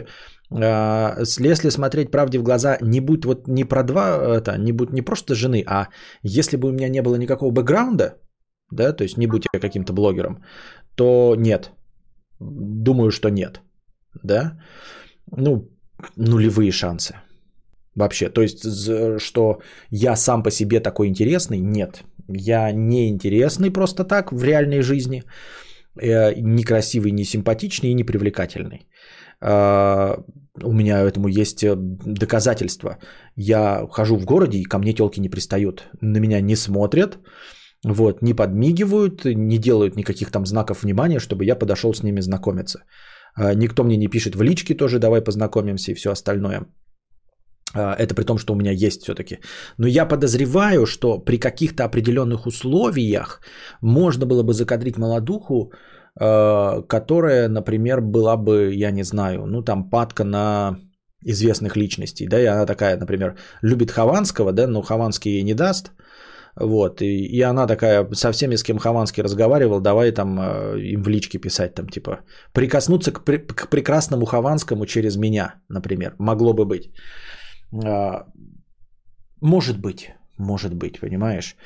э, 0.50 1.24
если 1.40 1.70
смотреть 1.70 2.10
правде 2.10 2.38
в 2.38 2.42
глаза, 2.42 2.78
не 2.82 3.00
будь 3.00 3.24
вот 3.24 3.48
не 3.48 3.64
про 3.64 3.82
два, 3.82 4.38
это, 4.38 4.58
не 4.58 4.72
будь 4.72 4.92
не 4.92 5.02
просто 5.02 5.34
жены, 5.34 5.64
а 5.66 5.88
если 6.22 6.56
бы 6.56 6.68
у 6.68 6.72
меня 6.72 6.88
не 6.88 7.02
было 7.02 7.16
никакого 7.16 7.52
бэкграунда, 7.52 8.14
да, 8.70 8.92
то 8.92 9.04
есть 9.04 9.16
не 9.16 9.26
будь 9.26 9.46
я 9.54 9.60
каким-то 9.60 9.92
блогером, 9.92 10.42
то 10.96 11.34
нет. 11.36 11.70
Думаю, 12.40 13.10
что 13.10 13.30
нет. 13.30 13.60
Да? 14.22 14.58
Ну, 15.36 15.68
нулевые 16.16 16.72
шансы. 16.72 17.14
Вообще, 17.96 18.28
то 18.28 18.42
есть, 18.42 18.64
что 19.20 19.60
я 19.90 20.16
сам 20.16 20.42
по 20.42 20.50
себе 20.50 20.80
такой 20.80 21.06
интересный, 21.06 21.60
нет. 21.60 22.02
Я 22.28 22.72
не 22.72 23.08
интересный 23.08 23.70
просто 23.70 24.04
так 24.04 24.32
в 24.32 24.42
реальной 24.42 24.82
жизни. 24.82 25.22
Э, 26.00 26.34
некрасивый, 26.40 27.12
не 27.12 27.24
симпатичный 27.24 27.90
и 27.90 27.94
не 27.94 28.04
привлекательный. 28.04 28.86
А, 29.40 30.18
у 30.62 30.72
меня 30.72 31.00
этому 31.02 31.28
есть 31.28 31.62
э, 31.62 31.76
доказательства. 31.76 32.98
Я 33.36 33.86
хожу 33.90 34.16
в 34.16 34.24
городе, 34.24 34.58
и 34.58 34.64
ко 34.64 34.78
мне 34.78 34.92
телки 34.92 35.20
не 35.20 35.28
пристают. 35.28 35.88
На 36.00 36.18
меня 36.18 36.40
не 36.40 36.56
смотрят, 36.56 37.18
вот, 37.84 38.22
не 38.22 38.34
подмигивают, 38.34 39.24
не 39.24 39.58
делают 39.58 39.96
никаких 39.96 40.30
там 40.30 40.46
знаков 40.46 40.82
внимания, 40.82 41.20
чтобы 41.20 41.44
я 41.44 41.54
подошел 41.54 41.94
с 41.94 42.02
ними 42.02 42.20
знакомиться. 42.20 42.84
А, 43.36 43.54
никто 43.54 43.84
мне 43.84 43.96
не 43.96 44.08
пишет 44.08 44.34
в 44.34 44.42
личке 44.42 44.74
тоже, 44.74 44.98
давай 44.98 45.22
познакомимся 45.22 45.92
и 45.92 45.94
все 45.94 46.10
остальное. 46.10 46.66
А, 47.74 47.94
это 47.94 48.14
при 48.14 48.24
том, 48.24 48.38
что 48.38 48.52
у 48.52 48.56
меня 48.56 48.72
есть 48.72 49.02
все-таки. 49.02 49.38
Но 49.78 49.86
я 49.86 50.06
подозреваю, 50.06 50.86
что 50.86 51.18
при 51.18 51.38
каких-то 51.38 51.84
определенных 51.84 52.46
условиях 52.46 53.40
можно 53.82 54.26
было 54.26 54.42
бы 54.42 54.52
закадрить 54.52 54.98
молодуху, 54.98 55.72
а, 56.20 56.82
которая, 56.82 57.48
например, 57.48 58.00
была 58.00 58.36
бы, 58.36 58.72
я 58.74 58.90
не 58.90 59.04
знаю, 59.04 59.46
ну 59.46 59.62
там 59.62 59.90
падка 59.90 60.24
на 60.24 60.78
известных 61.26 61.76
личностей, 61.76 62.26
да, 62.26 62.40
и 62.40 62.46
она 62.46 62.66
такая, 62.66 62.98
например, 62.98 63.36
любит 63.62 63.90
Хованского, 63.90 64.52
да, 64.52 64.66
но 64.66 64.82
Хованский 64.82 65.32
ей 65.32 65.42
не 65.42 65.54
даст, 65.54 65.92
вот, 66.56 67.02
и, 67.02 67.24
и 67.24 67.40
она 67.40 67.66
такая 67.66 68.06
со 68.12 68.30
всеми, 68.30 68.56
с 68.56 68.62
кем 68.62 68.78
Хованский 68.78 69.22
разговаривал, 69.22 69.80
давай 69.80 70.12
там 70.12 70.38
э, 70.38 70.80
им 70.80 71.02
в 71.02 71.08
личке 71.08 71.38
писать, 71.38 71.74
там 71.74 71.88
типа, 71.88 72.20
прикоснуться 72.52 73.10
к, 73.10 73.24
к 73.24 73.70
прекрасному 73.70 74.26
Хованскому 74.26 74.86
через 74.86 75.16
меня, 75.16 75.54
например, 75.68 76.14
могло 76.18 76.52
бы 76.52 76.66
быть. 76.66 76.92
А, 77.82 78.26
может 79.40 79.78
быть, 79.80 80.14
может 80.38 80.74
быть, 80.74 81.00
понимаешь? 81.00 81.56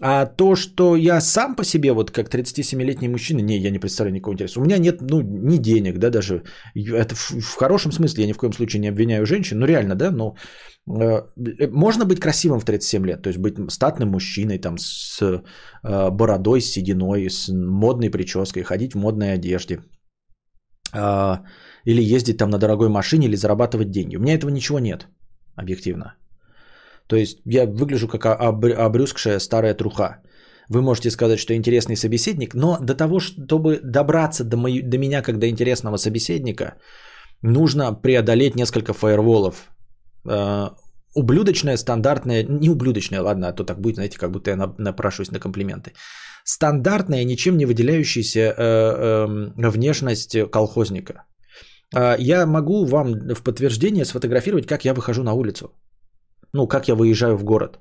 А 0.00 0.26
то, 0.26 0.56
что 0.56 0.96
я 0.96 1.20
сам 1.20 1.54
по 1.54 1.64
себе, 1.64 1.92
вот 1.92 2.10
как 2.10 2.28
37-летний 2.28 3.08
мужчина, 3.08 3.40
не, 3.40 3.58
я 3.58 3.70
не 3.70 3.78
представляю 3.78 4.14
никакого 4.14 4.34
интереса. 4.34 4.60
У 4.60 4.64
меня 4.64 4.78
нет, 4.78 5.00
ну, 5.00 5.20
ни 5.20 5.56
денег, 5.56 5.98
да, 5.98 6.10
даже. 6.10 6.42
Это 6.74 7.14
в, 7.14 7.30
в 7.40 7.56
хорошем 7.56 7.92
смысле, 7.92 8.22
я 8.22 8.28
ни 8.28 8.32
в 8.32 8.38
коем 8.38 8.52
случае 8.52 8.80
не 8.80 8.88
обвиняю 8.88 9.26
женщин, 9.26 9.58
ну, 9.58 9.66
реально, 9.66 9.94
да, 9.94 10.10
но 10.10 10.34
э, 10.88 11.22
можно 11.70 12.04
быть 12.04 12.20
красивым 12.20 12.58
в 12.58 12.64
37 12.64 13.06
лет, 13.06 13.22
то 13.22 13.28
есть 13.28 13.38
быть 13.38 13.54
статным 13.70 14.10
мужчиной, 14.10 14.58
там, 14.58 14.78
с 14.78 15.22
э, 15.22 16.10
бородой, 16.10 16.60
с 16.60 16.72
сединой, 16.72 17.30
с 17.30 17.48
модной 17.48 18.10
прической, 18.10 18.64
ходить 18.64 18.94
в 18.94 18.98
модной 18.98 19.34
одежде. 19.34 19.78
Э, 20.92 21.38
или 21.84 22.02
ездить 22.02 22.38
там 22.38 22.50
на 22.50 22.58
дорогой 22.58 22.88
машине, 22.88 23.28
или 23.28 23.36
зарабатывать 23.36 23.90
деньги. 23.90 24.16
У 24.16 24.20
меня 24.20 24.34
этого 24.34 24.50
ничего 24.50 24.80
нет, 24.80 25.06
объективно. 25.56 26.14
То 27.06 27.16
есть 27.16 27.38
я 27.44 27.66
выгляжу 27.66 28.08
как 28.08 28.26
обрюзгшая 28.26 29.38
старая 29.40 29.74
труха. 29.74 30.22
Вы 30.68 30.80
можете 30.80 31.10
сказать, 31.10 31.38
что 31.38 31.54
интересный 31.54 31.96
собеседник, 31.96 32.54
но 32.54 32.78
до 32.80 32.94
того, 32.94 33.20
чтобы 33.20 33.80
добраться 33.82 34.44
до, 34.44 34.56
мою, 34.56 34.82
до 34.82 34.98
меня 34.98 35.22
как 35.22 35.38
до 35.38 35.46
интересного 35.46 35.98
собеседника, 35.98 36.74
нужно 37.42 37.92
преодолеть 37.92 38.56
несколько 38.56 38.94
фаерволов. 38.94 39.70
Э, 40.26 40.70
ублюдочная, 41.14 41.76
стандартная, 41.76 42.46
не 42.48 42.70
ублюдочная, 42.70 43.20
ладно, 43.20 43.48
а 43.48 43.52
то 43.52 43.64
так 43.64 43.80
будет, 43.80 43.96
знаете, 43.96 44.18
как 44.18 44.30
будто 44.30 44.50
я 44.50 44.56
напрашиваюсь 44.78 45.30
на 45.30 45.38
комплименты. 45.38 45.92
Стандартная, 46.44 47.24
ничем 47.24 47.56
не 47.56 47.66
выделяющаяся 47.66 48.40
э, 48.40 48.54
э, 48.56 49.70
внешность 49.70 50.36
колхозника. 50.50 51.24
Э, 51.96 52.16
я 52.18 52.46
могу 52.46 52.84
вам 52.84 53.34
в 53.34 53.42
подтверждение 53.42 54.04
сфотографировать, 54.04 54.66
как 54.66 54.84
я 54.84 54.94
выхожу 54.94 55.22
на 55.22 55.32
улицу 55.32 55.72
ну, 56.54 56.68
как 56.68 56.88
я 56.88 56.94
выезжаю 56.94 57.36
в 57.36 57.44
город. 57.44 57.78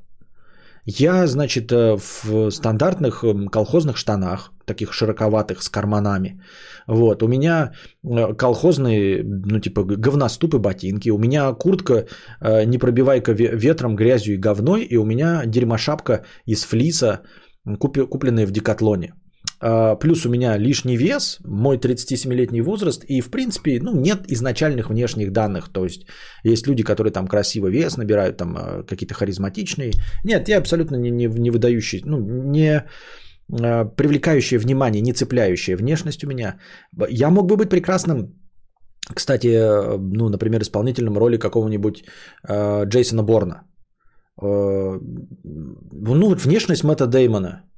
Я, 0.86 1.28
значит, 1.28 1.72
э, 1.72 1.98
в 1.98 2.52
стандартных 2.52 3.24
эм, 3.24 3.48
колхозных 3.48 3.98
штанах, 3.98 4.52
таких 4.66 4.92
широковатых, 4.92 5.64
с 5.64 5.70
карманами. 5.70 6.42
Вот, 6.88 7.24
у 7.24 7.28
меня 7.28 7.72
э, 8.04 8.34
колхозные, 8.34 9.24
ну, 9.24 9.60
типа, 9.60 9.84
говноступы 9.84 10.60
ботинки, 10.60 11.12
у 11.12 11.18
меня 11.18 11.54
куртка 11.54 11.94
э, 12.42 12.66
не 12.66 12.78
пробивайка 12.78 13.32
ветром, 13.32 13.96
грязью 13.96 14.34
и 14.34 14.40
говной, 14.40 14.82
и 14.82 14.98
у 14.98 15.06
меня 15.06 15.46
дерьмошапка 15.46 16.26
из 16.46 16.66
флиса, 16.66 17.22
купленная 17.80 18.48
в 18.48 18.52
Декатлоне. 18.52 19.14
А, 19.66 19.96
плюс 19.96 20.26
у 20.26 20.30
меня 20.30 20.58
лишний 20.58 20.98
вес, 20.98 21.40
мой 21.46 21.78
37-летний 21.78 22.62
возраст, 22.62 23.06
и 23.08 23.22
в 23.22 23.30
принципе 23.32 23.80
ну, 23.82 23.94
нет 23.96 24.32
изначальных 24.32 24.90
внешних 24.90 25.32
данных. 25.32 25.70
То 25.72 25.84
есть 25.84 26.06
есть 26.44 26.68
люди, 26.68 26.84
которые 26.84 27.14
там 27.14 27.28
красиво 27.28 27.70
вес 27.70 27.98
набирают, 27.98 28.38
там 28.38 28.58
а, 28.58 28.84
какие-то 28.84 29.14
харизматичные. 29.14 29.92
Нет, 30.26 30.50
я 30.50 30.58
абсолютно 30.58 30.98
не, 30.98 31.12
не, 31.12 31.28
не 31.28 31.52
выдающий, 31.52 32.02
ну, 32.06 32.20
не 32.20 32.84
а, 33.64 33.86
привлекающая 33.86 34.60
внимание, 34.60 35.02
не 35.02 35.14
цепляющая 35.14 35.78
внешность 35.78 36.24
у 36.24 36.28
меня. 36.28 36.60
Я 37.10 37.30
мог 37.30 37.48
бы 37.48 37.56
быть 37.56 37.70
прекрасным, 37.70 38.34
кстати, 39.16 39.48
ну, 39.98 40.30
например, 40.30 40.62
исполнительным 40.62 41.18
роли 41.18 41.38
какого-нибудь 41.38 42.04
э, 42.48 42.86
Джейсона 42.86 43.24
Борна. 43.24 43.64
Э, 44.42 45.00
ну, 45.94 46.36
внешность 46.36 46.84
Мэтта 46.84 47.08
Деймона– 47.08 47.64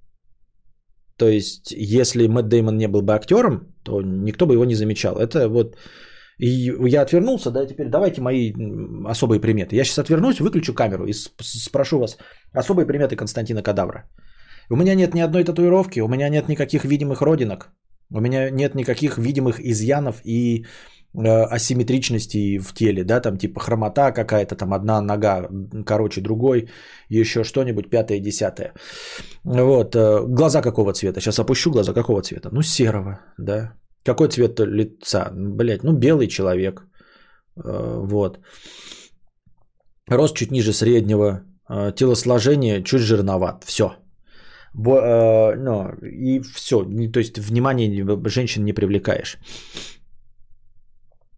то 1.17 1.27
есть, 1.27 1.71
если 1.71 2.27
Мэтт 2.27 2.49
Деймон 2.49 2.77
не 2.77 2.87
был 2.87 3.01
бы 3.01 3.13
актером, 3.13 3.73
то 3.83 4.01
никто 4.01 4.45
бы 4.45 4.53
его 4.53 4.65
не 4.65 4.75
замечал. 4.75 5.17
Это 5.17 5.49
вот... 5.49 5.77
И 6.37 6.69
я 6.89 7.01
отвернулся, 7.01 7.49
да, 7.49 7.65
теперь 7.65 7.87
давайте 7.87 8.21
мои 8.21 8.53
особые 9.05 9.39
приметы. 9.39 9.75
Я 9.77 9.85
сейчас 9.85 9.99
отвернусь, 9.99 10.41
выключу 10.41 10.73
камеру 10.73 11.05
и 11.07 11.13
спрошу 11.13 11.99
вас 11.99 12.17
особые 12.51 12.85
приметы 12.85 13.15
Константина 13.15 13.63
Кадавра. 13.63 14.03
У 14.69 14.75
меня 14.75 14.95
нет 14.95 15.13
ни 15.13 15.21
одной 15.21 15.45
татуировки, 15.45 16.01
у 16.01 16.09
меня 16.09 16.27
нет 16.27 16.49
никаких 16.49 16.83
видимых 16.83 17.21
родинок, 17.21 17.69
у 18.11 18.19
меня 18.19 18.49
нет 18.49 18.75
никаких 18.75 19.17
видимых 19.17 19.61
изъянов 19.61 20.21
и 20.25 20.65
асимметричности 21.17 22.59
в 22.59 22.73
теле, 22.73 23.03
да, 23.03 23.19
там 23.19 23.37
типа 23.37 23.59
хромота 23.59 24.11
какая-то, 24.11 24.55
там 24.55 24.73
одна 24.73 25.01
нога 25.01 25.49
короче 25.85 26.21
другой, 26.21 26.69
еще 27.09 27.43
что-нибудь, 27.43 27.89
пятое, 27.89 28.19
десятое. 28.19 28.73
Вот, 29.43 29.95
э, 29.95 30.25
глаза 30.27 30.61
какого 30.61 30.93
цвета? 30.93 31.19
Сейчас 31.19 31.39
опущу 31.39 31.71
глаза 31.71 31.93
какого 31.93 32.21
цвета? 32.21 32.49
Ну, 32.51 32.61
серого, 32.61 33.19
да. 33.37 33.73
Какой 34.03 34.27
цвет 34.27 34.59
лица? 34.59 35.31
Блять, 35.33 35.83
ну, 35.83 35.93
белый 35.93 36.27
человек. 36.27 36.85
Э, 37.57 37.99
вот. 38.03 38.39
Рост 40.07 40.35
чуть 40.35 40.51
ниже 40.51 40.73
среднего, 40.73 41.41
телосложение 41.95 42.83
чуть 42.83 43.01
жирноват. 43.01 43.63
Все. 43.65 43.95
Ну, 44.73 45.89
и 46.03 46.41
все. 46.41 46.83
То 47.13 47.19
есть, 47.19 47.39
внимание 47.39 48.05
женщин 48.29 48.65
не 48.65 48.73
привлекаешь. 48.73 49.37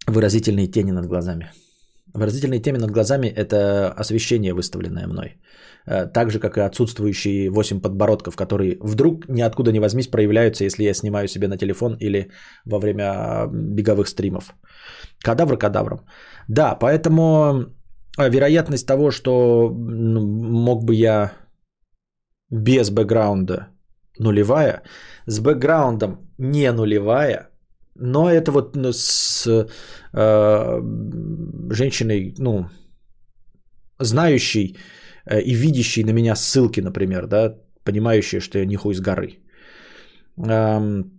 Выразительные 0.08 0.68
тени 0.68 0.92
над 0.92 1.06
глазами. 1.06 1.52
Выразительные 2.14 2.62
тени 2.62 2.78
над 2.78 2.92
глазами– 2.92 3.28
это 3.36 3.92
освещение, 3.92 4.54
выставленное 4.54 5.08
мной. 5.08 5.36
Э, 5.86 6.06
так 6.06 6.32
же, 6.32 6.40
как 6.40 6.58
и 6.58 6.62
отсутствующие 6.62 7.50
8 7.50 7.82
подбородков, 7.82 8.36
которые 8.36 8.78
вдруг 8.82 9.28
ниоткуда 9.28 9.72
не 9.72 9.80
возьмись 9.80 10.08
проявляются, 10.08 10.64
если 10.64 10.84
я 10.84 10.94
снимаю 10.94 11.28
себе 11.28 11.48
на 11.48 11.58
телефон 11.58 11.98
или 12.00 12.32
во 12.66 12.80
время 12.80 13.48
беговых 13.52 14.08
стримов. 14.08 14.56
Кадавр 15.24 15.58
кадавром. 15.58 16.00
Да, 16.48 16.76
поэтому 16.76 17.66
э, 18.18 18.30
вероятность 18.30 18.88
того, 18.88 19.12
что 19.12 19.70
ну, 19.70 20.22
мог 20.22 20.86
бы 20.86 20.96
я 20.96 21.34
без 22.50 22.90
бэкграунда 22.90 23.68
нулевая, 24.20 24.84
с 25.26 25.40
бэкграундом 25.40 26.30
не 26.38 26.72
нулевая– 26.72 27.50
но 28.00 28.30
это 28.30 28.52
вот 28.52 28.76
ну, 28.76 28.92
с 28.94 29.48
э, 30.14 30.82
женщиной, 31.72 32.36
ну, 32.40 32.66
знающей 34.00 34.78
э, 35.26 35.42
и 35.42 35.54
видящей 35.54 36.04
на 36.04 36.14
меня 36.14 36.36
ссылки, 36.36 36.82
например, 36.82 37.28
да, 37.28 37.56
понимающей, 37.84 38.40
что 38.40 38.60
я 38.60 38.66
не 38.66 38.76
хуй 38.76 38.94
с 38.94 39.00
горы. 39.00 39.40
Эм, 40.38 41.12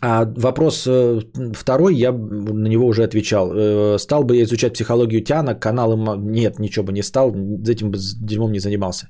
а 0.00 0.24
вопрос 0.24 0.86
э, 0.86 1.20
второй, 1.54 1.94
я 1.94 2.12
на 2.12 2.68
него 2.68 2.86
уже 2.86 3.04
отвечал. 3.04 3.52
Э, 3.54 3.98
стал 3.98 4.24
бы 4.24 4.36
я 4.36 4.42
изучать 4.42 4.72
психологию 4.74 5.24
Тяна, 5.24 5.54
канал 5.54 5.96
нет, 6.18 6.58
ничего 6.58 6.84
бы 6.84 6.92
не 6.92 7.02
стал, 7.02 7.34
этим 7.68 7.90
бы 7.90 7.98
дерьмом 8.22 8.52
не 8.52 8.60
занимался. 8.60 9.08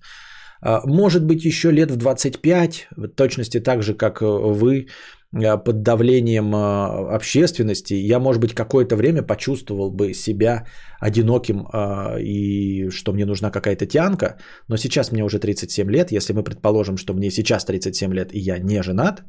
Может 0.87 1.27
быть, 1.27 1.45
еще 1.45 1.73
лет 1.73 1.91
в 1.91 1.97
25, 1.97 2.89
в 2.97 3.09
точности 3.09 3.61
так 3.61 3.83
же, 3.83 3.93
как 3.95 4.23
вы, 4.23 4.87
под 5.35 5.83
давлением 5.83 6.55
э, 6.55 7.17
общественности, 7.17 7.95
я, 7.95 8.19
может 8.19 8.41
быть, 8.41 8.55
какое-то 8.55 8.97
время 8.97 9.23
почувствовал 9.23 9.91
бы 9.91 10.15
себя 10.15 10.67
одиноким 11.01 11.67
э, 11.67 12.21
и 12.23 12.91
что 12.91 13.13
мне 13.13 13.27
нужна 13.27 13.51
какая-то 13.51 13.87
тянка, 13.87 14.37
но 14.69 14.77
сейчас 14.77 15.13
мне 15.13 15.25
уже 15.25 15.39
37 15.39 15.91
лет, 15.91 16.13
если 16.13 16.33
мы 16.33 16.45
предположим, 16.45 16.97
что 16.97 17.15
мне 17.15 17.31
сейчас 17.31 17.65
37 17.65 18.15
лет 18.15 18.33
и 18.33 18.39
я 18.39 18.59
не 18.59 18.83
женат, 18.83 19.25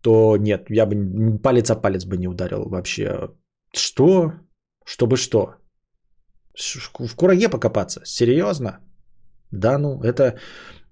то 0.00 0.36
нет, 0.36 0.66
я 0.70 0.86
бы 0.86 1.38
палец 1.42 1.70
о 1.70 1.80
палец 1.80 2.04
бы 2.04 2.16
не 2.16 2.28
ударил 2.28 2.68
вообще. 2.68 3.30
Что? 3.74 4.32
Чтобы 4.84 5.16
что? 5.16 5.54
В 6.54 7.16
кураге 7.16 7.48
покопаться? 7.48 8.00
Серьезно? 8.04 8.78
Да, 9.50 9.78
ну, 9.78 10.00
это 10.02 10.38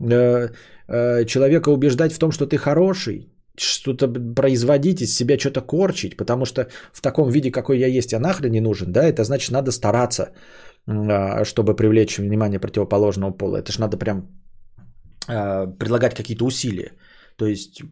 э, 0.00 0.48
э, 0.88 1.24
человека 1.26 1.68
убеждать 1.68 2.12
в 2.12 2.18
том, 2.18 2.32
что 2.32 2.46
ты 2.46 2.56
хороший, 2.56 3.33
что-то 3.56 4.08
производить 4.08 5.00
из 5.00 5.16
себя, 5.16 5.38
что-то 5.38 5.60
корчить, 5.60 6.16
потому 6.16 6.44
что 6.44 6.68
в 6.92 7.00
таком 7.00 7.28
виде, 7.30 7.50
какой 7.50 7.78
я 7.78 7.86
есть, 7.86 8.12
я 8.12 8.18
нахрен 8.18 8.50
не 8.50 8.60
нужен, 8.60 8.92
да, 8.92 9.04
это 9.04 9.24
значит 9.24 9.50
надо 9.52 9.72
стараться, 9.72 10.32
а, 10.86 11.44
чтобы 11.44 11.76
привлечь 11.76 12.18
внимание 12.18 12.58
противоположного 12.58 13.30
пола. 13.30 13.58
Это 13.58 13.72
ж 13.72 13.78
надо 13.78 13.96
прям 13.96 14.28
а, 15.28 15.66
предлагать 15.66 16.14
какие-то 16.14 16.44
усилия. 16.44 16.92
То 17.36 17.46
есть 17.46 17.82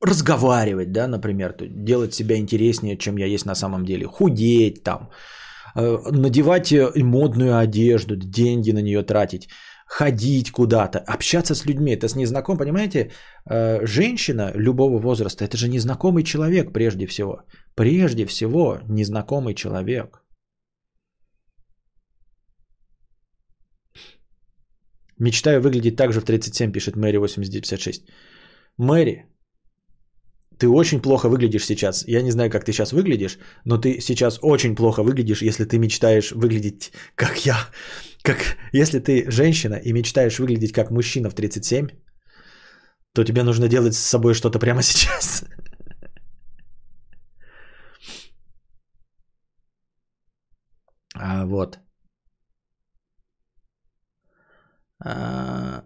разговаривать, 0.00 0.92
да, 0.92 1.06
например, 1.06 1.54
делать 1.60 2.14
себя 2.14 2.36
интереснее, 2.36 2.98
чем 2.98 3.18
я 3.18 3.26
есть 3.26 3.46
на 3.46 3.54
самом 3.54 3.84
деле, 3.84 4.06
худеть 4.06 4.82
там, 4.82 5.10
а, 5.74 5.98
надевать 6.10 6.72
э, 6.72 6.92
модную 6.96 7.58
одежду, 7.58 8.16
деньги 8.16 8.72
на 8.72 8.82
нее 8.82 9.02
тратить 9.02 9.48
ходить 9.98 10.50
куда-то, 10.50 10.98
общаться 10.98 11.54
с 11.54 11.66
людьми. 11.66 11.92
Это 11.92 12.08
с 12.08 12.16
незнакомым, 12.16 12.58
понимаете, 12.58 13.10
э, 13.50 13.86
женщина 13.86 14.52
любого 14.54 14.98
возраста, 14.98 15.44
это 15.44 15.56
же 15.56 15.68
незнакомый 15.68 16.22
человек 16.24 16.72
прежде 16.72 17.06
всего. 17.06 17.42
Прежде 17.74 18.24
всего 18.24 18.78
незнакомый 18.88 19.54
человек. 19.54 20.22
Мечтаю 25.18 25.60
выглядеть 25.60 25.96
так 25.96 26.12
же 26.12 26.20
в 26.20 26.24
37, 26.24 26.72
пишет 26.72 26.96
Мэри 26.96 27.18
8056. 27.18 28.02
Мэри, 28.78 29.26
ты 30.58 30.68
очень 30.68 31.02
плохо 31.02 31.28
выглядишь 31.28 31.66
сейчас. 31.66 32.04
Я 32.08 32.22
не 32.22 32.30
знаю, 32.30 32.50
как 32.50 32.64
ты 32.64 32.72
сейчас 32.72 32.92
выглядишь, 32.92 33.38
но 33.64 33.78
ты 33.78 34.00
сейчас 34.00 34.38
очень 34.42 34.74
плохо 34.74 35.02
выглядишь, 35.02 35.42
если 35.42 35.64
ты 35.64 35.78
мечтаешь 35.78 36.32
выглядеть 36.32 36.92
как 37.14 37.46
я. 37.46 37.56
Как 38.22 38.56
если 38.72 39.00
ты 39.00 39.30
женщина 39.30 39.74
и 39.74 39.92
мечтаешь 39.92 40.38
выглядеть 40.38 40.72
как 40.72 40.90
мужчина 40.90 41.30
в 41.30 41.34
37, 41.34 41.88
то 43.14 43.24
тебе 43.24 43.42
нужно 43.42 43.68
делать 43.68 43.94
с 43.94 43.98
собой 43.98 44.34
что-то 44.34 44.58
прямо 44.58 44.82
сейчас. 44.82 45.44
А, 51.14 51.44
вот. 51.44 51.78
А, 55.04 55.84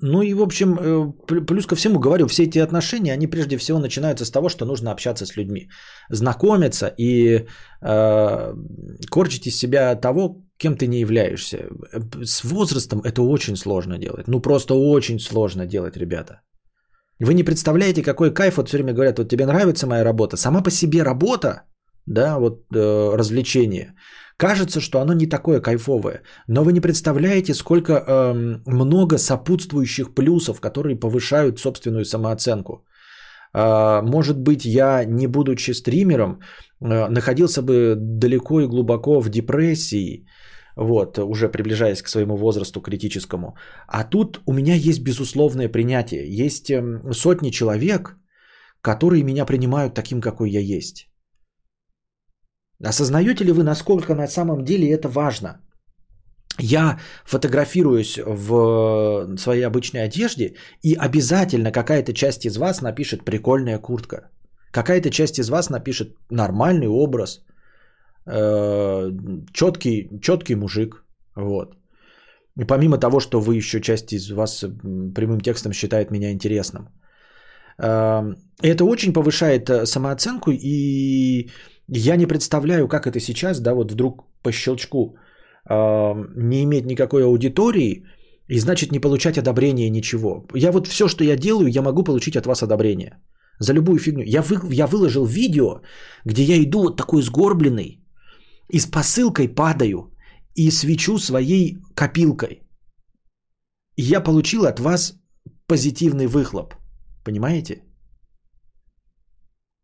ну 0.00 0.22
и, 0.22 0.34
в 0.34 0.42
общем, 0.42 0.78
э, 0.78 1.46
плюс 1.46 1.66
ко 1.66 1.76
всему 1.76 1.98
говорю, 1.98 2.26
все 2.26 2.42
эти 2.42 2.58
отношения, 2.58 3.12
они 3.12 3.26
прежде 3.26 3.56
всего 3.56 3.78
начинаются 3.78 4.24
с 4.24 4.30
того, 4.30 4.48
что 4.48 4.66
нужно 4.66 4.90
общаться 4.90 5.24
с 5.24 5.36
людьми, 5.36 5.70
знакомиться 6.10 6.92
и 6.98 7.46
э, 7.80 8.54
корчить 9.10 9.46
из 9.46 9.56
себя 9.58 9.94
того, 9.94 10.42
кем 10.58 10.76
ты 10.76 10.86
не 10.86 11.00
являешься. 11.00 11.68
С 12.24 12.44
возрастом 12.44 13.00
это 13.00 13.22
очень 13.22 13.56
сложно 13.56 13.98
делать. 13.98 14.28
Ну 14.28 14.40
просто 14.40 14.74
очень 14.74 15.18
сложно 15.20 15.66
делать, 15.66 15.96
ребята. 15.96 16.40
Вы 17.20 17.34
не 17.34 17.44
представляете, 17.44 18.02
какой 18.02 18.34
кайф, 18.34 18.56
вот 18.56 18.68
все 18.68 18.76
время 18.76 18.92
говорят, 18.92 19.18
вот 19.18 19.28
тебе 19.28 19.46
нравится 19.46 19.86
моя 19.86 20.04
работа. 20.04 20.36
Сама 20.36 20.62
по 20.62 20.70
себе 20.70 21.02
работа, 21.04 21.62
да, 22.06 22.38
вот 22.38 22.64
э, 22.74 23.16
развлечение– 23.16 23.94
Кажется, 24.36 24.80
что 24.80 25.00
оно 25.00 25.12
не 25.12 25.26
такое 25.26 25.60
кайфовое, 25.60 26.22
но 26.48 26.64
вы 26.64 26.72
не 26.72 26.80
представляете, 26.80 27.54
сколько 27.54 27.92
э, 27.92 28.34
много 28.66 29.18
сопутствующих 29.18 30.14
плюсов, 30.14 30.60
которые 30.60 30.96
повышают 30.96 31.60
собственную 31.60 32.04
самооценку. 32.04 32.84
Э, 33.54 34.02
может 34.02 34.38
быть, 34.38 34.64
я, 34.64 35.04
не 35.04 35.28
будучи 35.28 35.70
стримером, 35.70 36.40
э, 36.80 37.08
находился 37.08 37.62
бы 37.62 37.94
далеко 37.96 38.60
и 38.60 38.66
глубоко 38.66 39.20
в 39.20 39.28
депрессии, 39.30 40.26
вот, 40.76 41.18
уже 41.18 41.48
приближаясь 41.48 42.02
к 42.02 42.08
своему 42.08 42.36
возрасту 42.36 42.80
критическому. 42.80 43.56
А 43.86 44.04
тут 44.04 44.40
у 44.46 44.52
меня 44.52 44.74
есть 44.74 45.02
безусловное 45.02 45.68
принятие. 45.68 46.24
Есть 46.46 46.70
эм, 46.70 47.12
сотни 47.12 47.50
человек, 47.50 48.16
которые 48.82 49.22
меня 49.22 49.44
принимают 49.44 49.94
таким, 49.94 50.20
какой 50.20 50.50
я 50.50 50.60
есть. 50.60 51.08
Осознаете 52.84 53.44
ли 53.44 53.52
вы, 53.52 53.62
насколько 53.62 54.14
на 54.14 54.26
самом 54.28 54.64
деле 54.64 54.90
это 54.90 55.08
важно? 55.08 55.60
Я 56.58 56.98
фотографируюсь 57.24 58.18
в 58.18 59.36
своей 59.38 59.66
обычной 59.66 60.04
одежде, 60.04 60.54
и 60.82 60.94
обязательно 60.94 61.72
какая-то 61.72 62.12
часть 62.12 62.46
из 62.46 62.56
вас 62.56 62.82
напишет 62.82 63.24
прикольная 63.24 63.78
куртка. 63.78 64.30
Какая-то 64.70 65.10
часть 65.10 65.38
из 65.38 65.50
вас 65.50 65.70
напишет 65.70 66.16
нормальный 66.30 66.88
образ, 66.88 67.38
э, 67.38 67.53
четкий, 68.26 70.08
четкий 70.22 70.54
мужик. 70.54 71.04
Вот. 71.36 71.76
И 72.60 72.64
помимо 72.64 72.98
того, 72.98 73.20
что 73.20 73.40
вы 73.40 73.56
еще 73.56 73.80
часть 73.80 74.12
из 74.12 74.30
вас 74.30 74.64
прямым 75.14 75.40
текстом 75.40 75.72
считает 75.72 76.10
меня 76.10 76.30
интересным. 76.30 76.88
Э, 77.82 78.34
это 78.62 78.84
очень 78.84 79.12
повышает 79.12 79.68
э, 79.68 79.86
самооценку 79.86 80.50
и 80.52 81.50
я 81.88 82.16
не 82.16 82.26
представляю, 82.26 82.88
как 82.88 83.06
это 83.06 83.20
сейчас, 83.20 83.60
да, 83.60 83.74
вот 83.74 83.92
вдруг 83.92 84.22
по 84.42 84.52
щелчку 84.52 85.16
э, 85.68 85.74
не 86.36 86.62
иметь 86.64 86.86
никакой 86.86 87.24
аудитории 87.24 88.04
и 88.48 88.58
значит 88.58 88.92
не 88.92 89.00
получать 89.00 89.38
одобрения 89.38 89.90
ничего. 89.90 90.46
Я 90.54 90.72
вот 90.72 90.86
все, 90.86 91.08
что 91.08 91.24
я 91.24 91.36
делаю, 91.36 91.68
я 91.68 91.82
могу 91.82 92.04
получить 92.04 92.36
от 92.36 92.46
вас 92.46 92.62
одобрение. 92.62 93.18
За 93.60 93.72
любую 93.72 93.98
фигню. 93.98 94.24
Я, 94.24 94.42
вы, 94.42 94.58
я 94.72 94.86
выложил 94.86 95.26
видео, 95.26 95.82
где 96.24 96.42
я 96.42 96.62
иду 96.62 96.82
вот 96.82 96.96
такой 96.96 97.22
сгорбленный 97.22 98.03
и 98.68 98.78
с 98.78 98.86
посылкой 98.86 99.48
падаю 99.48 100.12
и 100.54 100.70
свечу 100.70 101.18
своей 101.18 101.78
копилкой. 101.94 102.62
И 103.96 104.02
я 104.02 104.20
получил 104.20 104.64
от 104.66 104.80
вас 104.80 105.14
позитивный 105.66 106.26
выхлоп. 106.26 106.74
Понимаете? 107.24 107.82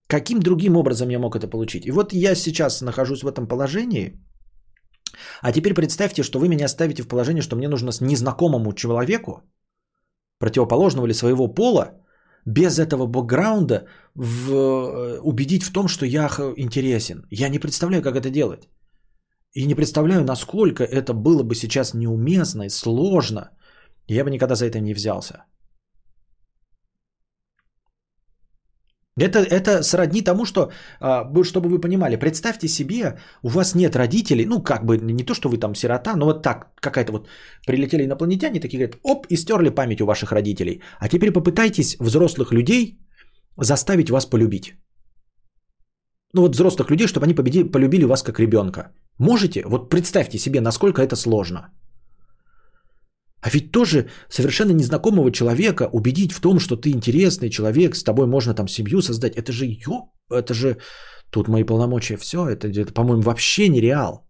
Каким 0.07 0.41
другим 0.41 0.77
образом 0.77 1.11
я 1.11 1.19
мог 1.19 1.37
это 1.37 1.49
получить? 1.49 1.87
И 1.87 1.91
вот 1.91 2.13
я 2.13 2.35
сейчас 2.35 2.81
нахожусь 2.83 3.23
в 3.23 3.29
этом 3.29 3.47
положении. 3.47 4.21
А 5.43 5.53
теперь 5.53 5.75
представьте, 5.75 6.23
что 6.23 6.39
вы 6.39 6.49
меня 6.49 6.69
ставите 6.69 7.03
в 7.03 7.09
положение, 7.09 7.43
что 7.43 7.57
мне 7.57 7.69
нужно 7.69 7.93
с 7.93 8.01
незнакомому 8.01 8.73
человеку, 8.73 9.43
противоположного 10.39 11.07
или 11.07 11.15
своего 11.15 11.49
пола, 11.49 12.00
без 12.47 12.79
этого 12.79 13.07
бэкграунда 13.07 13.87
в, 14.15 14.51
э, 14.53 15.21
убедить 15.21 15.63
в 15.63 15.73
том, 15.73 15.89
что 15.89 16.07
я 16.07 16.29
интересен. 16.57 17.27
Я 17.31 17.49
не 17.49 17.59
представляю, 17.59 18.03
как 18.03 18.17
это 18.17 18.31
делать. 18.31 18.69
И 19.53 19.67
не 19.67 19.75
представляю, 19.75 20.25
насколько 20.25 20.85
это 20.85 21.13
было 21.13 21.43
бы 21.43 21.55
сейчас 21.55 21.95
неуместно 21.95 22.63
и 22.63 22.69
сложно. 22.71 23.51
Я 24.09 24.25
бы 24.25 24.31
никогда 24.31 24.55
за 24.55 24.67
это 24.67 24.81
не 24.81 24.95
взялся. 24.95 25.45
Это, 29.21 29.39
это 29.39 29.83
сродни 29.83 30.23
тому, 30.23 30.45
что, 30.45 30.71
а, 31.01 31.43
чтобы 31.45 31.69
вы 31.69 31.81
понимали, 31.81 32.17
представьте 32.17 32.69
себе, 32.69 33.19
у 33.43 33.49
вас 33.49 33.75
нет 33.75 33.97
родителей, 33.97 34.47
ну 34.47 34.63
как 34.63 34.85
бы 34.85 34.97
не 34.99 35.25
то, 35.25 35.35
что 35.35 35.49
вы 35.49 35.59
там 35.59 35.75
сирота, 35.75 36.17
но 36.17 36.27
вот 36.27 36.43
так, 36.43 36.69
какая-то 36.81 37.13
вот 37.13 37.29
прилетели 37.67 38.05
инопланетяне, 38.05 38.61
такие 38.61 38.79
говорят, 38.79 38.99
оп, 39.03 39.27
и 39.29 39.37
стерли 39.37 39.71
память 39.71 40.01
у 40.01 40.07
ваших 40.07 40.33
родителей. 40.33 40.81
А 40.99 41.09
теперь 41.09 41.33
попытайтесь 41.33 41.97
взрослых 42.01 42.53
людей 42.53 42.99
заставить 43.57 44.11
вас 44.11 44.27
полюбить. 44.27 44.75
Ну 46.33 46.43
вот 46.43 46.55
взрослых 46.55 46.91
людей, 46.91 47.07
чтобы 47.07 47.27
они 47.27 47.35
победи, 47.35 47.65
полюбили 47.65 48.05
вас 48.05 48.23
как 48.23 48.41
ребенка. 48.41 48.93
Можете? 49.19 49.63
Вот 49.67 49.91
представьте 49.91 50.39
себе, 50.39 50.61
насколько 50.61 51.03
это 51.03 51.17
сложно. 51.17 51.61
А 53.43 53.49
ведь 53.51 53.73
тоже 53.73 54.09
совершенно 54.29 54.73
незнакомого 54.73 55.31
человека 55.33 55.89
убедить 55.93 56.33
в 56.33 56.41
том, 56.41 56.61
что 56.61 56.77
ты 56.77 56.91
интересный 56.91 57.51
человек, 57.51 57.95
с 57.95 58.05
тобой 58.05 58.27
можно 58.27 58.55
там 58.55 58.69
семью 58.69 59.03
создать, 59.03 59.37
это 59.37 59.53
же 59.53 59.67
ё, 59.67 60.13
это 60.31 60.53
же 60.55 60.77
тут 61.31 61.49
мои 61.49 61.65
полномочия, 61.65 62.17
все, 62.17 62.49
это, 62.49 62.69
это 62.69 62.93
по-моему, 62.93 63.23
вообще 63.23 63.69
нереал. 63.69 64.27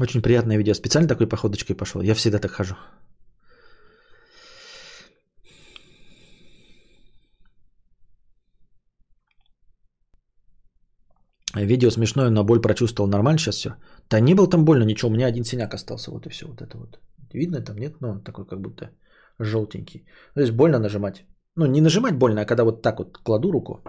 Очень 0.00 0.22
приятное 0.22 0.58
видео. 0.58 0.74
Специально 0.74 1.08
такой 1.08 1.28
походочкой 1.28 1.76
пошел. 1.76 2.02
Я 2.02 2.14
всегда 2.14 2.38
так 2.38 2.50
хожу. 2.50 2.74
Видео 11.62 11.90
смешное, 11.90 12.30
но 12.30 12.44
боль 12.44 12.60
прочувствовал 12.60 13.08
нормально 13.08 13.38
сейчас 13.38 13.56
все. 13.56 13.76
Да 14.10 14.20
не 14.20 14.34
был 14.34 14.48
там 14.48 14.64
больно, 14.64 14.84
ничего, 14.84 15.10
у 15.10 15.14
меня 15.14 15.26
один 15.26 15.44
синяк 15.44 15.74
остался, 15.74 16.10
вот 16.10 16.26
и 16.26 16.30
все, 16.30 16.46
вот 16.46 16.60
это 16.60 16.78
вот. 16.78 16.98
Видно 17.32 17.60
там, 17.60 17.76
нет? 17.76 18.00
Ну, 18.00 18.08
он 18.08 18.22
такой 18.22 18.44
как 18.46 18.60
будто 18.60 18.90
желтенький. 19.38 20.06
То 20.34 20.40
есть 20.40 20.52
больно 20.52 20.78
нажимать. 20.78 21.24
Ну, 21.56 21.66
не 21.66 21.80
нажимать 21.80 22.18
больно, 22.18 22.40
а 22.40 22.46
когда 22.46 22.64
вот 22.64 22.82
так 22.82 22.98
вот 22.98 23.18
кладу 23.18 23.52
руку, 23.52 23.80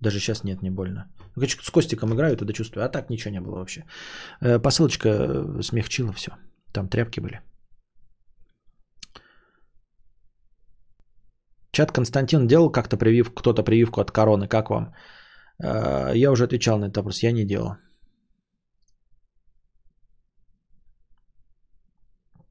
даже 0.00 0.18
сейчас 0.18 0.44
нет, 0.44 0.62
не 0.62 0.70
больно. 0.70 1.06
С 1.36 1.70
Костиком 1.70 2.14
играю, 2.14 2.36
тогда 2.36 2.52
чувствую, 2.52 2.84
а 2.84 2.88
так 2.88 3.10
ничего 3.10 3.32
не 3.32 3.40
было 3.40 3.56
вообще. 3.56 3.84
Э, 4.40 4.58
посылочка 4.58 5.08
э, 5.08 5.62
смягчила 5.62 6.12
все. 6.12 6.30
Там 6.72 6.88
тряпки 6.88 7.20
были. 7.20 7.40
Чат 11.72 11.92
Константин 11.92 12.46
делал 12.46 12.70
как-то 12.70 12.96
привив, 12.96 13.32
кто-то 13.34 13.62
прививку 13.62 14.00
от 14.00 14.10
короны, 14.10 14.48
как 14.48 14.70
вам? 14.70 14.94
А, 15.62 16.12
я 16.14 16.30
уже 16.30 16.44
отвечал 16.44 16.78
на 16.78 16.86
этот 16.86 16.96
вопрос, 16.96 17.22
я 17.22 17.32
не 17.32 17.44
делал. 17.44 17.76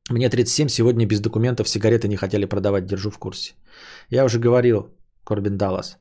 Мне 0.10 0.30
37, 0.30 0.70
сегодня 0.70 1.06
без 1.06 1.22
документов 1.22 1.70
сигареты 1.70 2.08
не 2.08 2.16
хотели 2.16 2.46
продавать, 2.46 2.86
держу 2.86 3.12
в 3.12 3.20
курсе. 3.20 3.54
Я 4.10 4.26
уже 4.26 4.40
говорил, 4.40 4.90
Корбин 5.24 5.58
Даллас. 5.58 5.98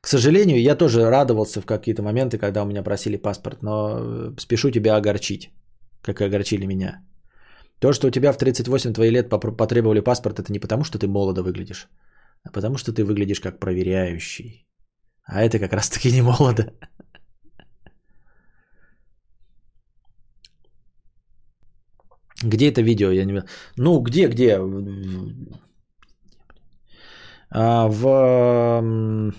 К 0.00 0.08
сожалению, 0.08 0.60
я 0.60 0.76
тоже 0.76 1.10
радовался 1.10 1.60
в 1.60 1.66
какие-то 1.66 2.02
моменты, 2.02 2.38
когда 2.38 2.62
у 2.62 2.66
меня 2.66 2.82
просили 2.82 3.16
паспорт, 3.16 3.62
но 3.62 3.98
э, 3.98 4.34
спешу 4.38 4.70
тебя 4.70 4.96
огорчить, 4.96 5.50
как 6.02 6.20
огорчили 6.20 6.66
меня. 6.66 7.04
То, 7.78 7.92
что 7.92 8.08
у 8.08 8.10
тебя 8.10 8.32
в 8.32 8.38
38 8.38 8.92
твои 8.92 9.10
лет 9.10 9.28
потребовали 9.28 10.00
паспорт, 10.00 10.38
это 10.38 10.52
не 10.52 10.58
потому, 10.58 10.84
что 10.84 10.98
ты 10.98 11.06
молодо 11.06 11.42
выглядишь, 11.42 11.88
а 12.44 12.50
потому, 12.50 12.76
что 12.76 12.92
ты 12.92 13.04
выглядишь 13.04 13.40
как 13.40 13.60
проверяющий. 13.60 14.65
А 15.26 15.42
это 15.42 15.58
как 15.58 15.72
раз 15.72 15.90
таки 15.90 16.12
не 16.12 16.22
молодо. 16.22 16.72
Где 22.44 22.68
это 22.68 22.82
видео? 22.82 23.10
Я 23.10 23.24
не... 23.24 23.42
Ну, 23.76 24.00
где, 24.00 24.28
где? 24.28 24.58
А, 27.50 27.88
в 27.88 29.32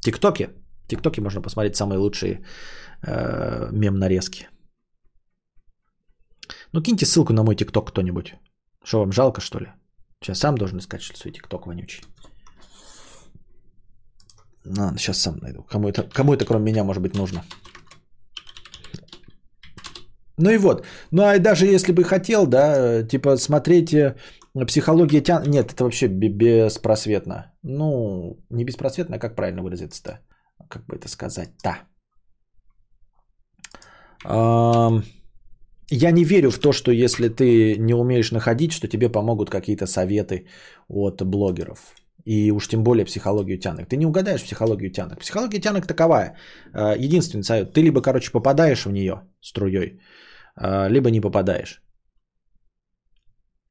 ТикТоке. 0.00 0.50
В 0.84 0.88
ТикТоке 0.88 1.20
можно 1.20 1.42
посмотреть 1.42 1.76
самые 1.76 1.98
лучшие 1.98 2.44
э, 3.02 3.68
мем-нарезки. 3.72 4.48
Ну, 6.72 6.82
киньте 6.82 7.06
ссылку 7.06 7.32
на 7.32 7.42
мой 7.42 7.56
ТикТок 7.56 7.90
кто-нибудь. 7.90 8.34
Что 8.84 9.00
вам, 9.00 9.12
жалко, 9.12 9.40
что 9.40 9.58
ли? 9.58 9.66
Сейчас 10.20 10.38
сам 10.38 10.56
должен 10.56 10.78
искать 10.78 11.02
что 11.02 11.16
свой 11.16 11.32
ТикТок 11.32 11.66
вонючий. 11.66 12.04
Ну, 14.64 14.96
сейчас 14.96 15.18
сам 15.18 15.38
найду. 15.38 15.62
Кому 15.62 15.88
это, 15.88 16.02
кому 16.02 16.34
это, 16.34 16.44
кроме 16.44 16.72
меня, 16.72 16.84
может 16.84 17.02
быть, 17.02 17.14
нужно? 17.14 17.44
Ну 20.38 20.50
и 20.50 20.58
вот. 20.58 20.86
Ну 21.10 21.22
а 21.22 21.38
даже 21.38 21.66
если 21.66 21.92
бы 21.92 22.04
хотел, 22.04 22.46
да, 22.46 23.02
типа 23.02 23.36
смотреть 23.36 23.92
э, 23.92 24.16
психология 24.66 25.20
тян... 25.20 25.42
Нет, 25.46 25.72
это 25.72 25.84
вообще 25.84 26.08
беспросветно. 26.08 27.52
Ну, 27.62 28.36
не 28.50 28.64
беспросветно, 28.64 29.16
а 29.16 29.18
как 29.18 29.36
правильно 29.36 29.62
выразиться-то? 29.62 30.20
Как 30.68 30.86
бы 30.86 30.96
это 30.96 31.08
сказать-то? 31.08 31.78
Я 35.92 36.10
не 36.12 36.24
верю 36.24 36.50
в 36.50 36.58
то, 36.58 36.72
что 36.72 36.92
если 36.92 37.28
ты 37.28 37.76
не 37.78 37.94
умеешь 37.94 38.32
находить, 38.32 38.72
что 38.72 38.88
тебе 38.88 39.08
помогут 39.08 39.50
какие-то 39.50 39.86
советы 39.86 40.46
от 40.88 41.22
блогеров. 41.22 41.94
И 42.24 42.52
уж 42.52 42.68
тем 42.68 42.82
более 42.82 43.04
психологию 43.04 43.58
тянок. 43.58 43.88
Ты 43.88 43.96
не 43.96 44.06
угадаешь 44.06 44.42
психологию 44.42 44.90
тянок. 44.92 45.20
Психология 45.20 45.60
тянок 45.60 45.86
таковая. 45.86 46.36
Э, 46.74 46.96
единственный 46.98 47.44
совет. 47.44 47.72
Ты 47.72 47.82
либо, 47.82 48.02
короче, 48.02 48.30
попадаешь 48.32 48.86
в 48.86 48.92
нее 48.92 49.22
струей, 49.40 50.00
э, 50.60 50.88
либо 50.88 51.10
не 51.10 51.20
попадаешь. 51.20 51.82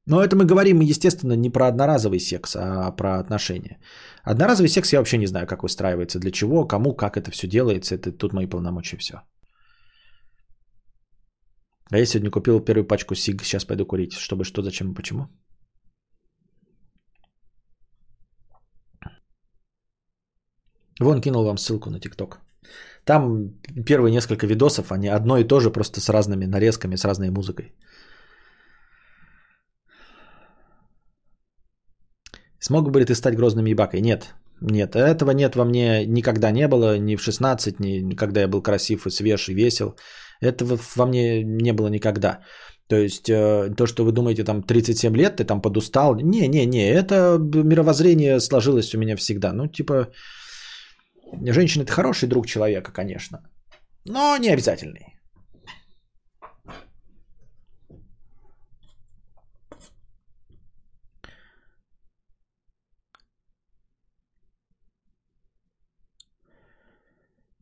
Но 0.06 0.24
это 0.24 0.34
мы 0.34 0.44
говорим, 0.44 0.80
естественно, 0.80 1.36
не 1.36 1.50
про 1.50 1.68
одноразовый 1.68 2.18
секс, 2.18 2.56
а 2.56 2.90
про 2.96 3.20
отношения. 3.20 3.78
Одноразовый 4.24 4.68
секс 4.68 4.92
я 4.92 4.98
вообще 4.98 5.18
не 5.18 5.26
знаю, 5.26 5.46
как 5.46 5.62
выстраивается, 5.62 6.18
для 6.18 6.30
чего, 6.32 6.66
кому, 6.66 6.96
как 6.96 7.16
это 7.16 7.30
все 7.30 7.46
делается. 7.46 7.94
Это 7.94 8.10
тут 8.12 8.32
мои 8.32 8.46
полномочия 8.46 8.96
все. 8.96 9.14
А 11.92 11.98
я 11.98 12.06
сегодня 12.06 12.30
купил 12.30 12.64
первую 12.64 12.86
пачку 12.86 13.14
сиг, 13.14 13.44
сейчас 13.44 13.64
пойду 13.64 13.86
курить. 13.86 14.12
Чтобы 14.12 14.44
что, 14.44 14.62
зачем 14.62 14.92
и 14.92 14.94
почему? 14.94 15.28
Вон 21.00 21.20
кинул 21.20 21.44
вам 21.44 21.58
ссылку 21.58 21.90
на 21.90 21.98
ТикТок. 22.00 22.40
Там 23.04 23.50
первые 23.86 24.12
несколько 24.12 24.46
видосов, 24.46 24.92
они 24.92 25.08
одно 25.08 25.38
и 25.38 25.44
то 25.44 25.60
же, 25.60 25.70
просто 25.70 26.00
с 26.00 26.08
разными 26.08 26.46
нарезками, 26.46 26.96
с 26.96 27.04
разной 27.04 27.30
музыкой. 27.30 27.72
Смог 32.58 32.90
бы 32.90 33.00
ли 33.00 33.06
ты 33.06 33.14
стать 33.14 33.36
грозным 33.36 33.66
ебакой? 33.66 34.00
Нет. 34.00 34.34
Нет, 34.60 34.94
этого 34.94 35.30
нет 35.30 35.56
во 35.56 35.64
мне 35.64 36.04
никогда 36.06 36.50
не 36.50 36.68
было, 36.68 36.98
ни 36.98 37.16
в 37.16 37.22
16, 37.22 37.80
ни 37.80 38.14
когда 38.14 38.40
я 38.42 38.48
был 38.48 38.62
красив 38.62 39.06
и 39.06 39.10
свеж 39.10 39.48
и 39.48 39.54
весел. 39.54 39.96
Этого 40.42 40.78
во 40.96 41.06
мне 41.06 41.42
не 41.42 41.72
было 41.72 41.88
никогда. 41.88 42.40
То 42.88 42.96
есть 42.96 43.30
э, 43.30 43.74
то, 43.76 43.86
что 43.86 44.04
вы 44.04 44.12
думаете, 44.12 44.44
там 44.44 44.62
37 44.62 45.16
лет, 45.16 45.36
ты 45.36 45.44
там 45.44 45.62
подустал. 45.62 46.16
Не-не-не, 46.16 46.90
это 46.90 47.38
мировоззрение 47.38 48.40
сложилось 48.40 48.94
у 48.94 48.98
меня 48.98 49.16
всегда. 49.16 49.52
Ну, 49.52 49.68
типа, 49.68 50.08
женщина 51.32 51.84
это 51.84 51.92
хороший 51.92 52.28
друг 52.28 52.46
человека, 52.46 52.92
конечно, 52.92 53.38
но 54.04 54.36
не 54.36 54.48
обязательный. 54.50 55.20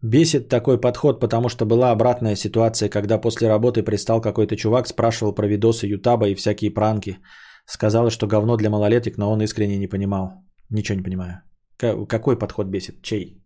Бесит 0.00 0.48
такой 0.48 0.80
подход, 0.80 1.20
потому 1.20 1.48
что 1.48 1.66
была 1.66 1.90
обратная 1.90 2.36
ситуация, 2.36 2.88
когда 2.88 3.18
после 3.18 3.48
работы 3.48 3.82
пристал 3.82 4.20
какой-то 4.20 4.56
чувак, 4.56 4.86
спрашивал 4.86 5.34
про 5.34 5.48
видосы 5.48 5.86
Ютаба 5.86 6.28
и 6.28 6.36
всякие 6.36 6.70
пранки. 6.70 7.18
Сказала, 7.66 8.10
что 8.10 8.26
говно 8.26 8.56
для 8.56 8.70
малолеток, 8.70 9.18
но 9.18 9.30
он 9.32 9.42
искренне 9.42 9.76
не 9.76 9.88
понимал. 9.88 10.30
Ничего 10.70 10.98
не 10.98 11.02
понимаю. 11.02 11.42
Какой 11.76 12.38
подход 12.38 12.68
бесит? 12.68 13.02
Чей? 13.02 13.42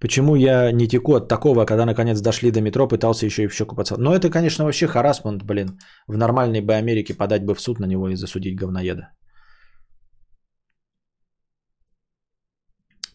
Почему 0.00 0.36
я 0.36 0.72
не 0.72 0.86
теку 0.86 1.14
от 1.14 1.28
такого, 1.28 1.66
когда 1.66 1.86
наконец 1.86 2.20
дошли 2.20 2.50
до 2.50 2.60
метро, 2.60 2.88
пытался 2.88 3.26
еще 3.26 3.42
и 3.42 3.48
в 3.48 3.54
щеку 3.54 3.74
поцеловать? 3.74 4.04
Ну, 4.04 4.14
это, 4.14 4.30
конечно, 4.30 4.64
вообще 4.64 4.86
харасмент, 4.86 5.42
блин. 5.42 5.78
В 6.06 6.16
нормальной 6.16 6.60
бы 6.60 6.74
Америке 6.74 7.14
подать 7.14 7.44
бы 7.44 7.54
в 7.54 7.60
суд 7.60 7.80
на 7.80 7.86
него 7.86 8.08
и 8.08 8.16
засудить 8.16 8.56
говноеда. 8.56 9.08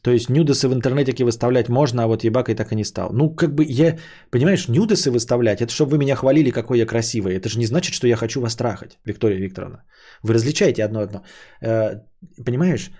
То 0.03 0.11
есть 0.11 0.29
нюдесы 0.29 0.67
в 0.67 0.73
интернете 0.73 1.23
выставлять 1.23 1.69
можно, 1.69 2.03
а 2.03 2.07
вот 2.07 2.25
ебакой 2.25 2.55
так 2.55 2.71
и 2.71 2.75
не 2.75 2.83
стал. 2.83 3.13
Ну, 3.13 3.35
как 3.35 3.55
бы 3.55 3.63
я, 3.63 3.97
понимаешь, 4.31 4.67
нюдесы 4.67 5.09
выставлять, 5.11 5.61
это 5.61 5.71
чтобы 5.71 5.91
вы 5.91 5.97
меня 5.97 6.15
хвалили, 6.15 6.51
какой 6.51 6.77
я 6.77 6.85
красивый. 6.85 7.35
Это 7.35 7.47
же 7.47 7.57
не 7.57 7.65
значит, 7.65 7.93
что 7.93 8.07
я 8.07 8.17
хочу 8.17 8.41
вас 8.41 8.55
трахать, 8.55 8.99
Виктория 9.05 9.39
Викторовна. 9.39 9.85
Вы 10.21 10.33
различаете 10.33 10.83
одно-одно. 10.83 11.21
Э, 11.61 12.01
понимаешь, 12.45 12.91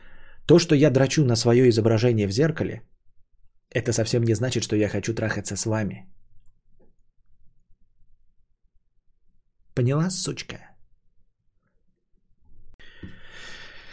то, 0.48 0.60
что 0.60 0.76
я 0.76 0.90
драчу 0.90 1.26
на 1.26 1.36
свое 1.36 1.68
изображение 1.68 2.28
в 2.28 2.32
зеркале, 2.32 2.82
это 3.74 3.94
совсем 3.94 4.24
не 4.24 4.36
значит, 4.36 4.64
что 4.64 4.76
я 4.76 4.90
хочу 4.90 5.14
трахаться 5.14 5.56
с 5.56 5.66
вами. 5.66 6.06
Поняла, 9.76 10.10
сучка? 10.10 10.58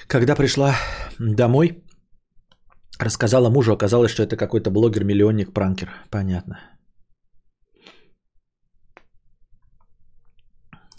Когда 0.06 0.34
пришла 0.34 0.74
домой, 1.18 1.84
Рассказала 3.00 3.48
мужу, 3.48 3.72
оказалось, 3.72 4.10
что 4.10 4.22
это 4.22 4.36
какой-то 4.36 4.70
блогер-миллионник-пранкер. 4.70 5.88
Понятно. 6.10 6.58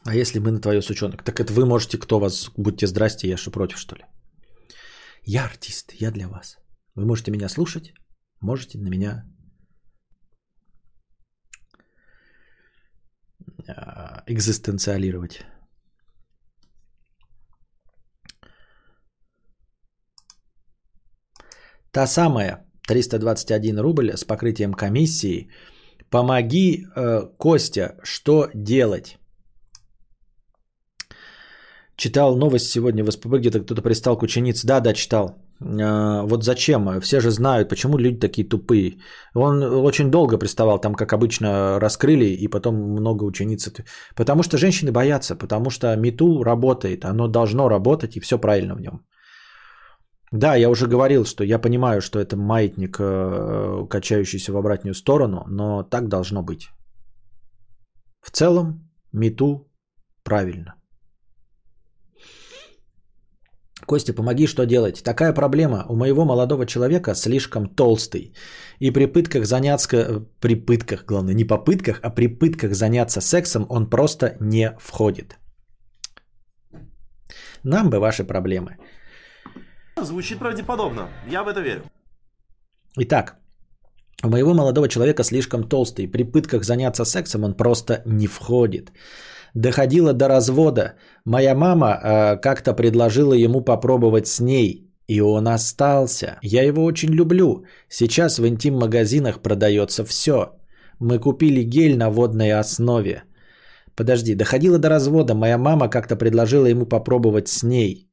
А 0.04 0.16
если 0.16 0.40
мы 0.40 0.52
на 0.52 0.60
твое 0.60 0.82
сучонок? 0.82 1.24
Так 1.24 1.40
это 1.40 1.54
вы 1.54 1.66
можете, 1.66 2.00
кто 2.00 2.20
вас, 2.20 2.50
будьте 2.58 2.88
здрасте, 2.88 3.28
я 3.28 3.38
что 3.38 3.52
против, 3.52 3.78
что 3.78 3.96
ли? 3.96 4.06
Я 5.28 5.46
артист, 5.46 5.94
я 6.02 6.12
для 6.12 6.28
вас. 6.28 6.58
Вы 6.96 7.06
можете 7.06 7.32
меня 7.32 7.50
слушать, 7.50 7.94
можете 8.42 8.78
на 8.78 8.90
меня 8.90 9.24
а, 13.68 14.24
экзистенциалировать. 14.28 15.46
Та 21.92 22.08
самая 22.08 22.66
321 22.88 23.80
рубль 23.80 24.12
с 24.16 24.24
покрытием 24.24 24.74
комиссии. 24.74 25.50
Помоги, 26.10 26.86
э, 26.96 27.28
Костя, 27.38 27.98
что 28.04 28.50
делать? 28.54 29.18
Читал 31.96 32.38
новость 32.38 32.70
сегодня 32.70 33.04
в 33.04 33.12
СПБ, 33.12 33.40
где-то 33.40 33.60
кто-то 33.60 33.82
пристал 33.82 34.18
к 34.18 34.24
ученице. 34.24 34.66
Да, 34.66 34.80
да, 34.80 34.94
читал. 34.94 35.51
Э, 35.62 36.22
вот 36.24 36.44
зачем? 36.44 37.00
Все 37.02 37.20
же 37.20 37.32
знают, 37.32 37.70
почему 37.70 37.98
люди 37.98 38.20
такие 38.20 38.48
тупые. 38.48 38.98
Он 39.36 39.64
очень 39.64 40.12
долго 40.12 40.38
приставал, 40.38 40.80
там, 40.80 40.96
как 40.96 41.14
обычно, 41.14 41.80
раскрыли, 41.80 42.26
и 42.26 42.48
потом 42.48 42.76
много 42.76 43.24
учениц. 43.24 43.70
Потому 44.16 44.44
что 44.44 44.58
женщины 44.58 44.92
боятся, 44.92 45.36
потому 45.36 45.70
что 45.70 45.96
МИТУ 45.96 46.44
работает, 46.44 47.06
оно 47.06 47.28
должно 47.28 47.70
работать, 47.70 48.18
и 48.18 48.20
все 48.20 48.38
правильно 48.38 48.76
в 48.76 48.82
нем. 48.82 49.02
Да, 50.32 50.56
я 50.56 50.70
уже 50.70 50.88
говорил, 50.88 51.26
что 51.26 51.44
я 51.44 51.60
понимаю, 51.60 52.02
что 52.02 52.20
это 52.20 52.38
маятник, 52.38 52.98
э, 53.00 53.88
качающийся 53.90 54.54
в 54.54 54.58
обратную 54.58 54.94
сторону, 54.94 55.44
но 55.48 55.84
так 55.84 56.08
должно 56.08 56.42
быть. 56.42 56.70
В 58.22 58.32
целом, 58.32 58.90
мету 59.12 59.68
правильно. 60.24 60.76
Костя, 63.86 64.14
помоги, 64.14 64.48
что 64.48 64.66
делать? 64.66 65.04
Такая 65.04 65.34
проблема. 65.34 65.86
У 65.90 65.96
моего 65.96 66.26
молодого 66.26 66.66
человека 66.66 67.16
слишком 67.16 67.68
толстый. 67.68 68.34
И 68.80 68.92
при 68.92 69.06
пытках 69.06 69.46
заняться... 69.46 69.98
Э, 69.98 70.22
при 70.40 70.56
пытках, 70.56 71.06
главное, 71.06 71.34
не 71.34 71.46
попытках, 71.46 72.00
а 72.04 72.10
при 72.10 72.28
пытках 72.28 72.74
заняться 72.74 73.22
сексом 73.22 73.66
он 73.70 73.90
просто 73.90 74.36
не 74.40 74.76
входит. 74.80 75.38
Нам 77.64 77.90
бы 77.90 78.00
ваши 78.00 78.24
проблемы. 78.24 78.78
Звучит 80.02 80.40
правдеподобно. 80.40 81.10
Я 81.28 81.44
в 81.44 81.48
это 81.48 81.62
верю. 81.62 81.84
Итак, 82.98 83.36
у 84.24 84.30
моего 84.30 84.54
молодого 84.54 84.88
человека 84.88 85.24
слишком 85.24 85.64
толстый. 85.64 86.08
При 86.08 86.24
пытках 86.24 86.64
заняться 86.64 87.06
сексом 87.06 87.44
он 87.44 87.54
просто 87.54 88.02
не 88.06 88.28
входит. 88.28 88.92
Доходило 89.54 90.14
до 90.14 90.28
развода. 90.28 90.94
Моя 91.26 91.56
мама 91.56 91.88
э, 91.88 92.38
как-то 92.42 92.74
предложила 92.74 93.34
ему 93.34 93.62
попробовать 93.62 94.28
с 94.28 94.40
ней. 94.40 94.88
И 95.08 95.22
он 95.22 95.48
остался. 95.48 96.38
Я 96.42 96.64
его 96.64 96.84
очень 96.86 97.10
люблю. 97.10 97.66
Сейчас 97.90 98.40
в 98.40 98.48
интим-магазинах 98.48 99.42
продается 99.42 100.06
все. 100.06 100.54
Мы 101.00 101.20
купили 101.20 101.64
гель 101.64 101.98
на 101.98 102.10
водной 102.10 102.54
основе. 102.54 103.24
Подожди, 103.96 104.36
доходило 104.36 104.78
до 104.78 104.90
развода. 104.90 105.34
Моя 105.36 105.58
мама 105.58 105.90
как-то 105.90 106.16
предложила 106.16 106.66
ему 106.66 106.86
попробовать 106.86 107.50
с 107.50 107.64
ней. 107.64 108.12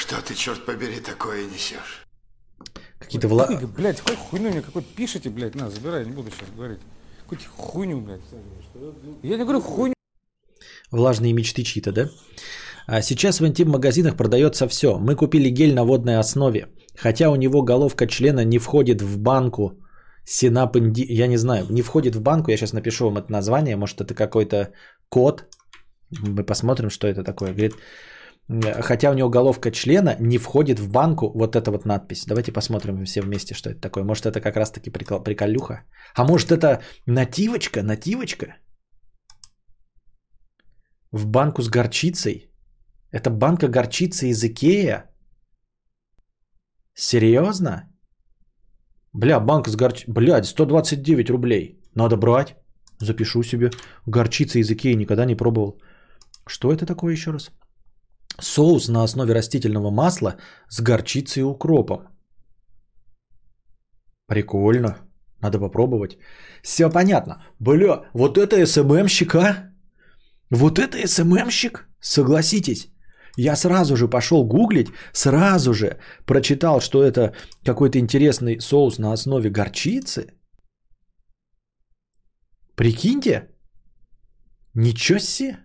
Что 0.00 0.16
ты, 0.30 0.36
черт 0.36 0.64
побери, 0.64 1.00
такое 1.00 1.44
несешь? 1.46 2.06
Какие-то 3.00 3.28
вла... 3.28 3.48
Блядь, 3.76 4.00
какой 4.00 4.16
хуйню 4.16 4.50
мне 4.50 4.62
какой 4.62 4.82
пишите, 4.82 5.28
блядь, 5.30 5.56
на, 5.56 5.70
забирай, 5.70 6.06
не 6.06 6.12
буду 6.12 6.30
сейчас 6.30 6.48
говорить. 6.56 6.78
Какую-то 7.22 7.44
хуйню, 7.56 8.00
блядь. 8.00 8.20
Я 9.22 9.36
не 9.36 9.44
говорю 9.44 9.60
хуйню. 9.60 9.94
Влажные 10.92 11.32
мечты 11.32 11.62
чьи-то, 11.62 11.92
да? 11.92 12.10
А 12.86 13.02
сейчас 13.02 13.40
в 13.40 13.46
интим-магазинах 13.46 14.16
продается 14.16 14.68
все. 14.68 14.98
Мы 14.98 15.16
купили 15.16 15.50
гель 15.50 15.74
на 15.74 15.84
водной 15.84 16.18
основе. 16.18 16.68
Хотя 16.96 17.30
у 17.30 17.36
него 17.36 17.62
головка 17.62 18.06
члена 18.06 18.44
не 18.44 18.58
входит 18.58 19.02
в 19.02 19.18
банку 19.18 19.72
Синап 20.24 20.76
Инди... 20.76 21.06
Я 21.08 21.26
не 21.26 21.38
знаю, 21.38 21.66
не 21.70 21.82
входит 21.82 22.14
в 22.14 22.20
банку. 22.20 22.50
Я 22.50 22.56
сейчас 22.56 22.72
напишу 22.72 23.04
вам 23.04 23.18
это 23.18 23.32
название. 23.32 23.76
Может, 23.76 24.00
это 24.00 24.14
какой-то 24.14 24.72
код. 25.08 25.44
Мы 26.10 26.44
посмотрим, 26.44 26.90
что 26.90 27.08
это 27.08 27.24
такое. 27.24 27.52
Говорит, 27.52 27.74
хотя 28.82 29.10
у 29.10 29.14
него 29.14 29.30
головка 29.30 29.70
члена 29.70 30.16
не 30.20 30.38
входит 30.38 30.80
в 30.80 30.90
банку 30.90 31.30
вот 31.34 31.54
эта 31.54 31.70
вот 31.70 31.86
надпись. 31.86 32.24
Давайте 32.26 32.52
посмотрим 32.52 33.04
все 33.04 33.22
вместе, 33.22 33.54
что 33.54 33.70
это 33.70 33.80
такое. 33.80 34.04
Может, 34.04 34.26
это 34.26 34.40
как 34.40 34.56
раз-таки 34.56 34.90
прикол... 34.90 35.22
приколюха? 35.22 35.84
А 36.14 36.24
может, 36.24 36.50
это 36.50 36.82
нативочка? 37.06 37.82
Нативочка? 37.82 38.56
В 41.12 41.26
банку 41.26 41.62
с 41.62 41.68
горчицей? 41.68 42.50
Это 43.12 43.30
банка 43.30 43.68
горчицы 43.68 44.28
из 44.28 44.42
Икея? 44.42 45.04
Серьезно? 46.94 47.88
Бля, 49.12 49.40
банка 49.40 49.70
с 49.70 49.76
горчицей. 49.76 50.12
Блядь, 50.12 50.46
129 50.46 51.30
рублей. 51.30 51.80
Надо 51.94 52.16
брать. 52.16 52.56
Запишу 53.00 53.42
себе. 53.42 53.70
Горчица 54.06 54.58
из 54.58 54.70
Икеи 54.70 54.94
никогда 54.94 55.24
не 55.24 55.36
пробовал. 55.36 55.80
Что 56.46 56.72
это 56.72 56.86
такое 56.86 57.12
еще 57.12 57.32
раз? 57.32 57.50
Соус 58.42 58.88
на 58.88 59.04
основе 59.04 59.34
растительного 59.34 59.90
масла 59.90 60.36
с 60.68 60.80
горчицей 60.80 61.40
и 61.40 61.44
укропом. 61.44 62.08
Прикольно. 64.26 64.96
Надо 65.42 65.58
попробовать. 65.58 66.18
Все 66.62 66.90
понятно. 66.90 67.42
Бля, 67.58 68.04
вот 68.14 68.38
это 68.38 68.66
СММщик, 68.66 69.34
а? 69.34 69.72
Вот 70.50 70.78
это 70.78 71.06
СММщик? 71.06 71.88
Согласитесь. 72.00 72.92
Я 73.36 73.56
сразу 73.56 73.96
же 73.96 74.08
пошел 74.08 74.46
гуглить, 74.46 74.88
сразу 75.12 75.72
же 75.72 75.98
прочитал, 76.26 76.80
что 76.80 77.02
это 77.02 77.34
какой-то 77.64 77.98
интересный 77.98 78.60
соус 78.60 78.98
на 78.98 79.12
основе 79.12 79.50
горчицы. 79.50 80.34
Прикиньте. 82.76 83.48
Ничего 84.74 85.18
себе. 85.18 85.58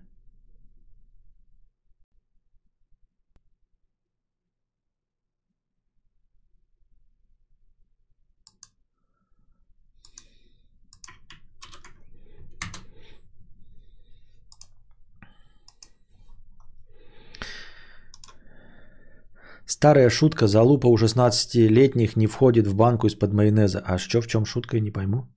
Старая 19.85 20.09
шутка, 20.09 20.47
залупа 20.47 20.87
у 20.87 20.97
16-летних 20.97 22.15
не 22.15 22.27
входит 22.27 22.67
в 22.67 22.75
банку 22.75 23.05
из-под 23.07 23.33
майонеза. 23.33 23.83
А 23.85 23.99
что, 23.99 24.19
в 24.21 24.27
чем 24.27 24.45
шутка, 24.45 24.77
я 24.77 24.81
не 24.81 24.91
пойму. 24.91 25.27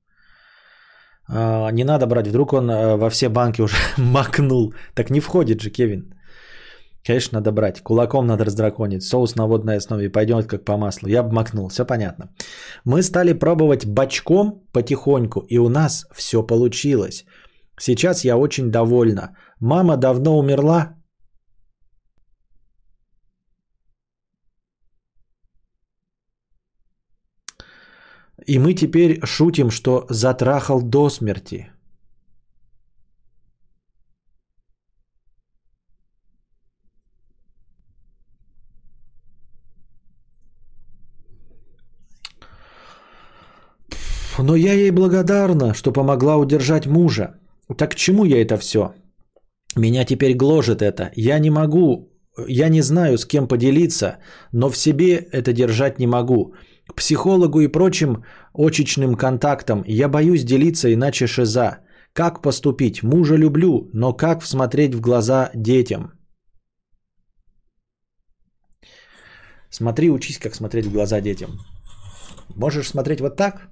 А, 1.29 1.70
не 1.70 1.85
надо 1.85 2.07
брать, 2.07 2.29
вдруг 2.29 2.53
он 2.53 2.70
а, 2.70 2.97
во 2.97 3.11
все 3.11 3.29
банки 3.29 3.61
уже 3.61 3.77
макнул. 3.99 4.73
Так 4.95 5.11
не 5.11 5.20
входит 5.20 5.61
же, 5.61 5.70
Кевин. 5.70 6.15
Конечно, 7.07 7.39
надо 7.39 7.53
брать. 7.53 7.83
Кулаком 7.83 8.27
надо 8.27 8.45
раздраконить. 8.45 9.03
Соус 9.03 9.37
на 9.37 9.47
водной 9.47 9.77
основе 9.77 10.09
пойдет 10.09 10.47
как 10.47 10.65
по 10.65 10.79
маслу. 10.79 11.09
Я 11.11 11.23
бы 11.23 11.35
макнул, 11.35 11.69
все 11.69 11.85
понятно. 11.85 12.31
Мы 12.87 13.03
стали 13.03 13.35
пробовать 13.35 13.87
бочком 13.87 14.62
потихоньку, 14.73 15.41
и 15.41 15.59
у 15.59 15.69
нас 15.69 16.07
все 16.15 16.43
получилось. 16.43 17.27
Сейчас 17.79 18.25
я 18.25 18.39
очень 18.39 18.70
довольна. 18.70 19.37
Мама 19.61 19.97
давно 19.97 20.39
умерла, 20.39 20.98
И 28.49 28.59
мы 28.59 28.73
теперь 28.73 29.20
шутим, 29.27 29.70
что 29.70 30.07
затрахал 30.09 30.81
до 30.81 31.11
смерти. 31.11 31.70
Но 44.39 44.57
я 44.57 44.73
ей 44.73 44.93
благодарна, 44.93 45.75
что 45.75 45.93
помогла 45.93 46.37
удержать 46.39 46.87
мужа. 46.87 47.35
Так 47.77 47.91
к 47.91 47.95
чему 47.97 48.25
я 48.25 48.41
это 48.41 48.57
все? 48.57 48.95
Меня 49.77 50.05
теперь 50.07 50.35
гложет 50.35 50.81
это. 50.81 51.11
Я 51.16 51.39
не 51.39 51.51
могу, 51.51 52.09
я 52.47 52.69
не 52.69 52.83
знаю, 52.83 53.19
с 53.19 53.27
кем 53.27 53.47
поделиться, 53.47 54.19
но 54.53 54.70
в 54.70 54.77
себе 54.77 55.16
это 55.16 55.53
держать 55.53 55.99
не 55.99 56.07
могу. 56.07 56.55
К 56.89 56.94
психологу 56.94 57.60
и 57.60 57.69
прочим 57.69 58.24
очечным 58.55 59.15
контактам 59.15 59.85
я 59.86 60.09
боюсь 60.09 60.44
делиться, 60.44 60.93
иначе 60.93 61.27
шиза. 61.27 61.78
Как 62.15 62.43
поступить? 62.43 63.02
Мужа 63.02 63.36
люблю, 63.36 63.90
но 63.93 64.15
как 64.15 64.40
всмотреть 64.43 64.94
в 64.94 65.01
глаза 65.01 65.51
детям? 65.55 66.12
Смотри, 69.70 70.10
учись, 70.10 70.39
как 70.39 70.55
смотреть 70.55 70.86
в 70.86 70.93
глаза 70.93 71.20
детям. 71.20 71.51
Можешь 72.56 72.89
смотреть 72.89 73.20
вот 73.20 73.36
так, 73.36 73.69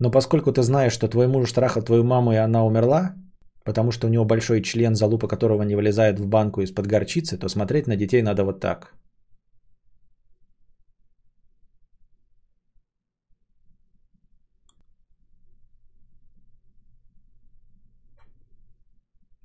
но 0.00 0.10
поскольку 0.10 0.52
ты 0.52 0.62
знаешь, 0.62 0.92
что 0.92 1.08
твой 1.08 1.28
муж 1.28 1.52
трахал 1.52 1.82
твою 1.82 2.02
маму 2.02 2.32
и 2.32 2.36
она 2.36 2.64
умерла, 2.64 3.14
потому 3.64 3.92
что 3.92 4.08
у 4.08 4.10
него 4.10 4.24
большой 4.24 4.62
член, 4.62 4.96
залупа 4.96 5.28
которого 5.28 5.62
не 5.62 5.76
вылезает 5.76 6.18
в 6.18 6.26
банку 6.26 6.60
из-под 6.62 6.88
горчицы, 6.88 7.38
то 7.38 7.48
смотреть 7.48 7.86
на 7.86 7.96
детей 7.96 8.22
надо 8.22 8.44
вот 8.44 8.60
так– 8.60 8.94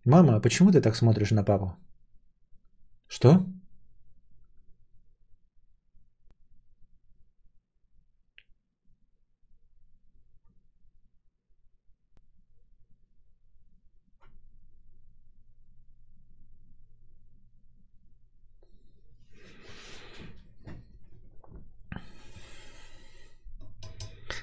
Мама, 0.08 0.38
а 0.38 0.40
почему 0.40 0.72
ты 0.72 0.80
так 0.80 0.96
смотришь 0.96 1.32
на 1.32 1.44
папу? 1.44 1.76
Что? 3.10 3.46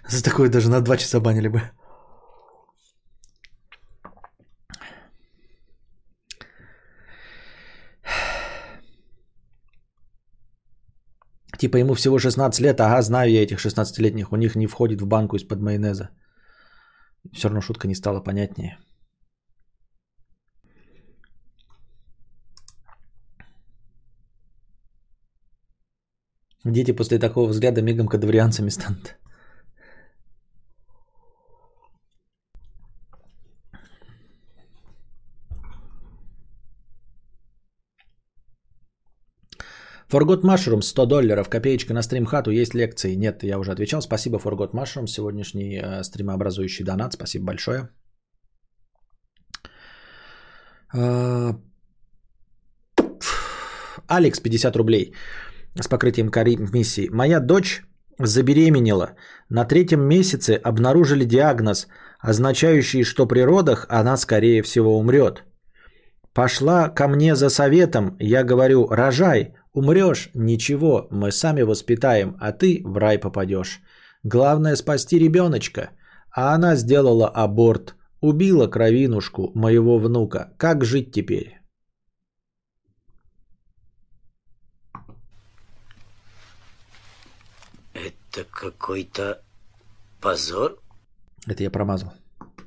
За 0.07 0.23
такое 0.23 0.51
даже 0.51 0.69
на 0.69 0.83
два 0.83 0.99
часа 0.99 1.21
банили 1.21 1.49
бы. 1.49 1.63
Типа 11.65 11.79
ему 11.79 11.95
всего 11.95 12.19
16 12.19 12.61
лет, 12.61 12.81
ага, 12.81 13.03
знаю 13.03 13.31
я 13.31 13.43
этих 13.43 13.59
16-летних, 13.59 14.33
у 14.33 14.37
них 14.37 14.55
не 14.55 14.67
входит 14.67 15.01
в 15.01 15.07
банку 15.07 15.37
из-под 15.37 15.61
майонеза. 15.61 16.11
Все 17.33 17.49
равно 17.49 17.63
шутка 17.63 17.89
не 17.89 17.95
стала 17.95 18.21
понятнее. 18.21 18.77
Дети 26.65 26.93
после 26.93 27.19
такого 27.19 27.49
взгляда 27.49 27.81
мигом 27.81 28.09
кадаврианцами 28.09 28.69
станут. 28.69 29.17
Forgot 40.15 40.43
Mushrooms 40.43 40.83
100 40.83 41.07
долларов, 41.07 41.49
копеечка 41.49 41.93
на 41.93 42.03
стрим 42.03 42.25
хату, 42.25 42.51
есть 42.53 42.75
лекции? 42.75 43.17
Нет, 43.17 43.43
я 43.43 43.59
уже 43.59 43.73
отвечал. 43.73 44.01
Спасибо 44.01 44.39
Forgot 44.39 44.71
Mushrooms, 44.71 45.09
сегодняшний 45.09 45.81
э, 45.83 46.05
стримообразующий 46.05 46.85
донат, 46.85 47.15
спасибо 47.15 47.47
большое. 47.47 47.89
Э, 50.95 51.55
Алекс, 54.07 54.41
50 54.41 54.77
рублей 54.77 55.15
с 55.81 55.89
покрытием 55.89 56.31
миссии. 56.73 57.09
Моя 57.11 57.41
дочь 57.41 57.83
забеременела. 58.19 59.17
На 59.49 59.65
третьем 59.65 60.03
месяце 60.03 60.61
обнаружили 60.63 61.25
диагноз, 61.25 61.89
означающий, 62.21 63.03
что 63.03 63.27
при 63.27 63.41
родах 63.41 63.87
она 63.89 64.17
скорее 64.17 64.63
всего 64.63 64.97
умрет. 64.97 65.43
Пошла 66.33 66.89
ко 66.89 67.09
мне 67.09 67.35
за 67.35 67.49
советом, 67.49 68.17
я 68.21 68.45
говорю, 68.45 68.87
рожай, 68.89 69.55
Умрешь– 69.75 70.31
ничего, 70.35 71.09
мы 71.11 71.33
сами 71.33 71.63
воспитаем, 71.63 72.37
а 72.41 72.53
ты 72.53 72.81
в 72.85 72.97
рай 72.97 73.19
попадешь. 73.19 73.81
Главное 74.23 74.77
спасти 74.77 75.19
ребеночка. 75.19 75.91
А 76.31 76.55
она 76.55 76.77
сделала 76.77 77.29
аборт, 77.29 77.97
убила 78.21 78.69
кровинушку 78.69 79.51
моего 79.55 79.99
внука. 79.99 80.55
Как 80.59 80.85
жить 80.85 81.11
теперь? 81.13 81.61
Это 87.95 88.45
какой-то 88.51 89.43
позор? 90.21 90.81
Это 91.49 91.65
я 91.65 91.71
промазал. 91.71 92.13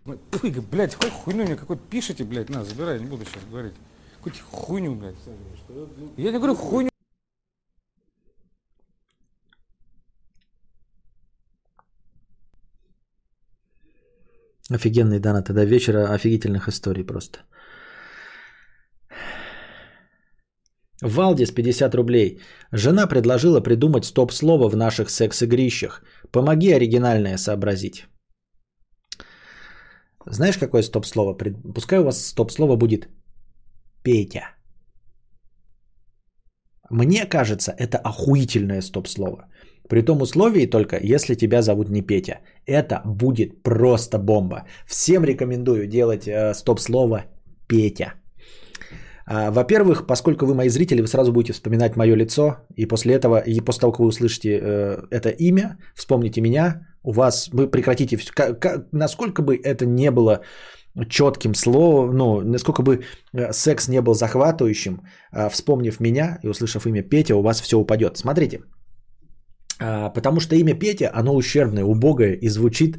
Ну, 0.04 0.20
Ой, 0.44 0.52
блядь, 0.72 0.96
какой 0.96 1.12
хуйню 1.12 1.46
мне 1.46 1.56
какой-то 1.56 1.82
пишите, 1.90 2.26
блядь, 2.26 2.50
на, 2.50 2.66
забирай, 2.66 3.00
не 3.00 3.06
буду 3.06 3.24
сейчас 3.24 3.44
говорить. 3.50 3.74
Какую-то 4.18 4.40
хуйню, 4.52 4.96
блядь. 4.96 5.16
Я 6.18 6.32
не 6.32 6.38
говорю 6.38 6.56
хуйню. 6.56 6.90
Офигенный 14.76 15.20
донат. 15.20 15.54
До 15.54 15.64
вечера 15.66 16.14
офигительных 16.14 16.68
историй 16.68 17.04
просто. 17.06 17.40
Валдис 21.02 21.52
50 21.52 21.96
рублей. 21.96 22.42
Жена 22.72 23.08
предложила 23.08 23.62
придумать 23.62 24.06
стоп-слово 24.06 24.70
в 24.70 24.76
наших 24.76 25.10
секс-игрищах. 25.10 26.04
Помоги 26.32 26.72
оригинальное 26.72 27.38
сообразить. 27.38 28.08
Знаешь, 30.26 30.58
какое 30.58 30.82
стоп-слово? 30.84 31.38
Пускай 31.76 32.00
у 32.00 32.04
вас 32.04 32.26
стоп-слово 32.26 32.76
будет 32.76 33.08
Петя. 34.04 34.58
Мне 36.90 37.26
кажется, 37.26 37.72
это 37.72 37.98
охуительное 37.98 38.82
стоп-слово. 38.82 39.50
При 39.90 40.02
том 40.02 40.22
условии 40.22 40.66
только, 40.66 40.98
если 41.02 41.36
тебя 41.36 41.62
зовут 41.62 41.90
не 41.90 42.02
Петя. 42.02 42.40
Это 42.66 43.02
будет 43.06 43.64
просто 43.64 44.18
бомба. 44.20 44.64
Всем 44.88 45.24
рекомендую 45.24 45.88
делать 45.88 46.28
э, 46.28 46.54
стоп-слово 46.54 47.26
Петя. 47.68 48.14
А, 49.26 49.52
Во-первых, 49.52 50.08
поскольку 50.08 50.46
вы 50.46 50.54
мои 50.56 50.70
зрители, 50.70 51.02
вы 51.02 51.08
сразу 51.08 51.32
будете 51.34 51.54
вспоминать 51.54 51.96
мое 51.96 52.16
лицо, 52.16 52.56
и 52.76 52.86
после 52.86 53.14
этого, 53.14 53.40
и 53.40 53.60
после 53.62 53.82
того, 53.82 53.92
как 53.92 54.00
вы 54.00 54.08
услышите 54.08 54.50
э, 54.62 54.98
это 55.12 55.30
имя, 55.30 55.78
вспомните 55.96 56.42
меня, 56.42 56.88
у 57.04 57.12
вас 57.12 57.50
вы 57.54 57.68
прекратите, 57.72 58.18
всё- 58.18 58.34
ка- 58.34 58.54
ка- 58.54 58.86
насколько 58.92 59.42
бы 59.42 59.56
это 59.64 59.86
не 59.86 60.12
было 60.12 60.42
четким 61.10 61.54
словом, 61.56 62.16
ну, 62.18 62.42
насколько 62.42 62.82
бы 62.84 63.02
э, 63.34 63.52
секс 63.54 63.88
не 63.88 64.02
был 64.02 64.14
захватывающим, 64.14 65.02
а, 65.32 65.50
вспомнив 65.50 66.00
меня 66.00 66.40
и 66.44 66.48
услышав 66.48 66.86
имя 66.88 67.04
Петя, 67.04 67.36
у 67.36 67.42
вас 67.42 67.62
все 67.62 67.78
упадет. 67.78 68.18
Смотрите, 68.18 68.62
потому 69.80 70.40
что 70.40 70.56
имя 70.56 70.74
Петя, 70.74 71.12
оно 71.14 71.36
ущербное, 71.36 71.84
убогое 71.84 72.34
и 72.34 72.50
звучит 72.50 72.98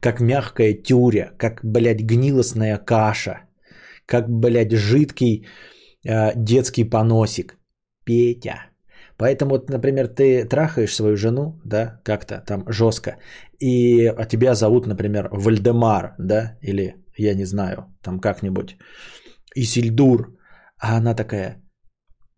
как 0.00 0.20
мягкая 0.20 0.74
тюря, 0.74 1.32
как, 1.38 1.60
блядь, 1.64 2.02
гнилостная 2.02 2.78
каша, 2.78 3.40
как, 4.06 4.28
блядь, 4.28 4.72
жидкий 4.72 5.46
э, 6.04 6.32
детский 6.36 6.84
поносик. 6.84 7.56
Петя. 8.06 8.70
Поэтому, 9.18 9.50
вот, 9.50 9.70
например, 9.70 10.08
ты 10.08 10.48
трахаешь 10.48 10.94
свою 10.94 11.16
жену, 11.16 11.60
да, 11.64 12.00
как-то 12.04 12.42
там 12.46 12.64
жестко, 12.68 13.16
и 13.58 14.06
а 14.06 14.24
тебя 14.24 14.54
зовут, 14.54 14.86
например, 14.86 15.28
Вальдемар, 15.32 16.14
да, 16.18 16.58
или, 16.62 16.94
я 17.18 17.34
не 17.34 17.46
знаю, 17.46 17.86
там 18.02 18.20
как-нибудь, 18.20 18.76
Исильдур, 19.56 20.38
а 20.78 20.96
она 20.96 21.14
такая, 21.14 21.62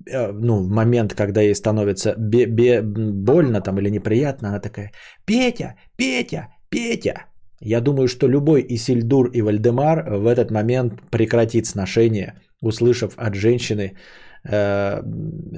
ну, 0.07 0.63
в 0.63 0.69
момент, 0.69 1.15
когда 1.15 1.41
ей 1.41 1.55
становится 1.55 2.15
бе- 2.17 2.47
бе- 2.47 2.83
больно 2.83 3.61
там 3.61 3.79
или 3.79 3.91
неприятно, 3.91 4.49
она 4.49 4.61
такая, 4.61 4.93
Петя, 5.25 5.75
Петя, 5.97 6.49
Петя. 6.71 7.25
Я 7.61 7.81
думаю, 7.81 8.09
что 8.09 8.29
любой 8.29 8.65
Исильдур 8.69 9.31
и 9.33 9.43
Вальдемар 9.43 10.05
в 10.11 10.27
этот 10.27 10.51
момент 10.51 11.03
прекратит 11.11 11.67
сношение, 11.67 12.35
услышав 12.63 13.15
от 13.17 13.35
женщины, 13.35 13.97
э, 14.45 15.03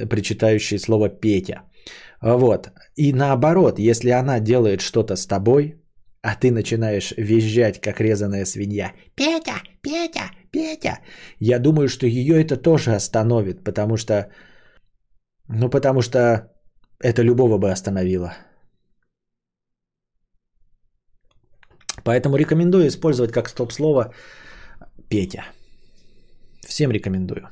причитающей 0.08 0.78
слово 0.78 1.10
Петя. 1.10 1.62
Вот. 2.22 2.70
И 2.96 3.12
наоборот, 3.12 3.78
если 3.78 4.10
она 4.10 4.40
делает 4.40 4.80
что-то 4.80 5.16
с 5.16 5.26
тобой, 5.26 5.74
а 6.22 6.34
ты 6.34 6.50
начинаешь 6.50 7.14
визжать, 7.16 7.80
как 7.80 8.00
резаная 8.00 8.44
свинья. 8.44 8.92
Петя, 9.14 9.62
Петя, 9.82 10.30
Петя. 10.50 11.00
Я 11.38 11.58
думаю, 11.58 11.88
что 11.88 12.06
ее 12.06 12.40
это 12.40 12.56
тоже 12.56 12.94
остановит, 12.94 13.64
потому 13.64 13.96
что... 13.96 14.30
Ну, 15.48 15.70
потому 15.70 16.02
что 16.02 16.52
это 17.00 17.22
любого 17.22 17.58
бы 17.58 17.70
остановило. 17.70 18.34
Поэтому 22.04 22.36
рекомендую 22.36 22.86
использовать 22.86 23.32
как 23.32 23.48
стоп-слово 23.48 24.14
Петя. 25.08 25.44
Всем 26.66 26.90
рекомендую. 26.90 27.48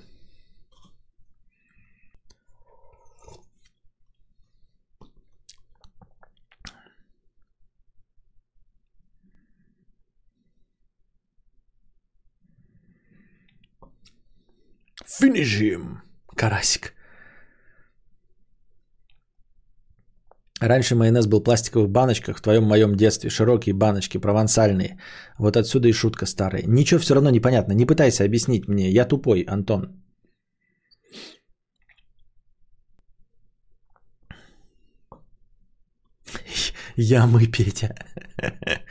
Finish 15.20 15.60
him, 15.60 16.00
карасик. 16.36 16.94
Раньше 20.60 20.94
майонез 20.94 21.26
был 21.26 21.40
в 21.40 21.44
пластиковых 21.44 21.88
баночках, 21.88 22.38
в 22.38 22.42
твоем 22.42 22.64
моем 22.64 22.94
детстве, 22.96 23.30
широкие 23.30 23.74
баночки, 23.74 24.18
провансальные. 24.18 24.98
Вот 25.38 25.56
отсюда 25.56 25.88
и 25.88 25.92
шутка 25.92 26.26
старая. 26.26 26.64
Ничего 26.66 27.00
все 27.00 27.14
равно 27.14 27.30
непонятно, 27.30 27.72
не 27.72 27.86
пытайся 27.86 28.24
объяснить 28.24 28.68
мне, 28.68 28.90
я 28.90 29.04
тупой, 29.04 29.42
Антон. 29.42 30.02
Я 36.96 37.26
мы, 37.26 37.46
Петя. 37.46 37.94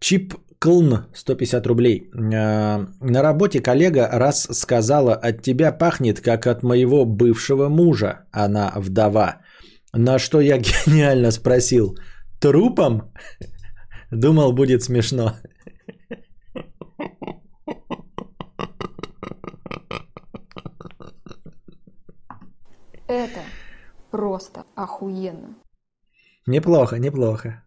Чип 0.00 0.34
Клн, 0.64 1.04
150 1.12 1.66
рублей. 1.66 2.08
Э, 2.14 2.86
На 3.00 3.22
работе 3.22 3.60
коллега 3.60 4.08
раз 4.10 4.48
сказала, 4.50 5.14
от 5.14 5.42
тебя 5.42 5.72
пахнет, 5.72 6.20
как 6.22 6.46
от 6.46 6.62
моего 6.62 7.04
бывшего 7.04 7.68
мужа. 7.68 8.24
Она 8.32 8.72
вдова. 8.74 9.42
На 9.92 10.18
что 10.18 10.40
я 10.40 10.56
гениально 10.86 11.32
спросил, 11.32 11.98
трупом? 12.40 13.12
Думал, 14.10 14.54
будет 14.54 14.82
смешно. 14.82 15.32
Это 23.06 23.40
просто 24.10 24.64
охуенно. 24.74 25.56
Неплохо, 26.46 26.98
неплохо. 26.98 27.63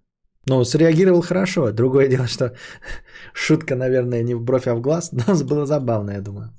Ну, 0.50 0.64
среагировал 0.64 1.22
хорошо. 1.22 1.72
Другое 1.72 2.08
дело, 2.08 2.28
что 2.28 2.46
шутка, 3.34 3.76
наверное, 3.76 4.24
не 4.24 4.36
в 4.36 4.42
бровь, 4.42 4.68
а 4.68 4.76
в 4.76 4.82
глаз, 4.82 5.12
но 5.28 5.46
было 5.46 5.66
забавно, 5.66 6.12
я 6.12 6.22
думаю. 6.22 6.50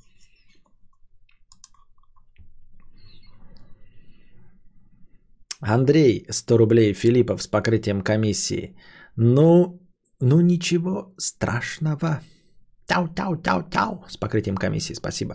Андрей, 5.61 6.27
100 6.31 6.59
рублей, 6.59 6.95
Филиппов 6.95 7.43
с 7.43 7.49
покрытием 7.49 8.03
комиссии. 8.03 8.77
Ну, 9.17 9.81
ну 10.21 10.41
ничего 10.41 11.15
страшного. 11.19 12.21
Тау-тау-тау-тау 12.87 14.05
с 14.09 14.17
покрытием 14.17 14.57
комиссии, 14.57 14.95
спасибо. 14.95 15.35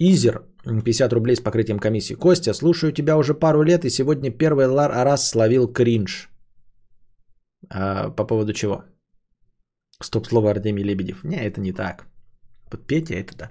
Изер, 0.00 0.42
50 0.64 1.12
рублей 1.12 1.36
с 1.36 1.40
покрытием 1.40 1.78
комиссии. 1.78 2.14
Костя, 2.14 2.54
слушаю 2.54 2.92
тебя 2.92 3.16
уже 3.16 3.34
пару 3.34 3.62
лет 3.62 3.84
и 3.84 3.90
сегодня 3.90 4.30
первый 4.30 4.66
раз 4.66 5.30
словил 5.30 5.72
кринж. 5.72 6.28
А, 7.70 8.10
по 8.10 8.24
поводу 8.24 8.52
чего? 8.52 8.84
Стоп, 10.02 10.26
слово 10.26 10.50
Артемий 10.50 10.84
Лебедев. 10.84 11.24
Не, 11.24 11.36
это 11.36 11.60
не 11.60 11.72
так. 11.72 12.06
Вот 12.72 12.86
Петя, 12.86 13.14
это 13.14 13.36
да. 13.36 13.50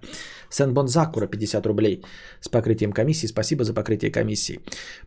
Сенбон 0.49 0.87
Закура, 0.87 1.27
50 1.27 1.65
рублей 1.65 2.03
с 2.41 2.49
покрытием 2.49 2.93
комиссии. 2.93 3.27
Спасибо 3.27 3.63
за 3.63 3.73
покрытие 3.73 4.11
комиссии. 4.11 4.59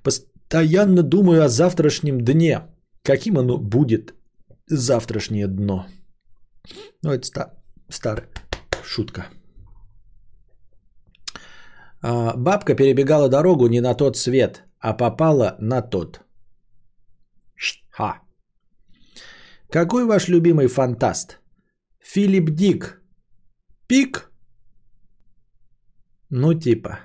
Постоянно 0.03 1.03
думаю 1.03 1.45
о 1.45 1.49
завтрашнем 1.49 2.21
дне. 2.21 2.61
Каким 3.03 3.39
оно 3.39 3.57
будет 3.57 4.15
завтрашнее 4.67 5.47
дно? 5.47 5.87
Ну, 7.03 7.13
это 7.13 7.27
ста- 7.27 7.55
старая 7.89 8.29
шутка. 8.85 9.29
А, 12.03 12.37
Бабка 12.37 12.75
перебегала 12.75 13.29
дорогу 13.29 13.69
не 13.69 13.81
на 13.81 13.95
тот 13.95 14.17
свет, 14.17 14.65
а 14.79 14.93
попала 14.93 15.57
на 15.61 15.83
тот. 15.83 16.21
Ха. 17.91 18.21
Какой 19.71 20.05
ваш 20.05 20.29
любимый 20.29 20.69
фантаст? 20.69 21.41
Филипп 22.01 22.51
Дик. 22.51 23.03
Пик? 23.87 24.31
Ну, 26.31 26.55
типа. 26.55 27.01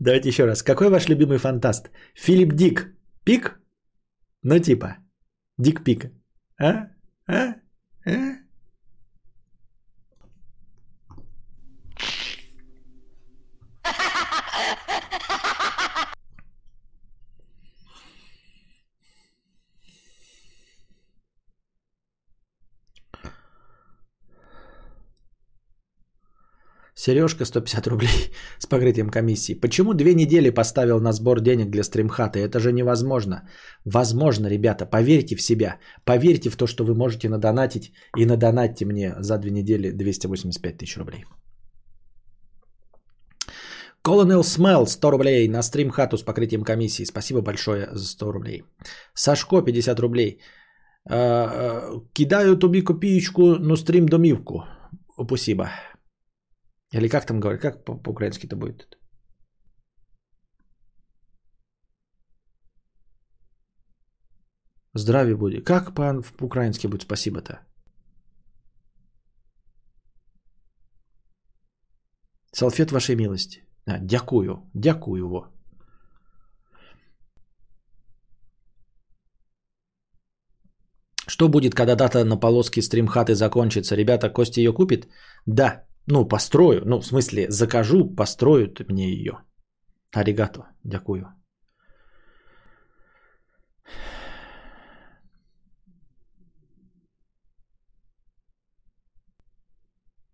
Давайте 0.00 0.28
еще 0.28 0.46
раз. 0.46 0.62
Какой 0.62 0.88
ваш 0.88 1.08
любимый 1.08 1.38
фантаст? 1.38 1.90
Филипп 2.14 2.54
Дик. 2.54 2.94
Пик? 3.24 3.60
Ну, 4.42 4.58
типа. 4.58 4.96
Дик 5.58 5.84
Пик. 5.84 6.10
А? 6.58 6.88
А? 7.28 7.54
А? 8.06 8.45
Сережка 27.06 27.44
150 27.44 27.86
рублей 27.86 28.30
с 28.58 28.66
покрытием 28.66 29.10
комиссии. 29.10 29.54
Почему 29.54 29.94
две 29.94 30.14
недели 30.14 30.50
поставил 30.50 31.00
на 31.00 31.12
сбор 31.12 31.40
денег 31.40 31.70
для 31.70 31.84
стримхата? 31.84 32.38
Это 32.38 32.58
же 32.58 32.72
невозможно. 32.72 33.48
Возможно, 33.84 34.48
ребята, 34.48 34.86
поверьте 34.86 35.36
в 35.36 35.40
себя. 35.40 35.76
Поверьте 36.04 36.50
в 36.50 36.56
то, 36.56 36.66
что 36.66 36.84
вы 36.84 36.94
можете 36.94 37.28
надонатить. 37.28 37.92
И 38.16 38.26
надонатьте 38.26 38.84
мне 38.84 39.14
за 39.20 39.38
две 39.38 39.50
недели 39.50 39.92
285 39.92 40.78
тысяч 40.78 40.96
рублей. 40.96 41.24
Colonel 44.04 44.42
Smell 44.42 44.86
100 44.86 45.10
рублей 45.10 45.48
на 45.48 45.62
стримхату 45.62 46.18
с 46.18 46.22
покрытием 46.22 46.64
комиссии. 46.64 47.04
Спасибо 47.04 47.40
большое 47.40 47.88
за 47.92 48.06
100 48.06 48.32
рублей. 48.32 48.64
Сашко 49.14 49.62
50 49.62 50.00
рублей. 50.00 50.40
А, 51.08 51.16
а, 51.16 52.00
Кидаю 52.12 52.56
тобі 52.56 52.82
копеечку, 52.82 53.42
но 53.42 53.76
стрим 53.76 54.08
домівку. 54.08 54.64
Спасибо. 55.26 55.70
Или 56.96 57.08
как 57.08 57.26
там 57.26 57.40
говорят, 57.40 57.60
как 57.60 57.84
по- 57.84 58.02
по-украински 58.02 58.46
это 58.46 58.56
будет? 58.56 58.98
Здравия 64.94 65.36
будет. 65.36 65.64
Как 65.64 65.94
по- 65.94 66.22
по-украински 66.38 66.86
будет 66.88 67.02
спасибо-то? 67.02 67.60
Салфет 72.52 72.90
вашей 72.92 73.14
милости. 73.16 73.62
А, 73.86 73.98
дякую. 73.98 74.62
Дякую 74.74 75.18
его. 75.18 75.46
Что 81.28 81.48
будет, 81.48 81.74
когда 81.74 81.96
дата 81.96 82.24
на 82.24 82.36
полоске 82.40 82.82
стримхаты 82.82 83.34
закончится? 83.34 83.96
Ребята, 83.96 84.30
Костя 84.32 84.60
ее 84.60 84.72
купит? 84.72 85.08
Да. 85.46 85.86
Ну, 86.06 86.28
построю. 86.28 86.82
Ну, 86.84 87.00
в 87.00 87.06
смысле, 87.06 87.50
закажу, 87.50 88.14
построят 88.14 88.88
мне 88.88 89.12
ее. 89.12 89.38
Аригато. 90.12 90.66
Дякую. 90.84 91.26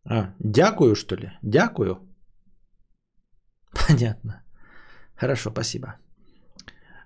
А, 0.05 0.35
дякую, 0.39 0.94
что 0.94 1.16
ли? 1.16 1.31
Дякую. 1.43 1.97
Понятно. 3.89 4.43
Хорошо, 5.16 5.51
спасибо. 5.51 5.94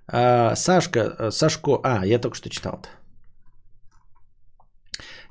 А, 0.08 0.56
Сашка, 0.56 1.00
э, 1.18 1.30
Сашко, 1.30 1.80
а, 1.84 2.06
я 2.06 2.18
только 2.18 2.36
что 2.36 2.50
читал. 2.50 2.82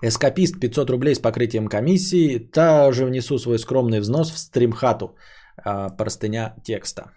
Эскапист 0.02 0.60
500 0.60 0.90
рублей 0.90 1.16
с 1.16 1.20
покрытием 1.20 1.68
комиссии. 1.68 2.40
Также 2.40 3.06
внесу 3.06 3.38
свой 3.38 3.60
скромный 3.60 4.00
взнос 4.00 4.32
в 4.32 4.38
стримхату. 4.38 5.16
А, 5.58 5.90
простыня 5.90 6.56
текста. 6.64 7.12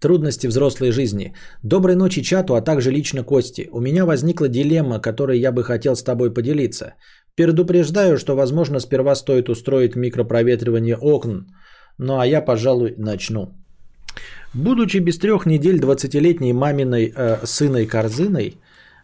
Трудности 0.00 0.48
взрослой 0.48 0.92
жизни. 0.92 1.32
Доброй 1.62 1.96
ночи 1.96 2.22
чату, 2.22 2.54
а 2.54 2.60
также 2.60 2.90
лично 2.90 3.24
Кости. 3.24 3.68
У 3.72 3.80
меня 3.80 4.04
возникла 4.04 4.48
дилемма, 4.48 5.00
которой 5.00 5.38
я 5.38 5.50
бы 5.50 5.64
хотел 5.64 5.96
с 5.96 6.02
тобой 6.02 6.34
поделиться. 6.34 6.94
Предупреждаю, 7.36 8.18
что, 8.18 8.36
возможно, 8.36 8.80
сперва 8.80 9.14
стоит 9.14 9.48
устроить 9.48 9.96
микропроветривание 9.96 10.96
окон. 10.96 11.46
Ну 11.96 12.18
а 12.18 12.26
я, 12.26 12.42
пожалуй, 12.42 12.94
начну. 12.98 13.63
Будучи 14.54 14.98
без 14.98 15.18
трех 15.18 15.46
недель 15.46 15.80
20-летней 15.80 16.52
маминой 16.52 17.12
э, 17.14 17.38
сыной 17.44 17.86
корзиной, 17.86 18.58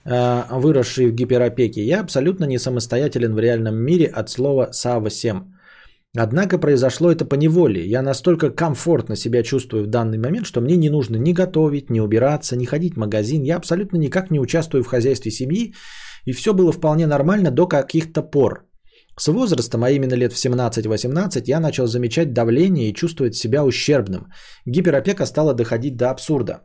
э, 0.05 0.43
выросшей 0.51 1.07
в 1.07 1.15
гиперопеке, 1.15 1.83
я 1.83 2.01
абсолютно 2.01 2.45
не 2.45 2.59
самостоятелен 2.59 3.35
в 3.35 3.39
реальном 3.39 3.77
мире 3.77 4.07
от 4.07 4.31
слова 4.31 4.69
«совсем». 4.73 5.55
Однако 6.17 6.59
произошло 6.59 7.13
это 7.13 7.25
по 7.25 7.37
неволе. 7.37 7.87
Я 7.87 8.03
настолько 8.03 8.51
комфортно 8.51 9.17
себя 9.17 9.43
чувствую 9.43 9.85
в 9.85 9.87
данный 9.87 10.19
момент, 10.19 10.47
что 10.47 10.61
мне 10.61 10.77
не 10.77 10.91
нужно 10.91 11.17
ни 11.17 11.33
готовить, 11.33 11.91
ни 11.91 12.01
убираться, 12.01 12.57
ни 12.57 12.65
ходить 12.65 12.95
в 12.95 12.99
магазин. 12.99 13.45
Я 13.45 13.57
абсолютно 13.57 13.99
никак 13.99 14.31
не 14.31 14.41
участвую 14.41 14.83
в 14.83 14.89
хозяйстве 14.89 15.31
семьи, 15.31 15.75
и 16.25 16.33
все 16.33 16.53
было 16.53 16.73
вполне 16.73 17.07
нормально 17.07 17.51
до 17.51 17.69
каких-то 17.69 18.23
пор. 18.23 18.70
С 19.21 19.29
возрастом, 19.29 19.85
а 19.85 19.91
именно 19.91 20.17
лет 20.17 20.33
в 20.33 20.37
17-18, 20.37 21.43
я 21.47 21.61
начал 21.61 21.87
замечать 21.87 22.33
давление 22.33 22.89
и 22.89 22.95
чувствовать 22.95 23.35
себя 23.35 23.65
ущербным. 23.65 24.33
Гиперопека 24.67 25.27
стала 25.27 25.53
доходить 25.53 25.97
до 25.97 26.09
абсурда. 26.09 26.63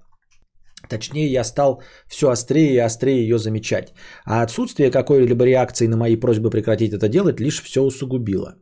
Точнее, 0.89 1.27
я 1.27 1.43
стал 1.43 1.81
все 2.07 2.29
острее 2.29 2.73
и 2.73 2.85
острее 2.85 3.27
ее 3.27 3.39
замечать. 3.39 3.93
А 4.25 4.41
отсутствие 4.41 4.89
какой-либо 4.89 5.43
реакции 5.43 5.87
на 5.87 5.97
мои 5.97 6.15
просьбы 6.15 6.49
прекратить 6.49 6.93
это 6.93 7.09
делать 7.09 7.41
лишь 7.41 7.61
все 7.61 7.81
усугубило. 7.81 8.55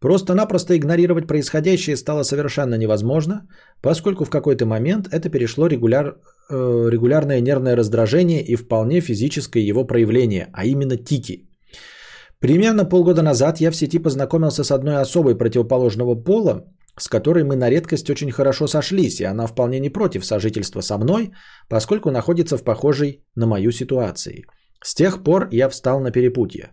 Просто-напросто 0.00 0.76
игнорировать 0.76 1.26
происходящее 1.26 1.96
стало 1.96 2.24
совершенно 2.24 2.74
невозможно, 2.74 3.48
поскольку 3.80 4.24
в 4.24 4.30
какой-то 4.30 4.66
момент 4.66 5.08
это 5.14 5.30
перешло 5.30 5.66
регуляр, 5.66 6.18
э, 6.50 6.90
регулярное 6.90 7.40
нервное 7.40 7.76
раздражение 7.76 8.44
и 8.44 8.56
вполне 8.56 9.00
физическое 9.00 9.62
его 9.62 9.86
проявление, 9.86 10.50
а 10.52 10.66
именно 10.66 10.98
тики. 10.98 11.49
Примерно 12.40 12.86
полгода 12.86 13.22
назад 13.22 13.60
я 13.60 13.70
в 13.70 13.76
сети 13.76 13.98
познакомился 13.98 14.64
с 14.64 14.70
одной 14.70 14.96
особой 14.96 15.36
противоположного 15.36 16.14
пола, 16.14 16.64
с 16.96 17.08
которой 17.08 17.44
мы 17.44 17.56
на 17.56 17.70
редкость 17.70 18.10
очень 18.10 18.32
хорошо 18.32 18.66
сошлись, 18.66 19.20
и 19.20 19.24
она 19.24 19.46
вполне 19.46 19.80
не 19.80 19.90
против 19.90 20.24
сожительства 20.24 20.80
со 20.80 20.98
мной, 20.98 21.32
поскольку 21.68 22.10
находится 22.10 22.56
в 22.56 22.64
похожей 22.64 23.24
на 23.36 23.46
мою 23.46 23.72
ситуации. 23.72 24.44
С 24.82 24.94
тех 24.94 25.22
пор 25.22 25.48
я 25.50 25.68
встал 25.68 26.00
на 26.00 26.10
перепутье. 26.10 26.70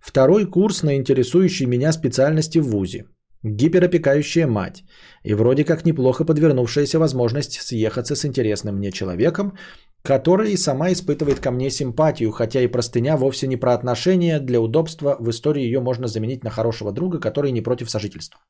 Второй 0.00 0.46
курс 0.46 0.82
на 0.82 0.96
интересующей 0.96 1.66
меня 1.66 1.92
специальности 1.92 2.58
в 2.58 2.68
ВУЗе. 2.70 3.04
Гиперопекающая 3.42 4.46
мать. 4.46 4.84
И 5.24 5.34
вроде 5.34 5.64
как 5.64 5.86
неплохо 5.86 6.24
подвернувшаяся 6.24 6.98
возможность 6.98 7.60
съехаться 7.60 8.14
с 8.14 8.24
интересным 8.24 8.76
мне 8.76 8.92
человеком, 8.92 9.56
который 10.02 10.52
и 10.52 10.56
сама 10.56 10.92
испытывает 10.92 11.40
ко 11.40 11.50
мне 11.50 11.70
симпатию, 11.70 12.32
хотя 12.32 12.60
и 12.60 12.66
простыня 12.66 13.16
вовсе 13.16 13.46
не 13.46 13.56
про 13.56 13.72
отношения, 13.72 14.40
для 14.40 14.60
удобства 14.60 15.16
в 15.20 15.30
истории 15.30 15.62
ее 15.62 15.80
можно 15.80 16.06
заменить 16.06 16.44
на 16.44 16.50
хорошего 16.50 16.92
друга, 16.92 17.18
который 17.18 17.52
не 17.52 17.62
против 17.62 17.90
сожительства. 17.90 18.40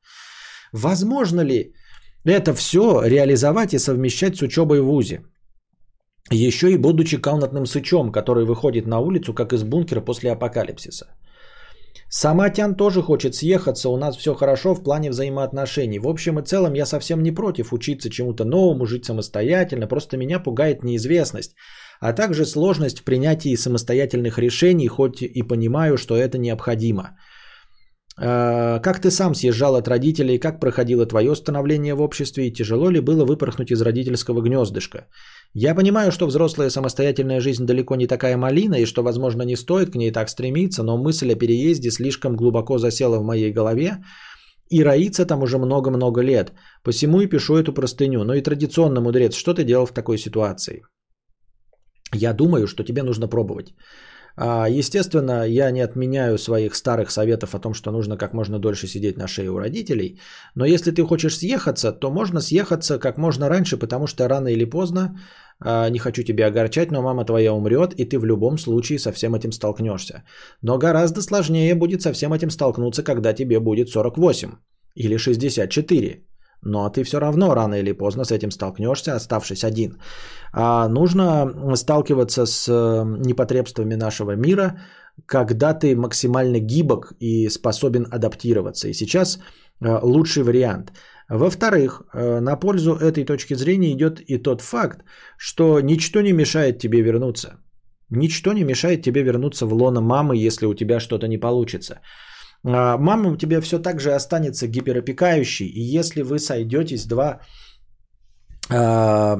Возможно 0.73 1.41
ли 1.41 1.73
это 2.25 2.53
все 2.53 3.01
реализовать 3.05 3.73
и 3.73 3.79
совмещать 3.79 4.35
с 4.35 4.41
учебой 4.41 4.81
в 4.81 4.85
ВУЗе? 4.85 5.21
Еще 6.29 6.71
и 6.71 6.77
будучи 6.77 7.17
комнатным 7.17 7.65
сычом, 7.65 8.11
который 8.11 8.45
выходит 8.45 8.87
на 8.87 8.99
улицу, 8.99 9.33
как 9.33 9.53
из 9.53 9.63
бункера 9.63 10.01
после 10.01 10.31
апокалипсиса. 10.31 11.05
Сама 12.09 12.49
Тян 12.49 12.75
тоже 12.75 13.01
хочет 13.01 13.35
съехаться, 13.35 13.89
у 13.89 13.97
нас 13.97 14.17
все 14.17 14.33
хорошо 14.33 14.73
в 14.75 14.83
плане 14.83 15.09
взаимоотношений. 15.09 15.99
В 15.99 16.07
общем 16.07 16.39
и 16.39 16.43
целом 16.43 16.73
я 16.73 16.85
совсем 16.85 17.23
не 17.23 17.31
против 17.31 17.73
учиться 17.73 18.09
чему-то 18.09 18.43
новому, 18.43 18.85
жить 18.85 19.05
самостоятельно, 19.05 19.87
просто 19.87 20.17
меня 20.17 20.39
пугает 20.39 20.83
неизвестность, 20.83 21.55
а 21.99 22.13
также 22.13 22.45
сложность 22.45 22.99
в 22.99 23.03
принятии 23.03 23.55
самостоятельных 23.55 24.39
решений, 24.39 24.87
хоть 24.87 25.21
и 25.21 25.41
понимаю, 25.43 25.97
что 25.97 26.15
это 26.15 26.37
необходимо. 26.37 27.17
Э, 28.19 28.79
Как 28.81 28.99
ты 28.99 29.09
сам 29.09 29.35
съезжал 29.35 29.75
от 29.75 29.87
родителей, 29.87 30.39
как 30.39 30.59
проходило 30.59 31.05
твое 31.05 31.35
становление 31.35 31.93
в 31.95 32.01
обществе 32.01 32.47
и 32.47 32.53
тяжело 32.53 32.89
ли 32.89 32.99
было 32.99 33.25
выпорхнуть 33.25 33.71
из 33.71 33.81
родительского 33.81 34.41
гнездышка? 34.41 35.07
Я 35.53 35.75
понимаю, 35.75 36.11
что 36.11 36.27
взрослая 36.27 36.69
самостоятельная 36.69 37.41
жизнь 37.41 37.65
далеко 37.65 37.95
не 37.95 38.07
такая 38.07 38.37
малина 38.37 38.75
и 38.75 38.85
что, 38.85 39.03
возможно, 39.03 39.43
не 39.43 39.55
стоит 39.55 39.91
к 39.91 39.95
ней 39.95 40.11
так 40.11 40.29
стремиться, 40.29 40.83
но 40.83 40.97
мысль 40.97 41.31
о 41.31 41.35
переезде 41.35 41.91
слишком 41.91 42.35
глубоко 42.35 42.77
засела 42.77 43.19
в 43.19 43.23
моей 43.23 43.51
голове 43.51 44.03
и 44.69 44.83
роится 44.83 45.25
там 45.25 45.43
уже 45.43 45.57
много-много 45.57 46.21
лет. 46.21 46.53
Посему 46.83 47.21
и 47.21 47.27
пишу 47.27 47.57
эту 47.57 47.73
простыню. 47.73 48.23
Но 48.23 48.33
и 48.33 48.41
традиционно, 48.41 49.01
мудрец, 49.01 49.33
что 49.35 49.53
ты 49.53 49.63
делал 49.63 49.85
в 49.85 49.93
такой 49.93 50.17
ситуации? 50.17 50.81
Я 52.13 52.33
думаю, 52.33 52.67
что 52.67 52.83
тебе 52.83 53.03
нужно 53.03 53.27
пробовать. 53.27 53.73
А, 54.35 54.67
Естественно, 54.69 55.43
я 55.47 55.71
не 55.71 55.81
отменяю 55.81 56.37
своих 56.37 56.75
старых 56.75 57.11
советов 57.11 57.55
о 57.55 57.59
том, 57.59 57.73
что 57.73 57.91
нужно 57.91 58.17
как 58.17 58.33
можно 58.33 58.59
дольше 58.59 58.87
сидеть 58.87 59.17
на 59.17 59.27
шее 59.27 59.49
у 59.49 59.57
родителей. 59.59 60.19
Но 60.55 60.65
если 60.65 60.91
ты 60.91 61.03
хочешь 61.03 61.37
съехаться, 61.37 61.91
то 61.91 62.11
можно 62.11 62.41
съехаться 62.41 62.99
как 62.99 63.17
можно 63.17 63.49
раньше, 63.49 63.77
потому 63.77 64.07
что 64.07 64.27
рано 64.27 64.47
или 64.47 64.65
поздно, 64.65 65.19
а, 65.59 65.89
не 65.89 65.99
хочу 65.99 66.23
тебя 66.23 66.47
огорчать, 66.47 66.91
но 66.91 67.01
мама 67.01 67.25
твоя 67.25 67.53
умрет, 67.53 67.93
и 67.93 68.05
ты 68.05 68.17
в 68.19 68.25
любом 68.25 68.57
случае 68.57 68.99
со 68.99 69.11
всем 69.11 69.35
этим 69.35 69.51
столкнешься. 69.51 70.23
Но 70.61 70.77
гораздо 70.77 71.21
сложнее 71.21 71.75
будет 71.75 72.01
со 72.01 72.13
всем 72.13 72.33
этим 72.33 72.49
столкнуться, 72.49 73.03
когда 73.03 73.33
тебе 73.33 73.59
будет 73.59 73.89
48 73.89 74.51
или 74.95 75.17
64. 75.17 76.30
Но 76.63 76.89
ты 76.89 77.03
все 77.03 77.19
равно 77.19 77.55
рано 77.55 77.75
или 77.75 77.91
поздно 77.91 78.23
с 78.23 78.31
этим 78.31 78.51
столкнешься, 78.51 79.15
оставшись 79.15 79.63
один. 79.63 79.97
А 80.53 80.87
нужно 80.87 81.75
сталкиваться 81.75 82.45
с 82.45 82.67
э, 82.67 83.03
непотребствами 83.25 83.95
нашего 83.95 84.35
мира, 84.35 84.79
когда 85.25 85.73
ты 85.73 85.95
максимально 85.95 86.59
гибок 86.59 87.13
и 87.19 87.49
способен 87.49 88.05
адаптироваться. 88.11 88.87
И 88.87 88.93
сейчас 88.93 89.39
э, 89.81 89.99
лучший 90.03 90.43
вариант. 90.43 90.91
Во-вторых, 91.29 92.03
э, 92.13 92.39
на 92.41 92.55
пользу 92.55 92.91
этой 92.93 93.25
точки 93.25 93.55
зрения 93.55 93.91
идет 93.91 94.19
и 94.19 94.37
тот 94.37 94.61
факт, 94.61 95.03
что 95.37 95.81
ничто 95.81 96.21
не 96.21 96.33
мешает 96.33 96.79
тебе 96.79 97.01
вернуться. 97.01 97.57
Ничто 98.09 98.53
не 98.53 98.63
мешает 98.63 99.01
тебе 99.01 99.23
вернуться 99.23 99.65
в 99.65 99.73
лоно 99.73 100.01
мамы, 100.01 100.35
если 100.47 100.65
у 100.67 100.73
тебя 100.73 100.99
что-то 100.99 101.27
не 101.27 101.37
получится. 101.37 102.01
А, 102.65 102.97
Мама 102.97 103.31
у 103.31 103.37
тебя 103.37 103.61
все 103.61 103.79
так 103.79 103.99
же 103.99 104.13
останется 104.13 104.67
гиперопекающей, 104.67 105.67
и 105.67 105.81
если 105.81 106.21
вы 106.21 106.39
сойдетесь 106.39 107.05
два 107.05 107.41
а, 108.69 109.37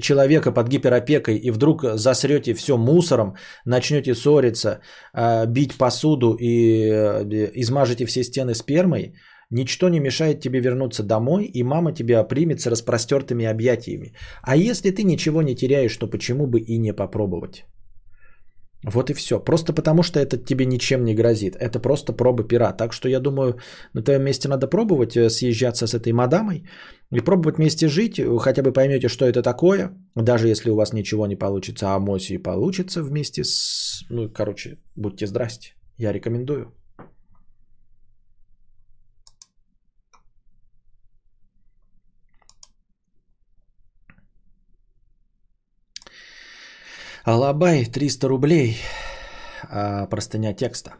человека 0.00 0.52
под 0.52 0.68
гиперопекой 0.68 1.36
и 1.36 1.50
вдруг 1.50 1.84
засрете 1.94 2.54
все 2.54 2.76
мусором, 2.76 3.34
начнете 3.66 4.14
ссориться, 4.14 4.80
а, 5.12 5.46
бить 5.46 5.76
посуду 5.76 6.36
и 6.40 6.88
э, 6.90 7.50
измажете 7.54 8.06
все 8.06 8.24
стены 8.24 8.54
спермой, 8.54 9.14
ничто 9.50 9.88
не 9.88 10.00
мешает 10.00 10.40
тебе 10.40 10.60
вернуться 10.60 11.02
домой, 11.02 11.44
и 11.44 11.62
мама 11.62 11.92
тебя 11.92 12.24
примет 12.24 12.60
с 12.60 12.66
распростертыми 12.66 13.44
объятиями. 13.44 14.14
А 14.42 14.56
если 14.56 14.90
ты 14.90 15.02
ничего 15.02 15.42
не 15.42 15.54
теряешь, 15.54 15.96
то 15.96 16.06
почему 16.06 16.46
бы 16.46 16.60
и 16.60 16.78
не 16.78 16.92
попробовать? 16.92 17.64
Вот 18.84 19.10
и 19.10 19.14
все. 19.14 19.38
Просто 19.38 19.72
потому, 19.72 20.02
что 20.02 20.18
это 20.18 20.36
тебе 20.36 20.66
ничем 20.66 21.04
не 21.04 21.14
грозит. 21.14 21.56
Это 21.56 21.78
просто 21.78 22.12
проба 22.12 22.44
пера. 22.44 22.72
Так 22.72 22.92
что 22.92 23.08
я 23.08 23.20
думаю, 23.20 23.58
на 23.94 24.02
твоем 24.02 24.22
месте 24.22 24.48
надо 24.48 24.66
пробовать 24.66 25.16
э, 25.16 25.30
съезжаться 25.30 25.86
с 25.86 25.94
этой 25.94 26.12
мадамой 26.12 26.64
и 27.12 27.20
пробовать 27.20 27.58
вместе 27.58 27.88
жить. 27.88 28.20
Хотя 28.40 28.62
бы 28.62 28.72
поймете, 28.72 29.08
что 29.08 29.24
это 29.24 29.42
такое. 29.42 29.92
Даже 30.16 30.48
если 30.48 30.70
у 30.70 30.74
вас 30.74 30.92
ничего 30.92 31.26
не 31.26 31.36
получится, 31.36 31.94
а 31.94 31.98
Моси 31.98 32.38
получится 32.38 33.02
вместе 33.02 33.44
с... 33.44 34.04
Ну, 34.10 34.28
короче, 34.28 34.78
будьте 34.96 35.26
здрасте. 35.26 35.74
Я 35.98 36.12
рекомендую. 36.12 36.72
Алабай 47.24 47.84
300 47.84 48.28
рублей. 48.28 48.76
А, 49.70 50.06
простыня 50.06 50.54
текста. 50.54 50.90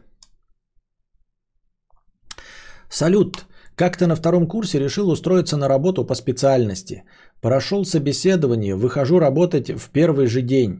Салют. 2.89 3.45
Как-то 3.75 4.07
на 4.07 4.15
втором 4.15 4.47
курсе 4.47 4.79
решил 4.79 5.09
устроиться 5.09 5.57
на 5.57 5.67
работу 5.67 6.05
по 6.05 6.15
специальности. 6.15 7.03
Прошел 7.41 7.83
собеседование, 7.83 8.75
выхожу 8.75 9.19
работать 9.19 9.69
в 9.69 9.89
первый 9.89 10.27
же 10.27 10.41
день. 10.41 10.79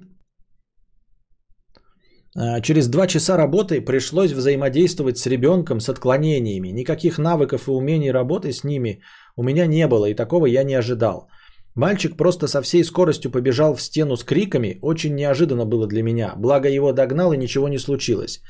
А, 2.38 2.61
Через 2.61 2.88
два 2.88 3.07
часа 3.07 3.36
работы 3.36 3.82
пришлось 3.82 4.32
взаимодействовать 4.32 5.18
с 5.18 5.28
ребенком 5.28 5.82
с 5.82 5.90
отклонениями. 5.90 6.70
Никаких 6.70 7.18
навыков 7.18 7.68
и 7.68 7.72
умений 7.72 8.11
работы 8.11 8.53
с 8.53 8.64
ними 8.64 9.02
у 9.36 9.44
меня 9.44 9.68
не 9.68 9.88
было, 9.88 10.06
и 10.06 10.15
такого 10.15 10.45
я 10.45 10.64
не 10.64 10.76
ожидал. 10.76 11.28
Мальчик 11.76 12.16
просто 12.18 12.48
со 12.48 12.62
всей 12.62 12.84
скоростью 12.84 13.32
побежал 13.32 13.76
в 13.76 13.82
стену 13.82 14.16
с 14.16 14.24
криками, 14.24 14.78
очень 14.82 15.16
неожиданно 15.16 15.66
было 15.66 15.88
для 15.88 16.04
меня, 16.04 16.34
благо 16.38 16.70
его 16.70 16.94
догнал 16.94 17.34
и 17.34 17.38
ничего 17.38 17.68
не 17.68 17.80
случилось. 17.80 18.41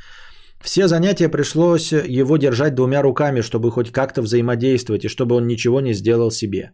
Все 0.61 0.87
занятия 0.87 1.29
пришлось 1.29 1.91
его 1.93 2.37
держать 2.37 2.75
двумя 2.75 3.01
руками, 3.01 3.41
чтобы 3.41 3.71
хоть 3.71 3.91
как-то 3.91 4.21
взаимодействовать 4.21 5.05
и 5.05 5.09
чтобы 5.09 5.35
он 5.35 5.47
ничего 5.47 5.81
не 5.81 5.93
сделал 5.93 6.31
себе. 6.31 6.71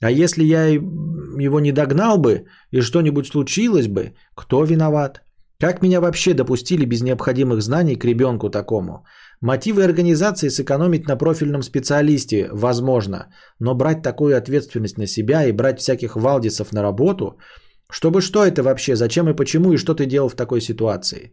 А 0.00 0.10
если 0.10 0.44
я 0.44 0.66
его 0.66 1.60
не 1.60 1.72
догнал 1.72 2.18
бы 2.18 2.46
и 2.70 2.80
что-нибудь 2.80 3.26
случилось 3.26 3.88
бы, 3.88 4.14
кто 4.34 4.64
виноват? 4.64 5.22
Как 5.58 5.82
меня 5.82 6.00
вообще 6.00 6.34
допустили 6.34 6.84
без 6.84 7.02
необходимых 7.02 7.62
знаний 7.62 7.96
к 7.96 8.04
ребенку 8.04 8.50
такому? 8.50 9.06
Мотивы 9.40 9.84
организации 9.84 10.48
сэкономить 10.48 11.06
на 11.06 11.16
профильном 11.16 11.62
специалисте 11.62 12.48
возможно, 12.52 13.26
но 13.60 13.74
брать 13.74 14.02
такую 14.02 14.36
ответственность 14.36 14.98
на 14.98 15.06
себя 15.06 15.44
и 15.44 15.52
брать 15.52 15.78
всяких 15.80 16.16
валдисов 16.16 16.72
на 16.72 16.82
работу, 16.82 17.38
чтобы 17.90 18.20
что 18.20 18.44
это 18.44 18.62
вообще, 18.62 18.96
зачем 18.96 19.28
и 19.28 19.36
почему, 19.36 19.72
и 19.72 19.76
что 19.76 19.94
ты 19.94 20.06
делал 20.06 20.28
в 20.28 20.36
такой 20.36 20.60
ситуации? 20.60 21.32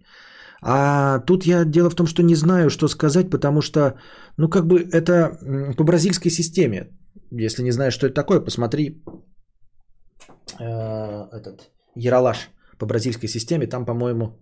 А 0.61 1.19
тут 1.19 1.45
я 1.45 1.65
дело 1.65 1.89
в 1.89 1.95
том, 1.95 2.07
что 2.07 2.23
не 2.23 2.35
знаю, 2.35 2.69
что 2.69 2.87
сказать, 2.87 3.29
потому 3.29 3.61
что, 3.61 3.95
ну 4.37 4.49
как 4.49 4.67
бы 4.67 4.79
это 4.91 5.37
по 5.77 5.83
бразильской 5.83 6.31
системе. 6.31 6.89
Если 7.31 7.63
не 7.63 7.71
знаешь, 7.71 7.93
что 7.93 8.07
это 8.07 8.15
такое, 8.15 8.39
посмотри 8.39 9.03
э, 10.59 11.27
этот 11.31 11.71
Яралаш 11.95 12.49
по 12.77 12.85
бразильской 12.85 13.29
системе, 13.29 13.67
там, 13.67 13.85
по-моему, 13.85 14.39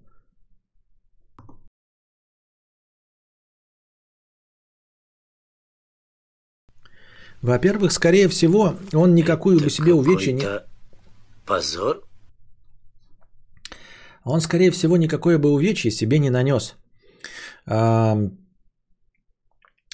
Во-первых, 7.42 7.92
скорее 7.92 8.28
всего, 8.28 8.76
он 8.94 9.16
никакую 9.16 9.60
бы 9.60 9.70
себе 9.70 9.94
увечья 9.94 10.34
не... 10.34 10.46
Позор? 11.46 12.02
Он, 14.24 14.42
скорее 14.42 14.72
всего, 14.72 14.98
никакое 14.98 15.40
бы 15.40 15.50
увечье 15.50 15.92
себе 15.92 16.20
не 16.20 16.30
нанес. 16.30 16.76
А, 17.68 18.18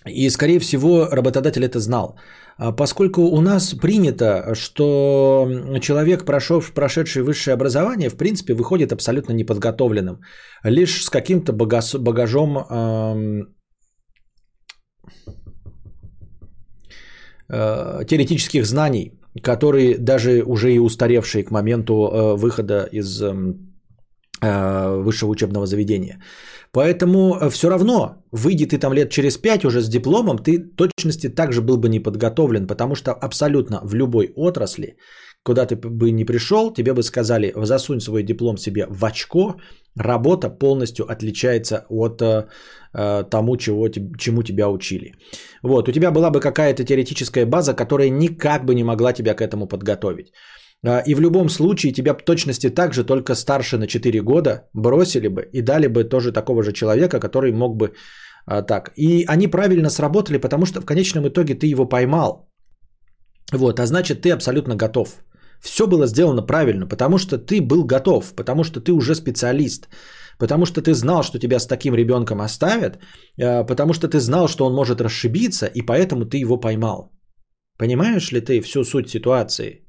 И, 0.06 0.30
скорее 0.30 0.60
всего, 0.60 1.08
работодатель 1.12 1.64
это 1.64 1.80
знал. 1.80 2.20
А 2.58 2.72
Поскольку 2.72 3.22
у 3.22 3.42
нас 3.42 3.74
принято, 3.74 4.56
что 4.56 5.48
человек, 5.82 6.26
прошел, 6.26 6.62
прошедший 6.76 7.22
высшее 7.22 7.54
образование, 7.54 8.10
в 8.10 8.18
принципе, 8.18 8.54
выходит 8.54 8.92
абсолютно 8.92 9.34
неподготовленным. 9.34 10.20
Лишь 10.64 11.04
с 11.04 11.10
каким-то 11.10 11.54
багаж- 11.54 11.98
багажом 12.00 13.48
теоретических 17.50 18.66
знаний, 18.66 19.12
которые 19.44 19.98
даже 19.98 20.44
уже 20.46 20.74
и 20.74 20.80
устаревшие 20.80 21.44
к 21.44 21.52
моменту 21.52 21.94
э, 21.94 22.36
выхода 22.38 22.88
из 22.92 23.22
э, 23.22 23.34
высшего 25.04 25.30
учебного 25.30 25.66
заведения. 25.66 26.22
Поэтому 26.72 27.50
все 27.50 27.70
равно, 27.70 28.24
выйди 28.32 28.66
ты 28.66 28.78
там 28.78 28.94
лет 28.94 29.10
через 29.10 29.38
пять 29.38 29.66
уже 29.66 29.82
с 29.82 29.90
дипломом, 29.90 30.38
ты 30.38 30.60
точности 30.60 31.30
также 31.30 31.62
был 31.62 31.78
бы 31.78 31.90
не 31.90 32.00
подготовлен, 32.00 32.68
потому 32.68 32.96
что 32.96 33.14
абсолютно 33.14 33.80
в 33.84 33.96
любой 33.96 34.32
отрасли, 34.36 34.98
куда 35.44 35.66
ты 35.66 35.76
бы 35.76 36.12
не 36.12 36.26
пришел, 36.26 36.74
тебе 36.74 36.94
бы 36.94 37.04
сказали, 37.04 37.54
засунь 37.56 38.02
свой 38.02 38.24
диплом 38.24 38.58
себе 38.58 38.86
в 38.90 39.06
очко, 39.06 39.56
работа 39.96 40.50
полностью 40.50 41.06
отличается 41.06 41.86
от 41.90 42.22
э, 42.22 42.26
э, 42.26 42.46
тому, 42.94 43.58
чего, 43.58 43.90
чему 44.18 44.44
тебя 44.44 44.70
учили. 44.70 45.14
Вот, 45.64 45.90
у 45.90 45.92
тебя 45.92 46.12
была 46.12 46.30
бы 46.30 46.40
какая-то 46.40 46.84
теоретическая 46.84 47.46
база, 47.46 47.74
которая 47.74 48.10
никак 48.10 48.66
бы 48.66 48.76
не 48.76 48.84
могла 48.84 49.14
тебя 49.14 49.36
к 49.36 49.42
этому 49.42 49.68
подготовить. 49.68 50.32
А, 50.86 51.04
И 51.06 51.16
в 51.16 51.22
любом 51.22 51.50
случае 51.50 51.94
тебя 51.94 52.14
б 52.14 52.24
точности 52.24 52.70
так 52.70 52.94
же, 52.94 53.04
только 53.04 53.36
старше 53.36 53.78
на 53.78 53.88
4 53.88 54.22
года, 54.22 54.70
бросили 54.74 55.28
бы 55.28 55.48
и 55.54 55.62
дали 55.62 55.88
бы 55.88 56.04
тоже 56.04 56.32
такого 56.32 56.64
же 56.64 56.74
человека, 56.74 57.20
который 57.20 57.52
мог 57.52 57.78
бы 57.78 57.94
а, 58.46 58.62
так. 58.62 58.92
И 58.96 59.26
они 59.28 59.48
правильно 59.48 59.90
сработали, 59.90 60.38
потому 60.38 60.66
что 60.66 60.82
в 60.82 60.86
конечном 60.86 61.28
итоге 61.28 61.56
ты 61.56 61.68
его 61.68 61.86
поймал. 61.86 62.50
Вот, 63.54 63.80
а 63.80 63.86
значит, 63.86 64.22
ты 64.22 64.32
абсолютно 64.32 64.76
готов. 64.76 65.10
Все 65.62 65.88
было 65.88 66.06
сделано 66.06 66.46
правильно, 66.46 66.88
потому 66.88 67.18
что 67.18 67.38
ты 67.38 67.62
был 67.62 67.84
готов, 67.84 68.34
потому 68.36 68.64
что 68.64 68.80
ты 68.80 68.92
уже 68.92 69.16
специалист, 69.16 69.88
потому 70.38 70.66
что 70.66 70.82
ты 70.82 70.94
знал, 70.94 71.24
что 71.24 71.40
тебя 71.40 71.60
с 71.60 71.68
таким 71.68 71.96
ребенком 71.96 72.42
оставят, 72.42 73.00
а, 73.42 73.64
потому 73.64 73.94
что 73.94 74.08
ты 74.08 74.20
знал, 74.20 74.48
что 74.48 74.66
он 74.66 74.74
может 74.74 75.02
расшибиться, 75.02 75.66
и 75.66 75.82
поэтому 75.82 76.26
ты 76.26 76.38
его 76.38 76.58
поймал. 76.58 77.12
Понимаешь 77.78 78.32
ли 78.32 78.42
ты 78.42 78.62
всю 78.62 78.84
суть 78.84 79.10
ситуации? 79.10 79.86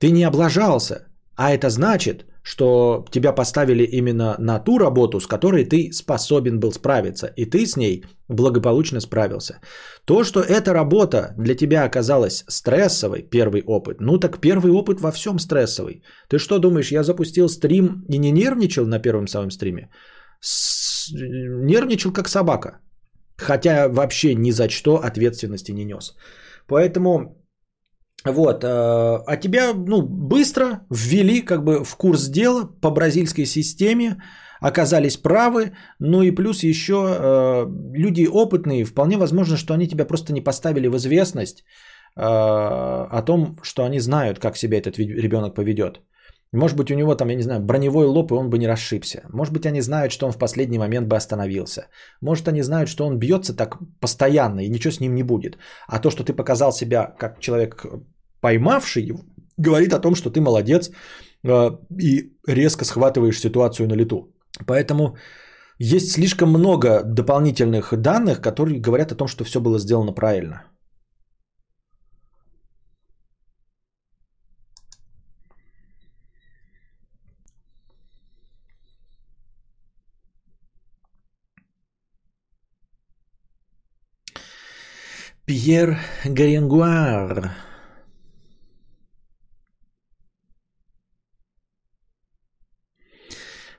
Ты 0.00 0.10
не 0.10 0.24
облажался, 0.24 1.06
а 1.36 1.50
это 1.52 1.70
значит, 1.70 2.24
что 2.48 3.04
тебя 3.10 3.34
поставили 3.34 3.84
именно 3.84 4.36
на 4.38 4.58
ту 4.58 4.78
работу, 4.78 5.20
с 5.20 5.26
которой 5.26 5.64
ты 5.66 5.92
способен 5.92 6.58
был 6.58 6.72
справиться, 6.72 7.26
и 7.36 7.44
ты 7.44 7.66
с 7.66 7.76
ней 7.76 8.04
благополучно 8.28 9.00
справился. 9.00 9.60
То, 10.06 10.24
что 10.24 10.40
эта 10.40 10.72
работа 10.72 11.34
для 11.38 11.54
тебя 11.54 11.84
оказалась 11.84 12.44
стрессовой, 12.48 13.22
первый 13.30 13.62
опыт, 13.66 14.00
ну 14.00 14.18
так 14.18 14.40
первый 14.40 14.72
опыт 14.72 15.00
во 15.00 15.12
всем 15.12 15.38
стрессовый. 15.38 16.02
Ты 16.28 16.38
что 16.38 16.58
думаешь, 16.58 16.92
я 16.92 17.02
запустил 17.02 17.48
стрим 17.48 18.04
и 18.08 18.18
не 18.18 18.30
нервничал 18.30 18.86
на 18.86 18.98
первом 18.98 19.26
самом 19.26 19.50
стриме? 19.50 19.90
С... 20.40 21.12
Нервничал 21.12 22.12
как 22.12 22.28
собака. 22.28 22.80
Хотя 23.36 23.88
вообще 23.88 24.34
ни 24.34 24.52
за 24.52 24.70
что 24.70 24.96
ответственности 24.96 25.72
не 25.72 25.84
нес. 25.84 26.16
Поэтому 26.66 27.37
вот, 28.24 28.64
э, 28.64 28.68
а 28.68 29.36
тебя, 29.36 29.72
ну, 29.74 30.02
быстро 30.02 30.80
ввели 30.90 31.40
как 31.40 31.64
бы 31.64 31.84
в 31.84 31.96
курс 31.96 32.28
дела 32.28 32.68
по 32.80 32.90
бразильской 32.90 33.46
системе, 33.46 34.16
оказались 34.60 35.16
правы, 35.16 35.72
ну 36.00 36.22
и 36.22 36.32
плюс 36.32 36.62
еще 36.62 36.94
э, 36.94 37.66
люди 37.94 38.26
опытные, 38.26 38.84
вполне 38.84 39.16
возможно, 39.16 39.56
что 39.56 39.74
они 39.74 39.86
тебя 39.86 40.04
просто 40.04 40.32
не 40.32 40.40
поставили 40.40 40.88
в 40.88 40.96
известность 40.96 41.64
э, 42.16 42.22
о 42.22 43.22
том, 43.22 43.56
что 43.62 43.84
они 43.84 44.00
знают, 44.00 44.38
как 44.38 44.56
себя 44.56 44.78
этот 44.78 44.98
ребенок 44.98 45.54
поведет. 45.54 46.00
Может 46.52 46.76
быть, 46.76 46.90
у 46.90 46.94
него 46.94 47.14
там, 47.14 47.28
я 47.28 47.36
не 47.36 47.42
знаю, 47.42 47.60
броневой 47.60 48.06
лоб, 48.06 48.32
и 48.32 48.34
он 48.34 48.48
бы 48.48 48.58
не 48.58 48.66
расшибся. 48.66 49.22
Может 49.32 49.52
быть, 49.52 49.66
они 49.66 49.82
знают, 49.82 50.12
что 50.12 50.26
он 50.26 50.32
в 50.32 50.38
последний 50.38 50.78
момент 50.78 51.06
бы 51.08 51.16
остановился. 51.16 51.88
Может, 52.22 52.48
они 52.48 52.62
знают, 52.62 52.88
что 52.88 53.06
он 53.06 53.18
бьется 53.18 53.54
так 53.56 53.78
постоянно, 54.00 54.60
и 54.60 54.70
ничего 54.70 54.92
с 54.92 55.00
ним 55.00 55.14
не 55.14 55.22
будет. 55.22 55.58
А 55.86 55.98
то, 55.98 56.10
что 56.10 56.24
ты 56.24 56.32
показал 56.32 56.72
себя 56.72 57.14
как 57.18 57.40
человек, 57.40 57.84
поймавший 58.40 59.12
говорит 59.58 59.92
о 59.92 60.00
том, 60.00 60.14
что 60.14 60.30
ты 60.30 60.40
молодец 60.40 60.90
э, 61.44 61.70
и 62.00 62.32
резко 62.46 62.84
схватываешь 62.84 63.40
ситуацию 63.40 63.88
на 63.88 63.94
лету. 63.94 64.32
Поэтому 64.66 65.16
есть 65.78 66.12
слишком 66.12 66.48
много 66.48 67.02
дополнительных 67.04 67.92
данных, 67.96 68.40
которые 68.40 68.80
говорят 68.80 69.12
о 69.12 69.16
том, 69.16 69.28
что 69.28 69.44
все 69.44 69.60
было 69.60 69.78
сделано 69.78 70.12
правильно. 70.12 70.64
Пьер 85.48 85.96
Гаренгуар. 86.26 87.56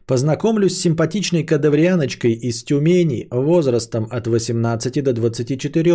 Познакомлюсь 0.07 0.77
с 0.77 0.81
симпатичной 0.81 1.43
кадаврианочкой 1.43 2.31
из 2.31 2.63
Тюмени 2.63 3.27
возрастом 3.29 4.07
от 4.09 4.25
18 4.25 5.03
до 5.03 5.13
24. 5.13 5.93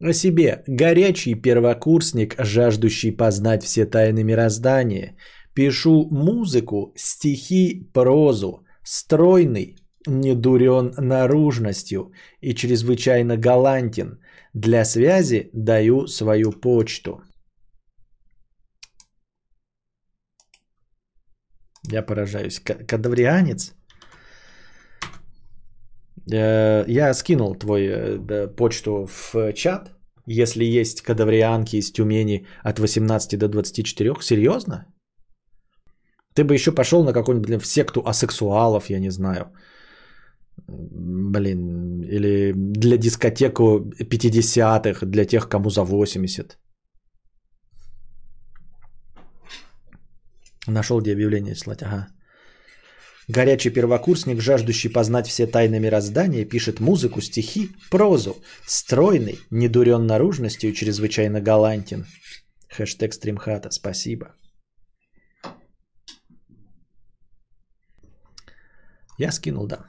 О 0.00 0.12
себе 0.12 0.64
горячий 0.66 1.34
первокурсник, 1.34 2.34
жаждущий 2.38 3.16
познать 3.16 3.64
все 3.64 3.86
тайны 3.86 4.22
мироздания. 4.22 5.16
Пишу 5.54 6.08
музыку, 6.10 6.92
стихи, 6.94 7.88
прозу. 7.94 8.66
Стройный, 8.84 9.76
не 10.06 10.34
дурен 10.34 10.92
наружностью 10.98 12.12
и 12.42 12.54
чрезвычайно 12.54 13.38
галантен. 13.38 14.18
Для 14.54 14.84
связи 14.84 15.50
даю 15.52 16.06
свою 16.06 16.52
почту. 16.52 17.22
Я 21.92 22.02
поражаюсь. 22.02 22.60
Кадаврианец? 22.60 23.74
Э, 26.32 26.84
я 26.88 27.14
скинул 27.14 27.54
твой 27.54 27.86
э, 27.86 28.48
почту 28.56 29.06
в 29.06 29.52
чат. 29.54 29.92
Если 30.26 30.64
есть 30.64 31.02
кадаврианки 31.02 31.76
из 31.76 31.92
Тюмени 31.92 32.46
от 32.62 32.78
18 32.78 33.38
до 33.38 33.48
24. 33.48 34.14
Серьезно? 34.20 34.86
Ты 36.34 36.44
бы 36.44 36.54
еще 36.54 36.72
пошел 36.72 37.04
на 37.04 37.12
какую-нибудь 37.12 37.62
в 37.62 37.66
секту 37.66 38.02
асексуалов, 38.06 38.90
я 38.90 39.00
не 39.00 39.10
знаю. 39.10 39.52
Блин, 40.68 42.02
или 42.02 42.52
для 42.56 42.96
дискотеку 42.96 43.90
50-х, 44.00 45.06
для 45.06 45.24
тех, 45.24 45.48
кому 45.48 45.70
за 45.70 45.84
80. 45.84 46.58
Нашел, 50.66 51.00
где 51.00 51.12
объявление 51.12 51.54
слать. 51.54 51.82
Ага. 51.82 52.08
Горячий 53.28 53.70
первокурсник, 53.70 54.40
жаждущий 54.40 54.90
познать 54.90 55.26
все 55.26 55.46
тайны 55.46 55.78
мироздания, 55.78 56.44
пишет 56.44 56.80
музыку, 56.80 57.20
стихи, 57.20 57.68
прозу. 57.90 58.34
Стройный, 58.66 59.38
недурен 59.50 60.06
наружностью, 60.06 60.72
чрезвычайно 60.72 61.40
галантен. 61.40 62.06
Хэштег 62.68 63.14
стримхата. 63.14 63.70
Спасибо. 63.70 64.34
Я 69.18 69.32
скинул, 69.32 69.66
да. 69.66 69.84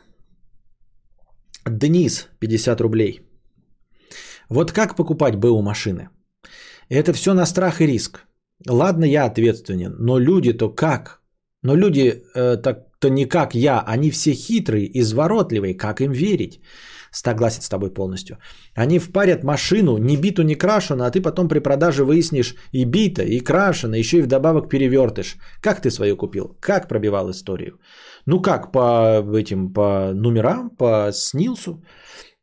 Денис, 1.69 2.27
50 2.39 2.81
рублей. 2.81 3.21
Вот 4.49 4.71
как 4.71 4.95
покупать 4.95 5.35
БУ 5.35 5.61
машины? 5.61 6.09
Это 6.89 7.13
все 7.13 7.33
на 7.33 7.45
страх 7.45 7.81
и 7.81 7.88
риск. 7.88 8.25
Ладно, 8.67 9.05
я 9.05 9.25
ответственен, 9.25 9.95
но 9.99 10.19
люди-то 10.19 10.69
как? 10.69 11.21
Но 11.63 11.75
люди 11.75 12.23
э, 12.35 12.57
так-то 12.57 13.09
не 13.09 13.25
как 13.25 13.55
я, 13.55 13.83
они 13.88 14.11
все 14.11 14.33
хитрые, 14.33 14.89
изворотливые, 14.99 15.77
как 15.77 16.01
им 16.01 16.11
верить? 16.11 16.59
Согласен 17.11 17.61
с 17.61 17.69
тобой 17.69 17.93
полностью. 17.93 18.38
Они 18.75 18.99
впарят 18.99 19.43
машину, 19.43 19.97
не 19.97 20.17
биту, 20.17 20.43
не 20.43 20.55
крашену, 20.55 21.03
а 21.03 21.11
ты 21.11 21.21
потом 21.21 21.47
при 21.47 21.59
продаже 21.59 22.03
выяснишь 22.03 22.55
и 22.71 22.85
бита, 22.85 23.23
и 23.23 23.39
крашено, 23.39 23.95
еще 23.95 24.17
и 24.17 24.21
вдобавок 24.21 24.69
перевертыш. 24.69 25.38
Как 25.61 25.81
ты 25.81 25.91
свою 25.91 26.17
купил? 26.17 26.57
Как 26.59 26.88
пробивал 26.88 27.29
историю? 27.29 27.79
Ну 28.26 28.41
как, 28.41 28.72
по 28.72 29.22
этим, 29.35 29.73
по 29.73 30.11
номерам, 30.14 30.69
по 30.69 31.11
снилсу. 31.14 31.84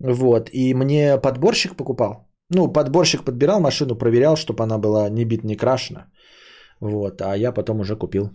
Вот, 0.01 0.51
и 0.53 0.75
мне 0.75 1.19
подборщик 1.19 1.77
покупал. 1.77 2.29
Ну, 2.51 2.73
подборщик 2.73 3.25
подбирал 3.25 3.61
машину, 3.61 3.97
проверял, 3.97 4.37
чтобы 4.37 4.63
она 4.65 4.79
была 4.79 5.09
не 5.11 5.25
бит, 5.25 5.45
не 5.45 5.57
крашена. 5.57 6.07
Вот, 6.81 7.21
а 7.21 7.37
я 7.37 7.53
потом 7.53 7.81
уже 7.81 7.97
купил. 7.97 8.31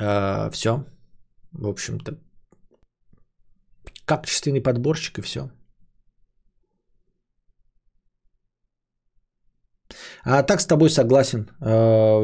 А, 0.00 0.50
все. 0.50 0.84
В 1.52 1.68
общем-то, 1.68 2.18
качественный 4.06 4.62
подборщик 4.62 5.18
и 5.18 5.22
все. 5.22 5.50
А 10.24 10.42
так 10.42 10.60
с 10.60 10.66
тобой 10.66 10.88
согласен. 10.88 11.46
А, 11.60 12.20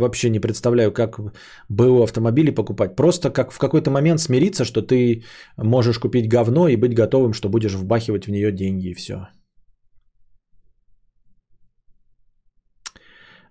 вообще 0.00 0.30
не 0.30 0.40
представляю, 0.40 0.92
как 0.92 1.20
было 1.68 2.04
автомобили 2.04 2.50
покупать. 2.50 2.96
Просто 2.96 3.30
как 3.30 3.52
в 3.52 3.58
какой-то 3.58 3.90
момент 3.90 4.20
смириться, 4.20 4.64
что 4.64 4.82
ты 4.82 5.24
можешь 5.56 5.98
купить 5.98 6.28
говно 6.28 6.68
и 6.68 6.76
быть 6.76 6.94
готовым, 6.94 7.32
что 7.32 7.48
будешь 7.48 7.74
вбахивать 7.74 8.26
в 8.26 8.30
нее 8.30 8.52
деньги 8.52 8.88
и 8.88 8.94
все. 8.94 9.28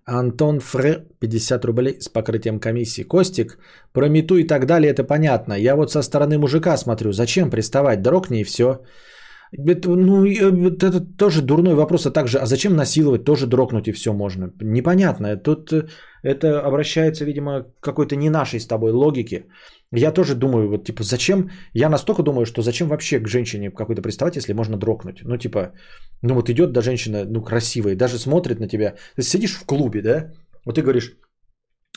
Антон 0.08 0.60
Фре, 0.60 1.08
50 1.20 1.66
рублей 1.66 1.98
с 2.00 2.10
покрытием 2.10 2.60
комиссии. 2.60 3.04
Костик, 3.04 3.58
про 3.92 4.08
мету 4.08 4.38
и 4.38 4.48
так 4.48 4.66
далее, 4.66 4.92
это 4.92 5.04
понятно. 5.04 5.54
Я 5.54 5.76
вот 5.76 5.92
со 5.92 6.04
стороны 6.04 6.38
мужика 6.38 6.78
смотрю, 6.78 7.12
зачем 7.12 7.50
приставать, 7.50 8.02
дрогни 8.02 8.42
и 8.42 8.44
все. 8.44 8.82
Это, 9.52 9.90
ну, 9.90 10.26
это 10.26 11.00
тоже 11.18 11.42
дурной 11.42 11.76
вопрос, 11.76 12.06
а 12.06 12.12
также, 12.12 12.40
а 12.40 12.46
зачем 12.46 12.76
насиловать, 12.76 13.24
тоже 13.24 13.48
дрогнуть 13.48 13.88
и 13.88 13.92
все 13.92 14.14
можно. 14.14 14.52
Непонятно, 14.62 15.38
тут 15.38 15.72
э, 15.72 15.88
это 16.24 16.62
обращается, 16.62 17.26
видимо, 17.26 17.64
к 17.64 17.80
какой-то 17.80 18.16
не 18.16 18.30
нашей 18.30 18.60
с 18.60 18.68
тобой 18.68 18.92
логике. 18.92 19.46
Я 19.92 20.12
тоже 20.12 20.36
думаю, 20.36 20.70
вот 20.70 20.86
типа, 20.86 21.04
зачем, 21.04 21.50
я 21.74 21.90
настолько 21.90 22.24
думаю, 22.24 22.46
что 22.46 22.62
зачем 22.62 22.88
вообще 22.88 23.20
к 23.20 23.28
женщине 23.28 23.72
какой-то 23.72 24.02
приставать, 24.02 24.36
если 24.36 24.54
можно 24.54 24.78
дрогнуть. 24.78 25.22
Ну, 25.24 25.38
типа, 25.38 25.72
ну 26.22 26.34
вот 26.34 26.50
идет 26.50 26.72
до 26.72 26.82
женщина, 26.82 27.26
ну, 27.26 27.42
красивая, 27.44 27.96
даже 27.96 28.18
смотрит 28.18 28.60
на 28.60 28.68
тебя. 28.68 28.96
Ты 29.16 29.22
сидишь 29.22 29.54
в 29.54 29.66
клубе, 29.66 30.02
да, 30.02 30.32
вот 30.66 30.76
ты 30.76 30.82
говоришь, 30.82 31.16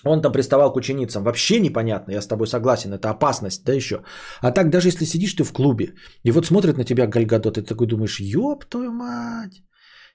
он 0.04 0.22
там 0.22 0.32
приставал 0.32 0.72
к 0.72 0.76
ученицам. 0.76 1.24
Вообще 1.24 1.60
непонятно, 1.60 2.12
я 2.12 2.20
с 2.20 2.26
тобой 2.26 2.46
согласен, 2.46 2.92
это 2.92 3.10
опасность, 3.10 3.64
да 3.64 3.72
еще. 3.72 4.02
А 4.40 4.52
так 4.52 4.70
даже 4.70 4.88
если 4.88 5.04
сидишь 5.04 5.34
ты 5.34 5.44
в 5.44 5.52
клубе, 5.52 5.94
и 6.24 6.30
вот 6.30 6.46
смотрит 6.46 6.76
на 6.76 6.84
тебя 6.84 7.06
Гальгадот, 7.06 7.54
ты 7.54 7.62
такой 7.62 7.86
думаешь, 7.86 8.20
ёб 8.20 8.64
твою 8.64 8.92
мать, 8.92 9.62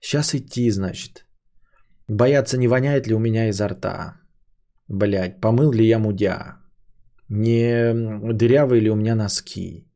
сейчас 0.02 0.36
идти, 0.36 0.70
значит. 0.72 1.26
Бояться, 2.08 2.58
не 2.58 2.68
воняет 2.68 3.08
ли 3.08 3.16
у 3.16 3.20
меня 3.20 3.50
изо 3.50 3.68
рта. 3.68 4.20
Блять, 4.88 5.42
помыл 5.42 5.72
ли 5.72 5.88
я 5.88 6.00
мудя. 6.00 6.58
Не 7.30 7.94
дырявые 8.34 8.82
ли 8.82 8.90
у 8.90 8.96
меня 8.96 9.16
носки. 9.16 9.88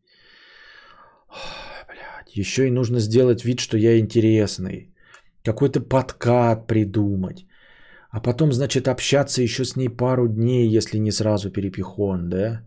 Блять, 1.88 2.36
еще 2.36 2.68
и 2.68 2.72
нужно 2.72 3.00
сделать 3.00 3.44
вид, 3.44 3.60
что 3.60 3.78
я 3.78 4.00
интересный. 4.00 4.96
Какой-то 5.44 5.82
подкат 5.82 6.68
придумать. 6.68 7.46
А 8.18 8.20
потом, 8.20 8.52
значит, 8.52 8.88
общаться 8.88 9.44
еще 9.44 9.64
с 9.64 9.76
ней 9.76 9.90
пару 9.90 10.28
дней, 10.28 10.78
если 10.78 11.00
не 11.00 11.12
сразу 11.12 11.52
перепихон, 11.52 12.30
да? 12.30 12.62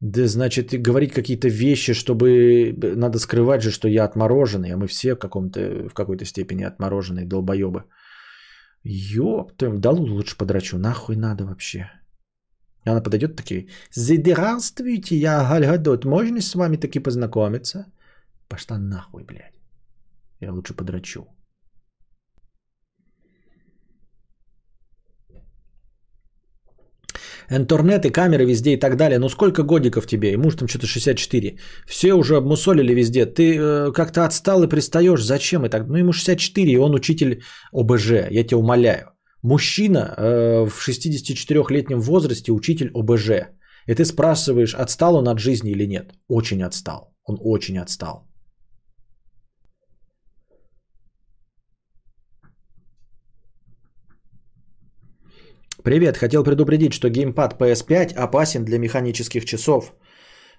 Да, 0.00 0.28
значит, 0.28 0.72
и 0.72 0.78
говорить 0.78 1.12
какие-то 1.12 1.48
вещи, 1.48 1.92
чтобы 1.94 2.72
надо 2.96 3.18
скрывать 3.18 3.62
же, 3.62 3.70
что 3.72 3.88
я 3.88 4.04
отмороженный, 4.04 4.70
а 4.72 4.76
мы 4.76 4.86
все 4.86 5.14
в, 5.14 5.18
каком-то, 5.18 5.88
в 5.88 5.94
какой-то 5.94 6.24
степени 6.24 6.62
отмороженные 6.62 7.26
долбоебы. 7.26 7.82
Ёпта, 8.84 9.72
да 9.72 9.90
лучше 9.90 10.36
подрачу, 10.36 10.78
нахуй 10.78 11.16
надо 11.16 11.44
вообще. 11.44 11.90
Она 12.86 13.02
подойдет 13.02 13.34
такие, 13.34 13.66
здравствуйте, 13.92 15.16
я 15.16 15.48
Гальгадот, 15.48 16.04
можно 16.04 16.40
с 16.40 16.54
вами 16.54 16.76
таки 16.76 17.00
познакомиться? 17.00 17.86
Пошла 18.48 18.78
нахуй, 18.78 19.24
блядь. 19.24 19.58
Я 20.40 20.52
лучше 20.52 20.74
подрачу. 20.74 21.26
Интернет 27.50 28.04
и 28.04 28.10
камеры 28.10 28.44
везде 28.44 28.72
и 28.72 28.76
так 28.76 28.96
далее. 28.96 29.18
Ну 29.18 29.28
сколько 29.28 29.62
годиков 29.62 30.06
тебе? 30.06 30.32
И 30.32 30.36
муж 30.36 30.54
там 30.54 30.68
что-то 30.68 30.86
64. 30.86 31.58
Все 31.86 32.14
уже 32.14 32.36
обмусолили 32.36 32.94
везде. 32.94 33.26
Ты 33.26 33.56
э, 33.58 33.92
как-то 33.92 34.24
отстал 34.24 34.62
и 34.62 34.68
пристаешь. 34.68 35.22
Зачем? 35.22 35.64
И 35.64 35.68
так? 35.68 35.88
Ну 35.88 35.96
ему 35.96 36.12
64, 36.12 36.72
и 36.72 36.76
он 36.76 36.94
учитель 36.94 37.42
ОБЖ. 37.72 38.10
Я 38.30 38.44
тебя 38.44 38.58
умоляю. 38.58 39.10
Мужчина 39.42 40.14
э, 40.16 40.66
в 40.66 40.88
64-летнем 40.88 42.00
возрасте 42.00 42.52
учитель 42.52 42.90
ОБЖ. 42.94 43.30
И 43.86 43.94
ты 43.94 44.04
спрашиваешь, 44.04 44.74
отстал 44.74 45.16
он 45.16 45.28
от 45.28 45.38
жизни 45.38 45.70
или 45.70 45.86
нет? 45.86 46.12
Очень 46.28 46.62
отстал. 46.62 47.14
Он 47.24 47.38
очень 47.40 47.78
отстал. 47.78 48.26
Привет, 55.84 56.16
хотел 56.16 56.44
предупредить, 56.44 56.94
что 56.94 57.10
геймпад 57.10 57.60
PS5 57.60 58.14
опасен 58.14 58.64
для 58.64 58.78
механических 58.78 59.44
часов. 59.44 59.92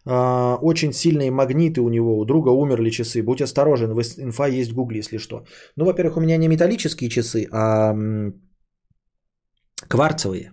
А, 0.05 0.57
очень 0.61 0.93
сильные 0.93 1.31
магниты 1.31 1.81
у 1.81 1.89
него, 1.89 2.19
у 2.19 2.25
друга 2.25 2.49
умерли 2.49 2.91
часы. 2.91 3.23
Будь 3.23 3.41
осторожен, 3.41 3.91
инфа 3.91 4.47
есть 4.47 4.71
в 4.71 4.75
гугле, 4.75 4.99
если 4.99 5.17
что. 5.17 5.43
Ну, 5.77 5.85
во-первых, 5.85 6.17
у 6.17 6.21
меня 6.21 6.37
не 6.37 6.47
металлические 6.47 7.09
часы, 7.09 7.47
а 7.51 7.95
кварцевые. 9.89 10.51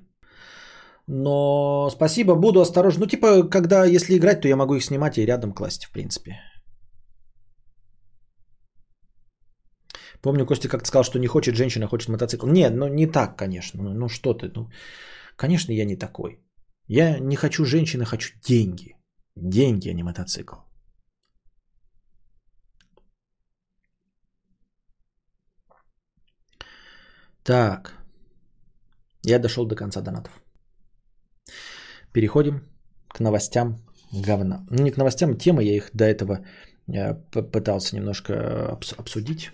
Но 1.06 1.90
спасибо, 1.90 2.34
буду 2.34 2.60
осторожен. 2.60 3.00
Ну, 3.00 3.06
типа, 3.06 3.42
когда, 3.50 3.84
если 3.84 4.16
играть, 4.16 4.40
то 4.40 4.48
я 4.48 4.56
могу 4.56 4.74
их 4.74 4.84
снимать 4.84 5.18
и 5.18 5.26
рядом 5.26 5.52
класть, 5.52 5.84
в 5.84 5.92
принципе. 5.92 6.40
Помню, 10.22 10.46
Костя 10.46 10.68
как-то 10.68 10.86
сказал, 10.86 11.04
что 11.04 11.18
не 11.18 11.26
хочет 11.26 11.56
женщина, 11.56 11.88
хочет 11.88 12.08
мотоцикл. 12.08 12.46
Нет, 12.46 12.74
ну 12.74 12.88
не 12.88 13.06
так, 13.06 13.36
конечно. 13.36 13.82
Ну, 13.82 13.92
ну 13.92 14.08
что 14.08 14.34
ты, 14.34 14.50
ну, 14.54 14.70
конечно, 15.36 15.72
я 15.72 15.84
не 15.84 15.96
такой. 15.96 16.38
Я 16.86 17.18
не 17.18 17.36
хочу 17.36 17.64
женщины, 17.64 18.04
хочу 18.04 18.32
деньги. 18.48 18.96
Деньги, 19.36 19.90
а 19.90 19.94
не 19.94 20.02
мотоцикл. 20.02 20.56
Так. 27.44 27.98
Я 29.24 29.38
дошел 29.38 29.66
до 29.66 29.74
конца 29.74 30.00
донатов. 30.00 30.40
Переходим 32.12 32.60
к 33.08 33.20
новостям 33.20 33.84
говна. 34.12 34.66
Ну, 34.70 34.82
не 34.82 34.92
к 34.92 34.96
новостям, 34.96 35.36
темы, 35.36 35.64
я 35.64 35.76
их 35.76 35.90
до 35.94 36.04
этого 36.04 36.44
э, 36.86 37.14
пытался 37.52 37.96
немножко 37.96 38.78
обсудить. 38.98 39.50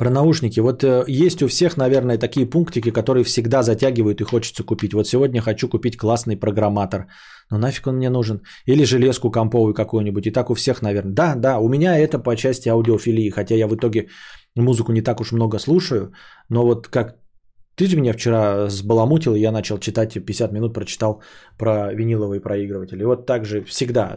Про 0.00 0.10
наушники. 0.10 0.60
Вот 0.60 0.82
э, 0.82 1.04
есть 1.26 1.42
у 1.42 1.46
всех, 1.46 1.76
наверное, 1.76 2.18
такие 2.18 2.46
пунктики, 2.46 2.90
которые 2.90 3.22
всегда 3.22 3.62
затягивают 3.62 4.20
и 4.20 4.24
хочется 4.24 4.64
купить. 4.64 4.94
Вот 4.94 5.06
сегодня 5.06 5.42
хочу 5.42 5.68
купить 5.68 5.98
классный 5.98 6.38
программатор. 6.38 7.06
Но 7.50 7.58
нафиг 7.58 7.86
он 7.86 7.96
мне 7.96 8.08
нужен? 8.08 8.40
Или 8.64 8.84
железку 8.84 9.30
комповую 9.30 9.74
какую-нибудь. 9.74 10.26
И 10.26 10.30
так 10.30 10.50
у 10.50 10.54
всех, 10.54 10.80
наверное. 10.80 11.12
Да, 11.12 11.34
да, 11.36 11.58
у 11.58 11.68
меня 11.68 11.98
это 11.98 12.18
по 12.18 12.34
части 12.34 12.70
аудиофилии. 12.70 13.30
Хотя 13.30 13.54
я 13.54 13.68
в 13.68 13.74
итоге 13.74 14.08
музыку 14.56 14.92
не 14.92 15.02
так 15.02 15.20
уж 15.20 15.32
много 15.32 15.58
слушаю. 15.58 16.12
Но 16.48 16.64
вот 16.64 16.88
как 16.88 17.16
ты 17.74 17.86
же 17.86 17.96
меня 17.96 18.14
вчера 18.14 18.70
сбаламутил, 18.70 19.34
я 19.34 19.52
начал 19.52 19.78
читать, 19.78 20.14
50 20.14 20.52
минут 20.52 20.72
прочитал 20.72 21.22
про 21.58 21.92
виниловые 21.92 22.40
проигрыватели. 22.40 23.04
Вот 23.04 23.26
так 23.26 23.44
же 23.44 23.64
всегда 23.64 24.16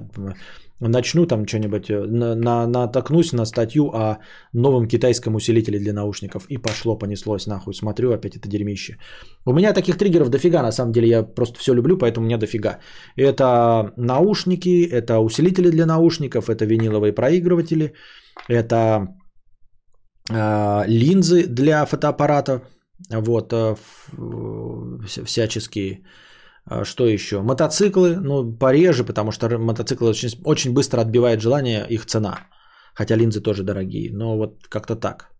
начну 0.89 1.25
там 1.25 1.47
что-нибудь, 1.47 1.89
э, 1.89 2.05
на, 2.05 2.35
на, 2.35 2.67
натолкнусь 2.67 3.33
на 3.33 3.45
статью 3.45 3.91
о 3.93 4.17
новом 4.53 4.87
китайском 4.87 5.35
усилителе 5.35 5.79
для 5.79 5.93
наушников. 5.93 6.45
И 6.49 6.57
пошло, 6.57 6.97
понеслось 6.97 7.47
нахуй. 7.47 7.73
Смотрю, 7.73 8.11
опять 8.11 8.35
это 8.35 8.47
дерьмище. 8.47 8.97
У 9.45 9.53
меня 9.53 9.73
таких 9.73 9.97
триггеров 9.97 10.29
дофига, 10.29 10.61
на 10.61 10.71
самом 10.71 10.91
деле. 10.91 11.07
Я 11.07 11.23
просто 11.23 11.59
все 11.59 11.73
люблю, 11.73 11.97
поэтому 11.97 12.25
у 12.25 12.27
меня 12.27 12.37
дофига. 12.37 12.79
Это 13.17 13.93
наушники, 13.97 14.89
это 14.91 15.19
усилители 15.19 15.69
для 15.69 15.85
наушников, 15.85 16.49
это 16.49 16.65
виниловые 16.65 17.13
проигрыватели, 17.13 17.93
это 18.49 19.07
э, 20.29 20.83
линзы 20.87 21.47
для 21.47 21.85
фотоаппарата. 21.85 22.61
Вот, 23.09 23.53
э, 23.53 23.75
всяческие 25.25 25.93
а, 25.93 26.07
что 26.83 27.05
еще? 27.05 27.41
Мотоциклы, 27.41 28.15
ну, 28.15 28.57
пореже, 28.57 29.03
потому 29.03 29.31
что 29.31 29.57
мотоциклы 29.57 30.09
очень, 30.09 30.29
очень 30.45 30.73
быстро 30.73 31.01
отбивает 31.01 31.41
желание 31.41 31.85
их 31.89 32.05
цена. 32.05 32.47
Хотя 32.95 33.15
линзы 33.15 33.41
тоже 33.41 33.63
дорогие, 33.63 34.11
но 34.13 34.37
вот 34.37 34.67
как-то 34.69 34.95
так. 34.95 35.33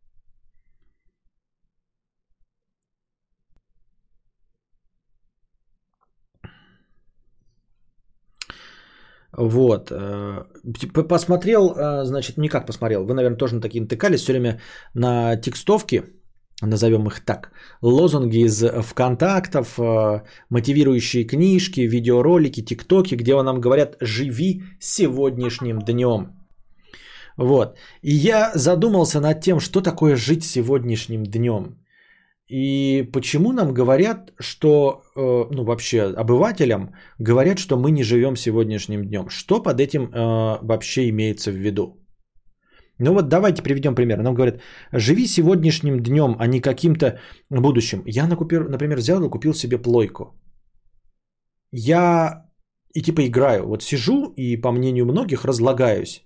Вот. 9.37 9.91
Э, 9.91 10.43
посмотрел, 11.09 11.73
э, 11.75 12.05
значит, 12.05 12.37
никак 12.37 12.67
посмотрел. 12.67 13.05
Вы, 13.05 13.13
наверное, 13.13 13.37
тоже 13.37 13.55
на 13.55 13.61
такие 13.61 13.81
натыкались 13.81 14.21
все 14.21 14.33
время 14.33 14.59
на 14.93 15.35
текстовки 15.37 16.03
назовем 16.67 17.07
их 17.07 17.19
так, 17.25 17.51
лозунги 17.81 18.45
из 18.45 18.63
ВКонтактов, 18.63 19.79
э, 19.79 20.21
мотивирующие 20.49 21.23
книжки, 21.23 21.81
видеоролики, 21.81 22.61
тиктоки, 22.61 23.15
где 23.15 23.41
нам 23.41 23.61
говорят 23.61 23.97
«живи 24.01 24.63
сегодняшним 24.79 25.79
днем». 25.79 26.27
Вот. 27.37 27.77
И 28.01 28.13
я 28.13 28.51
задумался 28.55 29.19
над 29.19 29.41
тем, 29.41 29.59
что 29.59 29.81
такое 29.81 30.15
жить 30.15 30.43
сегодняшним 30.43 31.23
днем. 31.23 31.77
И 32.47 33.09
почему 33.13 33.51
нам 33.53 33.73
говорят, 33.73 34.33
что, 34.39 35.01
э, 35.15 35.45
ну 35.55 35.63
вообще 35.63 36.03
обывателям 36.03 36.93
говорят, 37.17 37.57
что 37.57 37.77
мы 37.77 37.91
не 37.91 38.03
живем 38.03 38.35
сегодняшним 38.35 39.05
днем. 39.05 39.29
Что 39.29 39.63
под 39.63 39.79
этим 39.79 40.03
э, 40.03 40.57
вообще 40.61 41.09
имеется 41.09 41.51
в 41.51 41.55
виду? 41.55 42.02
Ну 42.99 43.13
вот 43.13 43.27
давайте 43.27 43.63
приведем 43.63 43.95
пример. 43.95 44.21
Нам 44.21 44.35
говорят, 44.35 44.61
живи 44.91 45.27
сегодняшним 45.27 45.99
днем, 46.03 46.35
а 46.39 46.47
не 46.47 46.61
каким-то 46.61 47.19
будущим. 47.49 48.03
Я, 48.05 48.27
например, 48.27 48.97
взял 48.97 49.23
и 49.23 49.29
купил 49.29 49.53
себе 49.53 49.77
плойку. 49.77 50.35
Я 51.71 52.45
и 52.93 53.01
типа 53.01 53.25
играю. 53.25 53.67
Вот 53.67 53.83
сижу 53.83 54.33
и, 54.37 54.61
по 54.61 54.71
мнению 54.71 55.05
многих, 55.05 55.45
разлагаюсь. 55.45 56.23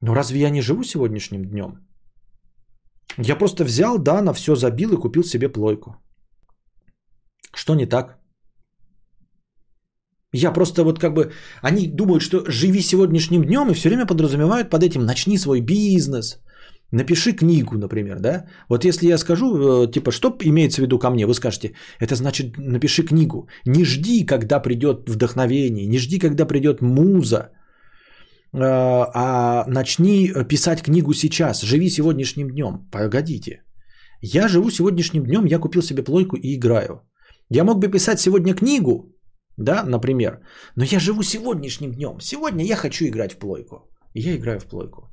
Но 0.00 0.14
разве 0.14 0.40
я 0.40 0.50
не 0.50 0.62
живу 0.62 0.84
сегодняшним 0.84 1.44
днем? 1.44 1.86
Я 3.18 3.36
просто 3.36 3.64
взял, 3.64 3.98
да, 3.98 4.22
на 4.22 4.32
все 4.32 4.54
забил 4.54 4.92
и 4.92 5.00
купил 5.00 5.24
себе 5.24 5.48
плойку. 5.48 5.96
Что 7.54 7.74
не 7.74 7.86
так? 7.86 8.17
Я 10.34 10.52
просто 10.52 10.84
вот 10.84 10.98
как 10.98 11.14
бы, 11.14 11.32
они 11.62 11.88
думают, 11.88 12.22
что 12.22 12.44
живи 12.48 12.82
сегодняшним 12.82 13.44
днем 13.44 13.70
и 13.70 13.74
все 13.74 13.88
время 13.88 14.06
подразумевают 14.06 14.70
под 14.70 14.82
этим 14.82 15.06
начни 15.06 15.38
свой 15.38 15.60
бизнес, 15.62 16.38
напиши 16.92 17.32
книгу, 17.32 17.78
например, 17.78 18.18
да? 18.20 18.44
Вот 18.68 18.84
если 18.84 19.06
я 19.06 19.18
скажу, 19.18 19.46
э, 19.46 19.90
типа, 19.90 20.10
что 20.10 20.36
имеется 20.40 20.80
в 20.80 20.84
виду 20.84 20.98
ко 20.98 21.10
мне, 21.10 21.26
вы 21.26 21.32
скажете, 21.34 21.72
это 21.98 22.14
значит 22.14 22.58
напиши 22.58 23.04
книгу. 23.04 23.48
Не 23.66 23.84
жди, 23.84 24.26
когда 24.26 24.60
придет 24.60 25.08
вдохновение, 25.08 25.86
не 25.86 25.98
жди, 25.98 26.18
когда 26.18 26.44
придет 26.44 26.82
муза, 26.82 27.36
э, 27.36 28.58
а 28.58 29.64
начни 29.66 30.30
писать 30.48 30.82
книгу 30.82 31.14
сейчас, 31.14 31.62
живи 31.62 31.88
сегодняшним 31.88 32.50
днем. 32.50 32.86
Погодите. 32.90 33.62
Я 34.20 34.48
живу 34.48 34.70
сегодняшним 34.70 35.24
днем, 35.24 35.46
я 35.46 35.58
купил 35.58 35.82
себе 35.82 36.02
плойку 36.02 36.36
и 36.36 36.54
играю. 36.54 37.00
Я 37.50 37.64
мог 37.64 37.78
бы 37.78 37.88
писать 37.88 38.20
сегодня 38.20 38.54
книгу, 38.54 39.14
да, 39.58 39.82
например. 39.84 40.40
Но 40.76 40.84
я 40.84 40.98
живу 40.98 41.22
сегодняшним 41.22 41.92
днем. 41.92 42.20
Сегодня 42.20 42.64
я 42.64 42.76
хочу 42.76 43.04
играть 43.04 43.32
в 43.32 43.38
плойку. 43.38 43.76
И 44.14 44.20
я 44.20 44.36
играю 44.36 44.60
в 44.60 44.66
плойку. 44.66 45.10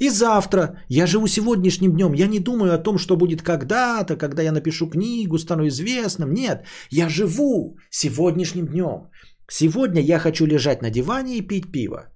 И 0.00 0.08
завтра 0.10 0.82
я 0.88 1.06
живу 1.06 1.26
сегодняшним 1.28 1.92
днем. 1.92 2.14
Я 2.14 2.26
не 2.26 2.40
думаю 2.40 2.74
о 2.74 2.82
том, 2.82 2.98
что 2.98 3.16
будет 3.16 3.42
когда-то, 3.42 4.16
когда 4.16 4.42
я 4.42 4.52
напишу 4.52 4.90
книгу, 4.90 5.38
стану 5.38 5.66
известным. 5.68 6.32
Нет, 6.32 6.64
я 6.90 7.08
живу 7.08 7.76
сегодняшним 7.90 8.66
днем. 8.66 9.10
Сегодня 9.50 10.02
я 10.02 10.18
хочу 10.18 10.46
лежать 10.46 10.82
на 10.82 10.90
диване 10.90 11.36
и 11.36 11.46
пить 11.46 11.72
пиво. 11.72 12.08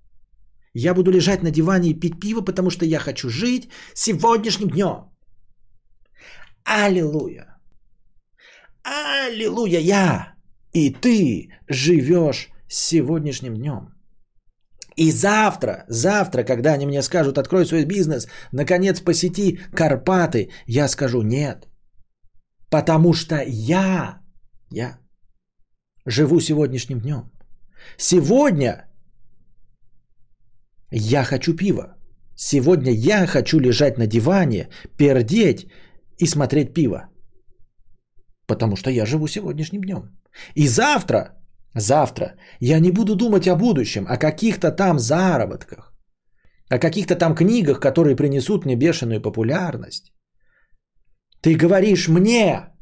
Я 0.74 0.94
буду 0.94 1.10
лежать 1.10 1.42
на 1.42 1.50
диване 1.50 1.90
и 1.90 2.00
пить 2.00 2.20
пиво, 2.20 2.40
потому 2.40 2.70
что 2.70 2.84
я 2.84 2.98
хочу 2.98 3.28
жить 3.28 3.68
сегодняшним 3.94 4.70
днем. 4.70 4.96
Аллилуйя. 6.64 7.46
Аллилуйя, 8.84 9.80
я 9.80 10.31
и 10.72 10.90
ты 10.90 11.48
живешь 11.68 12.48
сегодняшним 12.68 13.56
днем. 13.56 13.88
И 14.96 15.10
завтра, 15.10 15.84
завтра, 15.88 16.44
когда 16.44 16.74
они 16.74 16.86
мне 16.86 17.02
скажут, 17.02 17.38
открой 17.38 17.66
свой 17.66 17.84
бизнес, 17.84 18.28
наконец 18.52 19.00
посети 19.00 19.58
Карпаты, 19.74 20.50
я 20.66 20.88
скажу 20.88 21.22
нет. 21.22 21.68
Потому 22.70 23.14
что 23.14 23.42
я, 23.46 24.20
я 24.70 24.98
живу 26.06 26.40
сегодняшним 26.40 27.00
днем. 27.00 27.30
Сегодня 27.96 28.86
я 30.90 31.24
хочу 31.24 31.56
пива. 31.56 31.96
Сегодня 32.36 32.92
я 32.92 33.26
хочу 33.26 33.60
лежать 33.60 33.98
на 33.98 34.06
диване, 34.06 34.68
пердеть 34.98 35.66
и 36.18 36.26
смотреть 36.26 36.74
пиво. 36.74 37.08
Потому 38.46 38.76
что 38.76 38.90
я 38.90 39.06
живу 39.06 39.28
сегодняшним 39.28 39.82
днем. 39.82 40.21
И 40.54 40.68
завтра, 40.68 41.36
завтра 41.74 42.34
я 42.60 42.80
не 42.80 42.90
буду 42.90 43.14
думать 43.16 43.48
о 43.48 43.56
будущем, 43.56 44.06
о 44.08 44.16
каких-то 44.16 44.70
там 44.70 44.98
заработках, 44.98 45.92
о 46.70 46.78
каких-то 46.78 47.16
там 47.16 47.34
книгах, 47.34 47.80
которые 47.80 48.16
принесут 48.16 48.64
мне 48.64 48.76
бешеную 48.76 49.20
популярность. 49.20 50.12
Ты 51.40 51.56
говоришь 51.56 52.08
мне, 52.08 52.72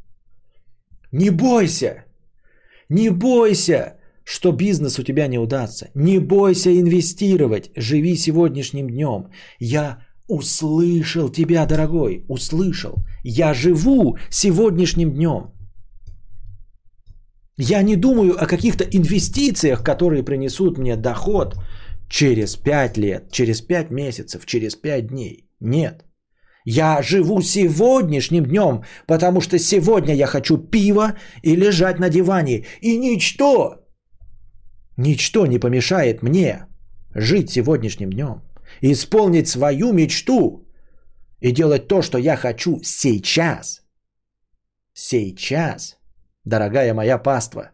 не 1.12 1.30
бойся, 1.30 2.04
не 2.88 3.10
бойся, 3.10 4.00
что 4.24 4.52
бизнес 4.52 4.98
у 4.98 5.02
тебя 5.02 5.28
не 5.28 5.38
удастся. 5.38 5.90
Не 5.94 6.20
бойся 6.20 6.70
инвестировать, 6.70 7.70
живи 7.76 8.16
сегодняшним 8.16 8.88
днем. 8.88 9.30
Я 9.58 9.98
услышал 10.28 11.30
тебя, 11.30 11.66
дорогой, 11.66 12.24
услышал. 12.28 12.94
Я 13.24 13.54
живу 13.54 14.18
сегодняшним 14.30 15.12
днем. 15.12 15.50
Я 17.62 17.82
не 17.82 17.96
думаю 17.96 18.42
о 18.42 18.46
каких-то 18.46 18.84
инвестициях, 18.84 19.82
которые 19.82 20.22
принесут 20.22 20.78
мне 20.78 20.96
доход 20.96 21.56
через 22.08 22.56
5 22.56 22.98
лет, 22.98 23.30
через 23.30 23.60
5 23.60 23.90
месяцев, 23.90 24.46
через 24.46 24.76
5 24.76 25.06
дней. 25.08 25.46
Нет. 25.60 26.04
Я 26.64 27.02
живу 27.02 27.42
сегодняшним 27.42 28.44
днем, 28.44 28.84
потому 29.06 29.40
что 29.42 29.58
сегодня 29.58 30.14
я 30.14 30.26
хочу 30.26 30.56
пива 30.56 31.16
и 31.42 31.54
лежать 31.54 32.00
на 32.00 32.08
диване. 32.08 32.64
И 32.80 32.98
ничто, 32.98 33.84
ничто 34.96 35.46
не 35.46 35.58
помешает 35.58 36.22
мне 36.22 36.66
жить 37.14 37.50
сегодняшним 37.50 38.10
днем, 38.10 38.40
исполнить 38.80 39.48
свою 39.48 39.92
мечту 39.92 40.66
и 41.40 41.52
делать 41.52 41.88
то, 41.88 42.00
что 42.00 42.18
я 42.18 42.36
хочу 42.36 42.80
сейчас. 42.82 43.82
Сейчас, 44.94 45.99
дорогая 46.44 46.94
моя 46.94 47.18
паства. 47.18 47.70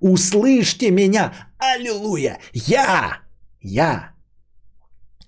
Услышьте 0.00 0.90
меня! 0.90 1.32
Аллилуйя! 1.58 2.38
Я! 2.52 3.20
Я 3.60 4.14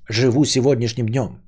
живу 0.08 0.44
сегодняшним 0.44 1.06
днем. 1.06 1.42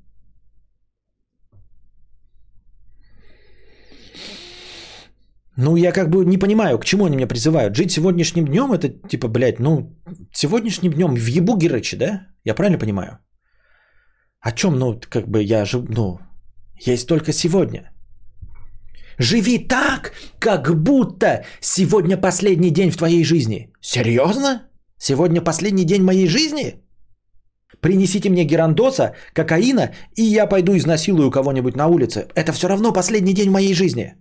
Ну, 5.61 5.77
я 5.77 5.93
как 5.93 6.09
бы 6.09 6.25
не 6.25 6.39
понимаю, 6.39 6.79
к 6.79 6.85
чему 6.85 7.07
они 7.07 7.17
меня 7.17 7.27
призывают. 7.27 7.75
Жить 7.75 7.91
сегодняшним 7.91 8.47
днем, 8.47 8.73
это 8.73 8.89
типа, 9.09 9.29
блядь, 9.29 9.59
ну, 9.59 9.93
сегодняшним 10.33 10.93
днем 10.93 11.15
в 11.17 11.27
ебу 11.27 11.57
Герычи, 11.57 11.97
да? 11.97 12.29
Я 12.45 12.55
правильно 12.55 12.79
понимаю? 12.79 13.19
О 14.41 14.53
чем, 14.53 14.79
ну, 14.79 15.01
как 15.01 15.27
бы 15.27 15.43
я 15.43 15.65
жив, 15.65 15.89
ну, 15.89 16.21
есть 16.87 17.09
только 17.09 17.33
сегодня. 17.33 17.93
Живи 19.19 19.59
так, 19.59 20.13
как 20.39 20.83
будто 20.83 21.45
сегодня 21.61 22.17
последний 22.17 22.71
день 22.71 22.91
в 22.91 22.97
твоей 22.97 23.25
жизни. 23.25 23.73
Серьезно? 23.81 24.63
Сегодня 24.99 25.41
последний 25.41 25.85
день 25.85 26.03
моей 26.03 26.29
жизни? 26.29 26.75
Принесите 27.81 28.31
мне 28.31 28.45
герандоса, 28.45 29.15
кокаина, 29.35 29.91
и 30.17 30.23
я 30.23 30.47
пойду 30.47 30.77
изнасилую 30.77 31.31
кого-нибудь 31.31 31.77
на 31.77 31.87
улице. 31.87 32.29
Это 32.35 32.53
все 32.53 32.69
равно 32.69 32.93
последний 32.93 33.35
день 33.35 33.51
моей 33.51 33.75
жизни. 33.75 34.15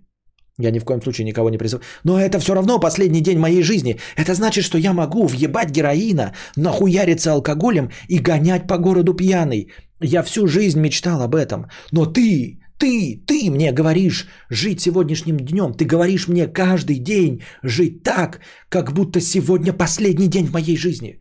Я 0.60 0.72
ни 0.72 0.80
в 0.80 0.84
коем 0.84 1.00
случае 1.00 1.24
никого 1.24 1.50
не 1.50 1.58
призываю. 1.58 1.84
Но 2.04 2.18
это 2.18 2.40
все 2.40 2.54
равно 2.54 2.80
последний 2.80 3.20
день 3.20 3.38
моей 3.38 3.62
жизни. 3.62 3.98
Это 4.16 4.34
значит, 4.34 4.64
что 4.64 4.78
я 4.78 4.92
могу 4.92 5.26
въебать 5.26 5.70
героина, 5.70 6.34
нахуяриться 6.56 7.32
алкоголем 7.32 7.90
и 8.08 8.18
гонять 8.18 8.66
по 8.66 8.78
городу 8.78 9.14
пьяный. 9.14 9.70
Я 10.00 10.22
всю 10.24 10.48
жизнь 10.48 10.80
мечтал 10.80 11.22
об 11.22 11.34
этом. 11.36 11.66
Но 11.92 12.06
ты, 12.06 12.58
ты, 12.78 13.22
ты 13.26 13.50
мне 13.50 13.72
говоришь 13.72 14.26
жить 14.50 14.80
сегодняшним 14.80 15.36
днем. 15.36 15.74
Ты 15.74 15.84
говоришь 15.84 16.28
мне 16.28 16.46
каждый 16.46 16.98
день 16.98 17.42
жить 17.64 18.02
так, 18.02 18.40
как 18.68 18.92
будто 18.92 19.20
сегодня 19.20 19.72
последний 19.72 20.28
день 20.28 20.46
в 20.46 20.52
моей 20.52 20.76
жизни. 20.76 21.20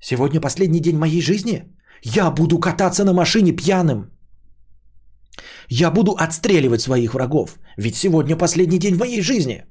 Сегодня 0.00 0.40
последний 0.40 0.80
день 0.80 0.98
моей 0.98 1.22
жизни? 1.22 1.64
Я 2.02 2.30
буду 2.30 2.58
кататься 2.58 3.04
на 3.04 3.12
машине 3.12 3.52
пьяным. 3.52 4.10
Я 5.68 5.90
буду 5.90 6.12
отстреливать 6.12 6.80
своих 6.80 7.14
врагов, 7.14 7.58
ведь 7.78 7.96
сегодня 7.96 8.36
последний 8.36 8.78
день 8.78 8.94
в 8.94 8.98
моей 8.98 9.22
жизни. 9.22 9.64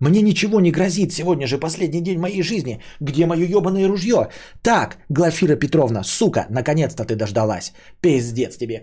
Мне 0.00 0.22
ничего 0.22 0.60
не 0.60 0.70
грозит, 0.70 1.12
сегодня 1.12 1.46
же 1.46 1.58
последний 1.58 2.00
день 2.00 2.18
моей 2.18 2.42
жизни. 2.42 2.80
Где 3.00 3.26
мое 3.26 3.46
ебаное 3.46 3.88
ружье? 3.88 4.28
Так, 4.62 4.98
Глафира 5.08 5.56
Петровна, 5.56 6.04
сука, 6.04 6.46
наконец-то 6.50 7.04
ты 7.04 7.16
дождалась. 7.16 7.72
Пиздец 8.00 8.56
тебе. 8.56 8.82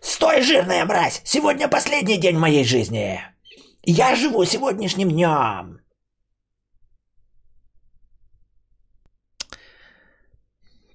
Стой, 0.00 0.42
жирная 0.42 0.84
мразь! 0.84 1.22
Сегодня 1.24 1.68
последний 1.68 2.18
день 2.18 2.36
моей 2.36 2.64
жизни. 2.64 3.20
Я 3.82 4.14
живу 4.16 4.44
сегодняшним 4.44 5.10
днем. 5.10 5.80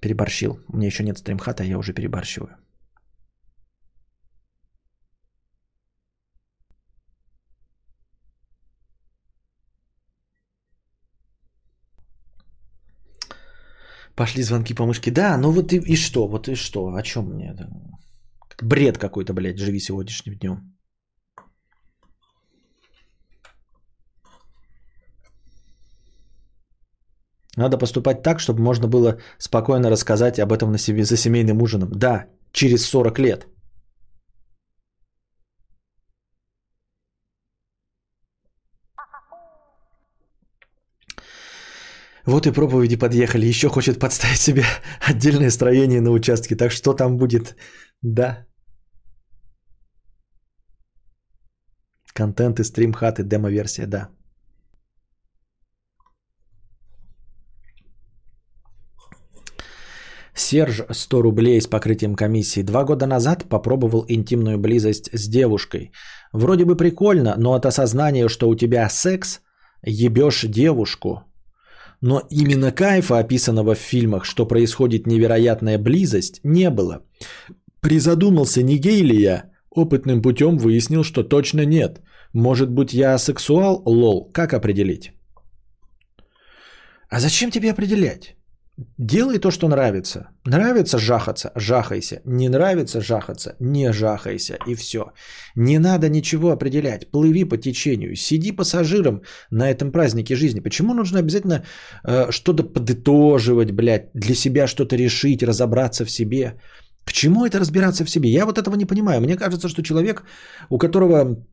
Переборщил. 0.00 0.60
У 0.68 0.76
меня 0.76 0.86
еще 0.86 1.02
нет 1.02 1.18
стримхата, 1.18 1.64
я 1.64 1.78
уже 1.78 1.92
переборщиваю. 1.92 2.56
Пошли 14.14 14.42
звонки 14.42 14.74
по 14.74 14.86
мышке. 14.86 15.10
Да, 15.10 15.36
ну 15.36 15.50
вот 15.50 15.72
и, 15.72 15.78
и 15.78 15.96
что? 15.96 16.28
Вот 16.28 16.48
и 16.48 16.54
что? 16.54 16.94
О 16.94 17.02
чем 17.02 17.30
мне 17.30 17.50
это? 17.50 17.68
Бред 18.62 18.98
какой-то, 18.98 19.32
блядь, 19.32 19.58
живи 19.58 19.80
сегодняшним 19.80 20.34
днем. 20.38 20.74
Надо 27.56 27.78
поступать 27.78 28.22
так, 28.22 28.40
чтобы 28.40 28.62
можно 28.62 28.88
было 28.88 29.20
спокойно 29.38 29.90
рассказать 29.90 30.38
об 30.38 30.52
этом 30.52 30.72
на 30.72 30.78
себе 30.78 31.04
за 31.04 31.16
семейным 31.16 31.62
ужином. 31.62 31.90
Да, 31.92 32.26
через 32.52 32.84
40 32.84 33.18
лет. 33.18 33.46
Вот 42.26 42.46
и 42.46 42.52
проповеди 42.52 42.96
подъехали. 42.96 43.46
Еще 43.46 43.68
хочет 43.68 43.98
подставить 43.98 44.40
себе 44.40 44.64
отдельное 45.10 45.50
строение 45.50 46.00
на 46.00 46.10
участке. 46.10 46.56
Так 46.56 46.72
что 46.72 46.94
там 46.94 47.16
будет? 47.16 47.56
Да. 48.02 48.46
Контент 52.14 52.60
и 52.60 52.64
стрим 52.64 52.92
демо-версия, 53.18 53.86
да. 53.86 54.08
Серж 60.36 60.82
100 60.90 61.22
рублей 61.22 61.60
с 61.60 61.66
покрытием 61.66 62.14
комиссии. 62.14 62.62
Два 62.62 62.84
года 62.84 63.06
назад 63.06 63.44
попробовал 63.48 64.04
интимную 64.08 64.58
близость 64.58 65.10
с 65.12 65.28
девушкой. 65.28 65.92
Вроде 66.32 66.64
бы 66.64 66.76
прикольно, 66.76 67.34
но 67.36 67.54
от 67.54 67.66
осознания, 67.66 68.28
что 68.28 68.48
у 68.48 68.56
тебя 68.56 68.88
секс, 68.88 69.40
ебешь 69.86 70.44
девушку. 70.44 71.33
Но 72.06 72.20
именно 72.30 72.70
кайфа, 72.70 73.18
описанного 73.18 73.74
в 73.74 73.78
фильмах, 73.78 74.26
что 74.26 74.46
происходит 74.46 75.06
невероятная 75.06 75.78
близость, 75.78 76.40
не 76.44 76.68
было. 76.68 77.02
Призадумался, 77.80 78.62
не 78.62 78.76
гей 78.78 79.02
ли 79.02 79.22
я? 79.22 79.44
Опытным 79.70 80.20
путем 80.20 80.58
выяснил, 80.58 81.02
что 81.02 81.22
точно 81.22 81.64
нет. 81.64 82.02
Может 82.34 82.68
быть, 82.70 82.92
я 82.92 83.14
асексуал? 83.14 83.82
Лол, 83.86 84.30
как 84.32 84.52
определить? 84.52 85.12
А 87.08 87.20
зачем 87.20 87.50
тебе 87.50 87.70
определять? 87.70 88.36
Делай 88.98 89.38
то, 89.38 89.50
что 89.52 89.68
нравится. 89.68 90.28
Нравится 90.46 90.98
жахаться, 90.98 91.52
жахайся. 91.54 92.20
Не 92.24 92.48
нравится 92.48 93.00
жахаться, 93.00 93.54
не 93.60 93.92
жахайся. 93.92 94.58
И 94.66 94.74
все. 94.74 95.12
Не 95.56 95.78
надо 95.78 96.08
ничего 96.08 96.50
определять. 96.50 97.10
Плыви 97.12 97.44
по 97.44 97.56
течению. 97.56 98.16
Сиди 98.16 98.50
пассажиром 98.50 99.22
на 99.50 99.70
этом 99.70 99.92
празднике 99.92 100.34
жизни. 100.34 100.60
Почему 100.60 100.94
нужно 100.94 101.20
обязательно 101.20 101.64
э, 102.04 102.32
что-то 102.32 102.64
подытоживать, 102.64 103.70
блядь, 103.70 104.10
для 104.14 104.34
себя 104.34 104.66
что-то 104.66 104.96
решить, 104.96 105.42
разобраться 105.42 106.04
в 106.04 106.10
себе? 106.10 106.54
К 107.04 107.12
чему 107.12 107.46
это 107.46 107.60
разбираться 107.60 108.04
в 108.04 108.10
себе? 108.10 108.28
Я 108.28 108.44
вот 108.44 108.58
этого 108.58 108.74
не 108.74 108.86
понимаю. 108.86 109.20
Мне 109.20 109.36
кажется, 109.36 109.68
что 109.68 109.82
человек, 109.82 110.24
у 110.68 110.78
которого, 110.78 111.46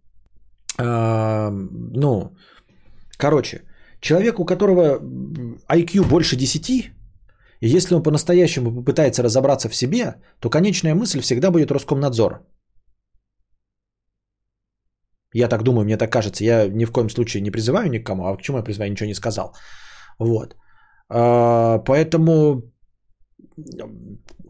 э, 0.79 1.49
ну, 1.51 2.35
короче, 3.17 3.61
человек, 3.99 4.39
у 4.39 4.45
которого 4.45 4.99
IQ 5.69 6.07
больше 6.07 6.35
10, 6.35 6.91
и 7.61 7.67
если 7.67 7.95
он 7.95 8.03
по-настоящему 8.03 8.71
попытается 8.71 9.23
разобраться 9.23 9.69
в 9.69 9.75
себе, 9.75 10.15
то 10.39 10.49
конечная 10.49 10.95
мысль 10.95 11.21
всегда 11.21 11.51
будет 11.51 11.71
Роскомнадзор. 11.71 12.41
Я 15.33 15.47
так 15.47 15.63
думаю, 15.63 15.85
мне 15.85 15.97
так 15.97 16.11
кажется. 16.11 16.43
Я 16.43 16.67
ни 16.67 16.85
в 16.85 16.91
коем 16.91 17.09
случае 17.09 17.41
не 17.41 17.51
призываю 17.51 17.89
никому, 17.89 18.25
а 18.25 18.37
к 18.37 18.41
чему 18.41 18.57
я 18.57 18.63
призываю, 18.63 18.91
ничего 18.91 19.07
не 19.07 19.15
сказал. 19.15 19.55
Вот. 20.19 20.55
А, 21.09 21.79
поэтому 21.79 22.63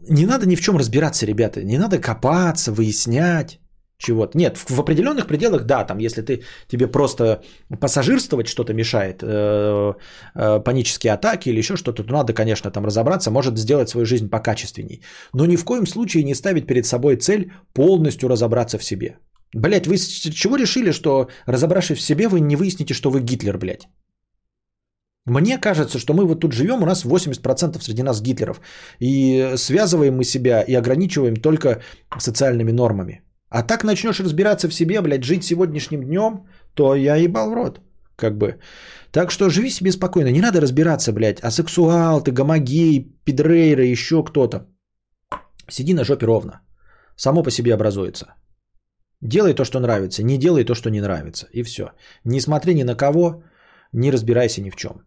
не 0.08 0.26
надо 0.26 0.46
ни 0.46 0.56
в 0.56 0.60
чем 0.60 0.76
разбираться, 0.76 1.26
ребята. 1.26 1.62
Не 1.62 1.78
надо 1.78 2.00
копаться, 2.00 2.72
выяснять 2.72 3.61
чего-то. 4.02 4.38
Нет, 4.38 4.58
в, 4.58 4.70
в 4.70 4.80
определенных 4.80 5.26
пределах, 5.26 5.64
да, 5.64 5.84
там, 5.84 5.98
если 5.98 6.22
ты 6.22 6.42
тебе 6.68 6.86
просто 6.86 7.42
пассажирствовать 7.80 8.48
что-то 8.48 8.74
мешает, 8.74 9.22
э, 9.22 9.92
э, 10.34 10.60
панические 10.64 11.12
атаки 11.12 11.48
или 11.48 11.58
еще 11.58 11.76
что-то, 11.76 12.04
то 12.04 12.12
надо, 12.12 12.34
конечно, 12.34 12.70
там 12.70 12.84
разобраться, 12.84 13.30
может 13.30 13.58
сделать 13.58 13.88
свою 13.88 14.06
жизнь 14.06 14.28
покачественней. 14.28 15.02
Но 15.34 15.46
ни 15.46 15.56
в 15.56 15.64
коем 15.64 15.86
случае 15.86 16.24
не 16.24 16.34
ставить 16.34 16.66
перед 16.66 16.86
собой 16.86 17.16
цель 17.16 17.52
полностью 17.74 18.28
разобраться 18.28 18.78
в 18.78 18.84
себе. 18.84 19.16
Блять, 19.54 19.86
вы 19.86 19.96
чего 19.96 20.56
решили, 20.56 20.92
что 20.92 21.28
разобравшись 21.46 21.98
в 21.98 22.02
себе, 22.02 22.28
вы 22.28 22.40
не 22.40 22.56
выясните, 22.56 22.94
что 22.94 23.10
вы 23.10 23.20
Гитлер, 23.20 23.58
блядь? 23.58 23.88
Мне 25.26 25.58
кажется, 25.58 25.98
что 25.98 26.14
мы 26.14 26.24
вот 26.24 26.40
тут 26.40 26.52
живем, 26.52 26.82
у 26.82 26.86
нас 26.86 27.04
80% 27.04 27.80
среди 27.80 28.02
нас 28.02 28.20
Гитлеров. 28.20 28.60
И 28.98 29.54
связываем 29.56 30.16
мы 30.16 30.24
себя 30.24 30.62
и 30.62 30.74
ограничиваем 30.74 31.36
только 31.36 31.80
социальными 32.18 32.72
нормами. 32.72 33.22
А 33.54 33.62
так 33.62 33.84
начнешь 33.84 34.20
разбираться 34.20 34.68
в 34.68 34.74
себе, 34.74 35.00
блядь, 35.02 35.24
жить 35.24 35.44
сегодняшним 35.44 36.02
днем, 36.04 36.46
то 36.74 36.94
я 36.94 37.16
ебал 37.16 37.50
в 37.50 37.54
рот. 37.54 37.80
Как 38.16 38.38
бы. 38.38 38.58
Так 39.10 39.30
что 39.30 39.50
живи 39.50 39.70
себе 39.70 39.92
спокойно. 39.92 40.32
Не 40.32 40.40
надо 40.40 40.60
разбираться, 40.60 41.12
блядь, 41.12 41.40
а 41.42 41.50
сексуал, 41.50 42.22
ты 42.22 42.32
гомогей, 42.32 43.14
пидрейра, 43.24 43.84
еще 43.84 44.24
кто-то. 44.24 44.66
Сиди 45.68 45.94
на 45.94 46.04
жопе 46.04 46.26
ровно. 46.26 46.60
Само 47.16 47.42
по 47.42 47.50
себе 47.50 47.74
образуется. 47.74 48.34
Делай 49.20 49.54
то, 49.54 49.64
что 49.64 49.80
нравится, 49.80 50.22
не 50.22 50.38
делай 50.38 50.64
то, 50.64 50.74
что 50.74 50.90
не 50.90 51.00
нравится. 51.00 51.46
И 51.52 51.62
все. 51.62 51.90
Не 52.24 52.40
смотри 52.40 52.74
ни 52.74 52.84
на 52.84 52.96
кого, 52.96 53.42
не 53.92 54.10
разбирайся 54.10 54.62
ни 54.62 54.70
в 54.70 54.76
чем. 54.76 55.02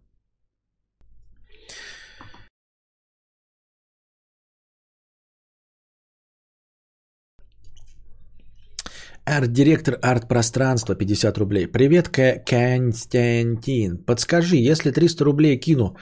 Арт-директор 9.27 9.97
арт-пространства 10.03 10.95
50 10.95 11.37
рублей. 11.37 11.67
Привет, 11.67 12.09
Константин. 12.09 13.97
Подскажи, 14.05 14.57
если 14.57 14.91
300 14.91 15.25
рублей 15.25 15.59
кину 15.59 15.97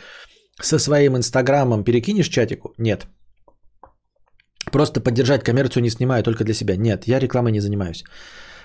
со 0.62 0.78
своим 0.78 1.16
инстаграмом, 1.16 1.86
перекинешь 1.86 2.28
чатику? 2.28 2.74
Нет. 2.78 3.08
Просто 4.72 5.00
поддержать 5.00 5.44
коммерцию 5.44 5.84
не 5.84 5.90
снимаю, 5.90 6.24
только 6.24 6.44
для 6.44 6.54
себя. 6.54 6.76
Нет, 6.76 7.08
я 7.08 7.20
рекламой 7.20 7.54
не 7.54 7.62
занимаюсь. 7.62 8.04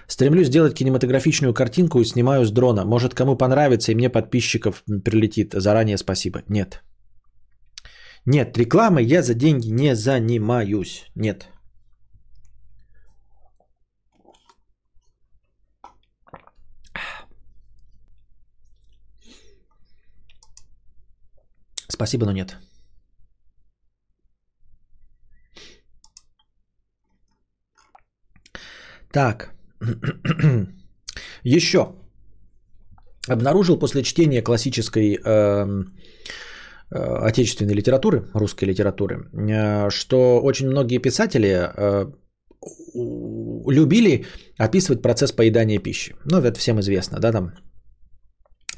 Стремлюсь 0.08 0.48
сделать 0.48 0.74
кинематографичную 0.74 1.54
картинку 1.54 2.00
и 2.00 2.04
снимаю 2.04 2.44
с 2.44 2.50
дрона. 2.50 2.84
Может, 2.84 3.14
кому 3.14 3.36
понравится, 3.36 3.92
и 3.92 3.94
мне 3.94 4.10
подписчиков 4.10 4.82
прилетит. 5.04 5.54
Заранее 5.54 5.98
спасибо. 5.98 6.42
Нет. 6.48 6.82
Нет, 8.26 8.58
рекламой 8.58 9.04
я 9.04 9.22
за 9.22 9.34
деньги 9.34 9.68
не 9.70 9.94
занимаюсь. 9.94 11.06
Нет. 11.14 11.48
Спасибо, 21.90 22.26
но 22.26 22.32
нет. 22.32 22.56
Так. 29.12 29.54
Еще. 31.44 31.94
Обнаружил 33.28 33.78
после 33.78 34.02
чтения 34.02 34.42
классической 34.42 35.16
э, 35.16 35.66
э, 36.90 37.28
отечественной 37.28 37.74
литературы, 37.74 38.24
русской 38.34 38.64
литературы, 38.64 39.28
э, 39.32 39.90
что 39.90 40.40
очень 40.40 40.68
многие 40.68 40.98
писатели 40.98 41.48
э, 41.48 42.12
любили 42.94 44.24
описывать 44.58 45.02
процесс 45.02 45.32
поедания 45.32 45.78
пищи. 45.78 46.14
Ну, 46.24 46.38
это 46.38 46.58
всем 46.58 46.80
известно, 46.80 47.18
да, 47.20 47.32
там 47.32 47.52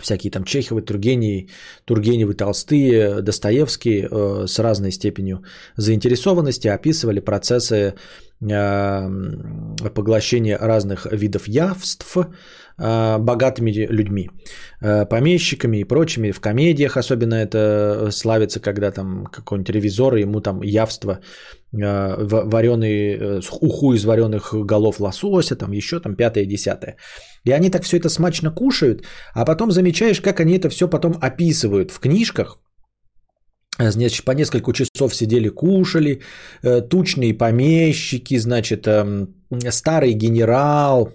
всякие 0.01 0.31
там 0.31 0.45
Чеховы, 0.45 0.83
Тургеневы, 0.83 1.49
Тургеневы, 1.85 2.35
Толстые, 2.35 3.23
Достоевские 3.23 4.09
э, 4.11 4.47
с 4.47 4.59
разной 4.59 4.93
степенью 4.93 5.43
заинтересованности 5.77 6.69
описывали 6.69 7.21
процессы 7.21 7.95
э, 8.41 9.11
поглощения 9.95 10.59
разных 10.59 11.07
видов 11.13 11.49
явств 11.49 12.17
э, 12.17 13.19
богатыми 13.19 13.71
людьми, 13.71 14.31
э, 14.81 15.07
помещиками 15.07 15.79
и 15.79 15.85
прочими. 15.85 16.31
В 16.31 16.41
комедиях 16.41 16.97
особенно 16.97 17.35
это 17.35 18.09
славится, 18.13 18.61
когда 18.61 18.91
там 18.91 19.27
какой-нибудь 19.27 19.75
ревизор, 19.75 20.17
ему 20.17 20.41
там 20.41 20.63
явство 20.63 21.13
э, 21.13 21.60
вареный, 21.73 23.17
э, 23.17 23.41
уху 23.61 23.95
из 23.95 24.05
вареных 24.05 24.55
голов 24.67 25.01
лосося, 25.01 25.57
там 25.57 25.73
еще 25.73 26.01
там 26.01 26.17
пятое, 26.17 26.47
десятое. 26.47 26.97
И 27.45 27.53
они 27.53 27.71
так 27.71 27.83
все 27.85 27.97
это 27.97 28.09
смачно 28.09 28.51
кушают, 28.51 29.05
а 29.35 29.45
потом 29.45 29.71
замечаешь, 29.71 30.21
как 30.21 30.41
они 30.41 30.59
это 30.59 30.69
все 30.69 30.89
потом 30.89 31.17
описывают 31.21 31.91
в 31.91 32.01
книжках. 32.01 32.59
Значит, 33.79 34.25
по 34.25 34.33
несколько 34.33 34.73
часов 34.73 35.15
сидели, 35.15 35.49
кушали, 35.49 36.21
э, 36.63 36.83
тучные 36.83 37.35
помещики, 37.35 38.39
значит, 38.39 38.87
эм, 38.87 39.35
старый 39.71 40.13
генерал, 40.13 41.13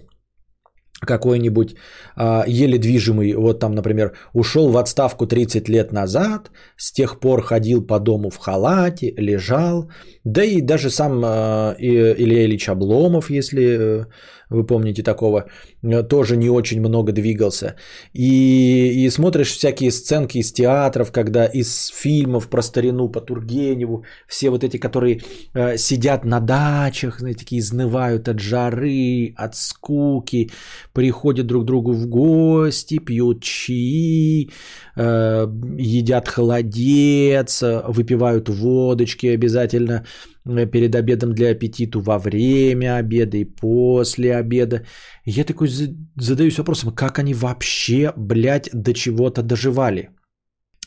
какой-нибудь 1.00 1.76
а, 2.16 2.44
еле 2.46 2.78
движимый, 2.78 3.34
вот 3.34 3.60
там, 3.60 3.74
например, 3.74 4.12
ушел 4.32 4.70
в 4.70 4.76
отставку 4.78 5.26
30 5.26 5.68
лет 5.68 5.92
назад, 5.92 6.50
с 6.76 6.92
тех 6.92 7.20
пор 7.20 7.42
ходил 7.42 7.86
по 7.86 7.98
дому 7.98 8.30
в 8.30 8.38
халате, 8.38 9.12
лежал, 9.16 9.90
да 10.24 10.42
и 10.44 10.60
даже 10.60 10.90
сам 10.90 11.22
а, 11.24 11.74
Илья 11.78 12.44
Ильич 12.44 12.68
Обломов, 12.68 13.30
если 13.30 13.62
э, 13.78 14.04
вы 14.50 14.66
помните 14.66 15.02
такого, 15.02 15.46
э, 15.82 16.02
тоже 16.02 16.36
не 16.36 16.50
очень 16.50 16.80
много 16.80 17.12
двигался. 17.12 17.74
И, 18.14 19.04
и 19.04 19.10
смотришь 19.10 19.52
всякие 19.52 19.90
сценки 19.90 20.38
из 20.38 20.52
театров, 20.52 21.12
когда 21.12 21.46
из 21.46 21.88
фильмов 21.88 22.48
про 22.48 22.62
старину 22.62 23.08
по 23.08 23.20
Тургеневу, 23.20 24.04
все 24.28 24.50
вот 24.50 24.64
эти, 24.64 24.78
которые 24.78 25.20
э, 25.54 25.76
сидят 25.76 26.24
на 26.24 26.40
дачах, 26.40 27.18
знаете, 27.18 27.40
такие 27.40 27.60
изнывают 27.60 28.28
от 28.28 28.38
жары, 28.38 29.34
от 29.36 29.56
скуки, 29.56 30.50
приходят 30.92 31.46
друг 31.46 31.62
к 31.62 31.66
другу 31.66 31.92
в 31.92 32.06
гости, 32.06 32.98
пьют 32.98 33.42
чаи, 33.42 34.50
э, 34.96 35.46
едят 35.78 36.28
холодец, 36.28 37.62
выпивают 37.62 38.48
водочки 38.48 39.26
обязательно 39.26 40.04
перед 40.46 40.94
обедом 40.94 41.34
для 41.34 41.50
аппетиту, 41.50 42.00
во 42.00 42.18
время 42.18 42.96
обеда 42.96 43.36
и 43.36 43.44
после 43.44 44.36
обеда. 44.36 44.86
я 45.24 45.44
такой 45.44 45.68
задаюсь 46.16 46.58
вопросом, 46.58 46.94
как 46.94 47.18
они 47.18 47.34
вообще, 47.34 48.12
блядь, 48.16 48.70
до 48.72 48.92
чего-то 48.94 49.42
доживали 49.42 50.10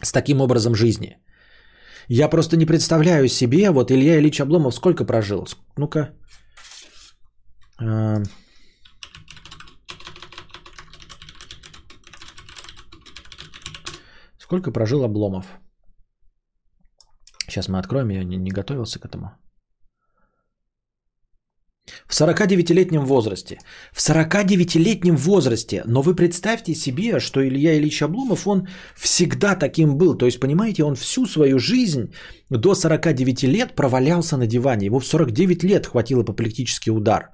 с 0.02 0.12
таким 0.12 0.42
образом 0.42 0.76
жизни. 0.76 1.18
Я 2.08 2.30
просто 2.30 2.58
не 2.58 2.66
представляю 2.66 3.28
себе, 3.28 3.70
вот 3.72 3.92
Илья 3.92 4.18
Ильич 4.18 4.40
Обломов 4.40 4.74
сколько 4.74 5.06
прожил? 5.06 5.48
Ну-ка. 5.78 6.10
А, 7.82 8.24
Сколько 14.50 14.72
прожил 14.72 15.04
Обломов? 15.04 15.46
Сейчас 17.46 17.70
мы 17.70 17.78
откроем, 17.78 18.10
я 18.10 18.24
не, 18.24 18.38
не 18.38 18.50
готовился 18.50 19.00
к 19.00 19.06
этому. 19.06 19.39
В 22.10 22.22
49-летнем 22.22 23.06
возрасте. 23.06 23.60
В 23.94 24.00
49-летнем 24.00 25.16
возрасте. 25.16 25.84
Но 25.86 26.02
вы 26.02 26.16
представьте 26.16 26.74
себе, 26.76 27.20
что 27.20 27.40
Илья 27.40 27.78
Ильич 27.78 28.02
Обломов, 28.02 28.48
он 28.48 28.68
всегда 28.96 29.56
таким 29.56 29.96
был. 29.96 30.18
То 30.18 30.26
есть, 30.26 30.40
понимаете, 30.40 30.84
он 30.84 30.96
всю 30.96 31.28
свою 31.28 31.60
жизнь 31.60 32.12
до 32.50 32.74
49 32.74 33.44
лет 33.44 33.76
провалялся 33.76 34.38
на 34.38 34.48
диване. 34.48 34.88
Его 34.88 35.00
в 35.00 35.06
49 35.06 35.64
лет 35.64 35.86
хватил 35.86 36.22
апоплектический 36.22 36.92
удар. 36.92 37.30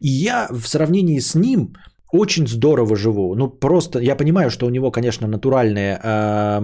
И 0.00 0.08
я 0.08 0.48
в 0.50 0.66
сравнении 0.68 1.18
с 1.18 1.34
ним 1.34 1.74
очень 2.12 2.46
здорово 2.46 2.94
живу. 2.96 3.34
Ну, 3.34 3.48
просто, 3.48 3.98
я 3.98 4.16
понимаю, 4.16 4.50
что 4.50 4.66
у 4.66 4.70
него, 4.70 4.92
конечно, 4.92 5.26
натуральные 5.26 5.98
э, 6.02 6.60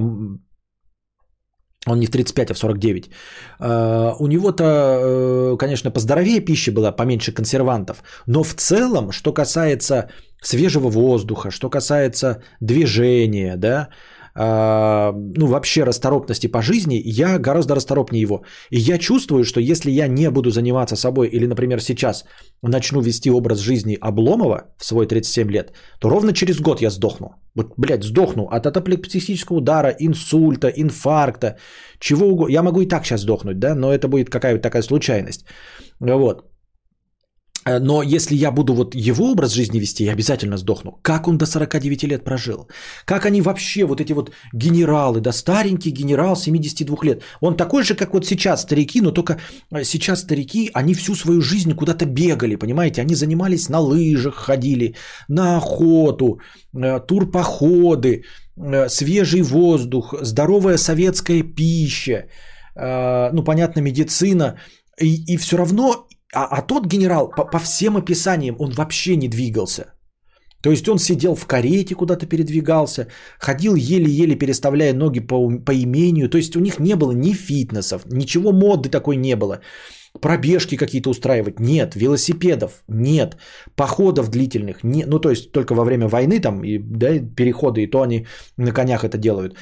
он 1.87 1.99
не 1.99 2.07
в 2.07 2.11
35, 2.11 2.51
а 2.51 2.55
в 2.55 2.59
49. 2.59 3.11
Uh, 3.59 4.17
у 4.19 4.27
него-то, 4.27 4.65
uh, 4.65 5.57
конечно, 5.57 5.91
поздоровее 5.91 6.41
пища 6.41 6.73
была, 6.73 6.93
поменьше 6.93 7.33
консервантов. 7.33 8.03
Но 8.27 8.43
в 8.43 8.55
целом, 8.55 9.13
что 9.13 9.33
касается 9.33 10.11
свежего 10.43 10.91
воздуха, 10.91 11.51
что 11.51 11.71
касается 11.71 12.43
движения, 12.61 13.57
да, 13.57 13.89
ну, 14.35 15.47
вообще 15.47 15.85
расторопности 15.85 16.47
по 16.47 16.63
жизни, 16.63 17.01
я 17.05 17.39
гораздо 17.39 17.75
расторопнее 17.75 18.23
его. 18.23 18.43
И 18.71 18.79
я 18.79 18.99
чувствую, 18.99 19.45
что 19.45 19.61
если 19.61 19.91
я 19.91 20.09
не 20.09 20.31
буду 20.31 20.51
заниматься 20.51 20.97
собой, 20.97 21.29
или, 21.29 21.47
например, 21.47 21.81
сейчас 21.81 22.25
начну 22.63 23.01
вести 23.01 23.31
образ 23.31 23.59
жизни 23.59 23.99
Обломова 24.01 24.63
в 24.77 24.85
свой 24.85 25.07
37 25.07 25.51
лет, 25.51 25.73
то 26.01 26.09
ровно 26.09 26.33
через 26.33 26.61
год 26.61 26.83
я 26.83 26.91
сдохну. 26.91 27.35
Вот, 27.55 27.73
блядь, 27.77 28.05
сдохну 28.05 28.47
от 28.47 28.67
апоплексического 28.67 29.59
удара, 29.59 29.95
инсульта, 29.99 30.69
инфаркта, 30.69 31.57
чего 31.99 32.27
угодно. 32.27 32.53
Я 32.53 32.63
могу 32.63 32.81
и 32.81 32.89
так 32.89 33.05
сейчас 33.05 33.21
сдохнуть, 33.23 33.59
да, 33.59 33.75
но 33.75 33.93
это 33.93 34.09
будет 34.09 34.31
какая-то 34.31 34.63
такая 34.63 34.83
случайность. 34.83 35.45
Вот. 36.01 36.50
Э, 37.67 37.79
но 37.79 38.03
если 38.03 38.35
я 38.35 38.51
буду 38.51 38.75
вот 38.75 38.95
его 38.95 39.33
образ 39.33 39.53
жизни 39.53 39.81
вести, 39.81 40.05
я 40.05 40.13
обязательно 40.13 40.57
сдохну. 40.57 40.99
Как 41.03 41.29
он 41.29 41.39
до 41.39 41.47
49 41.47 42.05
лет 42.05 42.25
прожил? 42.25 42.69
Как 43.05 43.27
они 43.27 43.43
вообще, 43.43 43.85
вот 43.85 44.01
эти 44.01 44.13
вот 44.13 44.33
генералы, 44.53 45.21
да 45.21 45.33
старенький 45.33 45.91
генерал 45.91 46.37
72 46.37 46.97
лет. 47.05 47.23
Он 47.41 47.57
такой 47.57 47.83
же, 47.83 47.95
как 47.95 48.15
вот 48.15 48.27
сейчас 48.27 48.63
старики, 48.63 49.01
но 49.01 49.13
только 49.13 49.39
э, 49.73 49.85
сейчас 49.85 50.21
старики, 50.21 50.71
они 50.75 50.95
всю 50.95 51.15
свою 51.15 51.41
жизнь 51.41 51.75
куда-то 51.75 52.07
бегали, 52.07 52.57
понимаете? 52.57 53.03
Они 53.03 53.15
занимались 53.15 53.69
на 53.69 53.81
лыжах, 53.81 54.35
ходили 54.35 54.95
на 55.29 55.57
охоту, 55.57 56.41
э, 56.75 57.01
турпоходы, 57.07 58.25
свежий 58.89 59.43
воздух, 59.43 60.15
здоровая 60.21 60.77
советская 60.77 61.43
пища, 61.43 62.27
ну, 62.77 63.43
понятно, 63.43 63.81
медицина. 63.81 64.59
И, 65.01 65.35
и 65.35 65.39
все 65.39 65.57
равно 65.57 66.07
а, 66.35 66.45
а 66.45 66.63
тот 66.63 66.87
генерал, 66.87 67.31
по, 67.31 67.45
по 67.45 67.59
всем 67.59 67.97
описаниям, 67.97 68.57
он 68.59 68.71
вообще 68.71 69.17
не 69.17 69.29
двигался. 69.29 69.85
То 70.63 70.71
есть 70.71 70.89
он 70.89 70.99
сидел 70.99 71.35
в 71.35 71.47
карете, 71.47 71.95
куда-то 71.95 72.27
передвигался, 72.27 73.07
ходил 73.39 73.75
еле-еле 73.75 74.37
переставляя 74.37 74.95
ноги 74.95 75.21
по, 75.21 75.51
по 75.65 75.73
имению. 75.73 76.29
То 76.29 76.39
есть 76.39 76.57
у 76.57 76.61
них 76.61 76.79
не 76.79 76.97
было 76.97 77.13
ни 77.13 77.33
фитнесов, 77.33 78.03
ничего 78.07 78.53
моды 78.53 78.91
такой 78.91 79.17
не 79.17 79.37
было. 79.37 79.61
Пробежки 80.21 80.77
какие-то 80.77 81.11
устраивать 81.11 81.61
нет, 81.61 81.95
велосипедов 81.95 82.83
нет, 82.89 83.37
походов 83.77 84.29
длительных 84.29 84.85
нет. 84.85 85.07
Ну 85.09 85.19
то 85.19 85.31
есть 85.31 85.53
только 85.53 85.75
во 85.75 85.85
время 85.85 86.09
войны 86.09 86.41
там 86.41 86.65
и 86.65 86.79
да, 86.79 87.21
переходы, 87.37 87.83
и 87.83 87.91
то 87.91 88.03
они 88.03 88.27
на 88.57 88.73
конях 88.73 89.05
это 89.05 89.17
делают. 89.17 89.57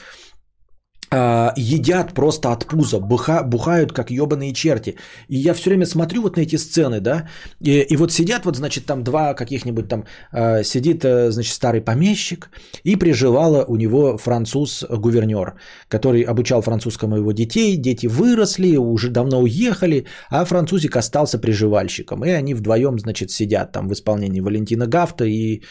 А, 1.10 1.52
едят 1.56 2.14
просто 2.14 2.52
от 2.52 2.66
пуза, 2.66 3.00
буха, 3.00 3.42
бухают 3.42 3.92
как 3.92 4.10
ебаные 4.10 4.52
черти. 4.52 4.96
И 5.28 5.38
я 5.38 5.54
все 5.54 5.70
время 5.70 5.86
смотрю 5.86 6.22
вот 6.22 6.36
на 6.36 6.42
эти 6.42 6.56
сцены, 6.56 7.00
да, 7.00 7.28
и, 7.64 7.80
и 7.80 7.96
вот 7.96 8.12
сидят 8.12 8.44
вот, 8.44 8.56
значит, 8.56 8.84
там 8.84 9.02
два 9.02 9.34
каких-нибудь 9.34 9.88
там, 9.88 10.04
э, 10.32 10.64
сидит, 10.64 11.04
э, 11.04 11.30
значит, 11.30 11.54
старый 11.54 11.80
помещик, 11.80 12.50
и 12.84 12.96
приживала 12.96 13.64
у 13.64 13.76
него 13.76 14.18
француз-гувернер, 14.18 15.54
который 15.88 16.22
обучал 16.22 16.62
французскому 16.62 17.16
его 17.16 17.32
детей, 17.32 17.76
дети 17.76 18.06
выросли, 18.06 18.76
уже 18.76 19.08
давно 19.08 19.40
уехали, 19.40 20.06
а 20.30 20.44
французик 20.44 20.96
остался 20.96 21.38
приживальщиком, 21.38 22.22
и 22.24 22.30
они 22.30 22.54
вдвоем, 22.54 22.98
значит, 22.98 23.30
сидят 23.30 23.72
там 23.72 23.88
в 23.88 23.92
исполнении 23.92 24.40
Валентина 24.40 24.86
Гафта 24.86 25.24
и 25.24 25.62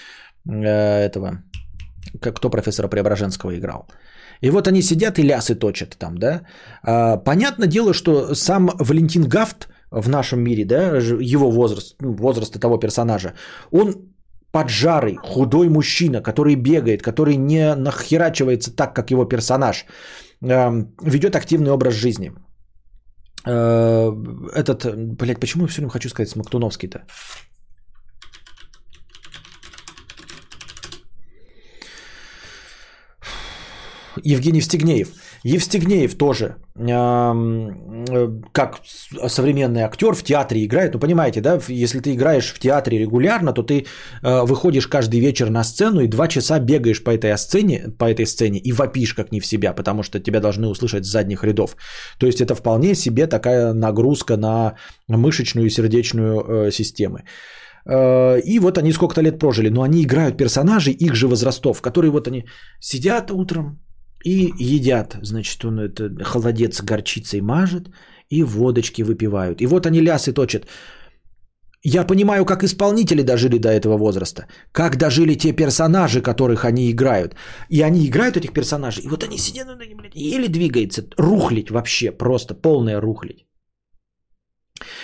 э, 0.50 1.06
этого, 1.06 1.44
кто 2.20 2.50
профессора 2.50 2.88
Преображенского 2.88 3.56
играл. 3.56 3.88
И 4.42 4.50
вот 4.50 4.68
они 4.68 4.82
сидят 4.82 5.20
и 5.20 5.24
лясы 5.24 5.56
точат 5.56 5.98
там, 5.98 6.18
да. 6.18 6.42
А, 6.84 7.18
понятное 7.18 7.68
дело, 7.68 7.94
что 7.94 8.36
сам 8.36 8.70
Валентин 8.80 9.24
Гафт 9.24 9.68
в 9.92 10.10
нашем 10.10 10.40
мире, 10.40 10.66
да, 10.66 10.98
его 11.20 11.52
возраст, 11.52 11.96
ну, 12.02 12.14
возраста 12.14 12.60
того 12.60 12.78
персонажа, 12.78 13.34
он 13.72 13.96
поджарый, 14.52 15.18
худой 15.24 15.70
мужчина, 15.70 16.22
который 16.22 16.56
бегает, 16.56 17.02
который 17.02 17.36
не 17.36 17.76
нахерачивается 17.76 18.76
так, 18.76 18.96
как 18.96 19.12
его 19.12 19.26
персонаж, 19.26 19.86
ведет 20.42 21.36
активный 21.36 21.72
образ 21.72 21.94
жизни. 21.94 22.32
А, 23.46 24.12
этот, 24.54 24.86
блядь, 24.96 25.40
почему 25.40 25.64
я 25.64 25.68
все 25.68 25.82
время 25.82 25.92
хочу 25.92 26.10
сказать 26.10 26.30
Смоктуновский-то? 26.30 27.00
Евгений 34.24 34.58
Евстигнеев. 34.60 35.10
Евстигнеев 35.44 36.16
тоже, 36.16 36.56
э, 36.76 38.42
как 38.52 38.80
современный 39.28 39.82
актер 39.82 40.14
в 40.14 40.24
театре 40.24 40.66
играет. 40.66 40.94
Ну, 40.94 41.00
понимаете, 41.00 41.42
да, 41.42 41.60
если 41.68 42.00
ты 42.00 42.14
играешь 42.14 42.54
в 42.54 42.60
театре 42.60 42.98
регулярно, 43.00 43.54
то 43.54 43.64
ты 43.64 43.86
э, 44.24 44.46
выходишь 44.46 44.88
каждый 44.88 45.20
вечер 45.20 45.50
на 45.50 45.64
сцену 45.64 46.02
и 46.02 46.08
два 46.08 46.28
часа 46.28 46.60
бегаешь 46.60 47.04
по 47.04 47.12
этой 47.12 47.38
сцене, 47.38 47.90
по 47.98 48.06
этой 48.06 48.26
сцене 48.26 48.60
и 48.60 48.72
вопишь 48.72 49.14
как 49.14 49.32
не 49.32 49.40
в 49.40 49.46
себя, 49.46 49.74
потому 49.74 50.04
что 50.04 50.20
тебя 50.20 50.40
должны 50.40 50.68
услышать 50.68 51.06
с 51.06 51.12
задних 51.12 51.44
рядов. 51.44 51.76
То 52.20 52.28
есть 52.28 52.42
это 52.42 52.56
вполне 52.56 52.96
себе 52.96 53.28
такая 53.28 53.74
нагрузка 53.74 54.38
на 54.38 54.76
мышечную 55.08 55.68
и 55.68 55.72
сердечную 55.72 56.68
э, 56.68 56.72
системы. 56.72 57.24
И 58.46 58.60
вот 58.60 58.78
они 58.78 58.92
сколько-то 58.92 59.22
лет 59.22 59.40
прожили, 59.40 59.70
но 59.70 59.82
они 59.82 60.04
играют 60.04 60.38
персонажей 60.38 60.92
их 60.92 61.16
же 61.16 61.30
возрастов, 61.30 61.82
которые 61.82 62.12
вот 62.12 62.28
они 62.28 62.44
сидят 62.82 63.32
утром, 63.32 63.80
и 64.24 64.52
едят, 64.60 65.18
значит, 65.22 65.66
он 65.66 65.80
это 65.80 66.10
холодец 66.24 66.82
горчицей 66.82 67.42
мажет, 67.42 67.90
и 68.30 68.44
водочки 68.44 69.04
выпивают. 69.04 69.62
И 69.62 69.68
вот 69.68 69.86
они 69.86 70.02
лясы 70.02 70.34
точат. 70.34 70.68
Я 71.84 72.04
понимаю, 72.04 72.46
как 72.46 72.64
исполнители 72.64 73.22
дожили 73.24 73.58
до 73.58 73.70
этого 73.70 73.98
возраста, 73.98 74.48
как 74.72 74.98
дожили 74.98 75.36
те 75.36 75.54
персонажи, 75.54 76.22
которых 76.22 76.66
они 76.66 76.92
играют. 76.92 77.36
И 77.70 77.82
они 77.82 78.06
играют 78.06 78.36
этих 78.36 78.52
персонажей, 78.52 79.04
и 79.04 79.08
вот 79.08 79.24
они 79.24 79.38
сидят, 79.38 79.68
ну, 79.68 79.76
блядь, 79.78 80.16
еле 80.16 80.48
двигается, 80.48 81.04
рухлить 81.18 81.72
вообще, 81.72 82.12
просто 82.12 82.56
полная 82.56 83.00
рухлить. 83.00 83.47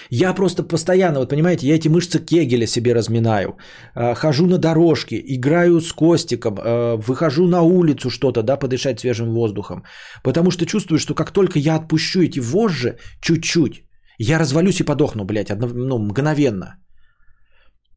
Я 0.10 0.34
просто 0.34 0.64
постоянно, 0.64 1.20
вот 1.20 1.30
понимаете, 1.30 1.68
я 1.68 1.76
эти 1.76 1.90
мышцы 1.90 2.20
Кегеля 2.20 2.68
себе 2.68 2.94
разминаю, 2.94 3.58
а, 3.96 4.14
хожу 4.14 4.46
на 4.46 4.58
дорожке, 4.58 5.22
играю 5.26 5.82
с 5.82 5.94
Костиком, 5.94 6.58
а, 6.60 6.98
выхожу 6.98 7.48
на 7.48 7.62
улицу 7.62 8.10
что-то, 8.10 8.44
да, 8.44 8.58
подышать 8.58 9.00
свежим 9.00 9.34
воздухом, 9.34 9.84
потому 10.24 10.52
что 10.52 10.66
чувствую, 10.66 11.00
что 11.00 11.16
как 11.16 11.32
только 11.32 11.60
я 11.60 11.76
отпущу 11.76 12.22
эти 12.22 12.40
вожжи 12.40 12.98
чуть-чуть, 13.22 13.84
я 14.18 14.40
развалюсь 14.40 14.80
и 14.80 14.84
подохну, 14.84 15.26
блядь, 15.26 15.52
одно, 15.52 15.68
ну, 15.68 15.98
мгновенно. 15.98 16.78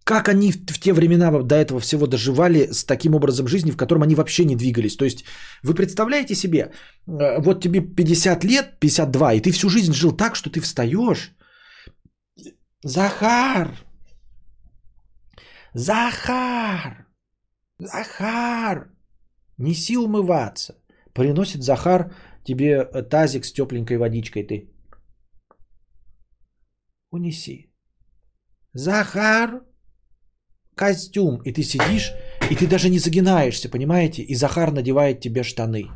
Как 0.04 0.28
они 0.28 0.52
в, 0.52 0.78
те 0.78 0.92
времена 0.92 1.42
до 1.42 1.56
этого 1.56 1.80
всего 1.80 2.06
доживали 2.06 2.68
с 2.72 2.84
таким 2.84 3.14
образом 3.14 3.48
жизни, 3.48 3.72
в 3.72 3.76
котором 3.76 4.02
они 4.02 4.14
вообще 4.14 4.44
не 4.44 4.56
двигались? 4.56 4.96
То 4.96 5.04
есть 5.04 5.24
вы 5.64 5.74
представляете 5.74 6.34
себе, 6.34 6.70
а, 7.08 7.40
вот 7.40 7.60
тебе 7.60 7.80
50 7.80 8.44
лет, 8.44 8.78
52, 8.80 9.34
и 9.34 9.40
ты 9.40 9.50
всю 9.50 9.68
жизнь 9.68 9.92
жил 9.92 10.12
так, 10.12 10.36
что 10.36 10.48
ты 10.48 10.60
встаешь, 10.60 11.32
Захар! 12.86 13.68
Захар! 15.74 17.06
Захар! 17.78 18.90
Неси 19.58 19.96
умываться. 19.96 20.74
Приносит 21.12 21.62
Захар 21.62 22.14
тебе 22.44 22.68
э, 22.68 23.02
тазик 23.02 23.44
с 23.44 23.52
тепленькой 23.52 23.96
водичкой. 23.96 24.44
Ты 24.44 24.70
унеси. 27.10 27.72
Захар! 28.72 29.64
Костюм. 30.76 31.42
И 31.42 31.52
ты 31.52 31.64
сидишь, 31.64 32.12
и 32.50 32.54
ты 32.54 32.68
даже 32.68 32.88
не 32.88 33.00
загинаешься, 33.00 33.68
понимаете? 33.68 34.22
И 34.22 34.36
Захар 34.36 34.70
надевает 34.70 35.20
тебе 35.20 35.42
штаны. 35.42 35.86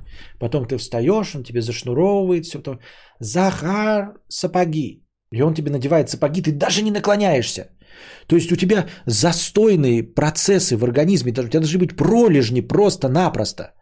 Потом 0.41 0.67
ты 0.67 0.77
встаешь, 0.77 1.37
он 1.37 1.45
тебе 1.45 1.63
зашнуровывает 1.63 2.47
все. 2.47 2.59
Потом... 2.59 2.81
Захар, 3.21 4.21
сапоги. 4.29 5.00
И 5.33 5.43
он 5.43 5.55
тебе 5.55 5.71
надевает 5.71 6.09
сапоги, 6.09 6.43
ты 6.43 6.53
даже 6.53 6.83
не 6.83 6.91
наклоняешься. 6.91 7.71
То 8.27 8.37
есть 8.37 8.53
у 8.53 8.57
тебя 8.57 8.87
застойные 9.07 10.03
процессы 10.03 10.77
в 10.77 10.85
организме, 10.85 11.33
у 11.33 11.49
тебя 11.49 11.61
должны 11.61 11.79
быть 11.79 11.97
пролежни 11.97 12.61
просто-напросто. 12.61 13.75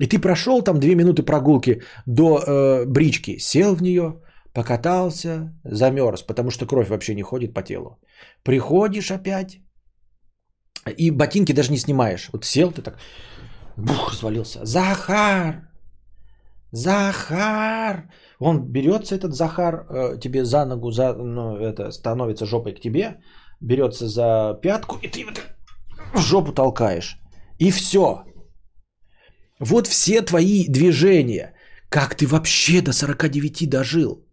И 0.00 0.06
ты 0.06 0.18
прошел 0.18 0.62
там 0.62 0.78
две 0.78 0.94
минуты 0.94 1.22
прогулки 1.22 1.82
до 2.06 2.38
э, 2.38 2.84
брички, 2.86 3.38
сел 3.38 3.74
в 3.74 3.82
нее, 3.82 4.20
покатался, 4.52 5.52
замерз, 5.64 6.22
потому 6.22 6.50
что 6.50 6.66
кровь 6.66 6.88
вообще 6.88 7.14
не 7.14 7.22
ходит 7.22 7.54
по 7.54 7.62
телу. 7.62 7.98
Приходишь 8.42 9.10
опять, 9.10 9.58
и 10.98 11.10
ботинки 11.10 11.52
даже 11.52 11.72
не 11.72 11.78
снимаешь. 11.78 12.28
Вот 12.32 12.44
сел 12.44 12.70
ты 12.70 12.82
так, 12.82 12.98
бух, 13.76 14.12
развалился. 14.12 14.60
Захар! 14.64 15.68
Захар! 16.72 18.08
Он 18.38 18.62
берется, 18.62 19.14
этот 19.14 19.34
Захар, 19.34 19.86
э, 19.88 20.18
тебе 20.20 20.44
за 20.44 20.64
ногу, 20.64 20.90
за, 20.90 21.14
ну, 21.14 21.56
это, 21.56 21.90
становится 21.90 22.46
жопой 22.46 22.74
к 22.74 22.80
тебе, 22.80 23.20
берется 23.60 24.08
за 24.08 24.58
пятку, 24.62 24.98
и 25.02 25.08
ты 25.08 25.24
так 25.24 25.56
в 26.14 26.20
жопу 26.20 26.52
толкаешь. 26.52 27.18
И 27.58 27.70
все. 27.70 28.24
Вот 29.60 29.86
все 29.86 30.22
твои 30.22 30.66
движения. 30.68 31.54
Как 31.88 32.14
ты 32.14 32.26
вообще 32.26 32.82
до 32.82 32.92
49 32.92 33.70
дожил? 33.70 34.25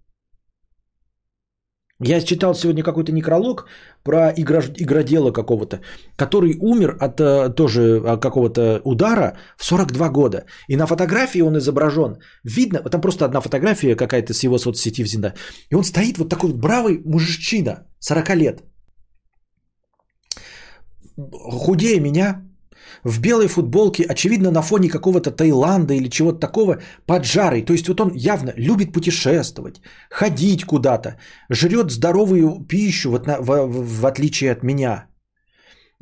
Я 2.01 2.21
читал 2.21 2.55
сегодня 2.55 2.83
какой-то 2.83 3.11
некролог 3.11 3.67
про 4.03 4.33
игра, 4.35 4.61
игродела 4.77 5.31
какого-то, 5.31 5.81
который 6.17 6.57
умер 6.59 6.97
от 6.99 7.19
э, 7.19 7.53
тоже 7.55 7.81
э, 7.81 8.17
какого-то 8.19 8.81
удара 8.83 9.37
в 9.57 9.63
42 9.63 10.09
года. 10.09 10.45
И 10.67 10.75
на 10.75 10.87
фотографии 10.87 11.41
он 11.41 11.57
изображен. 11.57 12.17
Видно, 12.43 12.79
там 12.79 13.01
просто 13.01 13.25
одна 13.25 13.41
фотография 13.41 13.95
какая-то 13.95 14.33
с 14.33 14.43
его 14.43 14.57
соцсети 14.57 15.03
взята. 15.03 15.35
И 15.69 15.75
он 15.75 15.83
стоит 15.83 16.17
вот 16.17 16.29
такой 16.29 16.49
вот 16.49 16.59
бравый 16.59 17.01
мужчина, 17.05 17.85
40 17.99 18.35
лет. 18.35 18.63
Худее 21.15 21.99
меня, 21.99 22.41
в 23.03 23.19
белой 23.19 23.47
футболке, 23.47 24.03
очевидно, 24.03 24.51
на 24.51 24.61
фоне 24.61 24.89
какого-то 24.89 25.31
Таиланда 25.31 25.93
или 25.93 26.09
чего-то 26.09 26.39
такого, 26.39 26.77
поджарый. 27.05 27.65
То 27.65 27.73
есть 27.73 27.87
вот 27.87 28.01
он 28.01 28.13
явно 28.15 28.53
любит 28.57 28.93
путешествовать, 28.93 29.81
ходить 30.09 30.65
куда-то, 30.65 31.17
жрет 31.49 31.91
здоровую 31.91 32.65
пищу, 32.67 33.11
вот 33.11 33.27
на, 33.27 33.37
в, 33.41 33.67
в, 33.67 34.05
отличие 34.05 34.51
от 34.51 34.63
меня. 34.63 35.07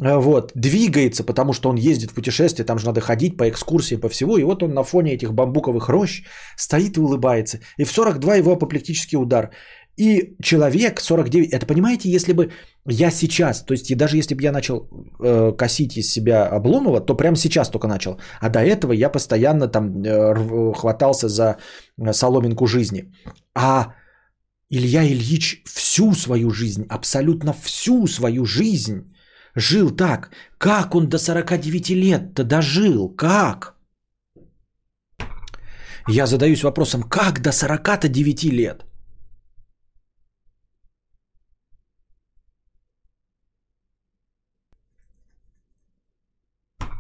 А, 0.04 0.20
вот, 0.20 0.52
двигается, 0.56 1.24
потому 1.24 1.54
что 1.54 1.70
он 1.70 1.76
ездит 1.76 2.12
в 2.12 2.14
путешествие, 2.14 2.66
там 2.66 2.80
же 2.80 2.86
надо 2.86 3.02
ходить 3.02 3.38
по 3.38 3.48
экскурсиям, 3.50 4.02
по 4.02 4.10
всему. 4.10 4.38
И 4.38 4.44
вот 4.44 4.64
он 4.64 4.74
на 4.74 4.84
фоне 4.84 5.14
этих 5.14 5.34
бамбуковых 5.34 5.90
рощ 5.90 6.24
стоит 6.58 6.98
и 6.98 7.02
улыбается. 7.02 7.60
И 7.78 7.84
в 7.84 7.92
42 7.92 8.36
его 8.36 8.54
апоплектический 8.54 9.18
удар. 9.18 9.52
И 9.98 10.36
человек 10.42 11.00
49, 11.00 11.54
это 11.54 11.66
понимаете, 11.66 12.10
если 12.10 12.34
бы 12.34 12.52
я 12.88 13.12
сейчас, 13.12 13.62
то 13.62 13.74
есть 13.74 13.92
и 13.92 13.96
даже 13.96 14.18
если 14.18 14.36
бы 14.36 14.44
я 14.44 14.52
начал 14.52 14.90
э, 15.20 15.52
косить 15.58 15.98
из 15.98 16.12
себя 16.12 16.48
Обломова, 16.48 17.02
то 17.02 17.18
прямо 17.18 17.36
сейчас 17.36 17.70
только 17.70 17.88
начал. 17.88 18.20
А 18.40 18.50
до 18.50 18.60
этого 18.60 18.94
я 18.94 19.10
постоянно 19.10 19.68
там 19.68 20.02
э, 20.04 20.74
хватался 20.74 21.28
за 21.28 21.58
э, 21.98 22.14
соломинку 22.14 22.68
жизни. 22.68 23.14
А 23.54 23.94
Илья 24.70 25.04
Ильич 25.04 25.64
всю 25.66 26.14
свою 26.14 26.50
жизнь, 26.52 26.86
абсолютно 26.90 27.54
всю 27.54 28.08
свою 28.08 28.46
жизнь 28.46 29.14
жил 29.56 29.92
так. 29.92 30.32
Как 30.58 30.96
он 30.96 31.10
до 31.10 31.18
49 31.18 31.90
лет-то 31.90 32.44
дожил? 32.44 33.10
Как? 33.10 33.76
Я 36.08 36.26
задаюсь 36.26 36.64
вопросом, 36.64 37.04
как 37.04 37.42
до 37.42 37.52
49 37.52 38.44
лет? 38.46 38.86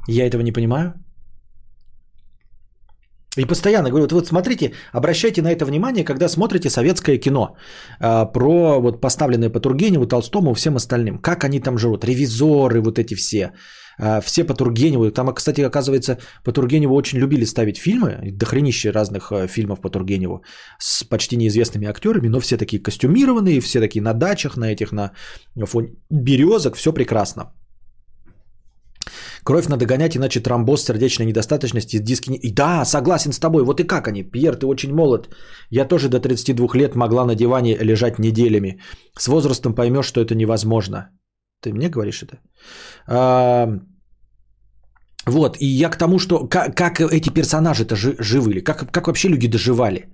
Я 0.08 0.26
этого 0.26 0.42
не 0.42 0.52
понимаю. 0.52 0.94
И 3.40 3.46
постоянно 3.46 3.90
говорю, 3.90 4.04
вот, 4.04 4.12
вот 4.12 4.28
смотрите, 4.28 4.74
обращайте 4.92 5.42
на 5.42 5.52
это 5.52 5.66
внимание, 5.66 6.04
когда 6.04 6.28
смотрите 6.28 6.70
советское 6.70 7.18
кино 7.18 7.56
э, 8.02 8.26
про 8.34 8.82
вот 8.82 9.02
поставленное 9.02 9.50
по 9.50 9.60
Тургеневу, 9.60 10.06
Толстому, 10.06 10.54
всем 10.54 10.76
остальным. 10.76 11.18
Как 11.18 11.44
они 11.46 11.62
там 11.62 11.78
живут, 11.78 12.04
ревизоры 12.04 12.82
вот 12.82 13.00
эти 13.00 13.16
все, 13.16 13.54
э, 14.00 14.20
все 14.22 14.44
по 14.44 14.54
Тургеневу. 14.54 15.12
Там, 15.12 15.34
кстати, 15.34 15.62
оказывается, 15.62 16.18
по 16.44 16.52
Тургеневу 16.52 16.94
очень 16.94 17.20
любили 17.20 17.46
ставить 17.46 17.78
фильмы, 17.78 18.34
дохренище 18.34 18.92
разных 18.92 19.32
э, 19.32 19.48
фильмов 19.48 19.80
по 19.80 19.90
Тургеневу 19.90 20.44
с 20.78 21.06
почти 21.06 21.38
неизвестными 21.38 21.88
актерами, 21.88 22.28
но 22.28 22.42
все 22.42 22.58
такие 22.58 22.84
костюмированные, 22.84 23.62
все 23.62 23.80
такие 23.80 24.02
на 24.02 24.14
дачах, 24.14 24.58
на 24.58 24.74
этих, 24.74 24.92
на 24.92 25.12
фоне 25.66 25.96
березок, 26.10 26.76
все 26.76 26.92
прекрасно. 26.92 27.54
Кровь 29.44 29.68
надо 29.68 29.86
гонять, 29.86 30.16
иначе 30.16 30.40
тромбоз, 30.40 30.84
сердечная 30.84 31.28
недостаточность 31.28 31.94
и 31.94 32.00
диски... 32.00 32.32
И 32.32 32.52
да, 32.54 32.86
согласен 32.86 33.32
с 33.32 33.40
тобой. 33.40 33.64
Вот 33.64 33.80
и 33.80 33.88
как 33.88 34.08
они? 34.08 34.24
Пьер, 34.24 34.56
ты 34.56 34.66
очень 34.66 34.94
молод. 34.94 35.30
Я 35.70 35.86
тоже 35.86 36.10
до 36.10 36.20
32 36.20 36.68
лет 36.76 36.96
могла 36.96 37.26
на 37.26 37.36
диване 37.36 37.78
лежать 37.78 38.20
неделями. 38.20 38.80
С 39.18 39.28
возрастом 39.28 39.74
поймешь, 39.74 40.06
что 40.06 40.22
это 40.22 40.36
невозможно. 40.36 41.10
Ты 41.62 41.74
мне 41.74 41.90
говоришь 41.90 42.24
это? 42.24 42.40
А... 43.08 43.80
Вот, 45.28 45.58
и 45.60 45.66
я 45.66 45.90
к 45.90 45.98
тому, 45.98 46.20
что 46.20 46.48
как, 46.48 46.76
как 46.76 47.00
эти 47.00 47.30
персонажи-то 47.30 47.96
живы 47.96 48.54
ли? 48.54 48.62
Как, 48.62 48.92
как 48.92 49.08
вообще 49.08 49.30
люди 49.30 49.48
доживали? 49.48 50.08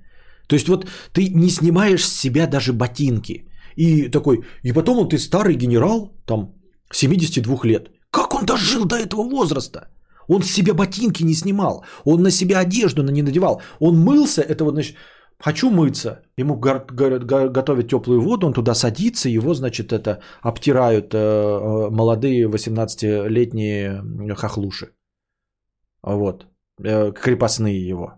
То 0.48 0.56
есть 0.56 0.68
вот 0.68 0.86
ты 1.14 1.30
не 1.30 1.50
снимаешь 1.50 2.06
с 2.06 2.14
себя 2.14 2.48
даже 2.48 2.74
ботинки. 2.74 3.46
И 3.78 4.10
такой, 4.10 4.44
и 4.64 4.74
потом 4.74 4.98
вот 4.98 5.12
ты 5.12 5.18
старый 5.18 5.56
генерал, 5.56 6.12
там, 6.26 6.54
72 6.94 7.60
лет. 7.64 7.90
Как 8.12 8.34
он 8.36 8.46
дожил 8.46 8.86
до 8.86 8.96
этого 8.96 9.24
возраста? 9.24 9.88
Он 10.28 10.42
с 10.42 10.52
себя 10.52 10.74
ботинки 10.74 11.24
не 11.24 11.34
снимал, 11.34 11.86
он 12.06 12.22
на 12.22 12.32
себя 12.32 12.60
одежду 12.60 13.04
не 13.04 13.22
надевал, 13.22 13.62
он 13.80 13.98
мылся, 13.98 14.42
это 14.42 14.64
вот, 14.66 14.74
значит, 14.74 14.96
хочу 15.40 15.70
мыться, 15.70 16.22
ему 16.38 16.56
готовят 16.60 17.88
теплую 17.88 18.22
воду, 18.22 18.48
он 18.48 18.54
туда 18.54 18.76
садится, 18.76 19.30
его, 19.30 19.54
значит, 19.54 19.94
это 19.94 20.22
обтирают 20.42 21.14
э, 21.14 21.18
э, 21.18 21.90
молодые 21.90 22.50
18-летние 22.50 24.36
хохлуши. 24.36 24.88
Вот, 26.04 26.46
э, 26.84 27.14
крепостные 27.14 27.88
его. 27.88 28.14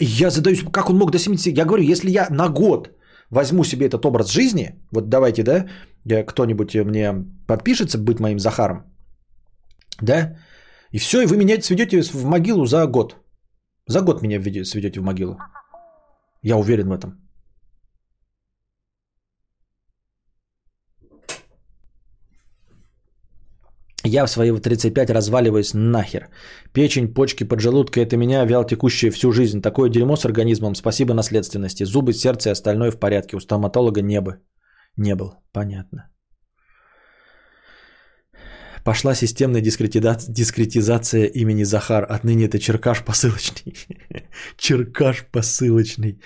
Я 0.00 0.30
задаюсь, 0.30 0.64
как 0.72 0.90
он 0.90 0.98
мог 0.98 1.10
до 1.10 1.18
70, 1.18 1.56
я 1.56 1.64
говорю, 1.64 1.84
если 1.84 2.10
я 2.10 2.28
на 2.30 2.48
год 2.48 2.90
возьму 3.30 3.64
себе 3.64 3.86
этот 3.86 4.04
образ 4.04 4.32
жизни, 4.32 4.74
вот 4.92 5.08
давайте, 5.08 5.42
да, 5.42 5.66
кто-нибудь 6.24 6.74
мне 6.74 7.24
подпишется 7.46 7.98
быть 7.98 8.20
моим 8.20 8.38
Захаром, 8.38 8.84
да, 10.00 10.36
и 10.92 10.98
все, 10.98 11.22
и 11.22 11.26
вы 11.26 11.36
меня 11.36 11.60
сведете 11.62 12.00
в 12.02 12.24
могилу 12.24 12.66
за 12.66 12.86
год. 12.86 13.16
За 13.86 14.02
год 14.02 14.22
меня 14.22 14.40
сведете 14.64 15.00
в 15.00 15.04
могилу. 15.04 15.38
Я 16.42 16.56
уверен 16.56 16.88
в 16.88 16.92
этом. 16.92 17.29
Я 24.04 24.26
в 24.26 24.30
свои 24.30 24.50
35 24.50 25.10
разваливаюсь 25.10 25.74
нахер. 25.74 26.28
Печень, 26.72 27.12
почки, 27.14 27.44
поджелудка– 27.44 28.00
это 28.06 28.16
меня 28.16 28.44
вял 28.46 28.64
текущие 28.64 29.10
всю 29.10 29.32
жизнь. 29.32 29.60
Такое 29.60 29.90
дерьмо 29.90 30.16
с 30.16 30.24
организмом. 30.24 30.74
Спасибо 30.74 31.14
наследственности. 31.14 31.84
Зубы, 31.84 32.12
сердце 32.12 32.48
и 32.48 32.52
остальное 32.52 32.90
в 32.90 32.98
порядке. 32.98 33.36
У 33.36 33.40
стоматолога 33.40 34.00
не 34.00 34.20
бы. 34.20 34.40
Не 34.96 35.14
был. 35.14 35.34
Понятно. 35.52 36.10
Пошла 38.84 39.14
системная 39.14 39.60
дискретизация 39.60 41.26
имени 41.26 41.64
Захар. 41.64 42.06
Отныне 42.08 42.46
это 42.46 42.58
черкаш 42.58 43.04
посылочный. 43.04 43.74
черкаш 44.56 45.26
посылочный. 45.30 46.22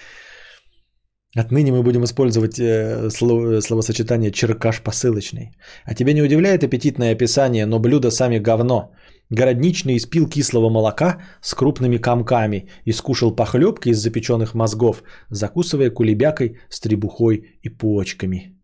Отныне 1.36 1.72
мы 1.72 1.82
будем 1.82 2.04
использовать 2.04 2.60
э, 2.60 3.10
слово, 3.10 3.60
словосочетание 3.60 4.30
черкаш 4.30 4.82
посылочный. 4.82 5.50
А 5.84 5.94
тебя 5.94 6.12
не 6.12 6.22
удивляет 6.22 6.62
аппетитное 6.62 7.12
описание, 7.12 7.66
но 7.66 7.80
блюдо 7.80 8.10
сами 8.10 8.38
говно. 8.38 8.92
Городничный 9.30 9.96
испил 9.96 10.28
кислого 10.28 10.70
молока 10.70 11.18
с 11.42 11.54
крупными 11.54 11.98
комками 11.98 12.68
и 12.84 12.92
скушал 12.92 13.34
похлебки 13.34 13.88
из 13.88 13.98
запеченных 13.98 14.54
мозгов, 14.54 15.02
закусывая 15.28 15.90
кулебякой 15.90 16.58
с 16.68 16.80
требухой 16.80 17.58
и 17.62 17.68
почками. 17.68 18.54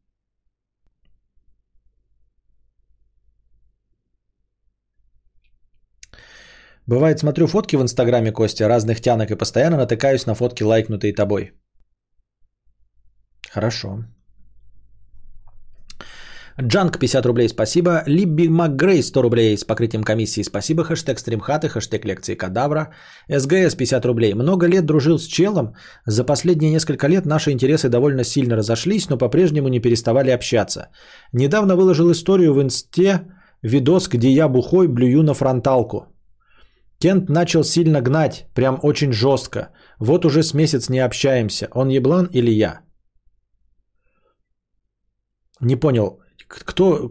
Бывает, 6.87 7.19
смотрю 7.19 7.47
фотки 7.47 7.77
в 7.77 7.83
инстаграме, 7.83 8.33
Костя, 8.33 8.69
разных 8.69 9.01
тянок 9.01 9.31
и 9.31 9.37
постоянно 9.37 9.77
натыкаюсь 9.77 10.27
на 10.27 10.35
фотки, 10.35 10.63
лайкнутые 10.63 11.13
тобой. 11.13 11.53
Хорошо. 13.55 14.05
Джанк 16.63 16.99
50 16.99 17.27
рублей, 17.27 17.49
спасибо. 17.49 18.03
Либби 18.07 18.49
МакГрей 18.49 19.03
100 19.03 19.23
рублей 19.23 19.57
с 19.57 19.65
покрытием 19.65 20.03
комиссии, 20.03 20.43
спасибо. 20.43 20.85
Хэштег 20.85 21.19
стримхаты, 21.19 21.69
хэштег 21.69 22.05
лекции 22.05 22.35
кадавра. 22.35 22.89
СГС 23.29 23.75
50 23.77 24.05
рублей. 24.05 24.35
Много 24.35 24.67
лет 24.67 24.85
дружил 24.85 25.19
с 25.19 25.27
челом. 25.27 25.75
За 26.07 26.25
последние 26.25 26.71
несколько 26.71 27.09
лет 27.09 27.27
наши 27.27 27.51
интересы 27.51 27.89
довольно 27.89 28.25
сильно 28.25 28.57
разошлись, 28.57 29.09
но 29.09 29.19
по-прежнему 29.19 29.69
не 29.69 29.81
переставали 29.81 30.31
общаться. 30.31 30.89
Недавно 31.33 31.77
выложил 31.77 32.11
историю 32.13 32.55
в 32.55 32.63
инсте, 32.63 33.21
видос, 33.63 34.09
где 34.09 34.31
я 34.31 34.49
бухой 34.49 34.87
блюю 34.87 35.23
на 35.23 35.35
фронталку. 35.35 36.07
Кент 36.99 37.31
начал 37.31 37.65
сильно 37.65 38.03
гнать, 38.03 38.47
прям 38.55 38.79
очень 38.83 39.13
жестко. 39.13 39.71
Вот 39.99 40.25
уже 40.25 40.43
с 40.43 40.53
месяц 40.53 40.91
не 40.91 40.99
общаемся. 40.99 41.69
Он 41.73 41.89
еблан 41.89 42.29
или 42.33 42.51
я? 42.51 42.81
Не 45.61 45.77
понял, 45.77 46.21
кто... 46.49 47.11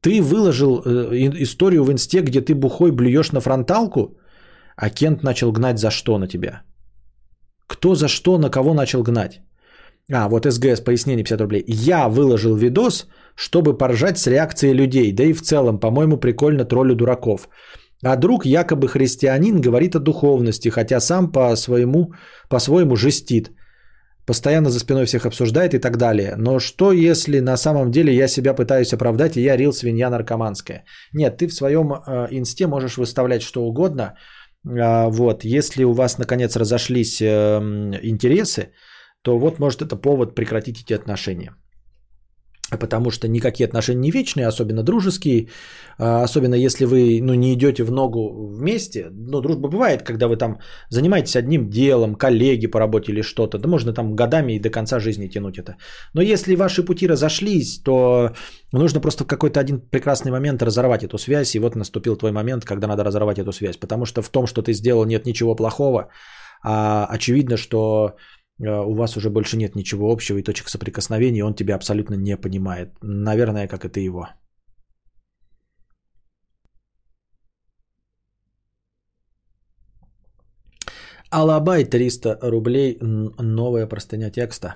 Ты 0.00 0.22
выложил 0.22 0.82
э, 0.84 1.42
историю 1.42 1.84
в 1.84 1.90
инсте, 1.90 2.20
где 2.20 2.40
ты 2.40 2.54
бухой 2.54 2.92
блюешь 2.92 3.32
на 3.32 3.40
фронталку, 3.40 4.16
а 4.76 4.90
Кент 4.90 5.22
начал 5.22 5.52
гнать 5.52 5.78
за 5.78 5.90
что 5.90 6.18
на 6.18 6.28
тебя? 6.28 6.62
Кто 7.66 7.94
за 7.94 8.08
что, 8.08 8.38
на 8.38 8.50
кого 8.50 8.74
начал 8.74 9.02
гнать? 9.02 9.40
А, 10.10 10.28
вот 10.28 10.46
СГС, 10.46 10.80
пояснение 10.80 11.24
50 11.24 11.40
рублей. 11.40 11.64
Я 11.66 12.08
выложил 12.08 12.56
видос, 12.56 13.08
чтобы 13.34 13.76
поржать 13.76 14.18
с 14.18 14.26
реакцией 14.26 14.74
людей, 14.74 15.12
да 15.12 15.24
и 15.24 15.32
в 15.32 15.42
целом, 15.42 15.78
по-моему, 15.80 16.16
прикольно 16.16 16.64
троллю 16.64 16.94
дураков. 16.94 17.48
А 18.02 18.16
друг, 18.16 18.46
якобы 18.46 18.88
христианин, 18.88 19.60
говорит 19.60 19.96
о 19.96 20.00
духовности, 20.00 20.70
хотя 20.70 21.00
сам 21.00 21.32
по 21.32 21.56
своему, 21.56 22.12
по-своему 22.48 22.96
жестит. 22.96 23.50
Постоянно 24.28 24.70
за 24.70 24.78
спиной 24.78 25.06
всех 25.06 25.24
обсуждает 25.24 25.74
и 25.74 25.78
так 25.78 25.96
далее. 25.96 26.34
Но 26.36 26.58
что, 26.58 26.92
если 26.92 27.40
на 27.40 27.56
самом 27.56 27.90
деле 27.90 28.12
я 28.12 28.28
себя 28.28 28.52
пытаюсь 28.52 28.92
оправдать, 28.92 29.36
и 29.36 29.40
я 29.40 29.56
рил 29.56 29.72
свинья 29.72 30.10
наркоманская? 30.10 30.84
Нет, 31.14 31.38
ты 31.38 31.46
в 31.46 31.54
своем 31.54 31.92
э, 31.92 32.28
инсте 32.30 32.66
можешь 32.66 32.98
выставлять 32.98 33.42
что 33.42 33.64
угодно. 33.64 34.16
А, 34.66 35.08
вот, 35.08 35.44
если 35.44 35.84
у 35.84 35.92
вас 35.92 36.18
наконец 36.18 36.56
разошлись 36.56 37.22
э, 37.22 37.26
интересы, 38.02 38.72
то 39.22 39.38
вот 39.38 39.58
может 39.58 39.80
это 39.80 39.96
повод 39.96 40.34
прекратить 40.34 40.82
эти 40.82 40.92
отношения. 40.92 41.54
Потому 42.70 43.10
что 43.10 43.28
никакие 43.28 43.66
отношения 43.66 44.00
не 44.00 44.10
вечные, 44.10 44.46
особенно 44.46 44.82
дружеские, 44.82 45.48
а, 45.98 46.22
особенно 46.24 46.54
если 46.54 46.84
вы 46.84 47.20
ну, 47.22 47.34
не 47.34 47.54
идете 47.54 47.82
в 47.82 47.90
ногу 47.90 48.48
вместе. 48.56 49.08
Но 49.10 49.40
дружба 49.40 49.68
бывает, 49.68 50.02
когда 50.02 50.28
вы 50.28 50.36
там 50.36 50.58
занимаетесь 50.90 51.36
одним 51.36 51.70
делом, 51.70 52.14
коллеги 52.14 52.66
по 52.66 52.78
работе 52.78 53.12
или 53.12 53.22
что-то. 53.22 53.58
Да 53.58 53.68
можно 53.68 53.92
там 53.94 54.14
годами 54.14 54.52
и 54.52 54.60
до 54.60 54.70
конца 54.70 55.00
жизни 55.00 55.28
тянуть 55.28 55.58
это. 55.58 55.76
Но 56.14 56.22
если 56.22 56.56
ваши 56.56 56.84
пути 56.84 57.08
разошлись, 57.08 57.80
то 57.82 58.32
нужно 58.72 59.00
просто 59.00 59.24
в 59.24 59.26
какой-то 59.26 59.60
один 59.60 59.80
прекрасный 59.80 60.30
момент 60.30 60.62
разорвать 60.62 61.04
эту 61.04 61.18
связь. 61.18 61.54
И 61.54 61.60
вот 61.60 61.74
наступил 61.74 62.16
твой 62.16 62.32
момент, 62.32 62.64
когда 62.64 62.86
надо 62.86 63.04
разорвать 63.04 63.38
эту 63.38 63.52
связь. 63.52 63.78
Потому 63.78 64.04
что 64.04 64.20
в 64.20 64.28
том, 64.28 64.46
что 64.46 64.62
ты 64.62 64.74
сделал, 64.74 65.06
нет 65.06 65.26
ничего 65.26 65.56
плохого. 65.56 66.10
А 66.62 67.06
очевидно, 67.06 67.56
что 67.56 68.16
у 68.60 68.94
вас 68.94 69.16
уже 69.16 69.30
больше 69.30 69.56
нет 69.56 69.76
ничего 69.76 70.10
общего 70.10 70.38
и 70.38 70.42
точек 70.42 70.68
соприкосновения, 70.68 71.44
он 71.44 71.54
тебя 71.54 71.76
абсолютно 71.76 72.14
не 72.14 72.36
понимает. 72.36 72.88
Наверное, 73.02 73.68
как 73.68 73.84
и 73.84 73.88
ты 73.88 74.00
его. 74.00 74.28
Алабай 81.30 81.84
300 81.84 82.38
рублей, 82.42 82.98
новая 83.00 83.86
простыня 83.86 84.30
текста. 84.30 84.74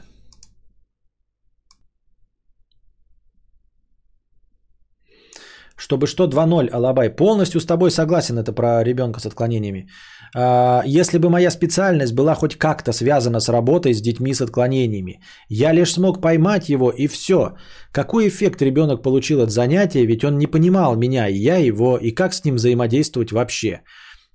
Чтобы 5.77 6.07
что, 6.07 6.29
2-0, 6.29 6.69
Алабай. 6.69 7.11
Полностью 7.11 7.61
с 7.61 7.67
тобой 7.67 7.91
согласен, 7.91 8.39
это 8.39 8.53
про 8.53 8.85
ребенка 8.85 9.19
с 9.19 9.27
отклонениями. 9.27 9.89
А, 10.35 10.83
Если 10.87 11.19
бы 11.19 11.29
моя 11.29 11.51
специальность 11.51 12.15
была 12.15 12.35
хоть 12.35 12.57
как-то 12.57 12.93
связана 12.93 13.41
с 13.41 13.49
работой 13.49 13.95
с 13.95 14.01
детьми 14.01 14.35
с 14.35 14.41
отклонениями, 14.41 15.21
я 15.49 15.73
лишь 15.73 15.93
смог 15.93 16.21
поймать 16.21 16.69
его 16.69 16.91
и 16.91 17.07
все. 17.07 17.57
Какой 17.93 18.29
эффект 18.29 18.63
ребенок 18.63 19.03
получил 19.03 19.43
от 19.43 19.51
занятия, 19.51 20.07
ведь 20.07 20.25
он 20.25 20.39
не 20.39 20.47
понимал 20.47 20.97
меня 20.97 21.29
и 21.29 21.37
я 21.37 21.57
его, 21.57 21.99
и 21.99 22.11
как 22.11 22.33
с 22.33 22.45
ним 22.45 22.57
взаимодействовать 22.57 23.33
вообще. 23.33 23.83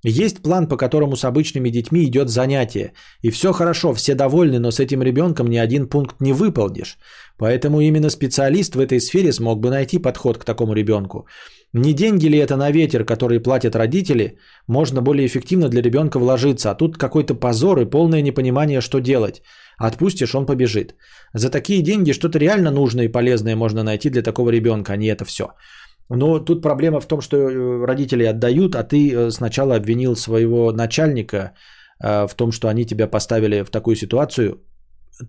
Есть 0.03 0.43
план, 0.43 0.67
по 0.67 0.77
которому 0.77 1.15
с 1.15 1.25
обычными 1.25 1.71
детьми 1.71 2.03
идет 2.05 2.29
занятие. 2.29 2.93
И 3.23 3.31
все 3.31 3.51
хорошо, 3.51 3.93
все 3.93 4.13
довольны, 4.13 4.59
но 4.59 4.71
с 4.71 4.79
этим 4.79 5.01
ребенком 5.01 5.47
ни 5.47 5.57
один 5.57 5.89
пункт 5.89 6.21
не 6.21 6.33
выполнишь. 6.33 6.97
Поэтому 7.37 7.81
именно 7.81 8.09
специалист 8.09 8.75
в 8.75 8.79
этой 8.79 8.99
сфере 8.99 9.33
смог 9.33 9.59
бы 9.59 9.71
найти 9.71 9.97
подход 9.97 10.37
к 10.37 10.45
такому 10.45 10.73
ребенку. 10.73 11.25
Не 11.73 11.93
деньги 11.93 12.27
ли 12.27 12.37
это 12.37 12.55
на 12.55 12.71
ветер, 12.71 13.03
которые 13.03 13.39
платят 13.39 13.75
родители, 13.75 14.37
можно 14.67 15.01
более 15.01 15.25
эффективно 15.27 15.69
для 15.69 15.81
ребенка 15.81 16.17
вложиться, 16.19 16.71
а 16.71 16.75
тут 16.75 16.97
какой-то 16.97 17.35
позор 17.35 17.79
и 17.79 17.85
полное 17.85 18.21
непонимание, 18.21 18.81
что 18.81 18.99
делать. 18.99 19.41
Отпустишь, 19.77 20.33
он 20.35 20.45
побежит. 20.45 20.95
За 21.33 21.49
такие 21.49 21.81
деньги 21.81 22.13
что-то 22.13 22.39
реально 22.39 22.71
нужное 22.71 23.05
и 23.05 23.11
полезное 23.11 23.55
можно 23.55 23.83
найти 23.83 24.09
для 24.09 24.23
такого 24.23 24.49
ребенка, 24.49 24.93
а 24.93 24.97
не 24.97 25.07
это 25.07 25.25
все. 25.25 25.43
Но 26.09 26.39
тут 26.39 26.61
проблема 26.61 27.01
в 27.01 27.07
том, 27.07 27.21
что 27.21 27.35
э, 27.35 27.85
родители 27.85 28.23
отдают, 28.23 28.75
а 28.75 28.83
ты 28.83 29.11
э, 29.13 29.31
сначала 29.31 29.75
обвинил 29.75 30.15
своего 30.15 30.71
начальника 30.71 31.51
э, 32.01 32.27
в 32.27 32.35
том, 32.35 32.51
что 32.51 32.69
они 32.69 32.85
тебя 32.85 33.07
поставили 33.07 33.63
в 33.63 33.69
такую 33.69 33.95
ситуацию, 33.95 34.61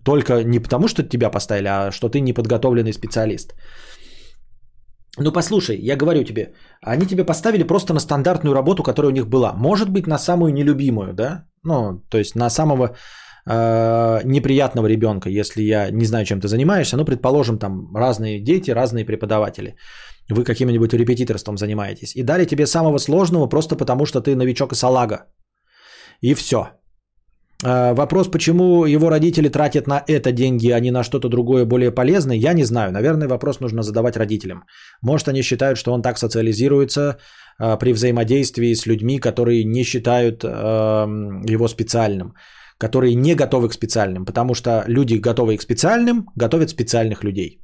только 0.03 0.43
не 0.43 0.59
потому, 0.59 0.87
что 0.87 1.03
тебя 1.03 1.29
поставили, 1.29 1.67
а 1.67 1.91
что 1.91 2.09
ты 2.09 2.21
неподготовленный 2.21 2.93
специалист. 2.93 3.55
Ну 5.17 5.31
послушай, 5.31 5.77
я 5.81 5.95
говорю 5.95 6.23
тебе, 6.23 6.53
они 6.81 7.05
тебя 7.05 7.25
поставили 7.25 7.63
просто 7.63 7.93
на 7.93 7.99
стандартную 7.99 8.53
работу, 8.53 8.83
которая 8.83 9.11
у 9.11 9.15
них 9.15 9.27
была. 9.27 9.53
Может 9.53 9.89
быть, 9.89 10.07
на 10.07 10.17
самую 10.17 10.53
нелюбимую, 10.53 11.13
да? 11.13 11.45
Ну, 11.63 12.01
то 12.09 12.17
есть 12.17 12.35
на 12.35 12.49
самого 12.49 12.95
э, 13.45 14.21
неприятного 14.23 14.87
ребенка, 14.87 15.29
если 15.29 15.63
я 15.63 15.91
не 15.91 16.05
знаю, 16.05 16.25
чем 16.25 16.39
ты 16.39 16.47
занимаешься. 16.47 16.97
Ну, 16.97 17.05
предположим, 17.05 17.57
там 17.57 17.95
разные 17.95 18.39
дети, 18.39 18.71
разные 18.71 19.05
преподаватели. 19.05 19.75
Вы 20.29 20.43
каким-нибудь 20.43 20.93
репетиторством 20.93 21.57
занимаетесь. 21.57 22.15
И 22.15 22.23
дали 22.23 22.45
тебе 22.45 22.67
самого 22.67 22.99
сложного 22.99 23.49
просто 23.49 23.75
потому, 23.75 24.05
что 24.05 24.21
ты 24.21 24.35
новичок 24.35 24.73
и 24.73 24.75
салага. 24.75 25.25
И 26.21 26.33
все. 26.35 26.78
Вопрос, 27.61 28.29
почему 28.29 28.85
его 28.85 29.09
родители 29.09 29.49
тратят 29.49 29.85
на 29.87 30.01
это 30.07 30.31
деньги, 30.31 30.71
а 30.71 30.79
не 30.79 30.91
на 30.91 31.03
что-то 31.03 31.27
другое 31.27 31.65
более 31.65 31.91
полезное, 31.91 32.37
я 32.37 32.53
не 32.53 32.63
знаю. 32.63 32.91
Наверное, 32.91 33.27
вопрос 33.27 33.59
нужно 33.59 33.83
задавать 33.83 34.15
родителям. 34.15 34.63
Может, 35.01 35.27
они 35.27 35.41
считают, 35.41 35.77
что 35.77 35.91
он 35.91 36.01
так 36.01 36.17
социализируется 36.17 37.17
а, 37.57 37.75
при 37.77 37.91
взаимодействии 37.91 38.73
с 38.73 38.85
людьми, 38.85 39.19
которые 39.19 39.65
не 39.65 39.83
считают 39.83 40.43
а, 40.45 41.05
его 41.49 41.67
специальным, 41.67 42.33
которые 42.77 43.13
не 43.15 43.35
готовы 43.35 43.67
к 43.67 43.73
специальным, 43.73 44.25
потому 44.25 44.55
что 44.55 44.85
люди, 44.87 45.15
готовые 45.15 45.57
к 45.57 45.61
специальным, 45.61 46.29
готовят 46.37 46.69
специальных 46.69 47.25
людей. 47.25 47.59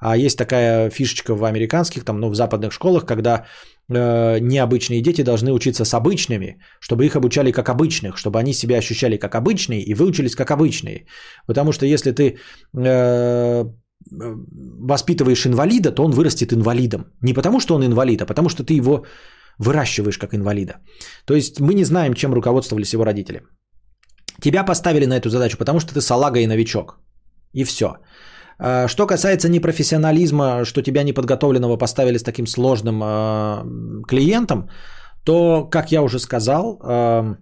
А 0.00 0.16
есть 0.16 0.38
такая 0.38 0.90
фишечка 0.90 1.34
в 1.34 1.44
американских, 1.44 2.04
там, 2.04 2.20
ну, 2.20 2.28
в 2.28 2.34
западных 2.34 2.72
школах, 2.72 3.06
когда 3.06 3.46
необычные 3.90 5.02
дети 5.02 5.22
должны 5.22 5.52
учиться 5.52 5.84
с 5.84 5.94
обычными, 5.94 6.60
чтобы 6.80 7.04
их 7.04 7.16
обучали 7.16 7.52
как 7.52 7.68
обычных, 7.68 8.16
чтобы 8.16 8.38
они 8.38 8.52
себя 8.52 8.78
ощущали 8.78 9.16
как 9.16 9.34
обычные 9.34 9.82
и 9.82 9.94
выучились 9.94 10.34
как 10.34 10.50
обычные. 10.50 11.06
Потому 11.46 11.72
что 11.72 11.86
если 11.86 12.12
ты 12.12 12.36
э, 12.76 13.64
воспитываешь 14.88 15.46
инвалида, 15.46 15.92
то 15.92 16.04
он 16.04 16.12
вырастет 16.12 16.52
инвалидом. 16.52 17.12
Не 17.22 17.34
потому, 17.34 17.60
что 17.60 17.74
он 17.74 17.84
инвалид, 17.84 18.22
а 18.22 18.26
потому, 18.26 18.48
что 18.48 18.64
ты 18.64 18.74
его 18.74 19.04
выращиваешь 19.58 20.18
как 20.18 20.34
инвалида. 20.34 20.74
То 21.26 21.34
есть 21.34 21.60
мы 21.60 21.74
не 21.74 21.84
знаем, 21.84 22.14
чем 22.14 22.32
руководствовались 22.32 22.92
его 22.94 23.04
родители. 23.04 23.42
Тебя 24.40 24.64
поставили 24.64 25.06
на 25.06 25.16
эту 25.16 25.28
задачу, 25.28 25.58
потому 25.58 25.80
что 25.80 25.92
ты 25.94 26.00
салага 26.00 26.40
и 26.40 26.46
новичок. 26.46 26.98
И 27.52 27.64
все. 27.64 27.96
А, 28.60 28.88
Что 28.88 29.06
касается 29.06 29.48
непрофессионализма, 29.48 30.64
что 30.64 30.82
тебя 30.82 31.02
неподготовленного 31.02 31.78
поставили 31.78 32.18
с 32.18 32.22
таким 32.22 32.46
сложным 32.46 33.02
э, 33.02 34.04
клиентом, 34.06 34.68
то, 35.24 35.68
как 35.70 35.92
я 35.92 36.02
уже 36.02 36.18
сказал, 36.18 36.78
э, 36.82 37.36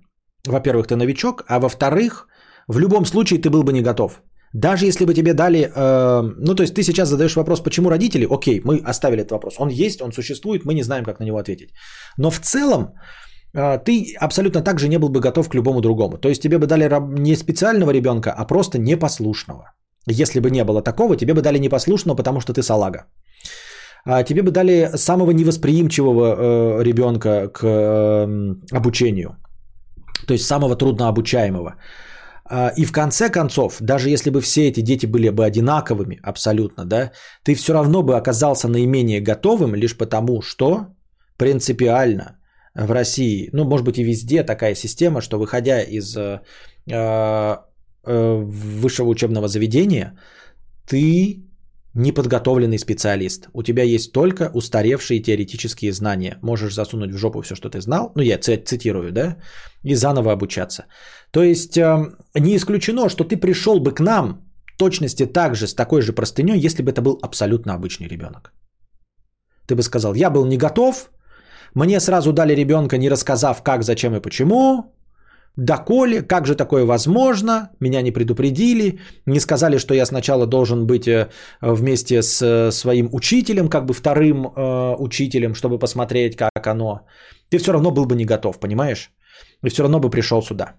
во-первых, 0.46 0.86
ты 0.86 0.96
новичок, 0.96 1.44
а 1.48 1.58
во-вторых, 1.58 2.28
в 2.68 2.78
любом 2.78 3.04
случае 3.04 3.40
ты 3.40 3.50
был 3.50 3.64
бы 3.64 3.72
не 3.72 3.82
готов. 3.82 4.22
Даже 4.54 4.86
если 4.86 5.04
бы 5.04 5.14
тебе 5.14 5.34
дали, 5.34 5.70
ну 6.38 6.54
то 6.54 6.62
есть 6.62 6.74
ты 6.74 6.82
сейчас 6.82 7.08
задаешь 7.08 7.36
вопрос, 7.36 7.60
почему 7.60 7.90
родители, 7.90 8.26
окей, 8.30 8.62
мы 8.64 8.80
оставили 8.90 9.20
этот 9.20 9.32
вопрос, 9.32 9.56
он 9.58 9.68
есть, 9.68 10.00
он 10.00 10.12
существует, 10.12 10.64
мы 10.64 10.72
не 10.72 10.82
знаем, 10.82 11.04
как 11.04 11.20
на 11.20 11.24
него 11.24 11.36
ответить. 11.36 11.70
Но 12.16 12.30
в 12.30 12.38
целом 12.40 12.94
ты 13.52 14.16
абсолютно 14.18 14.62
так 14.62 14.78
же 14.78 14.88
не 14.88 14.98
был 14.98 15.10
бы 15.10 15.20
готов 15.20 15.50
к 15.50 15.54
любому 15.54 15.80
другому. 15.82 16.16
То 16.16 16.28
есть 16.30 16.42
тебе 16.42 16.56
бы 16.56 16.66
дали 16.66 16.88
не 17.20 17.36
специального 17.36 17.90
ребенка, 17.90 18.32
а 18.32 18.46
просто 18.46 18.78
непослушного. 18.78 19.74
Если 20.12 20.40
бы 20.40 20.50
не 20.50 20.64
было 20.64 20.82
такого, 20.82 21.16
тебе 21.16 21.34
бы 21.34 21.42
дали 21.42 21.58
непослушного, 21.58 22.16
потому 22.16 22.40
что 22.40 22.52
ты 22.52 22.62
салага. 22.62 23.06
А 24.04 24.22
тебе 24.22 24.42
бы 24.42 24.50
дали 24.50 24.90
самого 24.94 25.32
невосприимчивого 25.32 26.80
э, 26.80 26.84
ребенка 26.84 27.48
к 27.48 27.62
э, 27.62 28.76
обучению. 28.76 29.36
То 30.26 30.32
есть 30.32 30.46
самого 30.46 30.76
труднообучаемого. 30.76 31.74
А, 32.50 32.72
И 32.76 32.84
в 32.84 32.92
конце 32.92 33.30
концов, 33.30 33.76
даже 33.80 34.10
если 34.10 34.30
бы 34.30 34.40
все 34.40 34.68
эти 34.68 34.80
дети 34.80 35.06
были 35.06 35.30
бы 35.30 35.44
одинаковыми 35.44 36.18
абсолютно, 36.22 36.84
да, 36.84 37.12
ты 37.44 37.54
все 37.54 37.72
равно 37.72 38.02
бы 38.02 38.16
оказался 38.16 38.68
наименее 38.68 39.20
готовым 39.20 39.74
лишь 39.74 39.96
потому, 39.96 40.42
что 40.42 40.86
принципиально 41.36 42.38
в 42.74 42.90
России, 42.90 43.50
ну, 43.52 43.64
может 43.64 43.84
быть, 43.86 43.98
и 43.98 44.04
везде 44.04 44.42
такая 44.42 44.74
система, 44.74 45.20
что 45.20 45.38
выходя 45.38 45.82
из 45.82 46.16
э, 46.16 46.40
э, 46.90 47.56
высшего 48.08 49.08
учебного 49.08 49.48
заведения, 49.48 50.18
ты 50.86 51.44
неподготовленный 51.94 52.78
специалист. 52.78 53.48
У 53.52 53.62
тебя 53.62 53.82
есть 53.82 54.12
только 54.12 54.50
устаревшие 54.54 55.20
теоретические 55.20 55.92
знания. 55.92 56.38
Можешь 56.42 56.74
засунуть 56.74 57.12
в 57.12 57.18
жопу 57.18 57.42
все, 57.42 57.54
что 57.54 57.68
ты 57.68 57.80
знал. 57.80 58.12
Ну, 58.14 58.22
я 58.22 58.38
цитирую, 58.38 59.12
да? 59.12 59.36
И 59.84 59.94
заново 59.94 60.32
обучаться. 60.32 60.84
То 61.30 61.42
есть 61.42 61.76
э, 61.76 62.14
не 62.34 62.56
исключено, 62.56 63.08
что 63.08 63.24
ты 63.24 63.36
пришел 63.36 63.80
бы 63.80 63.92
к 63.92 64.00
нам 64.00 64.48
точности 64.78 65.26
так 65.26 65.54
же, 65.54 65.66
с 65.66 65.74
такой 65.74 66.02
же 66.02 66.12
простыней, 66.12 66.58
если 66.64 66.82
бы 66.82 66.92
это 66.92 67.02
был 67.02 67.18
абсолютно 67.22 67.74
обычный 67.74 68.08
ребенок. 68.08 68.52
Ты 69.66 69.74
бы 69.74 69.82
сказал, 69.82 70.14
я 70.14 70.30
был 70.30 70.46
не 70.46 70.56
готов, 70.56 71.10
мне 71.74 72.00
сразу 72.00 72.32
дали 72.32 72.54
ребенка, 72.54 72.96
не 72.96 73.10
рассказав 73.10 73.62
как, 73.62 73.82
зачем 73.82 74.14
и 74.14 74.20
почему, 74.20 74.94
доколе, 75.56 76.22
как 76.22 76.46
же 76.46 76.54
такое 76.54 76.84
возможно, 76.84 77.70
меня 77.80 78.02
не 78.02 78.12
предупредили, 78.12 78.98
не 79.26 79.40
сказали, 79.40 79.78
что 79.78 79.94
я 79.94 80.06
сначала 80.06 80.46
должен 80.46 80.86
быть 80.86 81.08
э, 81.08 81.28
вместе 81.60 82.22
с 82.22 82.42
э, 82.42 82.70
своим 82.72 83.08
учителем, 83.12 83.68
как 83.68 83.86
бы 83.86 83.94
вторым 83.94 84.46
э, 84.46 84.96
учителем, 84.98 85.54
чтобы 85.54 85.78
посмотреть, 85.78 86.36
как 86.36 86.66
оно. 86.66 87.06
Ты 87.50 87.58
все 87.58 87.72
равно 87.72 87.90
был 87.90 88.06
бы 88.06 88.14
не 88.14 88.24
готов, 88.24 88.60
понимаешь? 88.60 89.10
И 89.64 89.68
все 89.68 89.82
равно 89.82 90.00
бы 90.00 90.10
пришел 90.10 90.42
сюда. 90.42 90.74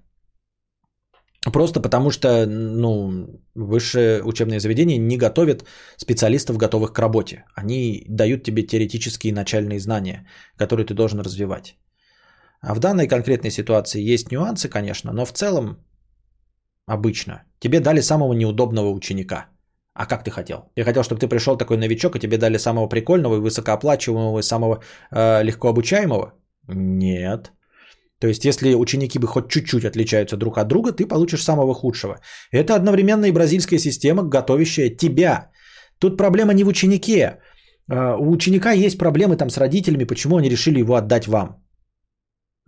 Просто 1.53 1.79
потому 1.79 2.11
что 2.11 2.45
ну, 2.45 3.27
высшее 3.55 4.21
учебное 4.23 4.59
заведение 4.59 4.97
не 4.97 5.17
готовит 5.17 5.63
специалистов, 5.97 6.57
готовых 6.57 6.91
к 6.91 6.99
работе. 6.99 7.45
Они 7.55 8.05
дают 8.09 8.43
тебе 8.43 8.63
теоретические 8.63 9.33
начальные 9.33 9.79
знания, 9.79 10.27
которые 10.57 10.85
ты 10.85 10.93
должен 10.93 11.19
развивать. 11.19 11.77
А 12.61 12.73
в 12.73 12.79
данной 12.79 13.07
конкретной 13.07 13.51
ситуации 13.51 14.13
есть 14.13 14.31
нюансы, 14.31 14.69
конечно, 14.69 15.11
но 15.13 15.25
в 15.25 15.31
целом 15.31 15.77
обычно. 16.85 17.43
Тебе 17.59 17.79
дали 17.79 18.01
самого 18.01 18.33
неудобного 18.33 18.89
ученика. 18.89 19.45
А 19.93 20.05
как 20.05 20.23
ты 20.23 20.31
хотел? 20.31 20.71
Ты 20.75 20.83
хотел, 20.83 21.03
чтобы 21.03 21.19
ты 21.19 21.27
пришел 21.27 21.57
такой 21.57 21.77
новичок, 21.77 22.15
и 22.15 22.19
тебе 22.19 22.37
дали 22.37 22.57
самого 22.57 22.87
прикольного 22.87 23.35
и 23.35 23.39
высокооплачиваемого, 23.39 24.39
и 24.39 24.43
самого 24.43 24.81
э, 25.11 25.43
легко 25.43 25.69
обучаемого? 25.69 26.33
Нет. 26.67 27.51
То 28.19 28.27
есть, 28.27 28.45
если 28.45 28.75
ученики 28.75 29.19
бы 29.19 29.27
хоть 29.27 29.49
чуть-чуть 29.49 29.85
отличаются 29.85 30.37
друг 30.37 30.57
от 30.57 30.67
друга, 30.67 30.91
ты 30.91 31.07
получишь 31.07 31.43
самого 31.43 31.73
худшего. 31.73 32.19
Это 32.51 32.75
одновременно 32.75 33.25
и 33.25 33.31
бразильская 33.31 33.79
система, 33.79 34.23
готовящая 34.23 34.89
тебя. 34.89 35.51
Тут 35.99 36.17
проблема 36.17 36.53
не 36.53 36.63
в 36.63 36.67
ученике. 36.67 37.39
Э, 37.89 38.15
у 38.19 38.31
ученика 38.31 38.71
есть 38.71 38.97
проблемы 38.97 39.37
там 39.37 39.49
с 39.49 39.57
родителями, 39.57 40.05
почему 40.05 40.37
они 40.37 40.49
решили 40.49 40.79
его 40.79 40.95
отдать 40.95 41.27
вам. 41.27 41.68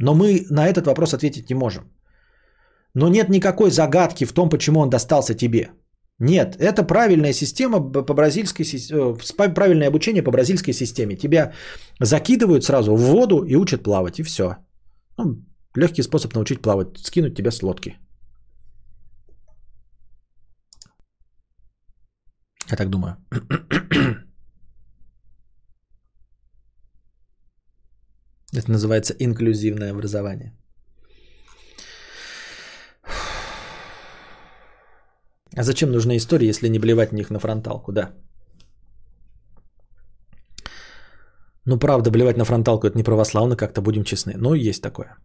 Но 0.01 0.13
мы 0.13 0.45
на 0.49 0.67
этот 0.67 0.87
вопрос 0.87 1.13
ответить 1.13 1.49
не 1.49 1.55
можем. 1.55 1.83
Но 2.95 3.07
нет 3.07 3.29
никакой 3.29 3.71
загадки 3.71 4.25
в 4.25 4.33
том, 4.33 4.49
почему 4.49 4.79
он 4.79 4.89
достался 4.89 5.35
тебе. 5.35 5.69
Нет, 6.19 6.55
это 6.59 6.83
правильная 6.83 7.33
система 7.33 7.79
по 7.79 8.13
бразильской 8.13 8.65
э, 8.65 9.53
правильное 9.53 9.87
обучение 9.87 10.23
по 10.23 10.31
бразильской 10.31 10.73
системе. 10.73 11.15
Тебя 11.15 11.53
закидывают 11.99 12.63
сразу 12.63 12.95
в 12.95 13.01
воду 13.01 13.43
и 13.43 13.55
учат 13.55 13.83
плавать, 13.83 14.19
и 14.19 14.23
все. 14.23 14.55
Ну, 15.17 15.43
легкий 15.75 16.03
способ 16.03 16.33
научить 16.33 16.61
плавать, 16.61 16.97
скинуть 16.97 17.35
тебя 17.35 17.51
с 17.51 17.63
лодки. 17.63 17.97
Я 22.71 22.77
так 22.77 22.89
думаю. 22.89 23.17
Это 28.53 28.71
называется 28.71 29.13
инклюзивное 29.19 29.91
образование. 29.91 30.53
А 35.57 35.63
зачем 35.63 35.91
нужны 35.91 36.17
истории, 36.17 36.49
если 36.49 36.69
не 36.69 36.79
блевать 36.79 37.09
в 37.09 37.13
них 37.13 37.29
на 37.29 37.39
фронталку, 37.39 37.91
да? 37.91 38.11
Ну, 41.65 41.77
правда, 41.77 42.09
блевать 42.09 42.37
на 42.37 42.45
фронталку 42.45 42.87
это 42.87 42.97
не 42.97 43.03
православно, 43.03 43.55
как-то 43.55 43.81
будем 43.81 44.03
честны. 44.03 44.33
Но 44.37 44.55
есть 44.55 44.81
такое. 44.81 45.17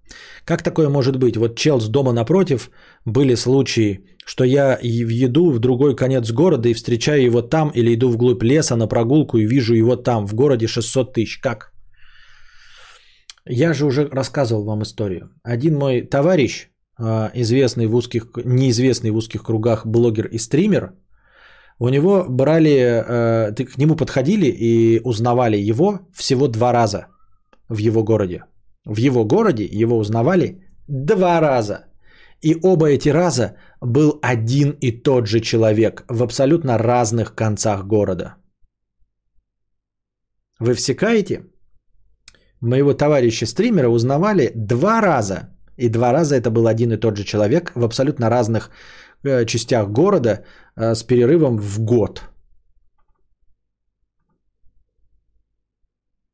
Как 0.44 0.62
такое 0.62 0.88
может 0.88 1.16
быть? 1.16 1.36
Вот 1.36 1.56
чел 1.56 1.80
с 1.80 1.88
дома 1.88 2.12
напротив, 2.12 2.70
были 3.06 3.36
случаи, 3.36 4.04
что 4.26 4.44
я 4.44 4.78
еду 4.82 5.50
в 5.50 5.58
другой 5.58 5.96
конец 5.96 6.30
города 6.32 6.68
и 6.68 6.74
встречаю 6.74 7.22
его 7.22 7.42
там, 7.42 7.70
или 7.74 7.94
иду 7.94 8.10
вглубь 8.10 8.42
леса 8.42 8.76
на 8.76 8.86
прогулку 8.86 9.38
и 9.38 9.46
вижу 9.46 9.74
его 9.74 9.96
там, 9.96 10.26
в 10.26 10.34
городе 10.34 10.66
600 10.66 11.14
тысяч. 11.14 11.40
Как? 11.40 11.75
Я 13.48 13.72
же 13.72 13.86
уже 13.86 14.08
рассказывал 14.08 14.64
вам 14.64 14.82
историю. 14.82 15.30
Один 15.42 15.76
мой 15.76 16.02
товарищ, 16.02 16.68
а, 16.98 17.30
известный 17.34 17.86
в 17.86 17.94
узких, 17.94 18.26
неизвестный 18.44 19.10
в 19.10 19.16
узких 19.16 19.42
кругах 19.42 19.86
блогер 19.86 20.26
и 20.26 20.38
стример, 20.38 20.94
у 21.78 21.88
него 21.88 22.24
брали, 22.28 22.70
э, 22.70 23.54
к 23.54 23.78
нему 23.78 23.96
подходили 23.96 24.46
и 24.46 25.00
узнавали 25.04 25.58
его 25.58 26.00
всего 26.14 26.48
два 26.48 26.72
раза 26.72 27.06
в 27.68 27.78
его 27.78 28.02
городе. 28.02 28.44
В 28.86 28.96
его 28.96 29.24
городе 29.24 29.64
его 29.64 29.98
узнавали 29.98 30.64
два 30.88 31.40
раза. 31.40 31.84
И 32.40 32.56
оба 32.62 32.86
эти 32.86 33.10
раза 33.10 33.56
был 33.80 34.18
один 34.22 34.70
и 34.80 34.90
тот 34.90 35.26
же 35.26 35.40
человек 35.40 36.04
в 36.08 36.22
абсолютно 36.22 36.78
разных 36.78 37.34
концах 37.34 37.86
города. 37.86 38.36
Вы 40.58 40.74
всекаете? 40.74 41.44
Моего 42.60 42.94
товарища 42.94 43.46
стримера 43.46 43.88
узнавали 43.88 44.52
два 44.54 45.00
раза. 45.00 45.50
И 45.78 45.88
два 45.88 46.12
раза 46.12 46.36
это 46.36 46.50
был 46.50 46.66
один 46.66 46.92
и 46.92 46.96
тот 46.96 47.16
же 47.16 47.24
человек 47.24 47.72
в 47.74 47.84
абсолютно 47.84 48.30
разных 48.30 48.70
э, 49.24 49.44
частях 49.46 49.88
города 49.88 50.44
э, 50.76 50.94
с 50.94 51.02
перерывом 51.02 51.58
в 51.58 51.80
год. 51.80 52.22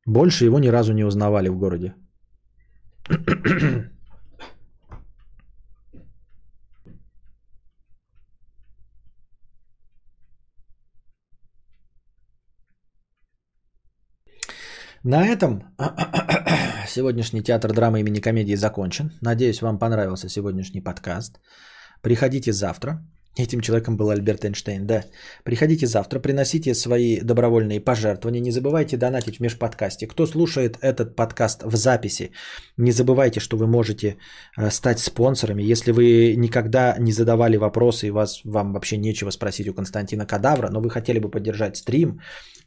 Больше 0.06 0.44
его 0.44 0.58
ни 0.58 0.68
разу 0.68 0.92
не 0.92 1.04
узнавали 1.04 1.48
в 1.48 1.58
городе. 1.58 1.94
На 15.04 15.26
этом 15.26 15.64
сегодняшний 16.86 17.42
театр 17.42 17.72
драмы 17.72 18.00
имени 18.00 18.20
комедии 18.20 18.54
закончен. 18.54 19.10
Надеюсь, 19.20 19.60
вам 19.60 19.78
понравился 19.78 20.28
сегодняшний 20.28 20.80
подкаст. 20.80 21.40
Приходите 22.02 22.52
завтра. 22.52 23.00
Этим 23.38 23.60
человеком 23.60 23.96
был 23.96 24.10
Альберт 24.10 24.44
Эйнштейн, 24.44 24.86
да. 24.86 25.04
Приходите 25.42 25.86
завтра, 25.86 26.20
приносите 26.20 26.74
свои 26.74 27.18
добровольные 27.20 27.80
пожертвования. 27.80 28.40
Не 28.42 28.52
забывайте 28.52 28.96
донатить 28.96 29.38
в 29.38 29.40
межподкасте. 29.40 30.06
Кто 30.06 30.26
слушает 30.26 30.76
этот 30.82 31.16
подкаст 31.16 31.62
в 31.64 31.74
записи, 31.74 32.30
не 32.76 32.92
забывайте, 32.92 33.40
что 33.40 33.56
вы 33.56 33.66
можете 33.66 34.18
э, 34.58 34.70
стать 34.70 35.00
спонсорами. 35.00 35.72
Если 35.72 35.92
вы 35.92 36.36
никогда 36.36 36.96
не 36.98 37.12
задавали 37.12 37.56
вопросы 37.56 38.06
и 38.06 38.10
вас, 38.10 38.42
вам 38.44 38.72
вообще 38.72 38.98
нечего 38.98 39.30
спросить 39.30 39.68
у 39.68 39.74
Константина 39.74 40.26
Кадавра, 40.26 40.68
но 40.70 40.80
вы 40.80 40.90
хотели 40.90 41.18
бы 41.18 41.30
поддержать 41.30 41.76
стрим, 41.76 42.20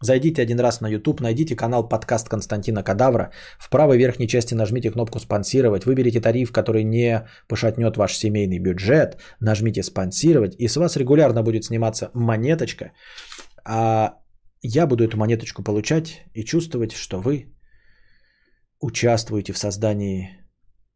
Зайдите 0.05 0.41
один 0.43 0.59
раз 0.59 0.81
на 0.81 0.87
YouTube, 0.87 1.21
найдите 1.21 1.55
канал 1.55 1.89
подкаст 1.89 2.29
Константина 2.29 2.83
Кадавра. 2.83 3.31
В 3.57 3.69
правой 3.69 3.97
верхней 3.97 4.27
части 4.27 4.53
нажмите 4.53 4.91
кнопку 4.91 5.19
«Спонсировать», 5.19 5.85
выберите 5.85 6.21
тариф, 6.21 6.51
который 6.51 6.83
не 6.83 7.27
пошатнет 7.47 7.97
ваш 7.97 8.15
семейный 8.15 8.59
бюджет, 8.59 9.17
нажмите 9.39 9.81
«Спонсировать», 9.81 10.55
и 10.59 10.67
с 10.67 10.77
вас 10.77 10.97
регулярно 10.97 11.41
будет 11.41 11.65
сниматься 11.65 12.11
монеточка, 12.13 12.91
а 13.65 14.13
я 14.61 14.85
буду 14.85 15.03
эту 15.03 15.17
монеточку 15.17 15.63
получать 15.63 16.21
и 16.35 16.43
чувствовать, 16.43 16.91
что 16.91 17.19
вы 17.19 17.55
участвуете 18.79 19.53
в 19.53 19.57
создании 19.57 20.29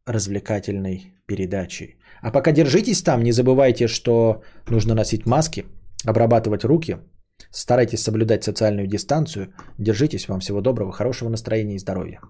развлекательной 0.05 1.15
передачи. 1.25 1.97
А 2.21 2.31
пока 2.31 2.51
держитесь 2.51 3.01
там, 3.01 3.23
не 3.23 3.31
забывайте, 3.31 3.87
что 3.87 4.43
нужно 4.69 4.93
носить 4.93 5.25
маски, 5.25 5.65
обрабатывать 6.05 6.63
руки– 6.63 6.97
Старайтесь 7.51 8.03
соблюдать 8.03 8.43
социальную 8.43 8.87
дистанцию. 8.87 9.53
Держитесь. 9.77 10.27
Вам 10.27 10.39
всего 10.39 10.61
доброго, 10.61 10.91
хорошего 10.91 11.29
настроения 11.29 11.75
и 11.75 11.79
здоровья. 11.79 12.21